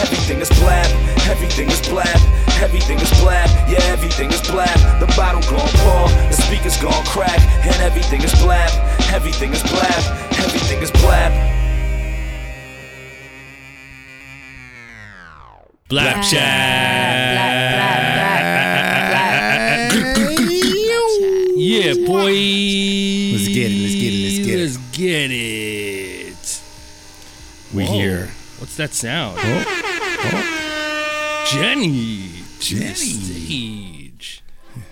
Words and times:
everything 0.00 0.40
is 0.40 0.48
blab, 0.60 0.86
everything 1.28 1.68
is 1.68 1.80
blab, 1.88 2.20
everything 2.60 2.98
is 2.98 3.10
blab, 3.20 3.48
yeah, 3.68 3.82
everything 3.92 4.30
is 4.30 4.40
blab. 4.42 4.78
The 5.00 5.06
bottle 5.16 5.42
gon' 5.42 5.68
pour, 5.82 6.08
the 6.28 6.32
speakers 6.32 6.76
gon' 6.80 7.04
crack, 7.06 7.40
and 7.64 7.76
everything 7.82 8.22
is 8.22 8.32
blab, 8.42 8.70
everything 9.12 9.52
is 9.52 9.62
blab, 9.62 10.02
everything 10.38 10.82
is 10.82 10.90
blab. 10.90 11.32
Black 15.88 16.14
Black, 16.14 16.24
Chat. 16.24 17.34
black, 17.34 18.02
black, 19.08 19.90
black, 19.90 20.38
Yeah, 21.56 21.94
boy. 22.06 22.34
Let's 23.32 23.48
get 23.48 23.72
it, 23.72 23.80
let's 23.80 23.94
get 23.94 24.12
it, 24.12 24.20
let's 24.22 24.38
get 24.46 24.58
it. 24.58 24.62
Let's 24.62 24.76
get 24.96 25.30
it. 25.30 25.37
What's 28.68 28.76
that 28.76 28.92
sound? 28.92 29.38
Oh, 29.40 29.64
oh. 30.20 31.44
Jenny. 31.50 32.28
Jenny. 32.60 32.94
Stage. 32.94 34.42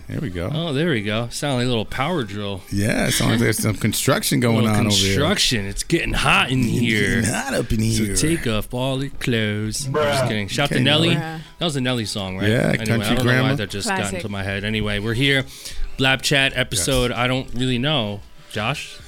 there 0.08 0.19
we 0.20 0.30
go. 0.30 0.50
Oh, 0.50 0.72
there 0.72 0.88
we 0.88 1.02
go. 1.02 1.28
Sound 1.28 1.58
like 1.58 1.66
a 1.66 1.69
little 1.69 1.84
power 1.84 2.22
drill. 2.24 2.62
Yeah, 2.72 3.08
it 3.08 3.12
sounds 3.12 3.32
like 3.32 3.41
there's 3.41 3.58
some 3.58 3.74
construction 3.74 4.41
going 4.41 4.64
Little 4.64 4.70
on 4.70 4.84
construction. 4.84 5.66
It's 5.66 5.82
getting 5.84 6.14
hot 6.14 6.50
in 6.50 6.60
over 6.60 6.69
here. 6.70 7.20
here. 7.20 7.30
Not 7.30 7.52
up 7.52 7.70
in 7.70 7.80
So 7.92 8.04
here. 8.04 8.16
take 8.16 8.47
off 8.47 8.72
all 8.72 9.02
your 9.04 9.10
clothes. 9.10 9.86
I'm 9.88 9.92
just 9.92 10.24
kidding. 10.28 10.48
Shout 10.48 10.70
to 10.70 10.80
Nelly. 10.80 11.10
Bruh. 11.10 11.41
That 11.58 11.64
was 11.66 11.77
a 11.77 11.80
Nelly 11.82 12.06
song, 12.06 12.38
right? 12.38 12.48
Yeah, 12.48 12.56
anyway, 12.69 12.77
Country 12.86 13.06
I 13.06 13.14
don't 13.14 13.27
know 13.27 13.42
why 13.42 13.54
that 13.56 13.69
just 13.69 13.88
got 13.88 14.14
into 14.14 14.30
my 14.30 14.42
head. 14.42 14.64
Anyway, 14.64 15.00
we're 15.00 15.12
here. 15.14 15.44
Blap 15.98 16.22
Chat 16.22 16.56
episode. 16.56 17.12
I 17.12 17.27
don't 17.27 17.52
really 17.52 17.78
know. 17.78 18.20
Josh? 18.50 18.98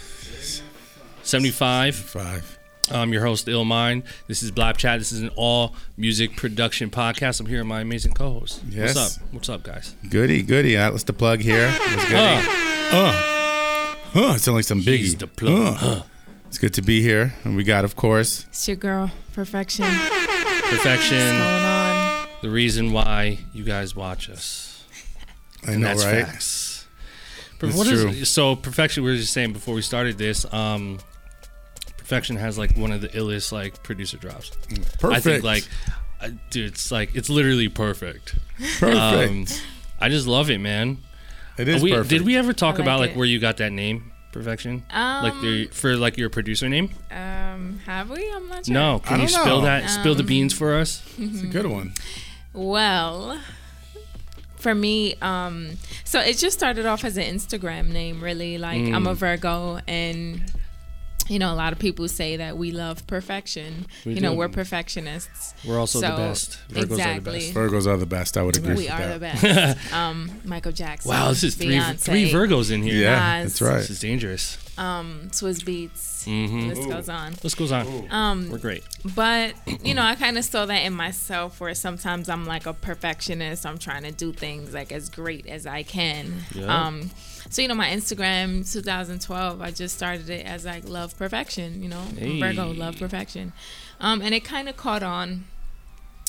75. 1.23 1.95
Five. 1.97 2.58
I'm 2.91 3.13
your 3.13 3.23
host, 3.25 3.47
Illmind. 3.47 4.05
This 4.29 4.43
is 4.43 4.51
Blap 4.51 4.77
Chat. 4.79 4.99
This 4.99 5.13
is 5.13 5.21
an 5.21 5.31
all 5.37 5.75
music 5.97 6.37
production 6.37 6.91
podcast. 6.91 7.39
I'm 7.41 7.47
here 7.47 7.59
with 7.59 7.67
my 7.67 7.81
amazing 7.83 8.13
co 8.15 8.41
host. 8.41 8.63
Yes. 8.69 8.95
What's 8.97 9.17
up? 9.19 9.23
What's 9.33 9.49
up, 9.51 9.63
guys? 9.63 9.95
Goody, 10.09 10.43
goody. 10.43 10.77
Atlas 10.77 11.03
the 11.03 11.13
plug 11.13 11.41
here. 11.41 11.71
What's 11.71 12.09
good? 12.09 12.17
Uh, 12.17 13.95
Uh, 14.15 14.21
uh, 14.31 14.35
it's 14.35 14.47
like 14.49 14.65
some 14.65 14.81
biggie. 14.81 14.97
he's 14.99 15.17
the 15.17 15.27
plug. 15.27 15.77
Uh. 15.81 16.03
It's 16.47 16.57
good 16.57 16.73
to 16.75 16.83
be 16.83 17.03
here. 17.03 17.35
And 17.45 17.57
we 17.57 17.63
got, 17.65 17.85
of 17.85 17.95
course, 17.95 18.47
It's 18.49 18.67
your 18.67 18.77
girl, 18.79 19.11
perfection. 19.35 19.85
What's 19.85 20.71
Perfection. 20.71 21.19
going 21.19 21.65
on? 21.65 22.29
The 22.41 22.49
reason 22.49 22.93
why 22.93 23.39
you 23.53 23.65
guys 23.65 23.95
watch 23.95 24.31
us. 24.31 24.83
I 25.67 25.73
And 25.73 25.83
know, 25.83 25.89
that's 25.89 26.05
right? 26.07 26.25
facts. 26.25 26.87
Per- 27.59 27.67
That's 27.67 27.77
what 27.79 27.87
is- 27.89 28.01
true. 28.01 28.25
so 28.25 28.57
perfection? 28.57 29.03
We 29.05 29.11
were 29.11 29.17
just 29.17 29.33
saying 29.35 29.53
before 29.53 29.75
we 29.75 29.83
started 29.83 30.17
this. 30.17 30.47
Um, 30.55 31.01
perfection 32.09 32.37
has 32.37 32.57
like 32.57 32.75
one 32.77 32.91
of 32.91 33.03
the 33.03 33.09
illest 33.09 33.53
like 33.53 33.83
producer 33.83 34.17
drops. 34.17 34.51
Perfect. 34.99 35.05
I 35.05 35.21
think 35.21 35.45
like, 35.45 35.69
uh, 36.23 36.31
dude, 36.49 36.69
it's 36.73 36.91
like 36.91 37.15
it's 37.15 37.29
literally 37.29 37.69
perfect. 37.69 38.35
perfect. 38.81 38.97
Um, 38.97 39.45
I 40.01 40.09
just 40.09 40.27
love 40.27 40.49
it, 40.51 40.59
man. 40.59 40.99
it 41.59 41.69
is 41.69 41.83
we, 41.83 41.93
perfect. 41.93 42.09
Did 42.09 42.23
we 42.23 42.37
ever 42.37 42.55
talk 42.55 42.77
like 42.77 42.83
about 42.83 43.01
like 43.01 43.15
where 43.15 43.27
you 43.27 43.39
got 43.39 43.59
that 43.59 43.73
name, 43.73 44.11
perfection? 44.33 44.85
like 44.91 45.35
Um, 45.35 45.43
the, 45.43 45.67
for 45.67 45.97
like 45.97 46.17
your 46.17 46.31
producer 46.31 46.67
name? 46.69 46.91
Um, 47.11 47.81
have 47.85 48.09
we? 48.09 48.31
I'm 48.33 48.49
not 48.49 48.65
sure. 48.65 48.73
No. 48.75 49.01
Can 49.01 49.21
you 49.21 49.27
don't 49.29 49.43
spill 49.43 49.59
know. 49.59 49.67
that? 49.67 49.91
spill 49.91 50.15
the 50.15 50.21
Um, 50.23 50.27
beans 50.27 50.55
for 50.55 50.77
us. 50.77 51.03
It's 51.19 51.43
a 51.43 51.47
good 51.47 51.67
one. 51.67 51.93
Well, 52.55 53.39
for 54.57 54.75
me, 54.75 55.15
um, 55.21 55.73
so 56.05 56.21
it 56.21 56.39
just 56.39 56.57
started 56.57 56.87
off 56.87 57.05
as 57.05 57.19
an 57.19 57.25
Instagram 57.25 57.89
name, 57.91 58.25
really. 58.25 58.57
Like 58.57 58.81
I'm 58.81 59.05
Mm. 59.05 59.11
a 59.11 59.15
Virgo, 59.15 59.81
and 59.87 60.41
you 61.29 61.39
know, 61.39 61.53
a 61.53 61.57
lot 61.57 61.73
of 61.73 61.79
people 61.79 62.09
say 62.09 62.37
that 62.37 62.57
we 62.57 62.73
love 62.73 63.07
perfection. 63.07 63.87
We 64.05 64.15
you 64.15 64.21
know, 64.21 64.33
do. 64.33 64.39
we're 64.39 64.49
perfectionists. 64.49 65.55
We're 65.67 65.79
also 65.79 66.01
the 66.01 66.09
best. 66.09 66.59
Virgos 66.71 66.83
exactly. 66.83 67.03
are 67.03 67.21
the 67.21 67.31
best. 67.31 67.55
Virgos 67.55 67.87
are 67.87 67.97
the 67.97 68.07
best. 68.07 68.37
I 68.37 68.43
would 68.43 68.57
agree 68.57 68.75
We 68.75 68.83
with 68.85 68.91
are 68.93 68.99
that. 68.99 69.13
the 69.15 69.21
best. 69.21 69.93
um, 69.93 70.31
Michael 70.45 70.73
Jackson. 70.73 71.11
Wow, 71.11 71.29
this 71.29 71.45
is 71.45 71.55
three 71.55 71.75
Beyonce, 71.75 72.01
three 72.01 72.31
Virgos 72.31 72.71
in 72.71 72.83
here. 72.83 73.03
Yeah, 73.03 73.43
Nas. 73.43 73.59
that's 73.59 73.63
right. 73.63 73.79
This 73.79 73.91
is 73.91 74.01
dangerous. 74.01 74.59
Um, 74.79 75.29
Swizz 75.33 75.65
Beatz. 75.65 76.25
Mhm. 76.25 76.69
List 76.69 76.89
goes 76.89 77.09
on. 77.09 77.35
This 77.43 77.55
goes 77.55 77.73
on. 77.73 78.07
Um, 78.11 78.51
We're 78.51 78.59
great. 78.59 78.85
But 79.15 79.55
you 79.85 79.95
know, 79.95 80.03
I 80.03 80.15
kind 80.15 80.39
of 80.39 80.45
saw 80.45 80.67
that 80.67 80.85
in 80.85 80.93
myself, 80.93 81.61
where 81.61 81.75
sometimes 81.75 82.29
I'm 82.29 82.47
like 82.47 82.67
a 82.67 82.75
perfectionist. 82.75 83.67
I'm 83.67 83.79
trying 83.79 84.05
to 84.05 84.13
do 84.13 84.33
things 84.33 84.73
like 84.73 84.93
as 84.93 85.09
great 85.09 85.47
as 85.47 85.67
I 85.67 85.83
can. 85.83 86.45
Yeah. 86.55 86.87
Um, 86.87 87.11
so 87.51 87.63
you 87.63 87.69
know, 87.69 87.75
my 87.75 87.89
Instagram 87.89 88.71
2012, 88.71 89.61
I 89.61 89.71
just 89.71 89.97
started 89.97 90.29
it 90.31 90.45
as 90.47 90.65
like 90.65 90.89
love 90.89 91.17
perfection. 91.17 91.83
You 91.83 91.89
know, 91.89 92.03
Hey. 92.17 92.41
Virgo 92.41 92.73
love 92.73 92.99
perfection, 92.99 93.53
um, 94.01 94.21
and 94.21 94.35
it 94.35 94.45
kind 94.45 94.69
of 94.69 94.77
caught 94.77 95.03
on. 95.03 95.45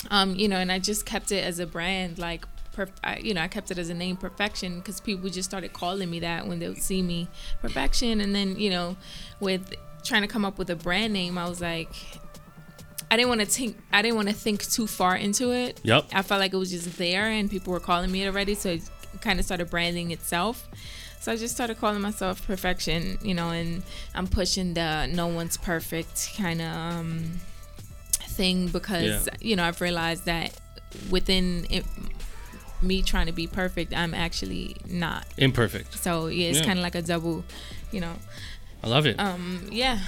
Um, 0.09 0.35
you 0.35 0.47
know, 0.47 0.55
and 0.57 0.71
I 0.71 0.79
just 0.79 1.05
kept 1.05 1.31
it 1.31 1.43
as 1.43 1.59
a 1.59 1.67
brand, 1.67 2.17
like. 2.17 2.45
I, 3.03 3.17
you 3.17 3.33
know, 3.33 3.41
I 3.41 3.49
kept 3.49 3.71
it 3.71 3.77
as 3.77 3.89
a 3.89 3.93
name, 3.93 4.15
perfection, 4.15 4.77
because 4.77 5.01
people 5.01 5.29
just 5.29 5.49
started 5.49 5.73
calling 5.73 6.09
me 6.09 6.21
that 6.21 6.47
when 6.47 6.59
they 6.59 6.69
would 6.69 6.81
see 6.81 7.01
me, 7.01 7.27
perfection. 7.61 8.21
And 8.21 8.33
then, 8.33 8.57
you 8.57 8.69
know, 8.69 8.95
with 9.41 9.73
trying 10.05 10.21
to 10.21 10.29
come 10.29 10.45
up 10.45 10.57
with 10.57 10.69
a 10.69 10.77
brand 10.77 11.11
name, 11.11 11.37
I 11.37 11.49
was 11.49 11.59
like, 11.59 11.91
I 13.11 13.17
didn't 13.17 13.27
want 13.27 13.41
to 13.41 13.47
think. 13.47 13.75
I 13.91 14.01
didn't 14.01 14.15
want 14.15 14.29
to 14.29 14.33
think 14.33 14.65
too 14.65 14.87
far 14.87 15.17
into 15.17 15.51
it. 15.51 15.81
Yep. 15.83 16.05
I 16.13 16.21
felt 16.21 16.39
like 16.39 16.53
it 16.53 16.57
was 16.57 16.71
just 16.71 16.97
there, 16.97 17.25
and 17.25 17.49
people 17.49 17.73
were 17.73 17.81
calling 17.81 18.09
me 18.11 18.23
it 18.23 18.27
already, 18.27 18.55
so 18.55 18.69
it 18.69 18.89
kind 19.19 19.39
of 19.39 19.45
started 19.45 19.69
branding 19.69 20.11
itself. 20.11 20.69
So 21.21 21.31
I 21.33 21.35
just 21.35 21.53
started 21.53 21.79
calling 21.79 22.01
myself 22.01 22.45
Perfection, 22.47 23.17
you 23.21 23.33
know, 23.33 23.49
and 23.49 23.83
I'm 24.15 24.27
pushing 24.27 24.73
the 24.73 25.07
no 25.07 25.27
one's 25.27 25.57
perfect 25.57 26.31
kind 26.37 26.61
of 26.61 26.67
um, 26.67 27.39
thing 28.21 28.67
because 28.67 29.27
Yeah. 29.27 29.33
you 29.41 29.55
know 29.55 29.63
I've 29.63 29.81
realized 29.81 30.25
that 30.25 30.53
within 31.09 31.67
it, 31.69 31.85
me 32.81 33.01
trying 33.01 33.25
to 33.27 33.33
be 33.33 33.47
perfect, 33.47 33.93
I'm 33.93 34.13
actually 34.13 34.77
not. 34.87 35.25
Imperfect. 35.37 36.01
So 36.01 36.27
yeah, 36.27 36.47
it's 36.49 36.59
Yeah. 36.59 36.65
kind 36.65 36.79
of 36.79 36.83
like 36.83 36.95
a 36.95 37.01
double, 37.01 37.43
you 37.91 37.99
know. 37.99 38.13
I 38.81 38.87
love 38.87 39.05
it. 39.05 39.19
Um, 39.19 39.67
yeah. 39.71 39.99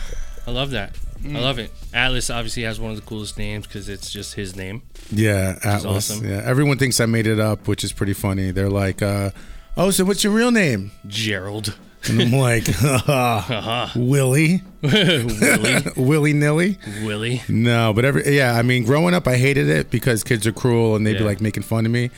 I 0.47 0.51
love 0.51 0.71
that. 0.71 0.95
I 1.23 1.39
love 1.39 1.59
it. 1.59 1.71
Atlas 1.93 2.31
obviously 2.31 2.63
has 2.63 2.79
one 2.79 2.89
of 2.89 2.95
the 2.97 3.03
coolest 3.03 3.37
names 3.37 3.67
because 3.67 3.87
it's 3.89 4.09
just 4.09 4.33
his 4.33 4.55
name. 4.55 4.81
Yeah, 5.11 5.59
Atlas. 5.63 6.09
awesome. 6.09 6.27
Yeah, 6.27 6.41
everyone 6.43 6.79
thinks 6.79 6.99
I 6.99 7.05
made 7.05 7.27
it 7.27 7.39
up, 7.39 7.67
which 7.67 7.83
is 7.83 7.91
pretty 7.93 8.13
funny. 8.13 8.49
They're 8.49 8.69
like, 8.69 9.03
uh, 9.03 9.29
"Oh, 9.77 9.91
so 9.91 10.03
what's 10.05 10.23
your 10.23 10.33
real 10.33 10.51
name?" 10.51 10.91
Gerald. 11.07 11.75
And 12.09 12.19
I'm 12.19 12.31
like, 12.31 12.67
uh-huh. 12.83 13.87
"Willie, 13.95 14.63
Willie. 14.81 15.83
Willie 15.95 16.33
Nilly." 16.33 16.77
Willie. 17.03 17.43
No, 17.47 17.93
but 17.93 18.05
every 18.05 18.35
yeah, 18.35 18.55
I 18.57 18.61
mean, 18.63 18.83
growing 18.85 19.13
up, 19.13 19.27
I 19.27 19.37
hated 19.37 19.69
it 19.69 19.91
because 19.91 20.23
kids 20.23 20.47
are 20.47 20.51
cruel 20.51 20.95
and 20.95 21.05
they'd 21.05 21.13
be 21.13 21.19
Yeah. 21.19 21.25
like 21.25 21.41
making 21.41 21.63
fun 21.63 21.85
of 21.85 21.91
me. 21.91 22.09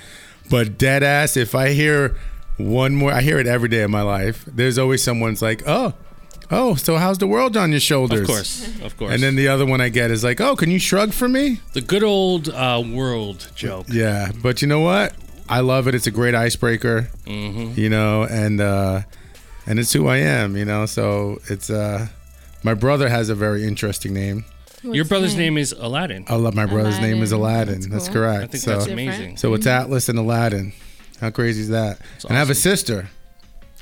But 0.50 0.78
dead 0.78 1.04
ass, 1.04 1.36
if 1.38 1.54
I 1.56 1.74
hear 1.74 2.16
one 2.58 2.96
more, 2.96 3.12
I 3.12 3.22
hear 3.22 3.40
it 3.40 3.48
every 3.48 3.70
day 3.70 3.82
of 3.82 3.90
my 3.90 4.02
life. 4.04 4.46
There's 4.48 4.78
always 4.78 5.04
someone's 5.04 5.42
like, 5.42 5.64
"Oh, 5.68 5.94
oh, 6.52 6.76
so 6.76 6.96
how's 6.98 7.18
the 7.18 7.28
world 7.28 7.58
on 7.58 7.72
your 7.72 7.80
shoulders?" 7.82 8.22
Of 8.22 8.28
course. 8.28 8.82
Of 8.82 8.96
course. 8.98 9.14
And 9.14 9.22
then 9.22 9.36
the 9.36 9.48
other 9.50 9.66
one 9.66 9.82
I 9.82 9.90
get 9.90 10.12
is 10.12 10.24
like, 10.24 10.40
"Oh, 10.40 10.56
can 10.56 10.72
you 10.72 10.80
shrug 10.80 11.12
for 11.14 11.28
me?" 11.28 11.60
the 11.74 11.82
good 11.82 12.04
old 12.04 12.48
uh, 12.50 12.82
world 12.86 13.50
joke. 13.56 13.88
Yeah, 13.90 14.32
but 14.42 14.62
you 14.62 14.68
know 14.70 14.80
what? 14.82 15.14
I 15.50 15.60
love 15.60 15.88
it. 15.88 15.96
It's 15.96 16.08
a 16.08 16.12
great 16.12 16.36
icebreaker. 16.36 17.10
Mm-hmm. 17.26 17.80
You 17.80 17.90
know, 17.90 18.24
and 18.24 18.62
uh, 18.62 19.02
and 19.66 19.80
it's 19.80 19.94
who 19.94 20.08
I 20.08 20.18
am. 20.18 20.56
You 20.58 20.66
know, 20.66 20.86
so 20.86 21.40
it's 21.50 21.70
uh, 21.70 22.08
my 22.64 22.74
brother 22.74 23.10
has 23.10 23.30
a 23.30 23.36
very 23.36 23.66
interesting 23.66 24.14
name. 24.14 24.46
Your 24.84 25.06
brother's 25.06 25.36
the 25.36 25.40
name 25.42 25.58
is 25.58 25.72
Aladdin. 25.72 26.26
I 26.28 26.36
love 26.36 26.56
my 26.56 26.66
brother's 26.66 27.00
name 27.00 27.24
is 27.24 27.32
Aladdin. 27.32 27.76
Aladdin. 27.76 27.90
That's 27.90 28.06
That's, 28.06 28.14
correct. 28.14 28.44
I 28.44 28.48
think 28.48 28.64
so 28.64 28.72
that's 28.72 28.88
amazing. 28.88 29.38
so 29.38 29.54
it's 29.54 29.66
Atlas 29.66 30.10
and 30.10 30.20
Aladdin. 30.20 30.74
How 31.22 31.30
crazy 31.30 31.62
is 31.62 31.70
that? 31.70 32.00
and 32.28 32.36
I 32.36 32.40
have 32.40 32.50
a 32.50 32.56
sister, 32.56 33.10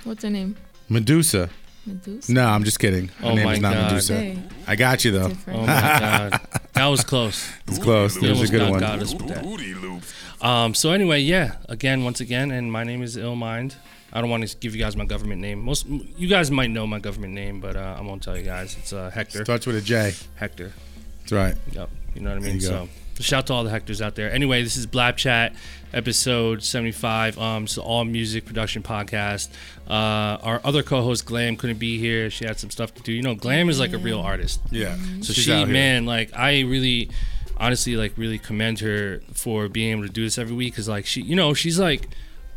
What's 0.04 0.24
her 0.24 0.30
name? 0.30 0.58
Medusa. 0.90 1.50
Medusa. 1.88 2.32
No, 2.32 2.46
I'm 2.46 2.64
just 2.64 2.80
kidding. 2.80 3.08
Her 3.08 3.28
Oh 3.30 3.36
name 3.36 3.46
my 3.46 3.54
is 3.54 3.60
not 3.62 3.74
God. 3.74 3.84
Medusa. 3.86 4.14
Hey, 4.14 4.38
I 4.68 4.76
got 4.76 5.04
you 5.04 5.12
though. 5.12 5.32
Oh 5.48 5.62
my 5.62 5.66
god. 5.66 6.42
That 6.74 6.86
was 6.88 7.04
close. 7.04 7.50
It's 7.68 7.80
close. 7.80 8.16
You 8.22 8.30
was 8.30 8.30
a 8.30 8.34
almost 8.34 8.52
good 8.52 9.28
got, 9.28 9.44
one. 9.44 10.02
Got 10.42 10.48
us 10.48 10.54
with 10.54 10.62
that. 10.64 10.66
Um, 10.66 10.74
so 10.74 10.92
anyway, 10.92 11.20
yeah. 11.22 11.56
Again, 11.70 12.04
once 12.04 12.20
again, 12.20 12.52
and 12.52 12.72
my 12.72 12.84
name 12.84 13.02
is 13.02 13.18
Illmind. 13.18 13.76
I 14.14 14.20
don't 14.20 14.30
want 14.30 14.48
to 14.48 14.58
give 14.58 14.76
you 14.76 14.82
guys 14.82 14.98
my 14.98 15.06
government 15.06 15.42
name. 15.42 15.60
Most 15.64 15.88
you 15.88 16.28
guys 16.28 16.52
might 16.52 16.70
know 16.70 16.86
my 16.86 17.00
government 17.00 17.34
name, 17.34 17.62
but 17.62 17.76
uh, 17.76 17.96
I 17.98 18.02
won't 18.02 18.22
tell 18.22 18.38
you 18.38 18.44
guys. 18.44 18.76
It's 18.78 18.92
uh, 18.92 19.10
Hector. 19.10 19.44
Starts 19.46 19.66
with 19.66 19.78
a 19.78 19.82
J. 19.82 20.14
Hector. 20.36 20.74
That's 21.22 21.32
right. 21.32 21.56
Yep. 21.72 21.90
You 22.16 22.22
know 22.22 22.32
what 22.32 22.44
I 22.44 22.46
mean? 22.46 22.60
So 22.60 22.90
shout 23.22 23.48
to 23.48 23.54
all 23.54 23.64
the 23.64 23.70
Hectors 23.70 24.02
out 24.02 24.16
there. 24.16 24.32
Anyway, 24.32 24.64
this 24.64 24.76
is 24.76 24.88
Blap 24.88 25.16
Chat, 25.16 25.54
episode 25.94 26.64
75. 26.64 27.38
Um, 27.38 27.64
it's 27.64 27.78
all 27.78 28.04
music 28.04 28.46
production 28.46 28.84
podcast. 28.84 29.50
Uh, 29.88 30.38
our 30.42 30.62
other 30.64 30.84
co-host 30.84 31.26
Glam 31.26 31.56
couldn't 31.56 31.80
be 31.80 31.98
here. 31.98 32.30
She 32.30 32.46
had 32.46 32.60
some 32.60 32.70
stuff 32.70 32.94
to 32.96 33.02
do. 33.04 33.14
You 33.14 33.22
know, 33.22 33.36
Glam 33.36 33.70
is 33.70 33.80
like 33.80 33.94
a 33.94 33.98
real 33.98 34.20
artist. 34.20 34.60
Yeah. 34.72 34.96
So 35.22 35.34
She's 35.34 35.46
she, 35.46 35.54
out 35.54 35.70
man, 35.70 36.06
like 36.06 36.36
I 36.36 36.62
really, 36.62 37.10
honestly, 37.58 37.96
like 37.96 38.14
really 38.18 38.38
commend 38.40 38.80
her 38.80 39.22
for 39.34 39.68
being 39.70 39.92
able 39.92 40.04
to 40.08 40.10
do 40.14 40.24
this 40.24 40.38
every 40.38 40.56
week. 40.56 40.76
Cause 40.76 40.88
like 40.90 41.06
she, 41.06 41.22
you 41.22 41.36
know, 41.36 41.54
she's 41.54 41.80
like, 41.80 42.08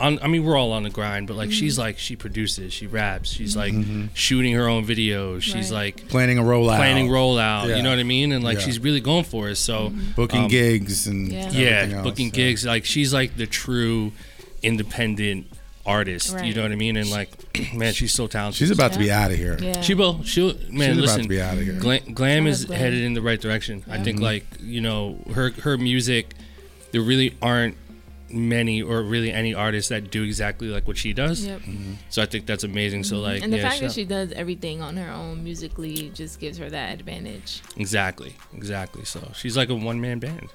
on. 0.01 0.19
I 0.23 0.27
mean, 0.29 0.45
we're 0.45 0.57
all 0.57 0.73
on 0.73 0.83
the 0.83 0.91
grind, 0.91 1.29
but 1.29 1.37
like 1.37 1.53
she's 1.53 1.79
like 1.79 1.99
she 1.99 2.17
produces, 2.17 2.73
she 2.73 2.87
raps, 2.89 3.31
she's 3.31 3.57
like 3.57 3.73
Mm-hmm. 3.73 4.07
shooting 4.15 4.53
her 4.55 4.67
own 4.69 4.85
videos, 4.85 5.43
she's 5.43 5.71
Right. 5.71 5.97
like 5.97 6.09
Planning 6.09 6.39
a 6.39 6.43
rollout. 6.43 6.77
planning 6.77 7.09
rollout. 7.09 7.69
Yeah. 7.69 7.77
You 7.77 7.83
know 7.83 7.91
what 7.91 7.99
I 8.01 8.03
mean? 8.03 8.33
And 8.33 8.43
like 8.43 8.59
Yeah. 8.59 8.65
she's 8.65 8.79
really 8.81 9.01
going 9.01 9.25
for 9.25 9.49
it. 9.51 9.57
So 9.57 9.93
Booking 10.17 10.43
um, 10.45 10.49
gigs 10.49 11.07
and 11.07 11.29
Yeah. 11.31 11.51
yeah, 11.51 11.67
everything 11.69 11.97
else, 11.99 12.05
booking 12.05 12.31
so. 12.31 12.35
gigs. 12.35 12.65
Like 12.67 12.85
she's 12.85 13.15
like 13.15 13.37
the 13.37 13.47
true 13.47 14.13
independent 14.65 15.47
artist. 15.87 16.39
You 16.45 16.55
know 16.55 16.63
what 16.63 16.73
I 16.73 16.77
mean? 16.77 16.97
And 16.97 17.11
like, 17.11 17.31
man, 17.75 17.93
she's 17.93 18.13
so 18.13 18.27
talented. 18.27 18.59
She's 18.59 18.71
about 18.71 18.93
to 18.93 18.99
be 18.99 19.11
out 19.11 19.31
of 19.31 19.37
here. 19.37 19.59
Yeah. 19.61 19.81
She 19.81 19.95
will. 19.95 20.23
She'll. 20.25 20.55
Man, 20.71 20.95
She's 20.95 21.01
listen. 21.03 21.21
about 21.21 21.23
to 21.23 21.29
be 21.29 21.41
out 21.41 21.55
of 21.59 21.65
here. 21.65 21.75
Glam, 21.75 22.15
glam 22.15 22.47
is 22.47 22.65
Glam. 22.65 22.79
headed 22.79 23.03
in 23.03 23.15
the 23.15 23.23
right 23.23 23.41
direction. 23.41 23.85
I 23.89 23.97
Yeah. 23.97 24.03
think 24.03 24.17
mm-hmm. 24.17 24.25
like 24.25 24.47
you 24.61 24.81
know 24.81 25.19
her 25.35 25.51
her 25.63 25.77
music. 25.77 26.35
There 26.93 27.03
really 27.03 27.37
aren't 27.43 27.77
many 28.31 28.83
or 28.83 29.03
really 29.03 29.33
any 29.33 29.55
artists 29.55 29.89
that 29.89 30.11
do 30.11 30.23
exactly 30.23 30.69
like 30.69 30.87
what 30.87 30.97
she 30.97 31.13
does. 31.13 31.45
Yep. 31.45 31.61
Mm-hmm. 31.61 31.93
So 32.09 32.23
I 32.23 32.27
think 32.27 32.47
that's 32.47 32.65
amazing. 32.65 33.05
So 33.05 33.17
mm-hmm. 33.17 33.25
like, 33.25 33.43
and 33.43 33.53
the 33.53 33.59
yeah, 33.59 33.69
fact 33.69 33.81
that 33.81 33.93
she 33.93 34.05
does 34.05 34.33
everything 34.33 34.81
on 34.83 34.97
her 34.97 35.11
own 35.11 35.43
musically 35.45 36.11
just 36.15 36.41
gives 36.41 36.59
her 36.59 36.71
that 36.71 36.95
advantage. 36.95 37.63
exactly, 37.77 38.35
exactly. 38.55 39.05
So 39.05 39.33
she's 39.35 39.57
like 39.57 39.71
a 39.71 39.75
one 39.75 40.01
man 40.01 40.19
band. 40.19 40.49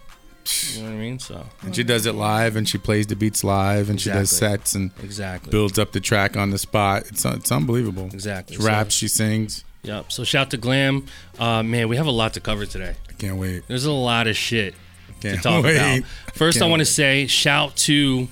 You 0.76 0.84
know 0.84 0.90
what 0.90 0.96
I 0.96 1.00
mean? 1.00 1.20
So 1.20 1.46
And 1.62 1.76
she 1.76 1.84
does 1.84 2.06
it 2.06 2.14
live, 2.16 2.56
and 2.56 2.68
she 2.68 2.78
plays 2.78 3.08
the 3.08 3.16
beats 3.16 3.44
live, 3.44 3.90
and 3.90 4.00
she 4.00 4.10
does 4.10 4.30
sets 4.30 4.76
and 4.76 4.92
exactly. 5.04 5.52
builds 5.52 5.78
up 5.80 5.92
the 5.92 6.00
track 6.00 6.36
on 6.38 6.50
the 6.52 6.58
spot. 6.58 7.04
It's 7.08 7.26
it's 7.26 7.52
unbelievable. 7.52 8.06
Exactly. 8.14 8.56
She 8.56 8.62
So- 8.62 8.68
raps, 8.68 8.94
she 8.96 9.08
sings. 9.08 9.64
Yep. 9.84 10.12
So 10.12 10.24
shout 10.26 10.52
to 10.52 10.58
Glam. 10.58 11.06
Uh, 11.40 11.64
man, 11.64 11.88
we 11.88 11.96
have 11.96 12.06
a 12.08 12.12
lot 12.12 12.34
to 12.34 12.40
cover 12.42 12.66
today. 12.66 12.96
I 13.10 13.14
can't 13.14 13.38
wait. 13.38 13.64
There's 13.68 13.86
a 13.86 13.94
lot 13.94 14.28
of 14.28 14.36
shit 14.36 14.76
Can't 15.22 15.38
to 15.38 15.42
talk 15.44 15.64
wait. 15.64 15.78
about. 15.78 16.04
First, 16.34 16.58
I 16.58 16.62
Can't 16.62 16.70
want 16.72 16.82
to 16.82 16.86
say 16.86 17.28
shout 17.28 17.78
to 17.88 18.28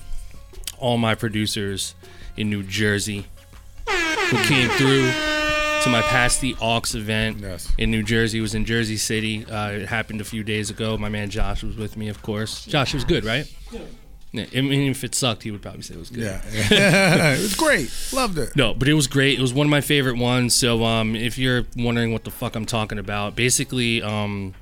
all 0.78 0.98
my 0.98 1.14
producers 1.14 1.94
in 2.36 2.50
New 2.50 2.62
Jersey 2.62 3.26
who 3.88 4.36
came 4.44 4.68
through 4.70 5.10
to 5.82 5.88
my 5.90 6.02
Pass 6.02 6.38
the 6.38 6.56
Aux 6.60 6.82
event 6.94 7.38
Yes. 7.40 7.72
in 7.78 7.90
New 7.90 8.02
Jersey. 8.02 8.38
It 8.38 8.42
was 8.42 8.54
in 8.54 8.64
Jersey 8.64 8.96
City. 8.96 9.44
Uh, 9.44 9.70
it 9.70 9.88
happened 9.88 10.20
a 10.20 10.24
few 10.24 10.42
days 10.42 10.70
ago. 10.70 10.96
My 10.98 11.08
man 11.08 11.30
Josh 11.30 11.62
was 11.62 11.76
with 11.76 11.96
me, 11.96 12.08
of 12.08 12.20
course. 12.22 12.64
Josh, 12.66 12.92
it 12.92 12.96
was 12.96 13.04
good, 13.04 13.24
right? 13.24 13.50
Yeah. 13.70 14.44
I 14.54 14.60
mean, 14.60 14.90
if 14.90 15.04
it 15.04 15.14
sucked, 15.14 15.42
he 15.44 15.50
would 15.50 15.62
probably 15.62 15.82
say 15.82 15.94
it 15.94 15.98
was 15.98 16.10
good. 16.10 16.24
Yeah, 16.24 16.40
it 17.34 17.40
was 17.40 17.54
great. 17.54 17.90
Loved 18.12 18.36
it. 18.38 18.54
No, 18.56 18.74
but 18.74 18.86
it 18.88 18.92
was 18.94 19.06
great. 19.06 19.38
It 19.38 19.42
was 19.42 19.54
one 19.54 19.66
of 19.66 19.70
my 19.70 19.80
favorite 19.80 20.18
ones. 20.18 20.54
So, 20.54 20.84
um, 20.84 21.16
if 21.16 21.38
you're 21.38 21.64
wondering 21.76 22.12
what 22.12 22.24
the 22.24 22.30
fuck 22.30 22.54
I'm 22.54 22.66
talking 22.66 22.98
about, 22.98 23.34
basically, 23.36 24.02
um, 24.02 24.54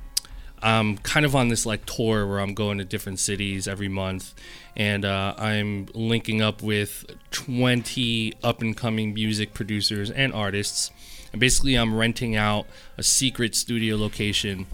I'm 0.62 0.98
kind 0.98 1.26
of 1.26 1.34
on 1.34 1.48
this 1.48 1.66
like 1.66 1.84
tour 1.84 2.26
where 2.26 2.38
I'm 2.38 2.54
going 2.54 2.78
to 2.78 2.84
different 2.84 3.18
cities 3.18 3.66
every 3.66 3.88
month, 3.88 4.34
and 4.76 5.04
uh, 5.04 5.34
I'm 5.36 5.88
linking 5.94 6.40
up 6.42 6.62
with 6.62 7.04
20 7.32 8.34
up 8.44 8.62
and 8.62 8.76
coming 8.76 9.14
music 9.14 9.52
producers 9.52 10.12
and 10.12 10.32
artists. 10.32 10.92
And 11.36 11.40
basically, 11.42 11.74
I'm 11.74 11.94
renting 11.94 12.34
out 12.34 12.64
a 12.96 13.02
secret 13.02 13.54
studio 13.54 13.98
location. 13.98 14.66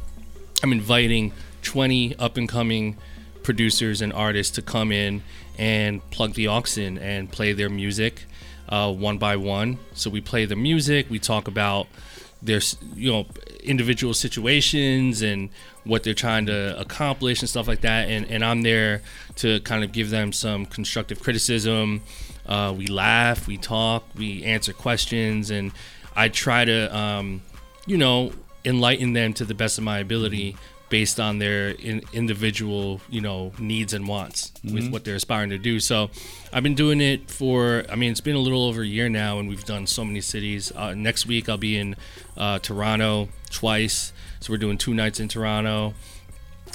I'm 0.63 0.71
inviting 0.71 1.33
20 1.63 2.15
up 2.21 2.37
and 2.37 2.49
coming 2.49 2.99
producers 3.43 4.01
and 4.01 4.13
artists 4.13 4.55
to 4.55 4.63
come 4.63 4.93
in 4.93 5.25
and 5.59 6.09
plug 6.11 6.35
the 6.35 6.47
aux 6.47 6.63
in 6.77 6.99
and 6.99 7.33
play 7.33 7.53
their 7.53 7.69
music 7.69 8.27
uh, 8.69 8.93
one 8.93 9.19
by 9.19 9.35
one. 9.35 9.81
So 9.95 10.09
we 10.09 10.21
play 10.21 10.45
the 10.45 10.55
music, 10.55 11.11
we 11.11 11.19
talk 11.19 11.49
about 11.49 11.89
their 12.41 12.61
you 12.95 13.11
know 13.11 13.27
individual 13.65 14.15
situations 14.15 15.21
and 15.21 15.51
what 15.83 16.05
they're 16.05 16.15
trying 16.15 16.47
to 16.47 16.79
accomplish 16.79 17.41
and 17.41 17.49
stuff 17.49 17.67
like 17.67 17.81
that. 17.81 18.09
And, 18.09 18.31
and 18.31 18.45
I'm 18.45 18.63
there 18.63 19.03
to 19.37 19.59
kind 19.63 19.83
of 19.83 19.91
give 19.91 20.11
them 20.11 20.33
some 20.33 20.67
constructive 20.67 21.21
criticism. 21.21 22.03
Uh, 22.47 22.73
we 22.77 22.87
laugh, 22.87 23.49
we 23.49 23.57
talk, 23.57 24.05
we 24.17 24.45
answer 24.45 24.73
questions, 24.73 25.51
and 25.51 25.73
I 26.17 26.29
try 26.29 26.65
to 26.65 26.97
um, 26.97 27.43
you 27.87 27.97
know 27.97 28.33
enlighten 28.65 29.13
them 29.13 29.33
to 29.35 29.45
the 29.45 29.55
best 29.55 29.79
of 29.79 29.85
my 29.85 29.99
ability 29.99 30.57
based 30.89 31.19
on 31.19 31.39
their 31.39 31.71
in, 31.71 32.03
individual 32.13 33.01
you 33.09 33.21
know 33.21 33.51
needs 33.59 33.95
and 33.95 34.07
wants 34.07 34.53
with 34.63 34.93
what 34.93 35.05
they're 35.05 35.15
aspiring 35.17 35.49
to 35.51 35.59
do. 35.59 35.81
So 35.81 36.11
i've 36.53 36.63
been 36.63 36.75
doing 36.75 37.01
it 37.01 37.31
for 37.31 37.83
i 37.89 37.97
mean 37.97 38.11
it's 38.11 38.21
been 38.21 38.37
a 38.37 38.39
little 38.39 38.65
over 38.65 38.83
a 38.83 38.87
year 38.87 39.09
now 39.09 39.39
and 39.39 39.49
we've 39.49 39.65
done 39.65 39.87
so 39.87 40.05
many 40.05 40.21
cities. 40.21 40.71
Uh, 40.77 40.93
next 40.93 41.27
week 41.27 41.49
i'll 41.49 41.57
be 41.57 41.79
in 41.79 41.97
uh, 42.37 42.59
toronto 42.59 43.31
twice. 43.51 44.13
So 44.41 44.53
we're 44.53 44.59
doing 44.59 44.77
two 44.77 44.93
nights 44.93 45.19
in 45.19 45.29
toronto. 45.29 45.95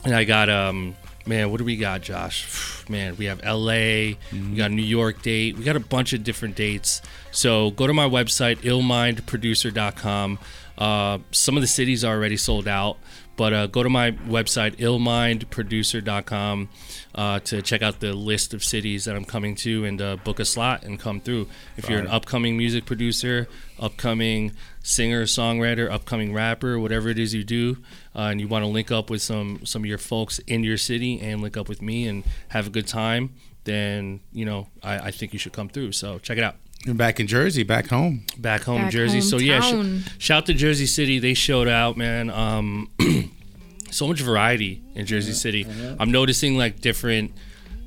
And 0.03 0.15
i 0.15 0.23
got 0.23 0.49
um 0.49 0.95
man 1.27 1.51
what 1.51 1.57
do 1.57 1.63
we 1.63 1.77
got 1.77 2.01
josh? 2.01 2.83
Man 2.89 3.17
we 3.17 3.25
have 3.25 3.43
la 3.43 3.73
we 3.73 4.17
got 4.55 4.71
a 4.71 4.73
new 4.73 4.81
york 4.81 5.21
date 5.21 5.57
we 5.57 5.63
got 5.65 5.75
a 5.75 5.79
bunch 5.81 6.13
of 6.13 6.23
different 6.23 6.55
dates. 6.55 7.01
So 7.31 7.71
go 7.71 7.85
to 7.85 7.93
my 7.93 8.07
website 8.07 8.57
illmindproducer.com 8.57 10.39
uh, 10.77 11.17
some 11.31 11.57
of 11.57 11.61
the 11.61 11.67
cities 11.67 12.03
are 12.03 12.15
already 12.15 12.37
sold 12.37 12.67
out 12.67 12.97
but 13.37 13.53
uh, 13.53 13.67
go 13.67 13.83
to 13.83 13.89
my 13.89 14.11
website 14.11 14.75
illmindproducer.com 14.75 16.69
uh, 17.15 17.39
to 17.39 17.61
check 17.61 17.81
out 17.81 18.01
the 18.01 18.13
list 18.13 18.53
of 18.53 18.63
cities 18.63 19.05
that 19.05 19.15
i'm 19.15 19.23
coming 19.23 19.55
to 19.55 19.85
and 19.85 20.01
uh, 20.01 20.17
book 20.17 20.39
a 20.39 20.45
slot 20.45 20.83
and 20.83 20.99
come 20.99 21.21
through. 21.21 21.47
If 21.77 21.89
you're 21.89 21.99
an 21.99 22.07
upcoming 22.07 22.57
music 22.57 22.85
producer 22.85 23.47
upcoming 23.79 24.51
singer 24.83 25.23
songwriter 25.23 25.89
upcoming 25.89 26.33
rapper 26.33 26.79
whatever 26.79 27.09
it 27.09 27.19
is 27.19 27.33
you 27.33 27.43
do 27.43 27.77
uh, 28.15 28.23
and 28.31 28.41
you 28.41 28.47
want 28.47 28.63
to 28.63 28.67
link 28.67 28.91
up 28.91 29.09
with 29.09 29.21
some 29.21 29.65
some 29.65 29.83
of 29.83 29.85
your 29.85 29.97
folks 29.97 30.39
in 30.39 30.63
your 30.63 30.77
city 30.77 31.19
and 31.21 31.41
link 31.41 31.55
up 31.55 31.69
with 31.69 31.81
me 31.81 32.07
and 32.07 32.23
have 32.49 32.67
a 32.67 32.69
good 32.69 32.87
time 32.87 33.33
then 33.65 34.21
you 34.31 34.45
know 34.45 34.67
I, 34.81 34.97
I 34.97 35.11
think 35.11 35.33
you 35.33 35.39
should 35.39 35.53
come 35.53 35.69
through. 35.69 35.91
So 35.91 36.19
check 36.19 36.37
it 36.37 36.43
out 36.43 36.55
You're 36.87 36.95
back 36.95 37.19
in 37.19 37.27
Jersey, 37.27 37.63
back 37.63 37.87
home. 37.87 38.23
back 38.37 38.63
home 38.63 38.83
Back 38.83 38.91
Jersey. 38.91 39.19
So 39.19 39.37
yeah, 39.37 39.59
sh- 39.59 40.07
shout 40.19 40.45
to 40.45 40.53
Jersey 40.53 40.85
City. 40.85 41.19
They 41.19 41.33
showed 41.33 41.67
out, 41.67 41.97
man. 41.97 42.29
Um, 42.29 42.89
so 43.91 44.07
much 44.07 44.21
variety 44.21 44.81
in 44.95 45.05
Jersey 45.05 45.33
City. 45.33 45.67
I'm 45.99 46.11
noticing 46.11 46.57
like 46.57 46.79
different 46.79 47.33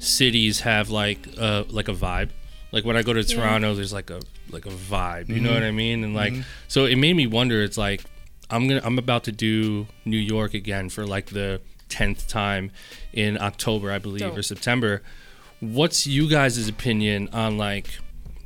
cities 0.00 0.61
have 0.61 0.90
like 0.90 1.19
uh 1.38 1.64
like 1.71 1.88
a 1.88 1.95
vibe. 1.95 2.28
Like 2.73 2.85
when 2.85 2.95
I 2.95 3.02
go 3.02 3.14
to 3.14 3.25
Toronto, 3.25 3.75
there's 3.75 3.92
like 3.92 4.11
a 4.11 4.21
like 4.50 4.66
a 4.66 4.71
vibe. 4.71 5.30
You 5.30 5.40
know 5.40 5.54
what 5.54 5.62
I 5.62 5.71
mean? 5.71 6.04
And 6.04 6.14
like 6.14 6.35
so 6.69 6.85
it 6.85 6.97
made 6.97 7.16
me 7.16 7.26
wonder. 7.26 7.62
It's 7.62 7.78
like 7.78 8.04
I'm 8.50 8.69
gonna 8.69 8.83
I'm 8.85 8.99
about 8.99 9.25
to 9.25 9.33
do 9.33 9.87
New 10.04 10.19
York 10.19 10.52
again 10.52 10.90
for 10.90 11.07
like 11.07 11.30
the 11.30 11.62
tenth 11.88 12.28
time 12.28 12.71
in 13.14 13.40
October, 13.40 13.90
I 13.90 13.99
believe, 13.99 14.21
Dope. 14.21 14.37
or 14.37 14.42
September. 14.42 15.00
What's 15.61 16.07
you 16.07 16.28
guys' 16.28 16.69
opinion 16.69 17.30
on 17.33 17.57
like 17.57 17.99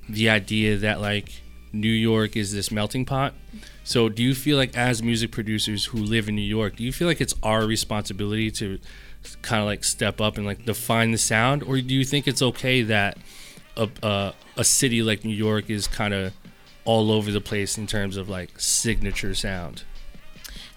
the 0.08 0.28
idea 0.28 0.76
that 0.76 1.00
like 1.00 1.42
New 1.72 1.88
York 1.88 2.36
is 2.36 2.52
this 2.52 2.70
melting 2.70 3.04
pot. 3.04 3.34
So 3.82 4.08
do 4.08 4.22
you 4.22 4.34
feel 4.34 4.56
like 4.56 4.76
as 4.76 5.02
music 5.02 5.30
producers 5.30 5.86
who 5.86 5.98
live 5.98 6.28
in 6.28 6.36
New 6.36 6.42
York, 6.42 6.76
do 6.76 6.84
you 6.84 6.92
feel 6.92 7.08
like 7.08 7.20
it's 7.20 7.34
our 7.42 7.66
responsibility 7.66 8.50
to 8.52 8.78
kind 9.42 9.60
of 9.60 9.66
like 9.66 9.84
step 9.84 10.20
up 10.20 10.36
and 10.36 10.46
like 10.46 10.64
define 10.64 11.10
the 11.10 11.18
sound 11.18 11.62
or 11.62 11.80
do 11.80 11.94
you 11.94 12.04
think 12.04 12.28
it's 12.28 12.42
okay 12.42 12.82
that 12.82 13.16
a 13.76 13.88
a, 14.02 14.34
a 14.56 14.64
city 14.64 15.02
like 15.02 15.24
New 15.24 15.34
York 15.34 15.70
is 15.70 15.86
kind 15.86 16.14
of 16.14 16.32
all 16.84 17.10
over 17.10 17.32
the 17.32 17.40
place 17.40 17.78
in 17.78 17.86
terms 17.86 18.16
of 18.16 18.28
like 18.28 18.60
signature 18.60 19.34
sound? 19.34 19.84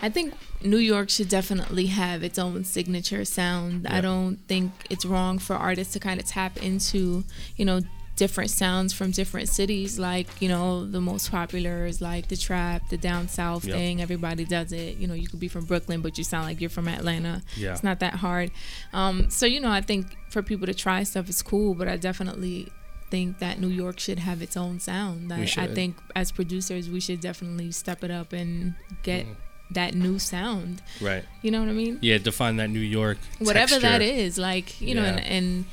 I 0.01 0.09
think 0.09 0.33
New 0.61 0.77
York 0.77 1.09
should 1.09 1.29
definitely 1.29 1.87
have 1.87 2.23
its 2.23 2.37
own 2.37 2.63
signature 2.63 3.25
sound. 3.25 3.83
Yeah. 3.83 3.97
I 3.97 4.01
don't 4.01 4.37
think 4.47 4.71
it's 4.89 5.05
wrong 5.05 5.39
for 5.39 5.55
artists 5.55 5.93
to 5.93 5.99
kind 5.99 6.19
of 6.19 6.25
tap 6.25 6.57
into, 6.57 7.23
you 7.55 7.65
know, 7.65 7.81
different 8.17 8.49
sounds 8.49 8.91
from 8.93 9.11
different 9.11 9.47
cities. 9.47 9.97
Like, 9.97 10.27
you 10.41 10.49
know, 10.49 10.85
the 10.85 10.99
most 10.99 11.31
popular 11.31 11.85
is 11.85 12.01
like 12.01 12.27
the 12.27 12.35
trap, 12.35 12.89
the 12.89 12.97
down 12.97 13.29
south 13.29 13.63
Yep. 13.63 13.73
thing. 13.75 14.01
Everybody 14.01 14.43
does 14.43 14.73
it. 14.73 14.97
You 14.97 15.07
know, 15.07 15.13
you 15.13 15.27
could 15.29 15.39
be 15.39 15.47
from 15.47 15.63
Brooklyn, 15.65 16.01
but 16.01 16.17
you 16.17 16.23
sound 16.25 16.45
like 16.45 16.59
you're 16.59 16.69
from 16.69 16.87
Atlanta. 16.89 17.43
Yeah. 17.55 17.71
It's 17.73 17.83
not 17.83 17.99
that 18.01 18.15
hard. 18.15 18.51
Um, 18.91 19.29
so, 19.29 19.45
you 19.45 19.59
know, 19.61 19.69
I 19.71 19.81
think 19.81 20.07
for 20.29 20.41
people 20.43 20.67
to 20.67 20.73
try 20.73 21.03
stuff 21.03 21.29
is 21.29 21.41
cool, 21.41 21.73
but 21.75 21.87
I 21.87 21.95
definitely 21.95 22.71
think 23.09 23.39
that 23.39 23.61
New 23.61 23.69
York 23.69 23.99
should 23.99 24.19
have 24.19 24.41
its 24.41 24.57
own 24.57 24.79
sound. 24.81 25.31
I, 25.31 25.43
I 25.57 25.67
think 25.67 25.95
as 26.15 26.31
producers, 26.31 26.89
we 26.89 26.99
should 26.99 27.21
definitely 27.21 27.71
step 27.71 28.03
it 28.03 28.11
up 28.11 28.33
and 28.33 28.73
get 29.03 29.25
that 29.71 29.93
new 29.95 30.17
sound. 30.19 30.81
Right. 31.01 31.23
You 31.41 31.51
know 31.51 31.59
what 31.59 31.69
I 31.69 31.73
mean? 31.73 31.99
Yeah, 32.01 32.17
define 32.17 32.55
that 32.57 32.69
New 32.69 32.79
York. 32.79 33.17
Whatever 33.39 33.79
that 33.79 33.99
texture. 33.99 34.13
is, 34.25 34.37
like 34.37 34.79
you 34.81 34.95
know, 34.95 35.03
and, 35.03 35.19
and 35.19 35.65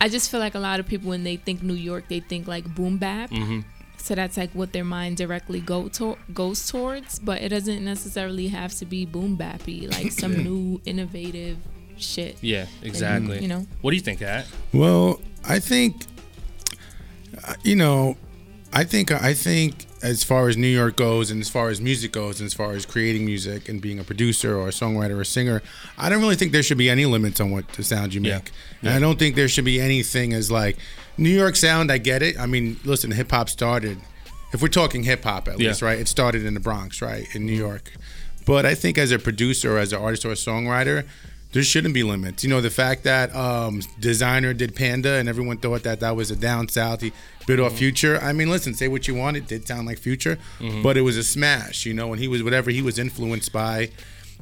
I 0.00 0.08
just 0.08 0.30
feel 0.30 0.40
like 0.40 0.54
a 0.54 0.58
lot 0.60 0.78
of 0.80 0.86
people 0.86 1.08
when 1.08 1.24
they 1.24 1.36
think 1.36 1.62
New 1.62 1.74
York, 1.74 2.04
they 2.08 2.20
think 2.20 2.46
like 2.46 2.74
boom 2.74 2.98
bap. 2.98 3.30
Mhm. 3.30 3.64
So 3.96 4.14
that's 4.14 4.36
like 4.36 4.50
what 4.54 4.72
their 4.72 4.84
mind 4.84 5.16
directly 5.16 5.60
go 5.60 5.88
to- 5.88 6.18
goes 6.32 6.66
towards, 6.68 7.18
but 7.18 7.42
it 7.42 7.48
doesn't 7.48 7.84
necessarily 7.84 8.48
have 8.48 8.72
to 8.76 8.84
be 8.84 9.04
boom 9.04 9.36
bappy, 9.36 9.90
like 9.90 10.12
some 10.12 10.44
new 10.44 10.80
innovative 10.84 11.56
shit. 11.96 12.36
Yeah, 12.40 12.66
exactly. 12.82 13.40
you 13.40 13.48
know. 13.48 13.66
What 13.80 13.90
do 13.90 13.96
you 13.96 14.02
think, 14.02 14.22
At? 14.22 14.46
Well, 14.72 15.20
I 15.44 15.58
think, 15.58 16.04
uh, 17.48 17.54
you 17.64 17.74
know, 17.76 18.16
I 18.72 18.84
think 18.84 19.10
I 19.10 19.32
think 19.34 19.86
as 20.06 20.22
far 20.24 20.48
as 20.48 20.56
New 20.56 20.66
York 20.68 20.96
goes, 20.96 21.30
and 21.30 21.40
as 21.40 21.48
far 21.48 21.68
as 21.68 21.80
music 21.80 22.12
goes, 22.12 22.40
and 22.40 22.46
as 22.46 22.54
far 22.54 22.72
as 22.72 22.86
creating 22.86 23.24
music 23.26 23.68
and 23.68 23.80
being 23.80 23.98
a 23.98 24.04
producer 24.04 24.56
or 24.56 24.68
a 24.68 24.70
songwriter 24.70 25.16
or 25.16 25.20
a 25.22 25.26
singer, 25.26 25.62
I 25.98 26.08
don't 26.08 26.20
really 26.20 26.36
think 26.36 26.52
there 26.52 26.62
should 26.62 26.78
be 26.78 26.88
any 26.88 27.06
limits 27.06 27.40
on 27.40 27.50
what 27.50 27.68
the 27.72 27.82
sound 27.82 28.14
you 28.14 28.20
Yeah. 28.22 28.36
make. 28.36 28.50
And 28.82 28.90
I 28.90 28.98
don't 28.98 29.18
think 29.18 29.34
there 29.36 29.48
should 29.48 29.64
be 29.64 29.80
anything 29.80 30.32
as 30.32 30.50
like 30.50 30.76
New 31.18 31.30
York 31.30 31.56
sound. 31.56 31.90
I 31.90 31.98
get 31.98 32.22
it. 32.22 32.38
I 32.38 32.46
mean, 32.46 32.78
listen, 32.84 33.10
hip 33.10 33.30
hop 33.30 33.48
started. 33.48 33.98
If 34.52 34.62
we're 34.62 34.68
talking 34.68 35.02
hip 35.02 35.24
hop, 35.24 35.48
at 35.48 35.58
Yeah. 35.58 35.68
least, 35.70 35.82
right? 35.82 35.98
It 35.98 36.08
started 36.08 36.44
in 36.46 36.54
the 36.54 36.60
Bronx, 36.60 37.02
right, 37.02 37.26
in 37.34 37.44
New 37.44 37.56
York. 37.56 37.90
But 38.46 38.64
I 38.64 38.74
think 38.76 38.96
as 38.96 39.10
a 39.10 39.18
producer, 39.18 39.76
or 39.76 39.78
as 39.78 39.92
an 39.92 39.98
artist 40.00 40.24
or 40.24 40.30
a 40.30 40.34
songwriter, 40.36 41.04
there 41.56 41.64
shouldn't 41.64 41.94
be 41.94 42.02
limits. 42.02 42.44
You 42.44 42.50
know, 42.50 42.60
the 42.60 42.68
fact 42.68 43.04
that 43.04 43.34
um, 43.34 43.80
Desiigner 43.98 44.54
did 44.54 44.76
Panda 44.76 45.14
and 45.14 45.26
everyone 45.26 45.56
thought 45.56 45.84
that 45.84 46.00
that 46.00 46.14
was 46.14 46.30
a 46.30 46.36
down 46.36 46.68
south. 46.68 47.00
He 47.00 47.14
bit 47.46 47.58
off 47.58 47.72
Future. 47.72 48.18
I 48.20 48.34
mean, 48.34 48.50
listen, 48.50 48.74
say 48.74 48.88
what 48.88 49.08
you 49.08 49.14
want. 49.14 49.38
It 49.38 49.46
did 49.46 49.66
sound 49.66 49.86
like 49.86 49.98
Future, 49.98 50.36
but 50.82 50.98
it 50.98 51.00
was 51.00 51.16
a 51.16 51.24
smash. 51.24 51.86
You 51.86 51.94
know, 51.94 52.12
and 52.12 52.20
he 52.20 52.28
was 52.28 52.42
whatever 52.42 52.70
he 52.70 52.82
was 52.82 52.98
influenced 52.98 53.54
by 53.54 53.90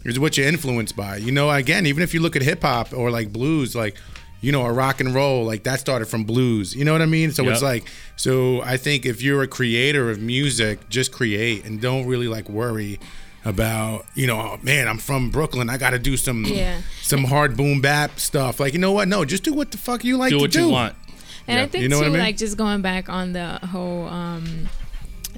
is 0.05 0.19
what 0.19 0.37
you're 0.37 0.49
influenced 0.49 0.97
by. 0.97 1.19
You 1.19 1.31
know, 1.31 1.53
again, 1.53 1.87
even 1.87 2.03
if 2.03 2.15
you 2.15 2.21
look 2.21 2.35
at 2.35 2.43
hip 2.43 2.63
hop 2.63 2.93
or 2.93 3.13
like 3.13 3.33
blues, 3.33 3.77
like 3.77 3.95
you 4.41 4.51
know, 4.51 4.67
a 4.67 4.73
rock 4.73 5.01
and 5.01 5.15
roll, 5.15 5.45
like 5.45 5.63
that 5.63 5.79
started 5.79 6.07
from 6.07 6.25
blues. 6.25 6.75
You 6.75 6.85
know 6.85 6.91
what 6.91 7.01
I 7.01 7.07
mean? 7.07 7.31
So 7.31 7.49
it's 7.49 7.63
like, 7.63 7.89
so 8.17 8.61
I 8.63 8.77
think 8.77 9.07
if 9.07 9.23
you're 9.23 9.43
a 9.43 9.49
creator 9.49 10.11
of 10.11 10.19
music, 10.19 10.89
just 10.89 11.13
create 11.13 11.65
and 11.65 11.81
don't 11.81 12.07
really 12.07 12.27
like 12.27 12.49
worry 12.49 12.99
about, 13.45 14.07
you 14.15 14.27
know, 14.27 14.39
oh, 14.41 14.59
man, 14.63 14.89
I'm 14.89 14.99
from 14.99 15.31
Brooklyn. 15.31 15.69
I 15.69 15.77
got 15.77 15.91
to 15.91 15.99
do 15.99 16.17
some 16.17 16.45
Yeah. 16.45 16.81
some 17.03 17.25
hard 17.25 17.57
boom 17.57 17.81
bap 17.81 18.19
stuff. 18.19 18.59
Like, 18.61 18.73
you 18.73 18.79
know 18.79 18.93
what? 18.93 19.09
No, 19.09 19.25
just 19.25 19.43
do 19.43 19.53
what 19.53 19.71
the 19.71 19.79
fuck 19.79 20.05
you 20.05 20.17
like 20.17 20.31
Do 20.31 20.37
to 20.39 20.43
what 20.43 20.51
do. 20.53 20.63
you 20.63 20.69
want. 20.71 20.95
And 21.47 21.61
I 21.61 21.67
think 21.67 21.83
You 21.83 21.89
know 21.91 21.97
too, 21.97 22.03
what 22.03 22.09
I 22.09 22.13
mean? 22.13 22.21
like 22.21 22.37
just 22.39 22.57
going 22.57 22.81
back 22.81 23.09
on 23.11 23.35
the 23.35 23.59
whole 23.67 24.07
um, 24.09 24.67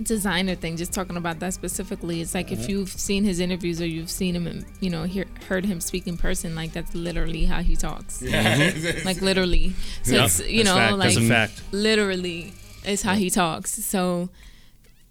Desiigner 0.01 0.57
thing, 0.59 0.77
just 0.77 0.93
talking 0.93 1.17
about 1.17 1.41
that 1.41 1.55
specifically, 1.55 2.21
it's 2.21 2.35
like 2.35 2.53
if 2.53 2.69
you've 2.69 2.91
seen 2.91 3.25
his 3.25 3.41
interviews 3.41 3.81
or 3.81 3.87
you've 3.87 4.11
seen 4.11 4.37
him, 4.37 4.47
and, 4.47 4.65
you 4.81 4.91
know, 4.91 5.05
hear, 5.05 5.25
heard 5.49 5.65
him 5.65 5.81
speak 5.81 6.07
in 6.07 6.17
person, 6.19 6.55
like 6.55 6.73
that's 6.73 6.95
literally 6.95 7.47
how 7.47 7.63
he 7.63 7.75
talks. 7.77 8.21
yeah. 8.23 8.73
Like 9.05 9.21
literally. 9.23 9.73
So 10.03 10.13
Yep, 10.17 10.25
it's 10.27 10.41
you 10.49 10.65
that's 10.65 10.69
know 10.69 10.75
fact. 10.77 10.97
like 10.99 11.15
That's 11.15 11.17
a 11.17 11.29
fact. 11.29 11.63
literally 11.73 12.53
is 12.85 13.03
how 13.03 13.15
he 13.15 13.31
talks. 13.31 13.73
So 13.85 14.29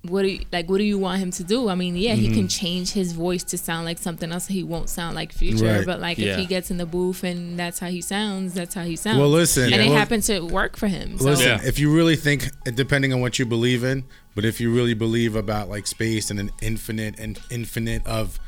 what 0.09 0.21
do 0.23 0.29
you, 0.29 0.39
like 0.51 0.69
what 0.69 0.77
do 0.77 0.83
you 0.83 0.97
want 0.97 1.19
him 1.21 1.31
to 1.31 1.43
do? 1.43 1.69
I 1.69 1.75
mean, 1.75 1.95
yeah, 1.95 2.13
he 2.15 2.27
Mm-hmm. 2.27 2.35
can 2.35 2.47
change 2.47 2.91
his 2.91 3.11
voice 3.13 3.43
to 3.45 3.57
sound 3.57 3.85
like 3.85 3.97
something 3.97 4.31
else. 4.31 4.47
He 4.47 4.63
won't 4.63 4.89
sound 4.89 5.15
like 5.15 5.31
Future, 5.33 5.65
Right. 5.77 5.85
but 5.85 5.99
like 5.99 6.17
Yeah. 6.17 6.33
if 6.33 6.39
he 6.39 6.45
gets 6.45 6.71
in 6.71 6.77
the 6.77 6.85
booth 6.85 7.23
and 7.23 7.57
that's 7.59 7.79
how 7.79 7.87
he 7.87 8.01
sounds, 8.01 8.53
that's 8.53 8.73
how 8.75 8.83
he 8.83 8.95
sounds. 8.95 9.19
Well, 9.19 9.29
listen, 9.29 9.71
and 9.71 9.81
it 9.81 9.87
well- 9.89 9.97
happens 9.97 10.27
to 10.27 10.39
work 10.41 10.77
for 10.77 10.87
him. 10.87 11.17
So. 11.17 11.25
Listen, 11.25 11.47
Yeah. 11.47 11.61
if 11.67 11.79
you 11.79 11.93
really 11.93 12.15
think, 12.15 12.49
depending 12.75 13.13
on 13.13 13.19
what 13.21 13.37
you 13.39 13.45
believe 13.45 13.83
in, 13.83 14.03
but 14.35 14.45
if 14.45 14.59
you 14.59 14.73
really 14.73 14.93
believe 14.93 15.35
about 15.35 15.69
like 15.69 15.87
space 15.87 16.29
and 16.31 16.39
an 16.39 16.51
infinite 16.61 17.19
and 17.19 17.39
infinite 17.49 18.05
of, 18.05 18.39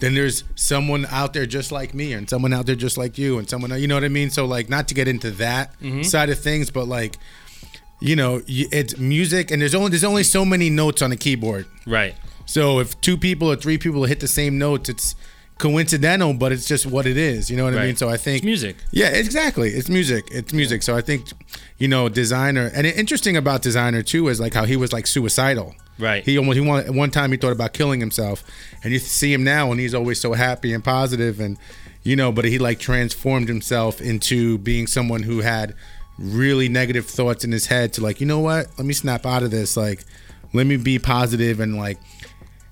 then 0.00 0.14
there's 0.14 0.44
someone 0.54 1.06
out 1.10 1.32
there 1.32 1.44
just 1.46 1.72
like 1.72 1.92
me, 1.92 2.12
and 2.12 2.30
someone 2.30 2.52
out 2.52 2.66
there 2.66 2.76
just 2.76 2.96
like 2.96 3.18
you, 3.18 3.36
and 3.38 3.48
someone, 3.50 3.76
you 3.80 3.88
know 3.88 3.96
what 3.96 4.04
I 4.04 4.08
mean? 4.08 4.30
So 4.30 4.44
like, 4.44 4.68
not 4.68 4.86
to 4.88 4.94
get 4.94 5.08
into 5.08 5.30
that 5.32 5.74
side 6.02 6.30
of 6.30 6.38
things, 6.38 6.70
but 6.70 6.86
like, 6.86 7.16
you 8.00 8.14
know, 8.16 8.42
it's 8.46 8.96
music, 8.98 9.50
and 9.50 9.60
there's 9.60 9.74
only 9.74 9.90
there's 9.90 10.04
only 10.04 10.22
so 10.24 10.44
many 10.44 10.70
notes 10.70 11.02
on 11.02 11.12
a 11.12 11.16
keyboard. 11.16 11.66
Right. 11.86 12.14
So 12.46 12.78
if 12.80 12.98
two 13.00 13.16
people 13.18 13.50
or 13.50 13.56
three 13.56 13.76
people 13.78 14.04
hit 14.04 14.20
the 14.20 14.28
same 14.28 14.56
notes, 14.58 14.88
it's 14.88 15.14
coincidental, 15.58 16.34
but 16.34 16.52
it's 16.52 16.64
just 16.66 16.86
what 16.86 17.04
it 17.06 17.16
is. 17.16 17.50
You 17.50 17.56
know 17.56 17.64
what 17.64 17.74
I 17.74 17.78
Right. 17.78 17.86
mean? 17.86 17.96
So 17.96 18.08
I 18.08 18.16
think 18.16 18.36
It's 18.38 18.44
music. 18.44 18.76
Yeah, 18.92 19.08
exactly. 19.08 19.70
It's 19.70 19.88
music. 19.88 20.24
It's 20.30 20.52
music. 20.52 20.82
So 20.84 20.96
I 20.96 21.00
think, 21.00 21.26
you 21.78 21.88
know, 21.88 22.08
Desiigner 22.08 22.70
and 22.74 22.86
interesting 22.86 23.36
about 23.36 23.62
Desiigner 23.64 24.06
too 24.06 24.28
is 24.28 24.38
like 24.40 24.54
how 24.54 24.64
he 24.64 24.76
was 24.76 24.92
like 24.92 25.06
suicidal. 25.06 25.74
Right. 25.98 26.24
He 26.24 26.38
almost 26.38 26.56
he 26.58 26.60
wanted 26.64 26.94
one 26.94 27.10
time 27.10 27.32
he 27.32 27.36
thought 27.36 27.52
about 27.52 27.72
killing 27.72 27.98
himself, 27.98 28.44
and 28.84 28.92
you 28.92 29.00
see 29.00 29.32
him 29.32 29.42
now 29.42 29.72
and 29.72 29.80
he's 29.80 29.94
always 29.94 30.20
so 30.20 30.32
happy 30.34 30.72
and 30.72 30.82
positive 30.84 31.40
and 31.40 31.58
you 32.04 32.14
know, 32.14 32.30
but 32.30 32.44
he 32.44 32.58
like 32.58 32.78
transformed 32.78 33.48
himself 33.48 34.00
into 34.00 34.58
being 34.58 34.86
someone 34.86 35.24
who 35.24 35.40
had 35.40 35.74
really 36.18 36.68
negative 36.68 37.06
thoughts 37.06 37.44
in 37.44 37.52
his 37.52 37.66
head 37.66 37.92
to 37.94 38.02
like, 38.02 38.20
you 38.20 38.26
know 38.26 38.40
what? 38.40 38.68
Let 38.76 38.86
me 38.86 38.94
snap 38.94 39.24
out 39.24 39.42
of 39.42 39.50
this. 39.50 39.76
Like, 39.76 40.04
let 40.52 40.66
me 40.66 40.76
be 40.76 40.98
positive 40.98 41.60
and 41.60 41.76
like 41.76 41.98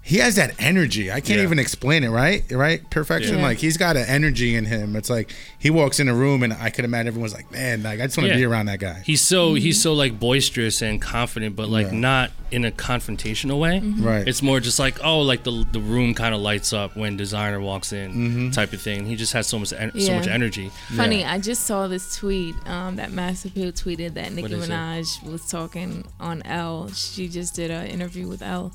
he 0.06 0.18
has 0.18 0.36
that 0.36 0.54
energy. 0.60 1.10
I 1.10 1.20
can't 1.20 1.38
Yeah. 1.38 1.42
even 1.42 1.58
explain 1.58 2.04
it, 2.04 2.10
right? 2.10 2.44
Right? 2.50 2.88
Perfection. 2.90 3.38
Yeah. 3.38 3.42
Like 3.42 3.58
he's 3.58 3.76
got 3.76 3.96
an 3.96 4.06
energy 4.06 4.54
in 4.54 4.64
him. 4.64 4.94
It's 4.94 5.10
like 5.10 5.32
he 5.58 5.68
walks 5.68 5.98
in 5.98 6.08
a 6.08 6.14
room 6.14 6.42
and 6.44 6.52
I 6.52 6.70
could 6.70 6.84
imagine 6.84 7.08
everyone's 7.08 7.34
like, 7.34 7.50
man, 7.50 7.82
like 7.82 8.00
I 8.00 8.06
just 8.06 8.16
want 8.16 8.28
to 8.28 8.34
Yeah. 8.34 8.40
be 8.40 8.44
around 8.44 8.66
that 8.66 8.78
guy. 8.78 9.02
He's 9.04 9.20
so 9.20 9.54
he's 9.54 9.82
so 9.82 9.92
like 9.94 10.18
boisterous 10.20 10.80
and 10.80 11.02
confident, 11.02 11.56
but 11.56 11.68
like 11.68 11.86
Yeah. 11.88 11.98
not 11.98 12.30
in 12.52 12.64
a 12.64 12.70
confrontational 12.70 13.58
way. 13.58 13.80
Right. 13.80 14.26
It's 14.28 14.42
more 14.42 14.60
just 14.60 14.78
like 14.78 14.98
oh, 15.02 15.20
like 15.22 15.42
the 15.42 15.66
the 15.72 15.80
room 15.80 16.14
kind 16.14 16.34
of 16.34 16.40
lights 16.40 16.72
up 16.72 16.96
when 16.96 17.18
Desiigner 17.18 17.60
walks 17.60 17.92
in, 17.92 18.12
Mm-hmm. 18.12 18.50
type 18.50 18.72
of 18.72 18.80
thing. 18.80 19.06
He 19.06 19.16
just 19.16 19.32
has 19.32 19.46
so 19.48 19.58
much 19.58 19.72
en- 19.72 19.98
so 19.98 20.14
much 20.14 20.28
energy. 20.28 20.70
Funny, 20.94 21.24
I 21.24 21.38
just 21.40 21.64
saw 21.66 21.88
this 21.88 22.14
tweet 22.16 22.54
um, 22.66 22.94
that 22.96 23.10
Massive 23.10 23.50
Appeal 23.50 23.72
tweeted 23.72 24.14
that 24.14 24.30
Nicki 24.32 24.42
What 24.42 24.52
is 24.52 24.68
it? 24.68 24.70
Minaj 24.72 25.22
was 25.30 25.46
talking 25.50 26.04
on 26.20 26.42
Elle. 26.44 26.92
She 26.92 27.26
just 27.28 27.54
did 27.56 27.70
an 27.72 27.86
interview 27.88 28.28
with 28.28 28.42
Elle, 28.42 28.72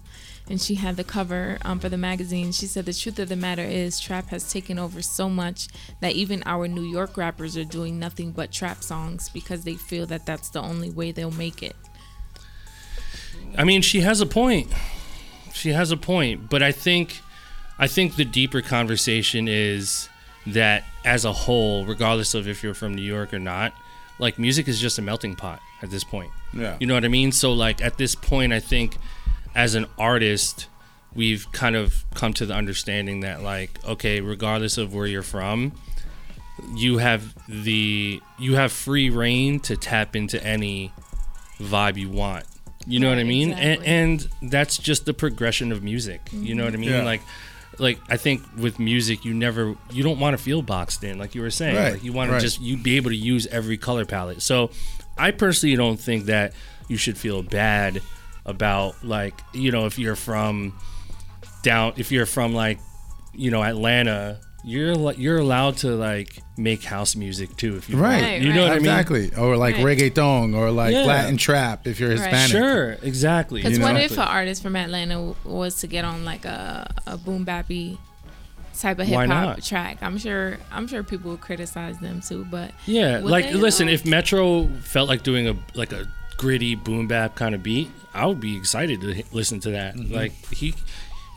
and 0.49 0.61
she 0.61 0.75
had 0.75 0.97
the 0.97 1.03
cover 1.05 1.20
um, 1.63 1.79
for 1.79 1.89
the 1.89 1.97
magazine. 1.97 2.51
She 2.51 2.67
said 2.67 2.85
the 2.85 2.93
truth 2.93 3.19
of 3.19 3.29
the 3.29 3.35
matter 3.35 3.63
is 3.63 3.99
trap 3.99 4.27
has 4.27 4.51
taken 4.51 4.79
over 4.79 5.01
so 5.01 5.29
much 5.29 5.67
that 5.99 6.13
even 6.13 6.43
our 6.45 6.67
New 6.67 6.83
York 6.83 7.17
rappers 7.17 7.55
are 7.57 7.63
doing 7.63 7.99
nothing 7.99 8.31
but 8.31 8.51
trap 8.51 8.83
songs 8.83 9.29
because 9.29 9.63
they 9.63 9.75
feel 9.75 10.05
that 10.07 10.25
that's 10.25 10.49
the 10.49 10.61
only 10.61 10.89
way 10.89 11.11
they'll 11.11 11.31
make 11.31 11.61
it. 11.61 11.75
I 13.57 13.63
mean, 13.63 13.81
she 13.81 14.01
has 14.01 14.21
a 14.21 14.25
point. 14.25 14.71
She 15.53 15.69
has 15.69 15.91
a 15.91 15.97
point, 15.97 16.49
but 16.49 16.63
I 16.63 16.71
think 16.71 17.21
I 17.77 17.87
think 17.87 18.15
the 18.15 18.25
deeper 18.25 18.61
conversation 18.61 19.47
is 19.47 20.07
that 20.47 20.83
as 21.03 21.25
a 21.25 21.33
whole, 21.33 21.85
regardless 21.85 22.33
of 22.33 22.47
if 22.47 22.63
you're 22.63 22.73
from 22.73 22.93
New 22.93 23.01
York 23.01 23.33
or 23.33 23.39
not, 23.39 23.73
like 24.19 24.37
music 24.37 24.67
is 24.67 24.79
just 24.79 24.99
a 24.99 25.01
melting 25.01 25.35
pot 25.35 25.59
at 25.81 25.89
this 25.89 26.03
point. 26.03 26.31
Yeah. 26.53 26.77
You 26.79 26.87
know 26.87 26.93
what 26.93 27.05
I 27.05 27.09
mean? 27.09 27.31
So 27.31 27.53
like 27.53 27.81
at 27.81 27.97
this 27.97 28.15
point, 28.15 28.53
I 28.53 28.59
think 28.59 28.97
as 29.55 29.75
an 29.75 29.87
artist, 29.97 30.67
we've 31.15 31.51
kind 31.51 31.75
of 31.75 32.05
come 32.13 32.33
to 32.33 32.45
the 32.45 32.53
understanding 32.53 33.21
that 33.21 33.41
like 33.41 33.83
okay, 33.85 34.21
regardless 34.21 34.77
of 34.77 34.93
where 34.93 35.07
you're 35.07 35.23
from, 35.23 35.73
you 36.75 36.97
have 36.97 37.33
the 37.47 38.21
you 38.39 38.55
have 38.55 38.71
free 38.71 39.09
reign 39.09 39.59
to 39.61 39.75
tap 39.75 40.15
into 40.15 40.43
any 40.43 40.91
vibe 41.59 41.97
you 41.97 42.09
want. 42.09 42.45
You 42.87 42.99
know 42.99 43.09
what 43.09 43.19
I 43.19 43.23
mean? 43.23 43.51
exactly. 43.51 43.85
And, 43.87 44.27
and 44.41 44.51
that's 44.51 44.77
just 44.77 45.05
the 45.05 45.13
progression 45.13 45.71
of 45.71 45.83
music. 45.83 46.21
You 46.31 46.55
know 46.55 46.65
what 46.65 46.73
I 46.73 46.77
mean? 46.77 46.89
Yeah. 46.89 47.03
Like 47.03 47.21
like 47.77 47.99
I 48.09 48.17
think 48.17 48.43
with 48.57 48.79
music 48.79 49.23
you 49.23 49.33
never 49.33 49.75
you 49.91 50.03
don't 50.03 50.19
want 50.19 50.37
to 50.37 50.43
feel 50.43 50.61
boxed 50.61 51.03
in 51.03 51.17
like 51.17 51.35
you 51.35 51.41
were 51.41 51.51
saying. 51.51 51.75
Right, 51.75 51.93
Like 51.93 52.03
you 52.03 52.13
want 52.13 52.29
to 52.29 52.33
right. 52.33 52.41
just 52.41 52.61
you 52.61 52.77
be 52.77 52.97
able 52.97 53.11
to 53.11 53.15
use 53.15 53.47
every 53.47 53.77
color 53.77 54.05
palette. 54.05 54.41
So 54.41 54.71
I 55.17 55.31
personally 55.31 55.75
don't 55.75 55.99
think 55.99 56.25
that 56.25 56.53
you 56.87 56.97
should 56.97 57.17
feel 57.17 57.43
bad 57.43 58.01
about 58.45 59.03
like, 59.03 59.39
you 59.53 59.71
know, 59.71 59.85
if 59.85 59.99
you're 59.99 60.15
from 60.15 60.73
down 61.63 61.93
if 61.97 62.11
you're 62.11 62.25
from 62.25 62.53
like, 62.53 62.79
you 63.33 63.51
know, 63.51 63.63
Atlanta, 63.63 64.39
you're 64.63 65.11
you're 65.13 65.39
allowed 65.39 65.77
to 65.77 65.87
like 65.95 66.37
make 66.57 66.83
house 66.83 67.15
music 67.15 67.55
too 67.57 67.77
if 67.77 67.89
you 67.89 67.97
Right. 67.97 68.21
want. 68.21 68.41
You 68.43 68.53
know 68.53 68.61
what 68.63 68.71
I 68.71 68.75
mean? 68.75 68.79
exactly. 68.81 69.31
Or 69.35 69.57
like 69.57 69.75
Right. 69.77 69.97
reggaeton 69.97 70.55
or 70.55 70.69
like 70.71 70.93
Yeah. 70.93 71.01
Latin 71.05 71.37
trap 71.37 71.87
if 71.87 71.99
you're 71.99 72.09
Right. 72.11 72.19
Hispanic. 72.19 72.51
Sure, 72.51 72.91
exactly. 73.01 73.61
Because 73.63 73.77
You 73.79 73.83
what 73.83 73.93
know? 73.93 73.99
if 74.01 74.11
an 74.13 74.19
artist 74.19 74.61
from 74.61 74.75
Atlanta 74.75 75.33
was 75.43 75.75
to 75.81 75.87
get 75.87 76.05
on 76.05 76.25
like 76.25 76.45
a, 76.45 76.93
a 77.07 77.17
boom 77.17 77.43
bappy 77.45 77.97
type 78.79 78.99
of 78.99 79.07
hip 79.07 79.27
hop 79.29 79.61
track? 79.63 79.97
I'm 80.01 80.17
sure 80.19 80.57
I'm 80.71 80.87
sure 80.87 81.01
people 81.03 81.31
would 81.31 81.41
criticize 81.41 81.97
them 81.99 82.21
too, 82.21 82.45
but 82.51 82.71
Yeah, 82.85 83.19
like 83.23 83.45
they, 83.45 83.53
listen, 83.55 83.87
though? 83.87 83.93
if 83.93 84.05
Metro 84.05 84.67
felt 84.83 85.09
like 85.09 85.23
doing 85.23 85.47
a 85.47 85.55
like 85.73 85.91
a 85.91 86.05
gritty 86.37 86.75
boom 86.75 87.07
bap 87.07 87.35
kind 87.35 87.55
of 87.55 87.63
beat, 87.63 87.89
I 88.13 88.25
would 88.27 88.39
be 88.39 88.57
excited 88.57 89.01
to 89.01 89.17
h- 89.17 89.25
listen 89.31 89.59
to 89.61 89.71
that. 89.71 89.95
Mm-hmm. 89.95 90.13
Like 90.13 90.33
he, 90.53 90.73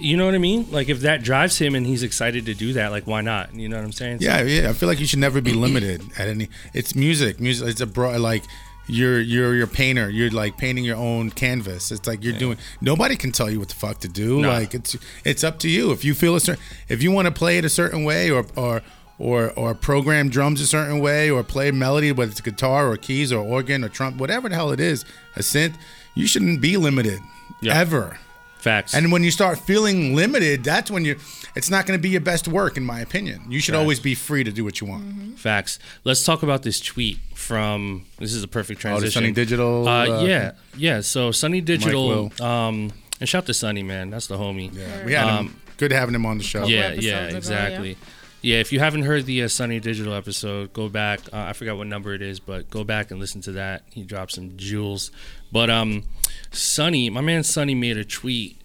you 0.05 0.17
know 0.17 0.27
what 0.27 0.35
I 0.35 0.39
mean? 0.39 0.67
Like 0.71 0.89
if 0.89 1.01
that 1.01 1.23
drives 1.23 1.59
him 1.59 1.75
and 1.75 1.87
he's 1.87 2.03
excited 2.03 2.47
to 2.47 2.55
do 2.55 2.73
that, 2.75 2.91
like 2.91 3.07
why 3.07 3.21
not? 3.23 3.55
You 3.55 3.69
know 3.69 3.77
what 3.77 3.85
I'm 3.85 3.93
saying? 3.93 4.21
So- 4.21 4.27
Yeah, 4.27 4.43
yeah. 4.43 4.71
I 4.71 4.73
feel 4.73 4.89
like 4.89 5.01
you 5.01 5.07
should 5.07 5.19
never 5.19 5.41
be 5.41 5.53
limited 5.53 6.03
at 6.19 6.29
any. 6.29 6.49
It's 6.73 6.95
music. 6.95 7.41
Music. 7.41 7.69
It's 7.69 7.81
a 7.81 7.87
broad 7.87 8.21
like. 8.21 8.45
you're 8.87 9.19
you're 9.19 9.55
your 9.55 9.67
painter. 9.67 10.11
You're 10.11 10.31
like 10.31 10.59
painting 10.59 10.85
your 10.85 10.99
own 10.99 11.31
canvas. 11.31 11.91
It's 11.91 12.07
like 12.07 12.23
you're 12.23 12.37
doing. 12.39 12.59
Nobody 12.83 13.17
can 13.17 13.33
tell 13.33 13.49
you 13.51 13.59
what 13.59 13.71
the 13.71 13.75
fuck 13.75 13.99
to 14.01 14.09
do. 14.09 14.43
No. 14.43 14.49
Like 14.51 14.75
it's 14.75 14.95
it's 15.25 15.43
up 15.43 15.59
to 15.61 15.69
you. 15.71 15.91
If 15.91 16.05
you 16.05 16.13
feel 16.15 16.35
a 16.37 16.41
certain, 16.41 16.63
if 16.89 17.03
you 17.03 17.11
want 17.11 17.27
to 17.27 17.33
play 17.33 17.57
it 17.59 17.65
a 17.65 17.71
certain 17.71 18.05
way, 18.05 18.31
or 18.31 18.45
or 18.57 18.83
or 19.19 19.53
or 19.57 19.75
program 19.75 20.29
drums 20.29 20.61
a 20.61 20.67
certain 20.67 20.99
way, 21.01 21.31
or 21.31 21.43
play 21.43 21.71
melody 21.71 22.13
whether 22.13 22.31
it's 22.31 22.43
guitar 22.43 22.89
or 22.91 22.99
keys 22.99 23.33
or 23.33 23.43
organ 23.43 23.85
or 23.85 23.89
trump, 23.89 24.19
whatever 24.19 24.51
the 24.51 24.55
hell 24.55 24.71
it 24.71 24.81
is, 24.81 25.07
a 25.37 25.41
synth, 25.41 25.77
you 26.15 26.27
shouldn't 26.27 26.61
be 26.61 26.77
limited 26.77 27.21
Yeah. 27.63 27.79
ever. 27.81 28.19
Facts. 28.65 28.95
And 28.95 29.13
when 29.13 29.23
you 29.23 29.31
start 29.31 29.59
feeling 29.59 30.15
limited, 30.15 30.65
that's 30.65 30.91
when 30.91 31.05
you. 31.05 31.17
It's 31.55 31.69
not 31.69 31.85
going 31.85 31.99
to 31.99 32.03
be 32.03 32.09
your 32.09 32.23
best 32.23 32.49
work, 32.49 32.79
in 32.79 32.83
my 32.83 33.01
opinion. 33.01 33.43
You 33.51 33.61
should 33.61 33.75
Facts. 33.75 33.81
always 33.81 34.01
be 34.01 34.15
free 34.15 34.43
to 34.43 34.51
do 34.51 34.65
what 34.65 34.81
you 34.81 34.87
want. 34.87 35.39
Facts. 35.39 35.79
Let's 36.03 36.25
talk 36.25 36.43
about 36.43 36.63
this 36.63 36.81
tweet 36.81 37.19
from. 37.35 38.07
This 38.19 38.33
is 38.33 38.43
a 38.43 38.49
perfect 38.49 38.81
transition. 38.81 39.05
Oh, 39.05 39.07
the 39.07 39.13
transition. 39.13 39.23
Sonny 39.23 39.33
Digital. 39.33 39.87
Uh, 39.87 40.07
uh, 40.09 40.25
yeah, 40.25 40.53
yeah. 40.79 41.03
So 41.03 41.31
Sonny 41.31 41.61
Digital. 41.61 42.09
Will. 42.09 42.43
Um, 42.43 42.91
and 43.21 43.29
shout 43.29 43.45
to 43.47 43.55
Sonny, 43.55 43.83
man. 43.83 44.09
That's 44.09 44.29
the 44.29 44.39
homie. 44.39 44.75
Yeah, 44.75 45.05
we 45.05 45.13
had 45.13 45.29
him. 45.29 45.37
Um, 45.37 45.61
Good 45.77 45.93
having 45.93 46.15
him 46.15 46.25
on 46.25 46.39
the 46.39 46.45
show. 46.45 46.65
Yeah, 46.67 46.79
episodes 46.79 47.05
yeah, 47.05 47.27
ago, 47.27 47.37
exactly. 47.37 47.99
Yeah. 48.45 48.61
if 48.61 48.73
you 48.73 48.79
haven't 48.81 49.03
heard 49.03 49.27
the 49.27 49.43
uh, 49.43 49.49
Sonny 49.49 49.81
Digital 49.81 50.15
episode, 50.15 50.73
go 50.73 50.89
back. 50.89 51.21
Uh, 51.33 51.39
I 51.39 51.53
forgot 51.53 51.77
what 51.77 51.87
number 51.87 52.15
it 52.15 52.23
is, 52.23 52.41
but 52.41 52.71
go 52.71 52.85
back 52.85 53.11
and 53.11 53.19
listen 53.19 53.41
to 53.43 53.53
that. 53.53 53.85
He 53.91 54.03
dropped 54.03 54.33
some 54.33 54.57
jewels. 54.57 55.11
But 55.51 55.71
um, 55.71 56.05
Sonny, 56.53 57.11
my 57.11 57.21
man 57.21 57.43
Sonny 57.43 57.75
made 57.75 57.97
a 57.97 58.05
tweet 58.05 58.61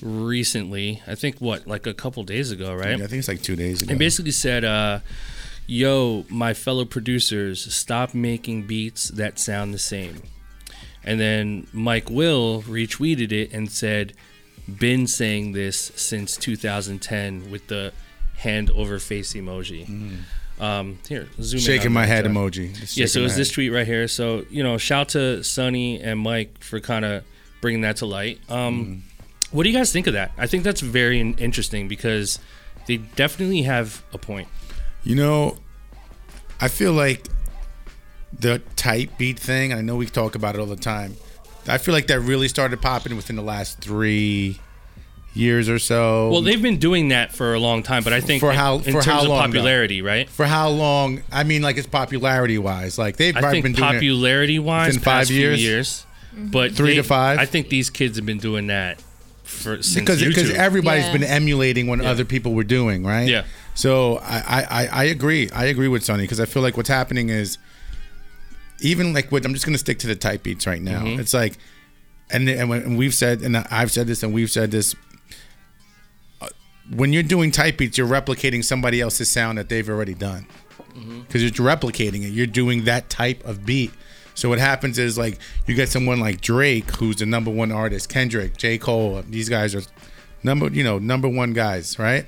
recently. 0.00 1.02
I 1.06 1.14
think 1.14 1.40
what, 1.40 1.66
like 1.66 1.86
a 1.86 1.94
couple 1.94 2.22
days 2.22 2.50
ago, 2.50 2.74
right? 2.74 2.98
Yeah, 2.98 3.04
I 3.04 3.08
think 3.08 3.20
it's 3.20 3.28
like 3.28 3.42
two 3.42 3.56
days 3.56 3.82
ago. 3.82 3.90
and 3.90 3.98
basically 3.98 4.30
said, 4.30 4.64
uh, 4.64 5.00
"Yo, 5.66 6.24
my 6.28 6.54
fellow 6.54 6.84
producers, 6.84 7.74
stop 7.74 8.14
making 8.14 8.66
beats 8.66 9.08
that 9.08 9.38
sound 9.38 9.74
the 9.74 9.78
same." 9.78 10.22
And 11.02 11.20
then 11.20 11.66
Mike 11.72 12.08
Will 12.08 12.62
retweeted 12.62 13.32
it 13.32 13.52
and 13.52 13.70
said, 13.70 14.14
"Been 14.78 15.06
saying 15.06 15.52
this 15.52 15.92
since 15.96 16.36
2010 16.36 17.50
with 17.50 17.66
the 17.68 17.92
hand 18.36 18.70
over 18.70 18.98
face 18.98 19.32
emoji." 19.34 20.18
Um, 20.60 20.98
here, 21.08 21.28
zoom 21.42 21.58
in 21.58 21.64
Shaking 21.64 21.92
my 21.92 22.06
head 22.06 22.24
Jeff. 22.24 22.32
emoji. 22.32 22.74
Just 22.74 22.96
Yeah, 22.96 23.06
so 23.06 23.18
it 23.18 23.22
my 23.22 23.24
was 23.24 23.36
this 23.36 23.50
tweet 23.50 23.72
right 23.72 23.86
here. 23.86 24.06
So 24.06 24.44
you 24.50 24.62
know, 24.62 24.78
shout 24.78 25.10
to 25.10 25.42
Sonny 25.42 26.00
and 26.00 26.20
Mike 26.20 26.62
for 26.62 26.78
kind 26.80 27.04
of 27.04 27.24
bringing 27.60 27.80
that 27.82 27.96
to 27.96 28.06
light. 28.06 28.38
Um, 28.48 28.84
Mm-hmm. 28.84 28.98
What 29.56 29.62
do 29.62 29.70
you 29.70 29.76
guys 29.76 29.92
think 29.92 30.08
of 30.08 30.14
that? 30.14 30.32
I 30.36 30.48
think 30.48 30.64
that's 30.64 30.80
very 30.80 31.20
interesting 31.20 31.86
because 31.86 32.40
they 32.88 32.96
definitely 32.96 33.62
have 33.62 34.02
a 34.12 34.18
point. 34.18 34.48
You 35.04 35.14
know, 35.14 35.58
I 36.60 36.66
feel 36.66 36.92
like 36.92 37.26
the 38.36 38.60
tight 38.74 39.16
beat 39.16 39.38
thing. 39.38 39.72
I 39.72 39.80
know 39.80 39.94
we 39.94 40.06
talk 40.06 40.34
about 40.34 40.56
it 40.56 40.58
all 40.58 40.66
the 40.66 40.74
time. 40.74 41.14
I 41.68 41.78
feel 41.78 41.94
like 41.94 42.08
that 42.08 42.18
really 42.18 42.48
started 42.48 42.82
popping 42.82 43.14
within 43.14 43.36
the 43.36 43.42
last 43.42 43.80
three 43.80 44.58
years 45.34 45.68
or 45.68 45.78
so. 45.80 46.30
Well, 46.30 46.42
they've 46.42 46.62
been 46.62 46.78
doing 46.78 47.08
that 47.08 47.32
for 47.34 47.54
a 47.54 47.58
long 47.58 47.82
time, 47.82 48.04
but 48.04 48.12
I 48.12 48.20
think 48.20 48.40
For 48.40 48.52
how- 48.52 48.76
in, 48.76 48.82
for 48.84 48.90
terms 48.92 49.04
how 49.06 49.22
of 49.22 49.28
long, 49.28 49.38
though? 49.38 49.46
popularity, 49.46 50.00
right? 50.00 50.28
for 50.30 50.46
how 50.46 50.68
long? 50.68 51.22
I 51.32 51.42
mean, 51.44 51.60
like 51.62 51.76
it's 51.76 51.86
popularity 51.88 52.56
wise. 52.58 52.98
Like 52.98 53.16
they've 53.16 53.36
I 53.36 53.40
probably 53.40 53.62
think 53.62 53.76
been 53.76 53.82
doing 53.82 53.90
it. 53.90 53.92
popularity 53.94 54.58
wise, 54.60 54.94
in 54.94 55.00
five 55.02 55.12
past 55.20 55.30
few 55.30 55.40
years? 55.40 55.60
years, 55.62 56.06
but 56.32 56.72
Three 56.72 56.90
they- 56.90 56.96
to 56.96 57.02
five? 57.02 57.38
I 57.38 57.46
think 57.46 57.68
these 57.68 57.90
kids 57.90 58.16
have 58.16 58.24
been 58.26 58.38
doing 58.38 58.68
that 58.68 59.00
for 59.42 59.82
since 59.82 59.94
because 59.96 60.22
because 60.24 60.50
YouTube. 60.50 60.54
everybody's 60.54 61.04
Yeah. 61.06 61.12
been 61.12 61.24
emulating 61.24 61.86
what 61.88 62.00
other 62.00 62.24
people 62.24 62.54
were 62.54 62.64
doing, 62.64 63.04
right? 63.04 63.28
Yeah. 63.28 63.44
So 63.74 64.18
I 64.18 64.38
I, 64.38 64.62
I, 64.62 64.86
I 64.86 65.04
agree. 65.04 65.50
I 65.50 65.64
agree 65.66 65.88
with 65.88 66.04
Sonny 66.04 66.22
because 66.24 66.38
I 66.40 66.44
feel 66.46 66.62
like 66.62 66.76
what's 66.76 66.88
happening 66.88 67.28
is 67.28 67.58
even 68.80 69.12
like 69.12 69.30
what 69.32 69.44
I'm 69.44 69.52
just 69.52 69.64
gonna 69.66 69.78
stick 69.78 69.98
to 70.00 70.06
the 70.06 70.14
type 70.16 70.42
beats 70.44 70.66
right 70.66 70.80
now. 70.82 71.02
Mm-hmm. 71.02 71.20
It's 71.20 71.34
like, 71.34 71.54
and 72.30 72.48
and, 72.48 72.68
when, 72.68 72.82
and 72.82 72.98
we've 72.98 73.14
said 73.14 73.40
and 73.42 73.56
I've 73.56 73.90
said 73.90 74.06
this 74.06 74.22
and 74.22 74.32
we've 74.32 74.50
said 74.50 74.70
this. 74.70 74.94
When 76.90 77.12
you're 77.12 77.22
doing 77.22 77.50
type 77.50 77.78
beats, 77.78 77.96
you're 77.98 78.06
replicating 78.08 78.62
somebody 78.64 79.00
else's 79.00 79.30
sound 79.30 79.58
that 79.58 79.68
they've 79.68 79.88
already 79.88 80.14
done 80.14 80.46
Mm-hmm. 80.94 81.20
because 81.22 81.42
you're 81.42 81.50
replicating 81.66 82.22
it. 82.22 82.28
You're 82.28 82.46
doing 82.46 82.84
that 82.84 83.10
type 83.10 83.44
of 83.44 83.66
beat. 83.66 83.90
So 84.36 84.48
what 84.48 84.60
happens 84.60 84.96
is 84.96 85.18
like 85.18 85.38
you 85.66 85.74
get 85.74 85.88
someone 85.88 86.20
like 86.20 86.40
Drake, 86.40 86.88
who's 86.92 87.16
the 87.16 87.26
number 87.26 87.50
one 87.50 87.72
artist, 87.72 88.08
Kendrick, 88.08 88.56
J. 88.56 88.78
Cole. 88.78 89.20
These 89.28 89.48
guys 89.48 89.74
are 89.74 89.82
number, 90.44 90.68
you 90.68 90.84
know, 90.84 91.00
number 91.00 91.28
one 91.28 91.52
guys, 91.52 91.98
right? 91.98 92.26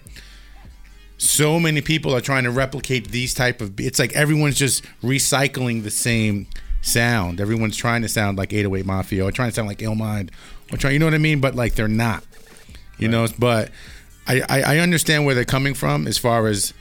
So 1.18 1.58
many 1.60 1.80
people 1.80 2.14
are 2.14 2.20
trying 2.20 2.42
to 2.44 2.50
replicate 2.50 3.08
these 3.12 3.34
type 3.34 3.60
of. 3.60 3.78
It's 3.80 3.98
like 4.00 4.12
everyone's 4.14 4.56
just 4.56 4.84
recycling 5.02 5.82
the 5.84 5.90
same 5.90 6.46
sound. 6.82 7.40
Everyone's 7.40 7.76
trying 7.76 8.02
to 8.02 8.08
sound 8.08 8.36
like 8.36 8.52
808 8.52 8.84
Mafia 8.84 9.24
or 9.24 9.30
trying 9.32 9.50
to 9.50 9.54
sound 9.54 9.68
like 9.68 9.78
Illmind 9.78 10.30
or 10.72 10.76
trying, 10.76 10.94
you 10.94 10.98
know 10.98 11.06
what 11.06 11.14
I 11.14 11.18
mean? 11.18 11.40
But 11.40 11.54
like 11.54 11.74
they're 11.74 11.88
not, 11.88 12.24
you 12.98 13.08
know. 13.08 13.26
But 13.38 13.70
I, 14.28 14.42
I 14.48 14.62
I 14.62 14.78
understand 14.78 15.24
where 15.26 15.34
they're 15.34 15.44
coming 15.44 15.74
from 15.74 16.06
as 16.06 16.18
far 16.18 16.46
as 16.46 16.72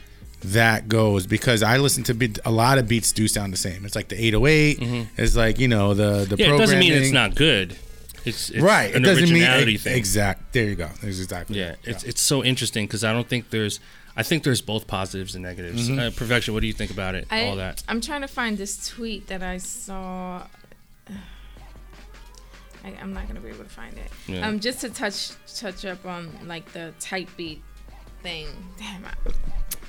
that 0.43 0.88
goes 0.88 1.25
because 1.25 1.63
I 1.63 1.77
listen 1.77 2.03
to 2.03 2.13
beat, 2.13 2.38
a 2.45 2.51
lot 2.51 2.77
of 2.77 2.88
beats 2.88 3.12
do 3.12 3.27
sound 3.27 3.51
the 3.53 3.58
same. 3.58 3.84
It's 3.86 3.95
like 3.95 4.10
the 4.10 4.15
808. 4.27 5.08
It's 5.17 5.36
like 5.36 5.60
you 5.60 5.67
know 5.67 5.93
the 5.93 6.25
the 6.25 6.36
Mm-hmm. 6.36 6.39
yeah, 6.41 6.55
it 6.55 6.58
doesn't 6.58 6.79
mean 6.79 6.93
it's 6.93 7.12
not 7.12 7.36
good. 7.36 7.77
It's, 8.25 8.49
it's 8.49 8.60
right. 8.63 8.93
An 8.95 9.03
it 9.03 9.05
doesn't 9.05 9.25
mean 9.25 9.34
originality 9.43 9.73
ex- 9.75 9.84
thing. 9.84 9.97
exact. 9.97 10.53
There 10.53 10.65
you 10.65 10.75
go. 10.75 10.88
That's 10.88 11.19
exactly. 11.19 11.60
Yeah, 11.60 11.71
it. 11.71 11.77
it's 11.84 12.03
it's 12.03 12.21
so 12.21 12.43
interesting 12.43 12.86
because 12.88 13.03
I 13.03 13.13
don't 13.13 13.27
think 13.27 13.49
there's. 13.51 13.79
I 14.17 14.23
think 14.23 14.43
there's 14.43 14.62
both 14.62 14.88
positives 14.88 15.36
and 15.36 15.43
negatives. 15.43 15.89
Mm-hmm. 15.89 15.99
Uh, 15.99 16.10
Perfection. 16.15 16.53
What 16.53 16.62
do 16.62 16.67
you 16.67 16.73
think 16.73 16.89
about 16.89 17.15
it? 17.15 17.27
I, 17.29 17.47
all 17.47 17.58
that. 17.58 17.84
I'm 17.88 17.99
trying 18.01 18.21
to 18.21 18.27
find 18.27 18.58
this 18.58 18.88
tweet 18.88 19.27
that 19.27 19.43
I 19.43 19.58
saw. 19.58 20.43
I, 22.85 22.93
I'm 23.01 23.13
not 23.13 23.27
gonna 23.27 23.41
be 23.41 23.49
able 23.49 23.63
to 23.63 23.69
find 23.69 23.97
it. 23.97 24.11
Yeah. 24.27 24.47
Um, 24.47 24.59
just 24.59 24.81
to 24.81 24.89
touch 24.89 25.31
touch 25.55 25.85
up 25.85 26.05
on 26.05 26.29
like 26.45 26.71
the 26.73 26.93
type 26.99 27.29
beat 27.35 27.61
thing. 28.21 28.47
Damn, 28.77 29.05
I, 29.05 29.11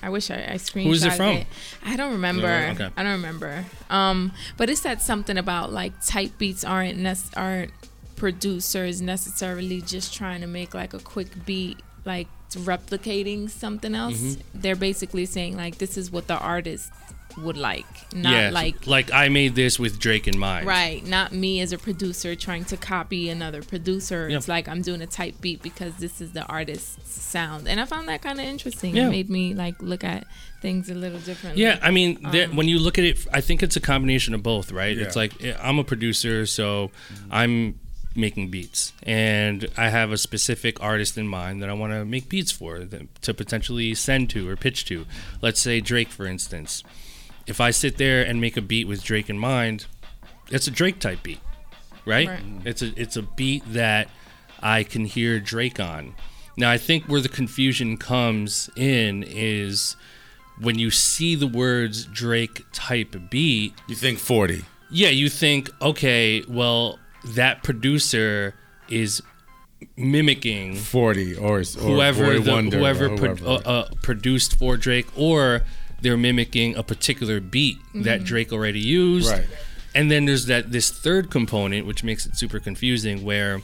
I 0.03 0.09
wish 0.09 0.31
I, 0.31 0.37
I 0.37 0.55
screenshot 0.55 0.85
Who 0.85 0.93
is 0.93 1.05
it 1.05 1.13
from? 1.13 1.41
I 1.85 1.97
don't 1.97 2.13
remember. 2.13 2.71
okay. 2.73 2.91
I 2.97 3.03
don't 3.03 3.13
remember. 3.13 3.65
Um, 3.91 4.33
but 4.57 4.71
it 4.71 4.79
said 4.79 5.03
something 5.03 5.37
about 5.37 5.73
like 5.73 5.93
type 6.05 6.39
beats 6.39 6.65
aren't 6.65 6.99
nec- 6.99 7.37
aren't 7.37 7.73
producers 8.17 9.03
necessarily 9.03 9.83
just 9.83 10.15
trying 10.15 10.41
to 10.41 10.47
make 10.47 10.73
like 10.73 10.95
a 10.95 10.99
quick 10.99 11.29
beat 11.45 11.81
like 12.07 12.29
replicating 12.53 13.51
something 13.51 13.95
else. 13.95 14.21
Mm-hmm. 14.21 14.61
They're 14.61 14.77
basically 14.77 15.27
saying 15.27 15.57
like 15.57 15.79
this 15.79 15.99
is 15.99 16.11
what 16.11 16.29
the 16.29 16.39
artist 16.39 16.91
would 17.39 17.57
like, 17.57 17.87
not 18.15 18.33
yeah, 18.33 18.51
like 18.51 18.87
like 18.87 19.13
I 19.13 19.29
made 19.29 19.55
this 19.55 19.79
with 19.79 19.99
Drake 19.99 20.27
in 20.27 20.39
mind. 20.39 20.67
right, 20.67 21.05
not 21.07 21.33
me 21.33 21.61
as 21.61 21.73
a 21.73 21.79
producer 21.79 22.35
trying 22.35 22.65
to 22.67 22.77
copy 22.77 23.29
another 23.29 23.63
producer. 23.63 24.29
Yeah. 24.29 24.37
It's 24.39 24.49
like 24.49 24.69
I'm 24.69 24.83
doing 24.83 25.03
a 25.03 25.07
type 25.07 25.41
beat 25.41 25.63
because 25.63 25.97
this 25.97 26.21
is 26.21 26.33
the 26.33 26.45
artist's 26.47 27.21
sound, 27.23 27.69
and 27.69 27.81
I 27.81 27.85
found 27.85 28.09
that 28.09 28.23
kind 28.23 28.41
of 28.41 28.47
interesting. 28.47 28.97
Yeah. 28.97 29.09
It 29.09 29.11
made 29.11 29.31
me 29.31 29.55
like 29.55 29.81
look 29.83 30.03
at 30.05 30.27
things 30.63 30.89
a 30.89 30.95
little 30.95 31.21
differently. 31.21 31.63
Yeah, 31.63 31.79
I 31.83 31.91
mean, 31.91 32.19
there- 32.33 32.49
Um, 32.49 32.57
when 32.57 32.69
you 32.69 32.79
look 32.79 32.99
at 32.99 33.05
it, 33.05 33.27
I 33.33 33.41
think 33.41 33.63
it's 33.63 33.77
a 33.77 33.81
combination 33.81 34.33
of 34.35 34.43
both, 34.43 34.73
right? 34.73 34.97
It's 34.97 35.15
like 35.17 35.43
eh, 35.45 35.55
I'm 35.61 35.79
a 35.79 35.85
producer, 35.85 36.47
so 36.47 36.91
I'm 37.31 37.79
making 38.19 38.49
beats, 38.49 38.95
and 39.03 39.69
I 39.77 39.91
have 39.91 40.11
a 40.11 40.17
specific 40.17 40.83
artist 40.83 41.19
in 41.19 41.29
mind 41.29 41.61
that 41.63 41.69
I 41.69 41.75
want 41.75 41.93
to 41.93 42.03
make 42.07 42.31
beats 42.31 42.51
for, 42.51 42.79
that, 42.79 43.21
to 43.23 43.35
potentially 43.35 43.95
send 43.95 44.31
to 44.31 44.49
or 44.49 44.57
pitch 44.57 44.87
to. 44.87 45.05
Let's 45.43 45.61
say 45.61 45.81
Drake, 45.83 46.09
for 46.09 46.27
instance. 46.27 46.83
If 47.47 47.61
I 47.61 47.71
sit 47.71 47.97
there 47.97 48.23
and 48.25 48.41
make 48.41 48.57
a 48.57 48.63
beat 48.63 48.89
with 48.89 49.03
Drake 49.05 49.31
in 49.31 49.39
mind, 49.39 49.87
it's 50.51 50.67
a 50.67 50.71
Drake 50.71 50.99
type 50.99 51.23
beat, 51.23 51.41
right? 52.05 52.29
Right. 52.29 52.41
It's 52.65 52.83
a 52.83 52.93
it's 53.01 53.17
a 53.17 53.23
beat 53.23 53.63
that 53.73 54.09
I 54.61 54.83
can 54.83 55.05
hear 55.05 55.39
Drake 55.41 55.79
on. 55.81 56.15
Now 56.57 56.71
I 56.71 56.79
think 56.79 57.05
where 57.05 57.21
the 57.21 57.29
confusion 57.29 57.97
comes 57.99 58.71
in 58.77 59.23
is 59.27 59.95
when 60.61 60.79
you 60.79 60.91
see 60.91 61.35
the 61.35 61.47
words 61.47 62.07
Drake 62.07 62.65
type 62.73 63.15
beat, 63.31 63.75
You 63.89 63.95
think 63.95 64.19
40? 64.19 64.65
yeah, 64.91 65.11
you 65.11 65.29
think, 65.29 65.69
okay, 65.83 66.43
well, 66.49 66.99
that 67.25 67.63
producer 67.63 68.55
is 68.89 69.21
mimicking 69.97 70.77
40 70.77 71.37
or, 71.37 71.59
or 71.59 71.63
whoever 71.63 72.25
Boy 72.25 72.41
the, 72.41 72.77
whoever 72.79 73.07
or 73.13 73.17
pro- 73.19 73.35
uh, 73.55 73.61
uh, 73.65 73.89
produced 74.03 74.59
for 74.59 74.77
Drake, 74.77 75.07
or 75.17 75.63
they're 76.03 76.17
mimicking 76.17 76.77
a 76.77 76.83
particular 76.83 77.41
beat 77.41 77.79
that 77.95 78.25
Drake 78.25 78.53
already 78.53 78.81
used. 78.81 79.31
Right. 79.31 79.47
And 79.95 80.11
then 80.11 80.27
there's 80.27 80.47
that 80.47 80.73
this 80.73 80.91
third 80.91 81.31
component, 81.31 81.87
which 81.87 82.05
makes 82.05 82.27
it 82.27 82.37
super 82.37 82.61
confusing, 82.61 83.25
where 83.25 83.63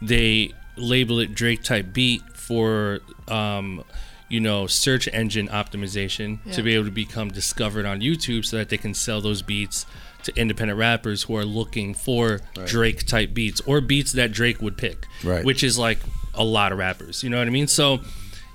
they 0.00 0.52
label 0.76 1.18
it 1.18 1.34
Drake 1.34 1.62
type 1.62 1.92
beat 1.92 2.22
for, 2.34 3.00
um, 3.28 3.84
you 4.28 4.40
know, 4.40 4.66
search 4.66 5.08
engine 5.12 5.48
optimization 5.48 6.38
to 6.52 6.62
be 6.62 6.74
able 6.74 6.84
to 6.84 6.90
become 6.90 7.28
discovered 7.30 7.84
on 7.84 8.00
YouTube, 8.00 8.44
so 8.44 8.56
that 8.58 8.68
they 8.68 8.78
can 8.78 8.94
sell 8.94 9.20
those 9.20 9.42
beats 9.42 9.86
to 10.22 10.32
independent 10.36 10.78
rappers 10.78 11.24
who 11.24 11.36
are 11.36 11.44
looking 11.44 11.94
for 11.94 12.40
Drake 12.66 13.06
type 13.06 13.34
beats 13.34 13.60
or 13.62 13.80
beats 13.80 14.12
that 14.12 14.32
Drake 14.32 14.60
would 14.62 14.76
pick, 14.76 15.06
Right. 15.24 15.44
which 15.44 15.64
is 15.64 15.76
like 15.78 15.98
a 16.34 16.44
lot 16.44 16.72
of 16.72 16.78
rappers. 16.78 17.22
You 17.24 17.30
know 17.30 17.38
what 17.38 17.46
I 17.46 17.50
mean? 17.50 17.66
So. 17.66 18.00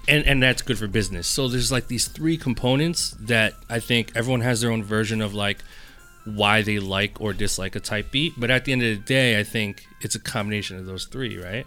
And, 0.08 0.26
and 0.26 0.42
that's 0.44 0.62
good 0.62 0.78
for 0.78 0.88
business. 0.88 1.28
So 1.28 1.48
there's 1.48 1.72
like 1.72 1.88
these 1.88 2.08
three 2.08 2.38
components 2.38 3.16
that 3.22 3.54
I 3.70 3.80
think 3.80 4.12
everyone 4.16 4.42
has 4.42 4.62
their 4.62 4.72
own 4.72 4.84
version 4.84 5.22
of 5.22 5.34
like 5.34 5.60
why 6.26 6.62
they 6.62 6.80
like 6.80 7.20
or 7.22 7.34
dislike 7.34 7.76
a 7.76 7.80
type 7.80 8.12
beat. 8.12 8.34
But 8.38 8.50
at 8.52 8.66
the 8.66 8.72
end 8.72 8.82
of 8.84 8.90
the 8.90 9.04
day, 9.04 9.40
I 9.40 9.44
think 9.44 9.86
it's 10.02 10.16
a 10.16 10.20
combination 10.20 10.78
of 10.78 10.86
those 10.86 11.06
three, 11.06 11.38
right? 11.38 11.66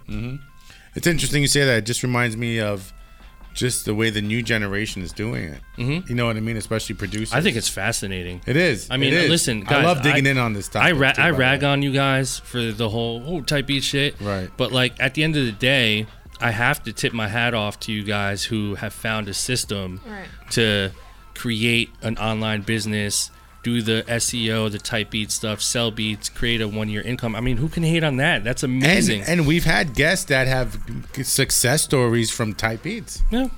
It's 0.95 1.07
interesting 1.07 1.43
you 1.43 1.49
say 1.49 1.65
that. 1.65 1.79
It 1.79 1.87
just 1.87 2.03
reminds 2.03 2.37
me 2.37 2.61
of 2.61 2.93
just 3.55 3.85
the 3.87 3.95
way 3.95 4.11
the 4.11 4.23
new 4.23 4.41
generation 4.43 5.03
is 5.03 5.13
doing 5.13 5.45
it. 5.45 5.61
Mm-hmm. 5.77 6.09
You 6.09 6.15
know 6.15 6.27
what 6.27 6.37
I 6.37 6.41
mean? 6.41 6.57
Especially 6.57 6.95
producers. 6.95 7.33
I 7.35 7.41
think 7.41 7.57
it's 7.57 7.69
fascinating. 7.69 8.41
it 8.47 8.57
is. 8.57 8.89
I 8.91 8.97
mean, 8.97 9.13
is. 9.13 9.29
listen, 9.29 9.63
guys, 9.63 9.73
I 9.73 9.85
love 9.85 10.03
digging 10.03 10.27
I- 10.27 10.31
in 10.31 10.39
on 10.39 10.53
this 10.53 10.69
topic. 10.69 10.89
I 10.89 10.93
ra- 10.93 11.13
too, 11.13 11.23
I 11.23 11.31
rag 11.31 11.65
on 11.65 11.83
you 11.83 11.93
guys 11.93 12.39
for 12.39 12.61
the 12.61 12.89
whole 12.89 13.23
oh 13.27 13.41
type 13.43 13.67
beat 13.67 13.83
shit. 13.83 14.21
Right. 14.21 14.49
But 14.57 14.71
like 14.73 15.01
at 15.01 15.15
the 15.15 15.25
end 15.25 15.37
of 15.37 15.45
the 15.45 15.53
day, 15.53 16.07
I 16.41 16.51
have 16.53 16.83
to 16.85 16.93
tip 16.93 17.13
my 17.13 17.29
hat 17.29 17.55
off 17.55 17.81
to 17.81 17.93
you 17.93 18.05
guys 18.05 18.45
who 18.45 18.77
have 18.77 18.93
found 18.93 19.29
a 19.29 19.35
system 19.35 20.01
Right. 20.07 20.27
to 20.53 20.91
create 21.35 21.91
an 22.03 22.17
online 22.19 22.63
business, 22.63 23.31
do 23.65 23.83
the 23.83 24.05
SEO, 24.09 24.71
the 24.71 24.79
type 24.79 25.11
beat 25.11 25.31
stuff, 25.33 25.61
sell 25.61 25.91
beats, 25.91 26.29
create 26.29 26.61
a 26.61 26.69
one 26.69 26.89
year 26.89 27.03
income. 27.03 27.35
I 27.35 27.41
mean, 27.41 27.57
who 27.57 27.69
can 27.69 27.83
hate 27.83 28.05
on 28.05 28.17
that? 28.19 28.45
That's 28.45 28.63
amazing. 28.63 29.23
and 29.23 29.47
we've 29.47 29.65
had 29.65 29.95
guests 29.95 30.27
that 30.27 30.47
have 30.47 30.79
success 31.23 31.83
stories 31.83 32.31
from 32.31 32.55
type 32.55 32.83
beats. 32.83 33.23
yeah. 33.31 33.49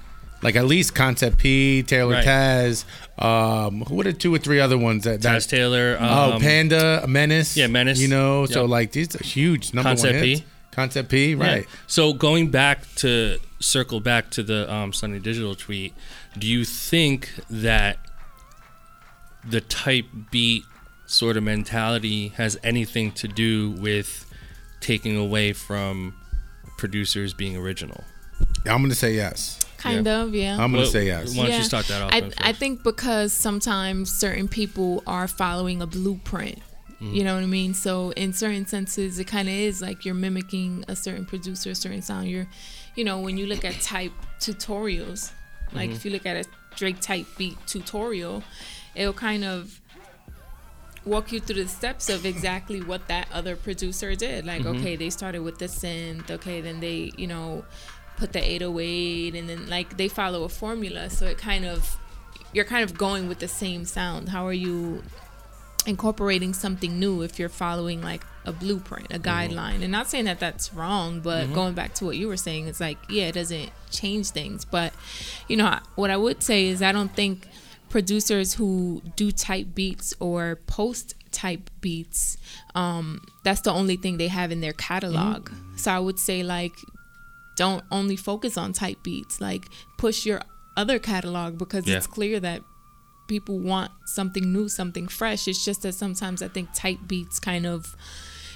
Like 0.42 0.56
at 0.56 0.64
least 0.64 0.94
Concept 0.94 1.36
P, 1.36 1.82
Taylor 1.82 2.14
Right. 2.14 2.24
Taz. 2.24 2.86
Um, 3.18 3.82
who 3.82 4.00
are 4.00 4.04
the 4.04 4.14
two 4.14 4.34
or 4.34 4.38
three 4.38 4.58
other 4.58 4.78
ones 4.78 5.04
that? 5.04 5.20
that 5.20 5.42
Taz 5.42 5.46
Taylor. 5.46 5.98
oh, 6.00 6.32
um, 6.32 6.40
Panda, 6.40 7.04
Menace. 7.06 7.58
yeah, 7.58 7.66
Menace. 7.66 8.00
You 8.00 8.08
know, 8.08 8.46
so 8.46 8.64
like 8.64 8.92
these 8.92 9.14
are 9.14 9.22
huge 9.22 9.74
number 9.74 9.90
Concept 9.90 10.14
one 10.14 10.22
P. 10.22 10.44
hits. 10.70 10.76
Concept 10.76 11.08
P, 11.10 11.34
Yeah. 11.34 11.44
right? 11.46 11.66
So 11.86 12.12
going 12.12 12.50
back 12.50 12.82
to 12.96 13.38
circle 13.60 14.00
back 14.00 14.30
to 14.30 14.42
the 14.42 14.72
um, 14.72 14.92
Sonny 14.92 15.18
Digital 15.18 15.54
tweet, 15.54 15.92
do 16.38 16.46
you 16.46 16.64
think 16.64 17.30
that 17.50 17.98
the 19.48 19.60
type 19.60 20.06
beat 20.30 20.64
sort 21.06 21.36
of 21.36 21.42
mentality 21.42 22.28
has 22.36 22.56
anything 22.62 23.10
to 23.12 23.26
do 23.28 23.70
with 23.72 24.26
taking 24.80 25.16
away 25.16 25.52
from 25.52 26.14
producers 26.78 27.34
being 27.34 27.56
original? 27.56 28.04
I'm 28.66 28.82
gonna 28.82 28.94
say 28.94 29.14
yes. 29.14 29.58
Kind 29.78 30.06
of, 30.06 30.34
yeah. 30.34 30.52
I'm 30.52 30.70
gonna 30.72 30.78
Well, 30.82 30.86
say 30.86 31.06
yes. 31.06 31.34
Why 31.34 31.46
don't 31.48 31.56
you 31.56 31.62
start 31.64 31.86
that 31.86 32.02
off? 32.02 32.10
I, 32.12 32.30
I 32.38 32.52
think 32.52 32.82
because 32.82 33.32
sometimes 33.32 34.10
certain 34.12 34.46
people 34.48 35.02
are 35.06 35.26
following 35.26 35.80
a 35.80 35.86
blueprint. 35.86 36.58
Mm-hmm. 37.00 37.14
You 37.14 37.24
know 37.24 37.34
what 37.34 37.42
I 37.42 37.46
mean? 37.46 37.72
So 37.74 38.10
in 38.10 38.32
certain 38.32 38.66
senses, 38.66 39.18
it 39.18 39.24
kind 39.26 39.48
of 39.48 39.54
is 39.54 39.80
like 39.80 40.04
you're 40.04 40.14
mimicking 40.14 40.84
a 40.86 40.94
certain 40.94 41.24
producer, 41.24 41.70
a 41.70 41.74
certain 41.74 42.02
sound. 42.02 42.28
You're, 42.28 42.46
you 42.94 43.04
know, 43.04 43.18
when 43.20 43.38
you 43.38 43.46
look 43.46 43.64
at 43.64 43.80
type 43.80 44.12
tutorials, 44.38 45.32
like 45.72 45.88
Mm-hmm. 45.88 45.96
if 45.96 46.04
you 46.04 46.10
look 46.10 46.26
at 46.26 46.36
a 46.36 46.48
Drake 46.76 47.00
type 47.00 47.26
beat 47.38 47.56
tutorial, 47.66 48.42
it'll 48.94 49.12
kind 49.12 49.44
of 49.44 49.80
walk 51.04 51.32
you 51.32 51.40
through 51.40 51.62
the 51.62 51.68
steps 51.68 52.08
of 52.10 52.26
exactly 52.26 52.82
what 52.82 53.08
that 53.08 53.26
other 53.32 53.56
producer 53.56 54.14
did. 54.14 54.44
Like, 54.44 54.62
Mm-hmm. 54.62 54.80
okay, 54.80 54.96
they 54.96 55.10
started 55.10 55.40
with 55.40 55.58
the 55.58 55.66
synth. 55.66 56.30
Okay, 56.30 56.60
then 56.60 56.80
they, 56.80 57.12
you 57.16 57.26
know, 57.26 57.64
put 58.18 58.32
the 58.34 58.42
808, 58.44 59.34
and 59.34 59.48
then 59.48 59.68
like 59.68 59.96
they 59.96 60.08
follow 60.08 60.44
a 60.44 60.48
formula. 60.48 61.08
So 61.08 61.26
it 61.26 61.38
kind 61.38 61.64
of, 61.64 61.96
you're 62.52 62.66
kind 62.66 62.84
of 62.84 62.98
going 62.98 63.28
with 63.28 63.38
the 63.38 63.48
same 63.48 63.84
sound. 63.86 64.28
How 64.28 64.46
are 64.46 64.52
you 64.52 65.02
incorporating 65.86 66.54
something 66.54 66.98
new 66.98 67.22
if 67.22 67.38
you're 67.38 67.48
following 67.48 68.02
like 68.02 68.24
a 68.44 68.52
blueprint, 68.52 69.06
a 69.10 69.18
mm-hmm. 69.18 69.28
guideline? 69.28 69.82
And 69.82 69.90
not 69.90 70.08
saying 70.08 70.26
that 70.26 70.40
that's 70.40 70.72
wrong, 70.74 71.20
but 71.20 71.44
mm-hmm. 71.44 71.54
going 71.54 71.74
back 71.74 71.94
to 71.94 72.04
what 72.04 72.16
you 72.16 72.28
were 72.28 72.36
saying, 72.36 72.66
it's 72.66 72.80
like, 72.80 72.98
yeah, 73.08 73.24
it 73.24 73.32
doesn't 73.32 73.70
change 73.90 74.30
things. 74.30 74.64
But, 74.64 74.92
you 75.48 75.56
know, 75.56 75.78
what 75.96 76.10
I 76.10 76.16
would 76.16 76.42
say 76.42 76.66
is 76.66 76.82
I 76.82 76.92
don't 76.92 77.14
think 77.14 77.46
producers 77.88 78.54
who 78.54 79.02
do 79.16 79.32
type 79.32 79.74
beats 79.74 80.14
or 80.20 80.56
post 80.66 81.14
type 81.32 81.70
beats 81.80 82.36
um 82.74 83.20
that's 83.44 83.60
the 83.60 83.72
only 83.72 83.96
thing 83.96 84.16
they 84.16 84.28
have 84.28 84.50
in 84.50 84.60
their 84.60 84.72
catalog 84.72 85.48
mm-hmm. 85.48 85.76
so 85.76 85.92
i 85.92 85.98
would 85.98 86.18
say 86.18 86.42
like 86.42 86.72
don't 87.56 87.84
only 87.90 88.16
focus 88.16 88.56
on 88.56 88.72
type 88.72 89.00
beats 89.02 89.40
like 89.40 89.64
push 89.98 90.24
your 90.24 90.40
other 90.76 90.98
catalog 90.98 91.58
because 91.58 91.86
Yeah. 91.86 91.98
it's 91.98 92.06
clear 92.06 92.40
that 92.40 92.62
people 93.30 93.58
want 93.60 93.92
something 94.06 94.52
new 94.52 94.68
something 94.68 95.06
fresh 95.06 95.46
it's 95.46 95.64
just 95.64 95.82
that 95.82 95.92
sometimes 95.94 96.42
i 96.42 96.48
think 96.48 96.68
tight 96.74 96.98
beats 97.06 97.38
kind 97.38 97.64
of 97.64 97.96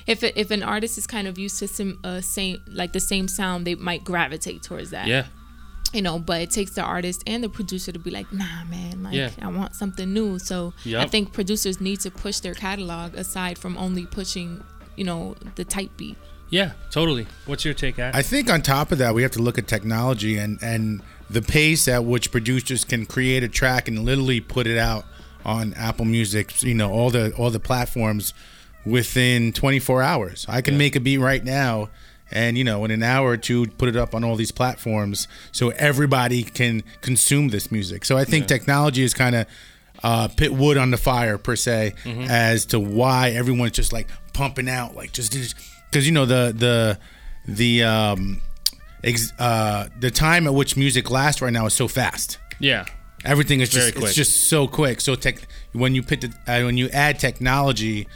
if 0.07 0.23
it, 0.25 0.37
if 0.37 0.51
an 0.51 0.63
artist 0.65 0.99
is 0.99 1.07
kind 1.07 1.27
of 1.29 1.39
used 1.39 1.59
to 1.61 1.69
some 1.69 1.99
uh, 2.03 2.21
same 2.21 2.61
like 2.67 2.93
the 2.93 2.99
same 3.01 3.29
sound 3.29 3.65
they 3.67 3.77
might 3.77 4.03
gravitate 4.03 4.63
towards 4.65 4.91
that 4.91 5.07
yeah, 5.07 5.27
you 5.93 6.03
know 6.03 6.19
but 6.19 6.41
it 6.41 6.51
takes 6.51 6.73
the 6.73 6.83
artist 6.83 7.23
and 7.29 7.45
the 7.45 7.49
producer 7.49 7.93
to 7.93 8.01
be 8.01 8.11
like 8.11 8.31
nah 8.33 8.65
man 8.65 9.05
like 9.05 9.15
Yeah. 9.15 9.31
i 9.41 9.47
want 9.47 9.77
something 9.77 10.13
new 10.13 10.41
so 10.41 10.75
i 10.97 11.07
think 11.07 11.33
producers 11.33 11.81
need 11.81 12.01
to 12.01 12.11
push 12.11 12.41
their 12.41 12.55
catalog 12.55 13.15
aside 13.15 13.57
from 13.57 13.79
only 13.79 14.07
pushing 14.07 14.63
you 14.97 15.05
know 15.05 15.37
the 15.55 15.65
type 15.65 15.93
beat 15.97 16.19
yeah, 16.51 16.73
totally. 16.91 17.27
What's 17.47 17.65
your 17.65 17.75
take 17.75 17.99
at? 17.99 18.15
I 18.15 18.23
think 18.23 18.49
on 18.49 18.63
top 18.63 18.93
of 18.93 18.99
that, 18.99 19.13
we 19.13 19.23
have 19.23 19.33
to 19.33 19.43
look 19.43 19.59
at 19.59 19.67
technology 19.67 20.39
and 20.39 20.63
and 20.63 21.03
the 21.31 21.43
pace 21.43 21.89
at 21.89 22.05
which 22.05 22.31
producers 22.31 22.85
can 22.85 23.07
create 23.07 23.43
a 23.43 23.49
track 23.49 23.89
and 23.89 24.05
literally 24.05 24.41
put 24.41 24.67
it 24.67 24.79
out 24.79 25.05
on 25.45 25.75
Apple 25.75 26.05
Music, 26.05 26.63
you 26.63 26.75
know, 26.75 26.91
all 26.91 27.11
the 27.11 27.33
all 27.37 27.51
the 27.51 27.61
platforms 27.61 28.33
within 28.87 29.53
24 29.53 30.03
hours. 30.03 30.47
I 30.49 30.61
can 30.61 30.77
make 30.79 30.97
a 30.97 31.01
beat 31.01 31.19
right 31.19 31.43
now 31.45 31.89
and 32.31 32.57
you 32.59 32.65
know, 32.65 32.85
in 32.85 32.91
an 32.91 33.03
hour 33.03 33.31
or 33.31 33.37
two 33.37 33.67
put 33.67 33.89
it 33.89 33.97
up 33.97 34.15
on 34.15 34.25
all 34.25 34.37
these 34.37 34.53
platforms 34.53 35.29
so 35.53 35.71
everybody 35.71 36.43
can 36.43 36.83
consume 37.01 37.49
this 37.49 37.71
music. 37.71 38.05
So 38.05 38.17
I 38.17 38.25
think 38.25 38.47
technology 38.47 39.03
is 39.03 39.15
kind 39.15 39.35
of 39.35 39.47
uh, 40.03 40.29
put 40.29 40.53
wood 40.53 40.77
on 40.77 40.91
the 40.91 40.97
fire 40.97 41.39
per 41.39 41.57
se 41.57 41.95
as 42.29 42.67
to 42.67 42.81
why 42.81 43.31
everyone's 43.31 43.73
just 43.73 43.93
like 43.93 44.09
pumping 44.33 44.69
out 44.69 44.97
like 44.97 45.13
just 45.13 45.33
because 45.91 46.07
you 46.07 46.13
know 46.13 46.27
the 46.27 46.53
the 46.57 46.99
the 47.47 47.85
um 47.85 48.41
ex, 49.05 49.33
uh 49.39 49.89
the 50.01 50.11
time 50.11 50.47
at 50.47 50.55
which 50.55 50.77
music 50.77 51.11
lasts 51.11 51.41
right 51.43 51.53
now 51.53 51.67
is 51.67 51.75
so 51.75 51.87
fast. 51.89 52.39
Yeah, 52.59 52.85
everything 53.25 53.61
is 53.61 53.69
just 53.69 53.95
quick. 53.95 54.07
it's 54.07 54.15
just 54.15 54.49
so 54.49 54.67
quick. 54.67 55.01
So 55.01 55.15
tech 55.15 55.37
when 55.73 55.95
you 55.95 56.03
put 56.03 56.21
the, 56.23 56.29
uh, 56.47 56.65
when 56.65 56.77
you 56.77 56.89
add 56.91 57.19
technology 57.19 58.09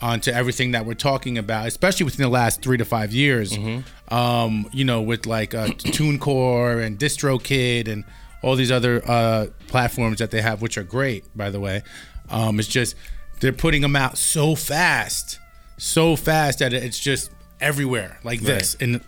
onto 0.00 0.30
everything 0.30 0.72
that 0.72 0.84
we're 0.84 0.92
talking 0.92 1.38
about 1.38 1.66
especially 1.66 2.04
within 2.04 2.22
the 2.22 2.28
last 2.28 2.60
three 2.60 2.76
to 2.76 2.84
five 2.84 3.14
years 3.14 3.52
Mm-hmm. 3.52 4.14
um 4.14 4.68
you 4.70 4.84
know 4.84 5.00
with 5.00 5.24
like 5.24 5.54
uh 5.54 5.68
tunecore 5.68 6.84
and 6.84 6.98
distrokid 6.98 7.88
and 7.88 8.04
all 8.42 8.56
these 8.56 8.70
other 8.70 9.02
uh 9.06 9.46
platforms 9.68 10.18
that 10.18 10.30
they 10.30 10.42
have 10.42 10.60
which 10.60 10.76
are 10.76 10.82
great 10.82 11.24
by 11.34 11.48
the 11.48 11.58
way 11.58 11.82
um 12.28 12.58
it's 12.60 12.68
just 12.68 12.94
they're 13.40 13.54
putting 13.54 13.80
them 13.80 13.96
out 13.96 14.18
so 14.18 14.54
fast 14.54 15.38
so 15.78 16.14
fast 16.14 16.58
that 16.58 16.74
it's 16.74 16.98
just 16.98 17.30
everywhere 17.60 18.18
like 18.22 18.40
this. 18.40 18.76
And 18.80 19.00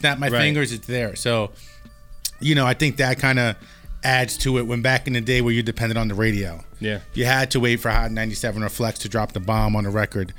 snap 0.00 0.18
my 0.18 0.28
Right. 0.28 0.40
fingers 0.40 0.72
it's 0.72 0.86
there 0.86 1.14
so 1.14 1.50
you 2.40 2.54
know 2.54 2.66
i 2.66 2.74
think 2.74 2.96
that 2.96 3.18
kind 3.18 3.38
of 3.38 3.54
adds 4.02 4.38
to 4.38 4.56
it 4.58 4.66
when 4.66 4.80
back 4.80 5.06
in 5.06 5.12
the 5.12 5.20
day 5.20 5.42
where 5.42 5.52
you 5.52 5.62
depended 5.62 5.96
on 5.98 6.08
the 6.08 6.14
radio 6.14 6.64
Yeah. 6.80 7.00
you 7.14 7.26
had 7.26 7.50
to 7.52 7.60
wait 7.60 7.80
for 7.80 7.90
hot 7.90 8.10
97 8.10 8.62
or 8.62 8.68
flex 8.70 8.98
to 9.00 9.08
drop 9.10 9.32
the 9.32 9.40
bomb 9.40 9.76
on 9.76 9.84
a 9.86 9.90
record 9.90 10.32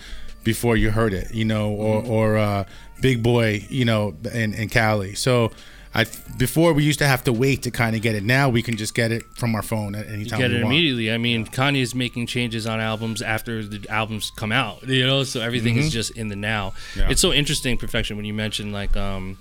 before 0.44 0.76
you 0.76 0.90
heard 0.90 1.14
it 1.14 1.32
you 1.34 1.46
know 1.46 1.70
or 1.72 2.02
Mm-hmm. 2.02 2.12
or 2.12 2.38
uh 2.38 2.64
big 3.02 3.22
boy 3.24 3.66
you 3.70 3.86
know 3.86 4.16
in, 4.34 4.54
in 4.56 4.68
cali 4.70 5.14
so 5.16 5.52
I, 5.94 6.06
before 6.38 6.72
we 6.72 6.84
used 6.86 7.00
to 7.00 7.08
have 7.08 7.24
to 7.26 7.34
wait 7.34 7.64
to 7.64 7.72
kind 7.72 7.96
of 7.96 8.02
get 8.02 8.16
it. 8.16 8.24
Now 8.24 8.48
we 8.48 8.62
can 8.62 8.78
just 8.78 8.96
get 8.96 9.12
it 9.12 9.24
from 9.36 9.56
our 9.56 9.62
phone 9.62 9.94
at 9.94 10.08
any 10.08 10.24
time 10.24 10.40
get 10.40 10.52
it 10.52 10.64
want. 10.64 10.68
immediately. 10.68 11.12
I 11.12 11.18
mean, 11.18 11.46
Kanye 11.46 11.82
is 11.82 11.94
making 11.94 12.28
changes 12.28 12.66
on 12.66 12.80
albums 12.80 13.22
after 13.22 13.64
the 13.66 13.86
albums 13.90 14.32
come 14.38 14.52
out, 14.54 14.88
you 14.88 15.06
know, 15.06 15.24
so 15.24 15.42
everything 15.42 15.76
is 15.78 15.92
just 15.92 16.12
in 16.18 16.30
the 16.30 16.36
now. 16.38 16.70
Mm-hmm. 16.70 17.00
Yeah. 17.02 17.10
It's 17.12 17.20
so 17.22 17.34
interesting, 17.34 17.78
Perfection, 17.78 18.16
when 18.16 18.26
you 18.26 18.34
mentioned 18.34 18.72
like, 18.72 18.96
um, 18.96 19.38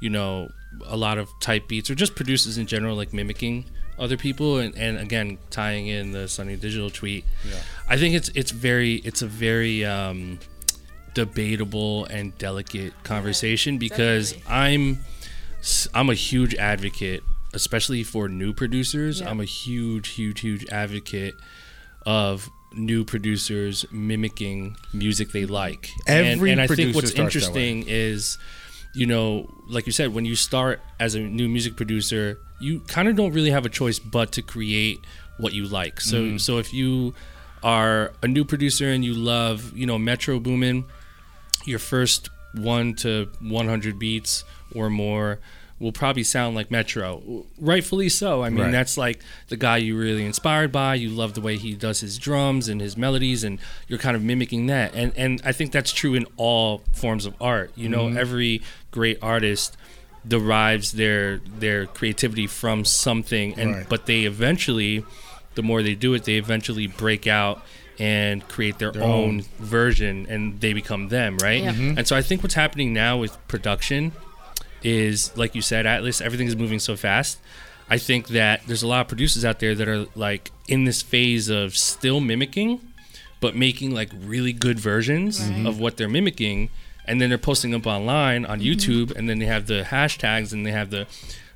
you 0.00 0.10
know, 0.10 0.50
a 0.84 0.96
lot 0.96 1.16
of 1.16 1.30
type 1.40 1.68
beats 1.68 1.88
or 1.88 1.94
just 1.94 2.14
producers 2.14 2.58
in 2.58 2.66
general, 2.66 2.96
like 2.96 3.14
mimicking 3.14 3.64
other 3.98 4.16
people, 4.18 4.58
and, 4.58 4.74
and 4.76 4.98
again 4.98 5.38
tying 5.50 5.86
in 5.86 6.10
the 6.12 6.28
Sonny 6.28 6.56
Digital 6.56 6.90
tweet. 6.90 7.24
Yeah. 7.48 7.54
I 7.88 7.96
think 7.96 8.14
it's 8.14 8.28
it's 8.34 8.50
very 8.50 8.96
it's 8.96 9.22
a 9.22 9.26
very 9.26 9.84
um, 9.86 10.38
debatable 11.14 12.04
and 12.06 12.36
delicate 12.38 12.92
conversation 13.04 13.78
because 13.78 14.32
definitely. 14.32 14.54
I'm 14.54 14.90
s- 14.92 14.98
I'm 15.94 16.10
a 16.10 16.14
huge 16.14 16.54
advocate, 16.56 17.22
especially 17.52 18.02
for 18.02 18.28
new 18.28 18.52
producers. 18.52 19.20
Yeah. 19.20 19.30
I'm 19.30 19.40
a 19.40 19.44
huge, 19.44 20.08
huge, 20.10 20.40
huge 20.40 20.66
advocate 20.70 21.34
of 22.06 22.50
new 22.72 23.04
producers 23.04 23.86
mimicking 23.92 24.76
music 24.92 25.30
they 25.32 25.46
like. 25.46 25.90
And- 26.06 26.26
Every 26.26 26.50
and, 26.52 26.60
I 26.60 26.66
think 26.66 26.94
what's 26.94 27.10
starts 27.10 27.34
that 27.34 27.52
way. 27.54 27.70
interesting 27.70 27.84
is, 27.88 28.36
you 28.94 29.06
know, 29.06 29.48
like 29.68 29.86
you 29.86 29.92
said, 29.92 30.12
when 30.12 30.24
you 30.24 30.36
start 30.36 30.80
as 31.00 31.14
a 31.14 31.20
new 31.20 31.48
music 31.48 31.76
producer, 31.76 32.38
you 32.60 32.80
kind 32.80 33.08
of 33.08 33.16
don't 33.16 33.32
really 33.32 33.50
have 33.50 33.64
a 33.64 33.68
choice 33.68 33.98
but 33.98 34.32
to 34.32 34.42
create 34.42 35.00
what 35.38 35.52
you 35.52 35.66
like. 35.66 36.00
So, 36.00 36.16
Mm-hmm. 36.22 36.36
so 36.38 36.58
if 36.58 36.72
you 36.74 37.14
are 37.62 38.12
a 38.22 38.28
new 38.28 38.44
producer 38.44 38.88
and 38.90 39.04
you 39.04 39.14
love, 39.14 39.72
you 39.76 39.86
know, 39.86 39.98
Metro 39.98 40.38
Boomin, 40.38 40.84
your 41.64 41.78
first 41.78 42.28
one 42.54 42.94
to 42.96 43.28
100 43.40 43.98
beats 43.98 44.44
or 44.74 44.90
more 44.90 45.38
will 45.80 45.90
probably 45.92 46.22
sound 46.22 46.54
like 46.54 46.70
Metro. 46.70 47.44
Rightfully 47.58 48.08
so. 48.08 48.42
I 48.44 48.48
mean, 48.48 48.64
Right. 48.64 48.70
that's 48.72 48.96
like 48.96 49.20
the 49.48 49.56
guy 49.56 49.78
you 49.78 49.96
really 49.98 50.24
inspired 50.24 50.70
by. 50.70 50.94
You 50.94 51.10
love 51.10 51.34
the 51.34 51.40
way 51.40 51.56
he 51.56 51.74
does 51.74 52.00
his 52.00 52.16
drums 52.16 52.68
and 52.68 52.80
his 52.80 52.96
melodies, 52.96 53.42
and 53.42 53.58
you're 53.88 53.98
kind 53.98 54.14
of 54.16 54.22
mimicking 54.22 54.66
that. 54.66 54.94
And 54.94 55.12
and 55.16 55.42
I 55.44 55.50
think 55.52 55.72
that's 55.72 55.92
true 55.92 56.14
in 56.14 56.26
all 56.36 56.84
forms 56.92 57.26
of 57.26 57.34
art. 57.40 57.72
You 57.74 57.88
know, 57.88 58.06
Mm-hmm. 58.06 58.18
every 58.18 58.62
great 58.92 59.18
artist 59.20 59.76
derives 60.26 60.92
their 60.92 61.38
their 61.58 61.86
creativity 61.86 62.46
from 62.46 62.84
something, 62.84 63.58
and 63.58 63.72
Right. 63.74 63.88
but 63.88 64.06
they 64.06 64.22
eventually, 64.24 65.04
the 65.54 65.62
more 65.62 65.82
they 65.82 65.94
do 65.94 66.14
it, 66.14 66.24
they 66.24 66.36
eventually 66.36 66.86
break 66.86 67.26
out 67.26 67.62
and 67.98 68.46
create 68.48 68.78
their, 68.78 68.90
Their 68.90 69.04
own, 69.04 69.10
own. 69.40 69.44
version, 69.60 70.26
and 70.28 70.60
they 70.60 70.72
become 70.72 71.08
them, 71.08 71.36
right? 71.38 71.62
Yeah. 71.62 71.72
Mhm. 71.74 71.98
And 71.98 72.08
so 72.08 72.16
I 72.16 72.22
think 72.22 72.42
what's 72.42 72.54
happening 72.54 72.92
now 72.92 73.16
with 73.18 73.36
production 73.48 74.12
is 74.84 75.36
like 75.36 75.54
you 75.54 75.62
said 75.62 75.86
atlas 75.86 76.20
everything 76.20 76.46
is 76.46 76.54
moving 76.54 76.78
so 76.78 76.94
fast 76.96 77.38
i 77.88 77.98
think 77.98 78.28
that 78.28 78.60
there's 78.66 78.82
a 78.82 78.86
lot 78.86 79.00
of 79.00 79.08
producers 79.08 79.44
out 79.44 79.58
there 79.58 79.74
that 79.74 79.88
are 79.88 80.06
like 80.14 80.50
in 80.68 80.84
this 80.84 81.02
phase 81.02 81.48
of 81.48 81.76
still 81.76 82.20
mimicking 82.20 82.80
but 83.40 83.56
making 83.56 83.90
like 83.92 84.10
really 84.20 84.52
good 84.52 84.78
versions 84.78 85.40
Right. 85.40 85.66
of 85.66 85.80
what 85.80 85.96
they're 85.96 86.08
mimicking 86.08 86.70
and 87.06 87.20
then 87.20 87.28
they're 87.28 87.38
posting 87.38 87.70
them 87.72 87.82
online 87.84 88.44
on 88.46 88.60
Mm-hmm. 88.60 88.68
youtube 88.68 89.16
and 89.16 89.28
then 89.28 89.38
they 89.38 89.46
have 89.46 89.66
the 89.66 89.82
hashtags 89.82 90.52
and 90.52 90.64
they 90.66 90.70
have 90.72 90.90
the 90.90 91.06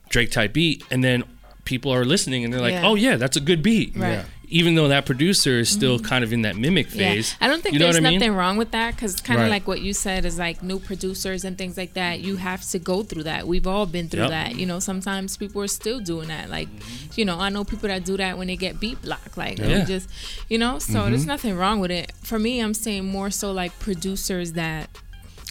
drake 0.09 0.31
type 0.31 0.53
beat 0.55 0.83
and 0.91 1.05
then 1.05 1.25
people 1.65 1.93
are 1.93 2.05
listening 2.05 2.45
and 2.45 2.53
they're 2.53 2.61
like 2.63 2.73
Yeah. 2.73 2.87
oh 2.89 2.95
yeah 2.95 3.17
that's 3.17 3.37
a 3.37 3.41
good 3.41 3.63
beat 3.63 3.95
Right. 3.95 4.11
Yeah. 4.11 4.25
Even 4.51 4.75
though 4.75 4.89
that 4.89 5.05
producer 5.07 5.59
is 5.59 5.69
still 5.69 5.99
mm. 5.99 6.05
kind 6.05 6.25
of 6.25 6.33
in 6.33 6.43
that 6.43 6.57
mimic 6.57 6.89
phase 6.89 7.33
Yeah. 7.33 7.47
I 7.47 7.49
don't 7.49 7.63
think 7.63 7.75
you 7.75 7.79
know 7.79 7.87
there's 7.87 7.97
I 7.97 8.01
mean? 8.01 8.15
nothing 8.19 8.35
wrong 8.35 8.57
with 8.57 8.71
that 8.73 8.95
because 8.95 9.17
kind 9.21 9.39
of 9.39 9.45
Right. 9.45 9.51
like 9.51 9.69
what 9.69 9.81
you 9.81 9.93
said 9.93 10.25
is 10.25 10.39
like 10.39 10.63
new 10.63 10.79
producers 10.79 11.45
and 11.45 11.57
things 11.57 11.77
like 11.77 11.95
that. 11.95 12.21
You 12.21 12.37
have 12.37 12.65
to 12.71 12.79
go 12.79 13.03
through 13.03 13.25
that. 13.25 13.47
We've 13.47 13.67
all 13.67 13.87
been 13.87 14.09
through 14.09 14.23
Yep. 14.23 14.31
that. 14.31 14.57
You 14.57 14.67
know, 14.67 14.81
sometimes 14.81 15.37
people 15.37 15.63
are 15.63 15.69
still 15.69 16.01
doing 16.01 16.29
that. 16.29 16.51
Like, 16.51 16.69
mm-hmm. 16.69 17.13
you 17.17 17.25
know, 17.25 17.39
I 17.39 17.49
know 17.51 17.65
people 17.65 17.89
that 17.89 18.05
do 18.05 18.17
that 18.17 18.39
when 18.39 18.47
they 18.47 18.57
get 18.57 18.81
beat 18.81 19.01
blocked. 19.03 19.37
Like, 19.37 19.59
Yeah. 19.59 19.85
just, 19.85 20.09
you 20.49 20.59
know, 20.59 20.79
so 20.79 21.05
there's 21.05 21.21
mm-hmm. 21.21 21.29
nothing 21.29 21.57
wrong 21.57 21.81
with 21.81 21.91
it. 21.91 22.13
For 22.23 22.39
me, 22.39 22.61
I'm 22.61 22.75
saying 22.75 23.05
more 23.05 23.31
so 23.31 23.53
like 23.53 23.79
producers 23.79 24.53
that 24.53 24.89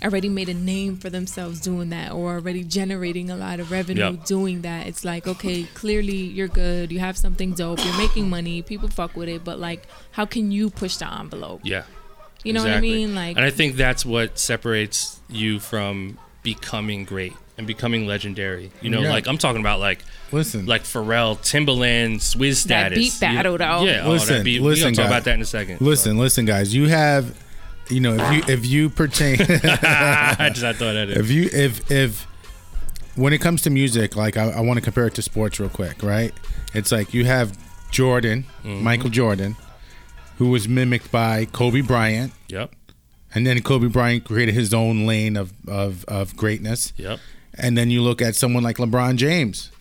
already 0.03 0.29
made 0.29 0.47
a 0.47 0.53
name 0.53 0.95
for 0.97 1.09
themselves 1.09 1.59
doing 1.59 1.89
that 1.89 2.11
or 2.11 2.33
already 2.35 2.63
generating 2.63 3.31
a 3.31 3.35
lot 3.35 3.59
of 3.59 3.71
revenue 3.71 4.11
Yep. 4.11 4.25
doing 4.25 4.61
that. 4.61 4.85
It's 4.87 5.03
like, 5.03 5.27
okay, 5.27 5.63
clearly 5.73 6.15
you're 6.17 6.47
good. 6.47 6.91
You 6.91 6.99
have 6.99 7.17
something 7.17 7.53
dope. 7.53 7.83
You're 7.83 7.97
making 7.97 8.29
money. 8.29 8.61
People 8.61 8.89
fuck 8.89 9.15
with 9.15 9.27
it. 9.29 9.43
But 9.43 9.59
like, 9.59 9.87
how 10.11 10.25
can 10.25 10.51
you 10.51 10.69
push 10.69 10.97
the 10.97 11.11
envelope? 11.11 11.61
yeah 11.63 11.83
You 12.43 12.53
know 12.53 12.61
Exactly. 12.63 12.89
what 12.89 12.93
I 12.95 12.97
mean? 12.97 13.15
Like, 13.15 13.37
and 13.37 13.45
I 13.45 13.49
think 13.49 13.75
that's 13.75 14.05
what 14.05 14.37
separates 14.37 15.19
you 15.29 15.59
from 15.59 16.19
becoming 16.43 17.03
great 17.03 17.33
and 17.57 17.65
becoming 17.65 18.05
legendary. 18.05 18.71
You 18.83 18.91
know, 18.91 19.01
Yeah. 19.01 19.09
like 19.09 19.27
I'm 19.27 19.39
talking 19.39 19.61
about 19.61 19.79
like 19.79 19.99
Listen, 20.31 20.65
like 20.67 20.83
Pharrell, 20.83 21.37
Timbaland, 21.39 22.17
Swizz 22.17 22.57
status 22.57 23.17
That 23.19 23.31
beat 23.31 23.35
battle, 23.35 23.53
You- 23.53 23.57
though. 23.57 23.83
Yeah, 23.85 24.01
oh, 24.05 24.11
Listen, 24.11 24.37
that 24.37 24.43
beat. 24.43 24.61
We're 24.61 24.69
listen, 24.71 24.83
gonna 24.93 24.95
talk 24.95 25.03
guys. 25.05 25.11
about 25.11 25.23
that 25.23 25.33
in 25.33 25.41
a 25.41 25.45
second. 25.45 25.81
listen, 25.81 26.17
listen, 26.19 26.45
guys. 26.45 26.75
You 26.75 26.87
have, 26.89 27.33
you 27.89 27.99
know, 27.99 28.15
if 28.19 28.33
you 28.47 28.53
if 28.53 28.65
you 28.65 28.89
pertain, 28.89 29.37
I 29.41 30.49
just 30.53 30.63
I 30.63 30.73
thought 30.73 30.93
that. 30.93 31.09
if 31.09 31.29
you 31.31 31.49
if 31.51 31.89
if 31.91 32.27
when 33.15 33.33
it 33.33 33.39
comes 33.41 33.61
to 33.63 33.69
music, 33.69 34.15
like 34.15 34.37
I, 34.37 34.49
I 34.49 34.61
want 34.61 34.77
to 34.77 34.81
compare 34.83 35.07
it 35.07 35.15
to 35.15 35.21
sports 35.21 35.59
real 35.59 35.69
quick, 35.69 36.03
right? 36.03 36.33
It's 36.73 36.91
like 36.91 37.13
you 37.13 37.25
have 37.25 37.57
Jordan, 37.91 38.45
Mm-hmm. 38.63 38.83
Michael 38.83 39.09
Jordan, 39.09 39.55
who 40.37 40.49
was 40.49 40.67
mimicked 40.67 41.11
by 41.11 41.45
Kobe 41.45 41.81
Bryant, 41.81 42.33
Yep. 42.49 42.73
and 43.33 43.47
then 43.47 43.61
Kobe 43.61 43.87
Bryant 43.87 44.23
created 44.25 44.53
his 44.53 44.73
own 44.73 45.05
lane 45.07 45.35
of 45.37 45.53
of, 45.67 46.03
of 46.05 46.35
greatness. 46.35 46.93
Yep. 46.97 47.19
And 47.59 47.75
then 47.77 47.89
you 47.89 48.01
look 48.03 48.21
at 48.21 48.35
someone 48.35 48.61
like 48.63 48.77
LeBron 48.77 49.15
James, 49.15 49.71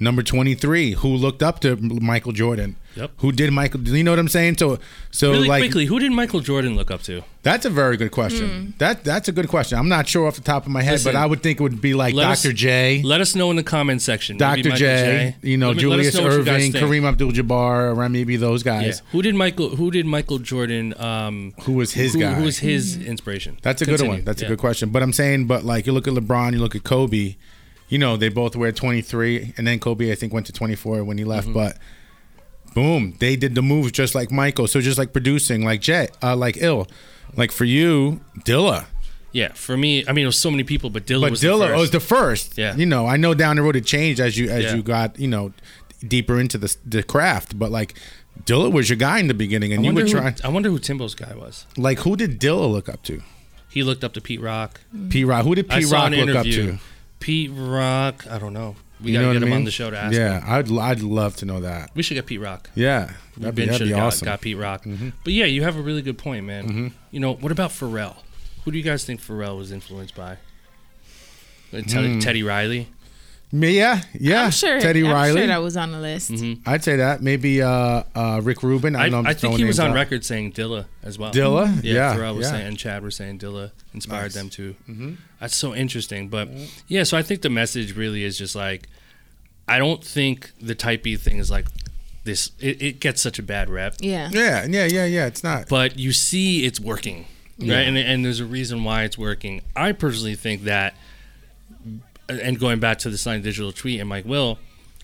number 0.00 0.22
23, 0.22 0.92
who 0.92 1.08
looked 1.08 1.42
up 1.42 1.60
to 1.60 1.76
Michael 1.76 2.32
Jordan. 2.32 2.76
Yep. 2.96 3.10
Who 3.18 3.30
did 3.32 3.52
Michael? 3.52 3.80
Do 3.80 3.94
you 3.96 4.02
know 4.02 4.10
what 4.10 4.18
I'm 4.18 4.28
saying? 4.28 4.56
So, 4.58 4.78
so 5.12 5.30
Really 5.30 5.46
like 5.48 5.62
quickly, 5.62 5.84
who 5.86 6.00
did 6.00 6.10
Michael 6.10 6.40
Jordan 6.40 6.74
look 6.74 6.90
up 6.90 7.02
to? 7.02 7.22
that's 7.44 7.64
a 7.64 7.70
very 7.70 7.96
good 7.96 8.10
question. 8.10 8.74
That 8.78 9.04
that's 9.04 9.28
a 9.28 9.32
good 9.32 9.48
question. 9.48 9.78
I'm 9.78 9.88
not 9.88 10.08
sure 10.08 10.26
off 10.26 10.34
the 10.34 10.40
top 10.42 10.66
of 10.66 10.72
my 10.72 10.82
head, 10.82 10.92
Listen, 10.92 11.12
but 11.12 11.18
I 11.18 11.24
would 11.24 11.42
think 11.42 11.60
it 11.60 11.62
would 11.62 11.80
be 11.80 11.94
like 11.94 12.14
let 12.14 12.26
us- 12.28 12.42
Dr. 12.42 12.52
J, 12.54 13.02
Let 13.04 13.20
us 13.20 13.34
know 13.36 13.50
in 13.50 13.56
the 13.56 13.62
comment 13.62 14.02
section. 14.02 14.36
Dr. 14.36 14.56
Michael 14.70 14.72
J, 14.78 15.36
you 15.42 15.56
know, 15.56 15.72
me- 15.72 15.78
Julius 15.80 16.14
know 16.14 16.22
what 16.24 16.32
Irving. 16.32 16.72
Kareem 16.72 17.04
Abdul-Jabbar, 17.04 17.96
or 17.96 18.08
maybe 18.08 18.36
those 18.36 18.64
Yeah. 18.66 18.82
guys. 18.82 19.02
Who 19.12 19.22
did 19.22 19.34
Michael? 19.36 19.76
Who 19.76 19.90
did 19.92 20.04
Michael 20.06 20.38
Jordan? 20.38 20.94
Um, 20.98 21.54
Who 21.62 21.74
was 21.74 21.92
his 21.92 22.14
who, 22.14 22.20
guy? 22.20 22.34
Who 22.34 22.42
was 22.44 22.58
his 22.58 22.96
inspiration? 22.96 23.58
That's 23.62 23.80
a 23.82 23.84
Continue. 23.84 24.10
good 24.10 24.16
one. 24.18 24.24
That's 24.24 24.42
Yeah. 24.42 24.48
a 24.48 24.50
good 24.50 24.58
question. 24.58 24.88
But 24.90 25.02
I'm 25.04 25.12
saying, 25.12 25.44
but 25.46 25.64
like 25.64 25.86
you 25.86 25.92
look 25.92 26.08
at 26.08 26.14
LeBron, 26.14 26.52
you 26.54 26.58
look 26.58 26.74
at 26.74 26.82
Kobe, 26.84 27.36
you 27.88 27.98
know, 27.98 28.16
they 28.16 28.28
both 28.28 28.54
were 28.56 28.70
23, 28.72 29.54
and 29.56 29.66
then 29.66 29.78
Kobe, 29.78 30.10
I 30.12 30.14
think, 30.14 30.32
went 30.32 30.46
to 30.46 30.52
24 30.52 31.04
when 31.04 31.18
he 31.18 31.24
left. 31.24 31.46
Mm-hmm. 31.48 31.54
But 31.54 31.78
boom, 32.74 33.14
they 33.18 33.36
did 33.36 33.54
the 33.54 33.62
move 33.62 33.92
just 33.92 34.14
like 34.14 34.30
Michael. 34.30 34.66
So 34.66 34.80
just 34.80 34.98
like 34.98 35.12
producing, 35.12 35.64
like 35.64 35.80
Jet, 35.80 36.16
uh, 36.22 36.36
like 36.36 36.56
Ill, 36.58 36.86
like 37.36 37.50
for 37.52 37.64
you, 37.64 38.20
Dilla. 38.40 38.86
Yeah, 39.32 39.52
for 39.52 39.76
me, 39.76 40.04
I 40.08 40.12
mean, 40.12 40.24
it 40.24 40.26
was 40.26 40.38
so 40.38 40.50
many 40.50 40.64
people, 40.64 40.88
but 40.90 41.06
Dilla 41.06 41.22
But 41.22 41.30
was 41.32 41.42
Dilla 41.42 41.58
the 41.60 41.66
first. 41.68 41.80
was 41.80 41.90
the 41.90 42.00
first. 42.00 42.58
Yeah. 42.58 42.74
You 42.76 42.86
know, 42.86 43.06
I 43.06 43.16
know 43.16 43.34
down 43.34 43.56
the 43.56 43.62
road 43.62 43.76
it 43.76 43.84
changed 43.84 44.20
as 44.20 44.38
you 44.38 44.48
as 44.48 44.64
Yeah. 44.64 44.74
you 44.76 44.82
got 44.82 45.18
you 45.18 45.28
know 45.28 45.52
deeper 46.06 46.40
into 46.40 46.58
the 46.58 46.74
the 46.84 47.02
craft, 47.02 47.58
but 47.58 47.70
like. 47.70 47.94
Dilla 48.44 48.70
was 48.72 48.88
your 48.88 48.96
guy 48.96 49.18
in 49.18 49.26
the 49.26 49.34
beginning, 49.34 49.72
and 49.72 49.84
you 49.84 49.92
were 49.92 50.02
who, 50.02 50.08
trying. 50.08 50.36
I 50.44 50.48
wonder 50.48 50.70
who 50.70 50.78
Timbo's 50.78 51.12
guy 51.16 51.34
was. 51.34 51.66
Like, 51.76 51.98
who 51.98 52.14
did 52.16 52.40
Dilla 52.40 52.70
look 52.70 52.88
up 52.88 53.02
to? 53.02 53.20
He 53.68 53.82
looked 53.82 54.04
up 54.04 54.12
to 54.14 54.20
Pete 54.20 54.40
Rock. 54.40 54.80
Pete 55.10 55.26
Rock. 55.26 55.44
Who 55.44 55.56
did 55.56 55.68
Pete 55.68 55.90
Rock 55.90 56.12
look 56.12 56.36
up 56.36 56.44
to? 56.46 56.78
Pete 57.20 57.50
Rock. 57.54 58.26
I 58.30 58.38
don't 58.38 58.52
know. 58.52 58.76
We 59.02 59.12
You 59.12 59.20
gotta 59.20 59.34
get 59.38 59.42
him 59.46 59.52
on 59.52 59.64
the 59.64 59.70
show 59.70 59.90
to 59.90 59.96
ask. 59.98 60.14
Yeah, 60.16 60.40
him. 60.40 60.44
I'd 60.46 60.72
I'd 60.98 61.00
love 61.00 61.36
to 61.36 61.46
know 61.46 61.60
that. 61.60 61.90
we 61.94 62.02
should 62.02 62.14
get 62.14 62.26
Pete 62.26 62.40
Rock. 62.40 62.68
Yeah, 62.74 63.12
that'd 63.36 63.54
be, 63.54 63.66
that'd 63.66 63.86
be 63.86 63.90
got, 63.90 64.06
awesome. 64.06 64.24
got 64.26 64.40
Pete 64.40 64.56
Rock. 64.56 64.84
But 65.24 65.32
yeah, 65.32 65.44
you 65.44 65.62
have 65.62 65.76
a 65.76 65.80
really 65.80 66.02
good 66.02 66.18
point, 66.18 66.44
man. 66.46 66.92
You 67.12 67.20
know, 67.20 67.34
what 67.34 67.52
about 67.52 67.70
Pharrell? 67.70 68.16
Who 68.64 68.72
do 68.72 68.78
you 68.78 68.84
guys 68.84 69.04
think 69.04 69.20
Pharrell 69.22 69.56
was 69.56 69.70
influenced 69.72 70.14
by? 70.16 70.38
Teddy, 71.70 72.14
Hmm. 72.14 72.18
Teddy 72.20 72.42
Riley. 72.42 72.88
Me, 73.50 73.78
yeah, 73.78 74.02
yeah. 74.12 74.44
I'm 74.44 74.50
sure 74.50 74.78
Teddy 74.78 75.06
I'm 75.06 75.12
Riley. 75.12 75.38
sure 75.40 75.46
that 75.46 75.62
was 75.62 75.76
on 75.78 75.90
the 75.90 75.98
list. 75.98 76.30
I'd 76.66 76.84
say 76.84 76.96
that. 76.96 77.22
Maybe 77.22 77.62
uh, 77.62 78.02
uh, 78.14 78.40
Rick 78.42 78.62
Rubin. 78.62 78.94
I, 78.94 79.06
I, 79.06 79.08
know 79.08 79.20
I'm 79.20 79.26
I 79.26 79.32
think 79.32 79.56
he 79.56 79.64
was 79.64 79.80
on 79.80 79.90
out. 79.90 79.94
record 79.94 80.22
saying 80.24 80.52
Dilla 80.52 80.84
as 81.02 81.18
well. 81.18 81.32
Dilla. 81.32 81.82
Yeah, 81.82 81.94
Yeah, 81.94 82.14
Pharrell 82.16 82.36
was 82.36 82.44
yeah. 82.46 82.52
saying, 82.52 82.66
and 82.66 82.78
Chad 82.78 83.02
was 83.02 83.16
saying 83.16 83.38
Dilla 83.38 83.70
inspired 83.94 84.22
Nice. 84.24 84.34
them 84.34 84.50
too. 84.50 84.76
That's 85.40 85.56
so 85.56 85.74
interesting. 85.74 86.28
But 86.28 86.50
yeah, 86.88 87.04
so 87.04 87.16
I 87.16 87.22
think 87.22 87.40
the 87.40 87.48
message 87.48 87.96
really 87.96 88.22
is 88.22 88.36
just 88.36 88.54
like, 88.54 88.86
I 89.66 89.78
don't 89.78 90.04
think 90.04 90.50
the 90.60 90.74
type 90.74 91.02
B 91.02 91.16
thing 91.16 91.38
is 91.38 91.50
like 91.50 91.66
this. 92.24 92.50
It, 92.60 92.82
it 92.82 93.00
gets 93.00 93.22
such 93.22 93.38
a 93.38 93.42
bad 93.42 93.70
rep, 93.70 93.94
Yeah. 94.00 94.28
Yeah, 94.30 94.66
yeah, 94.68 94.84
yeah, 94.84 95.06
yeah. 95.06 95.26
It's 95.26 95.42
not. 95.42 95.68
but 95.70 95.98
you 95.98 96.12
see 96.12 96.66
it's 96.66 96.80
working, 96.80 97.24
Yeah. 97.56 97.76
right? 97.76 97.86
And, 97.88 97.96
and 97.96 98.24
there's 98.26 98.40
a 98.40 98.44
reason 98.46 98.84
why 98.84 99.04
it's 99.04 99.16
working. 99.16 99.62
I 99.74 99.92
personally 99.92 100.34
think 100.34 100.64
that, 100.64 100.94
and 102.28 102.58
going 102.58 102.78
back 102.80 102.98
to 103.00 103.10
the 103.10 103.18
Sonny 103.18 103.40
Digital 103.40 103.72
tweet 103.72 104.00
and 104.00 104.08
Mike 104.08 104.24
Will, 104.24 104.58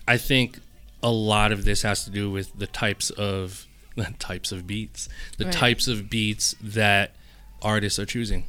I 0.07 0.17
think 0.17 0.59
a 1.03 1.11
lot 1.11 1.51
of 1.51 1.65
this 1.65 1.81
has 1.83 2.03
to 2.05 2.09
do 2.11 2.29
with 2.31 2.57
the 2.57 2.67
types 2.67 3.09
of 3.11 3.65
the 3.95 4.05
types 4.19 4.51
of 4.51 4.67
beats, 4.67 5.07
the 5.37 5.45
Right. 5.45 5.53
types 5.53 5.87
of 5.87 6.09
beats 6.09 6.55
that 6.61 7.15
artists 7.61 7.97
are 7.99 8.05
choosing. 8.05 8.43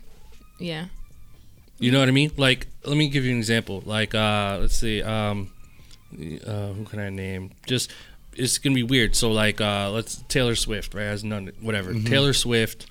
Yeah. 0.58 0.86
You 1.78 1.92
know 1.92 2.00
what 2.00 2.08
I 2.08 2.12
mean? 2.12 2.32
Like, 2.36 2.66
let 2.84 2.96
me 2.96 3.08
give 3.08 3.24
you 3.24 3.32
an 3.32 3.38
example. 3.38 3.82
Like, 3.84 4.14
uh, 4.14 4.58
let's 4.60 4.76
see, 4.78 5.02
um, 5.02 5.52
uh, 6.14 6.72
who 6.72 6.84
can 6.84 6.98
I 6.98 7.10
name? 7.10 7.50
Just, 7.66 7.92
it's 8.34 8.56
gonna 8.58 8.74
be 8.74 8.82
weird. 8.82 9.14
So, 9.14 9.30
like, 9.30 9.60
uh, 9.60 9.90
let's 9.90 10.16
Taylor 10.28 10.54
Swift, 10.54 10.94
right? 10.94 11.04
Has 11.04 11.22
none, 11.22 11.52
whatever. 11.60 11.92
Taylor 11.94 12.32
Swift, 12.32 12.86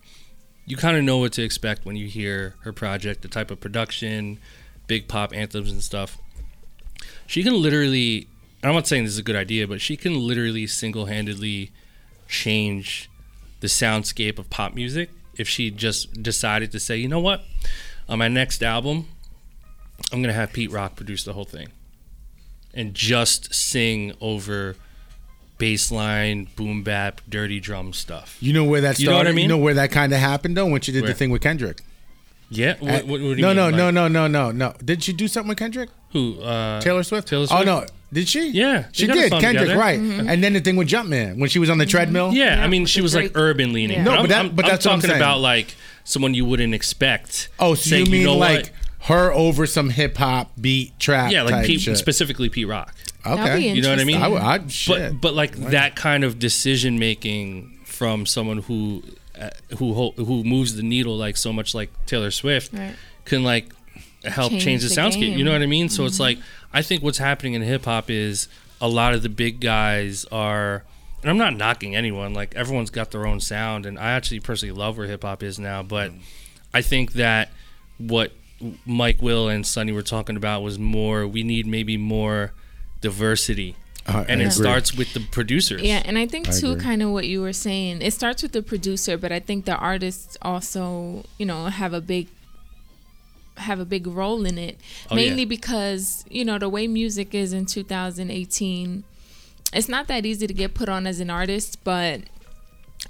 you 0.68 0.78
kind 0.78 0.96
of 0.98 1.04
know 1.04 1.18
what 1.18 1.34
to 1.34 1.42
expect 1.44 1.84
when 1.86 1.96
you 1.96 2.08
hear 2.08 2.56
her 2.62 2.72
project, 2.72 3.22
the 3.24 3.28
type 3.28 3.50
of 3.52 3.60
production, 3.60 4.40
big 4.88 5.08
pop 5.08 5.34
anthems 5.34 5.72
and 5.72 5.82
stuff. 5.82 6.18
She 7.28 7.44
can 7.44 7.62
literally, 7.62 8.28
I'm 8.64 8.74
not 8.74 8.88
saying 8.88 9.04
this 9.04 9.14
is 9.14 9.20
a 9.20 9.24
good 9.24 9.36
idea, 9.36 9.68
but 9.68 9.82
she 9.82 9.98
can 9.98 10.20
literally 10.20 10.68
single-handedly 10.68 11.72
change 12.28 13.10
the 13.60 13.68
soundscape 13.68 14.38
of 14.38 14.50
pop 14.50 14.74
music 14.74 15.10
if 15.38 15.50
she 15.50 15.72
just 15.72 16.22
decided 16.22 16.72
to 16.72 16.80
say, 16.80 16.98
you 16.98 17.08
know 17.08 17.20
what, 17.20 17.44
on 18.08 18.20
my 18.20 18.28
next 18.28 18.64
album, 18.64 19.08
I'm 20.12 20.22
gonna 20.22 20.34
have 20.34 20.54
Pete 20.54 20.72
Rock 20.72 20.96
produce 20.96 21.24
the 21.24 21.34
whole 21.34 21.46
thing, 21.46 21.70
and 22.74 22.94
just 22.94 23.54
sing 23.54 24.14
over 24.22 24.76
bass 25.58 25.92
line, 25.92 26.48
boom 26.56 26.84
bap, 26.84 27.22
dirty 27.28 27.60
drum 27.60 27.94
stuff. 27.94 28.38
You 28.40 28.54
know 28.54 28.64
where 28.64 28.82
that 28.82 28.98
started? 28.98 29.04
You 29.04 29.10
know 29.10 29.18
what 29.18 29.28
I 29.28 29.32
mean? 29.32 29.44
You 29.44 29.48
know 29.50 29.58
where 29.58 29.74
that 29.74 29.92
kind 29.92 30.14
of 30.14 30.20
happened 30.20 30.58
though 30.58 30.68
when 30.68 30.82
she 30.82 30.92
did 30.92 31.04
Where? 31.04 31.12
the 31.12 31.18
thing 31.18 31.30
with 31.32 31.42
Kendrick. 31.42 31.82
Yeah. 32.50 32.76
What, 32.80 32.92
what, 33.06 33.08
what 33.08 33.18
do 33.18 33.24
you 33.24 33.36
no, 33.38 33.48
mean? 33.48 33.56
no, 33.56 33.66
Like, 33.66 33.76
no, 33.76 33.92
no, 33.92 34.08
no, 34.08 34.28
no, 34.28 34.52
no. 34.52 34.74
Did 34.84 35.04
she 35.04 35.14
do 35.14 35.28
something 35.28 35.50
with 35.50 35.58
Kendrick? 35.58 35.90
Who? 36.12 36.40
Uh, 36.42 36.80
Taylor 36.82 37.04
Swift. 37.04 37.28
Taylor 37.28 37.48
Oh 37.52 37.64
no, 37.64 37.86
did 38.14 38.28
she? 38.28 38.50
Yeah, 38.52 38.82
they 38.84 38.88
she 38.94 39.08
got 39.08 39.18
a 39.18 39.22
did. 39.22 39.30
song 39.32 39.42
Kendrick, 39.42 39.64
together. 39.64 39.80
right? 39.80 40.00
Mm-hmm. 40.00 40.30
And 40.30 40.44
then 40.44 40.54
the 40.54 40.62
thing 40.62 40.76
with 40.78 40.88
Jumpman 40.88 41.40
when 41.40 41.50
she 41.50 41.60
was 41.60 41.70
on 41.70 41.78
the 41.78 41.86
treadmill. 41.86 42.32
Yeah, 42.34 42.64
I 42.64 42.68
mean, 42.68 42.86
she 42.86 43.02
was 43.02 43.14
like 43.16 43.32
urban 43.36 43.74
leaning. 43.74 43.98
Yeah. 43.98 44.04
No, 44.04 44.12
I'm, 44.12 44.22
but 44.24 44.30
that- 44.30 44.40
I'm, 44.46 44.56
but 44.56 44.66
I'm 44.66 44.72
that's 44.72 44.86
what 44.86 44.94
I'm 44.94 45.00
talking 45.00 45.10
saying. 45.12 45.22
about 45.22 45.40
like 45.42 45.76
someone 46.04 46.34
you 46.34 46.46
wouldn't 46.46 46.74
expect. 46.74 47.50
Oh, 47.60 47.74
so 47.74 47.90
saying, 47.90 48.06
you 48.06 48.12
mean 48.12 48.24
know 48.26 48.38
like 48.38 48.60
what? 48.68 48.72
her 49.08 49.32
over 49.34 49.66
some 49.66 49.90
hip 49.90 50.16
hop 50.18 50.52
beat 50.60 50.98
trap. 51.00 51.32
yeah, 51.32 51.42
like 51.42 51.54
type 51.56 51.66
Pete, 51.66 51.82
shit. 51.82 51.98
specifically 51.98 52.48
Pete 52.50 52.68
Rock. 52.68 52.94
Okay, 53.26 53.58
be 53.58 53.64
You 53.70 53.82
know 53.82 53.90
what 53.90 54.00
I 54.00 54.04
mean? 54.04 54.22
I 54.22 54.28
would, 54.28 54.42
I'd, 54.42 54.72
shit. 54.72 55.12
But 55.14 55.20
but 55.22 55.34
like 55.34 55.56
that 55.72 55.96
kind 55.96 56.24
of 56.24 56.38
decision 56.40 57.00
making 57.00 57.80
from 57.86 58.26
someone 58.26 58.60
who 58.60 59.04
uh, 59.40 59.76
who 59.78 59.94
ho- 59.94 60.14
who 60.18 60.44
moves 60.44 60.76
the 60.76 60.84
needle 60.84 61.18
like 61.18 61.38
so 61.38 61.52
much 61.54 61.74
like 61.76 61.90
Taylor 62.06 62.32
Swift 62.32 62.74
Right. 62.74 62.96
can 63.26 63.44
like 63.44 63.68
help 64.24 64.52
change, 64.52 64.64
Change 64.64 64.82
the, 64.84 64.90
the 64.90 64.96
soundscape. 64.96 65.38
You 65.38 65.44
know 65.44 65.52
what 65.52 65.62
I 65.62 65.66
mean? 65.68 65.90
So 65.90 66.06
it's 66.06 66.20
like 66.20 66.38
I 66.74 66.82
think 66.82 67.04
what's 67.04 67.18
happening 67.20 67.54
in 67.54 67.62
hip 67.62 67.86
hop 67.86 68.10
is 68.10 68.48
a 68.82 68.88
lot 68.88 69.14
of 69.14 69.24
the 69.24 69.30
big 69.30 69.60
guys 69.60 70.26
are. 70.32 70.84
And 71.22 71.30
I'm 71.32 71.38
not 71.38 71.56
knocking 71.58 71.96
anyone. 71.96 72.34
Like 72.36 72.54
everyone's 72.56 72.92
got 72.92 73.10
their 73.12 73.26
own 73.26 73.40
sound, 73.40 73.86
and 73.88 73.98
I 73.98 74.12
actually 74.12 74.42
personally 74.42 74.74
love 74.74 74.98
where 74.98 75.08
hip 75.08 75.24
hop 75.24 75.42
is 75.42 75.58
now. 75.58 75.82
But 75.82 76.12
I 76.74 76.82
think 76.84 77.14
that 77.14 77.50
what 77.98 78.32
Mike 78.86 79.22
Will 79.24 79.50
and 79.50 79.66
Sonny 79.66 79.92
were 79.92 80.04
talking 80.04 80.36
about 80.38 80.62
was 80.62 80.78
more. 80.78 81.26
We 81.26 81.42
need 81.42 81.66
maybe 81.66 81.98
more 81.98 82.52
diversity, 83.02 83.76
Uh, 84.08 84.24
and 84.30 84.40
I 84.40 84.46
it 84.46 84.48
agree. 84.48 84.64
starts 84.66 84.96
with 84.96 85.14
the 85.14 85.20
producers. 85.20 85.82
Yeah, 85.82 86.02
and 86.06 86.18
I 86.18 86.28
think 86.28 86.48
I 86.48 86.52
too, 86.52 86.72
agree. 86.74 86.84
kind 86.84 87.02
of 87.02 87.10
what 87.10 87.28
you 87.28 87.42
were 87.42 87.54
saying. 87.54 88.02
It 88.02 88.14
starts 88.14 88.44
with 88.44 88.52
the 88.52 88.62
producer, 88.62 89.18
but 89.18 89.32
I 89.32 89.40
think 89.40 89.66
the 89.66 89.76
artists 89.76 90.38
also, 90.44 91.24
you 91.40 91.46
know, 91.46 91.66
have 91.66 91.94
a 91.94 92.02
big 92.02 92.28
have 93.58 93.80
a 93.80 93.86
big 93.86 94.06
role 94.06 94.46
in 94.46 94.58
it. 94.58 94.78
Oh, 95.10 95.16
yeah. 95.16 95.28
Mainly 95.30 95.46
because 95.46 96.26
you 96.30 96.46
know 96.46 96.60
the 96.60 96.70
way 96.70 96.88
music 96.88 97.34
is 97.34 97.52
in 97.54 97.66
2018, 97.66 99.04
it's 99.74 99.90
not 99.90 100.08
that 100.08 100.26
easy 100.26 100.46
to 100.46 100.54
get 100.54 100.74
put 100.74 100.88
on 100.88 101.08
as 101.08 101.20
an 101.20 101.30
artist, 101.30 101.84
but 101.84 102.22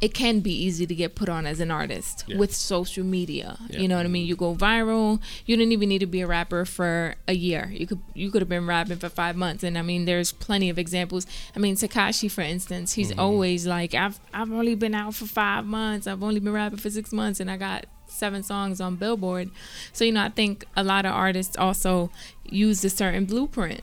it 0.01 0.13
can 0.13 0.41
be 0.41 0.51
easy 0.51 0.85
to 0.85 0.93
get 0.93 1.15
put 1.15 1.29
on 1.29 1.45
as 1.45 1.61
an 1.61 1.71
artist 1.71 2.25
Yeah. 2.27 2.37
with 2.37 2.53
social 2.53 3.05
media. 3.05 3.57
Yeah. 3.69 3.79
You 3.79 3.87
know 3.87 3.95
what 3.95 4.05
I 4.05 4.09
mean? 4.09 4.27
You 4.27 4.35
go 4.35 4.53
viral. 4.53 5.21
You 5.45 5.55
didn't 5.55 5.71
even 5.71 5.87
need 5.87 5.99
to 5.99 6.05
be 6.05 6.19
a 6.19 6.27
rapper 6.27 6.65
for 6.65 7.15
a 7.29 7.33
year. 7.33 7.71
You 7.73 7.87
could 7.87 8.01
you 8.13 8.29
could 8.29 8.41
have 8.41 8.49
been 8.49 8.67
rapping 8.67 8.97
for 8.97 9.07
five 9.07 9.37
months. 9.37 9.63
And 9.63 9.77
I 9.77 9.81
mean, 9.83 10.03
there's 10.03 10.33
plenty 10.33 10.69
of 10.69 10.77
examples. 10.77 11.25
I 11.55 11.59
mean, 11.59 11.75
Tekashi, 11.75 12.29
for 12.29 12.41
instance, 12.41 12.93
he's 12.93 13.11
Mm-hmm. 13.11 13.19
always 13.21 13.65
like, 13.65 13.93
I've 13.93 14.19
I've 14.33 14.51
only 14.51 14.75
been 14.75 14.93
out 14.95 15.15
for 15.15 15.27
five 15.27 15.65
months. 15.65 16.07
I've 16.07 16.21
only 16.23 16.41
been 16.41 16.51
rapping 16.53 16.79
for 16.79 16.89
six 16.89 17.13
months, 17.13 17.39
and 17.39 17.49
I 17.49 17.55
got 17.55 17.85
seven 18.07 18.43
songs 18.43 18.81
on 18.81 18.97
Billboard. 18.97 19.49
So 19.93 20.03
you 20.03 20.11
know, 20.11 20.23
I 20.25 20.29
think 20.29 20.65
a 20.75 20.83
lot 20.83 21.05
of 21.05 21.13
artists 21.13 21.55
also 21.55 22.11
use 22.43 22.83
a 22.83 22.89
certain 22.89 23.23
blueprint 23.25 23.81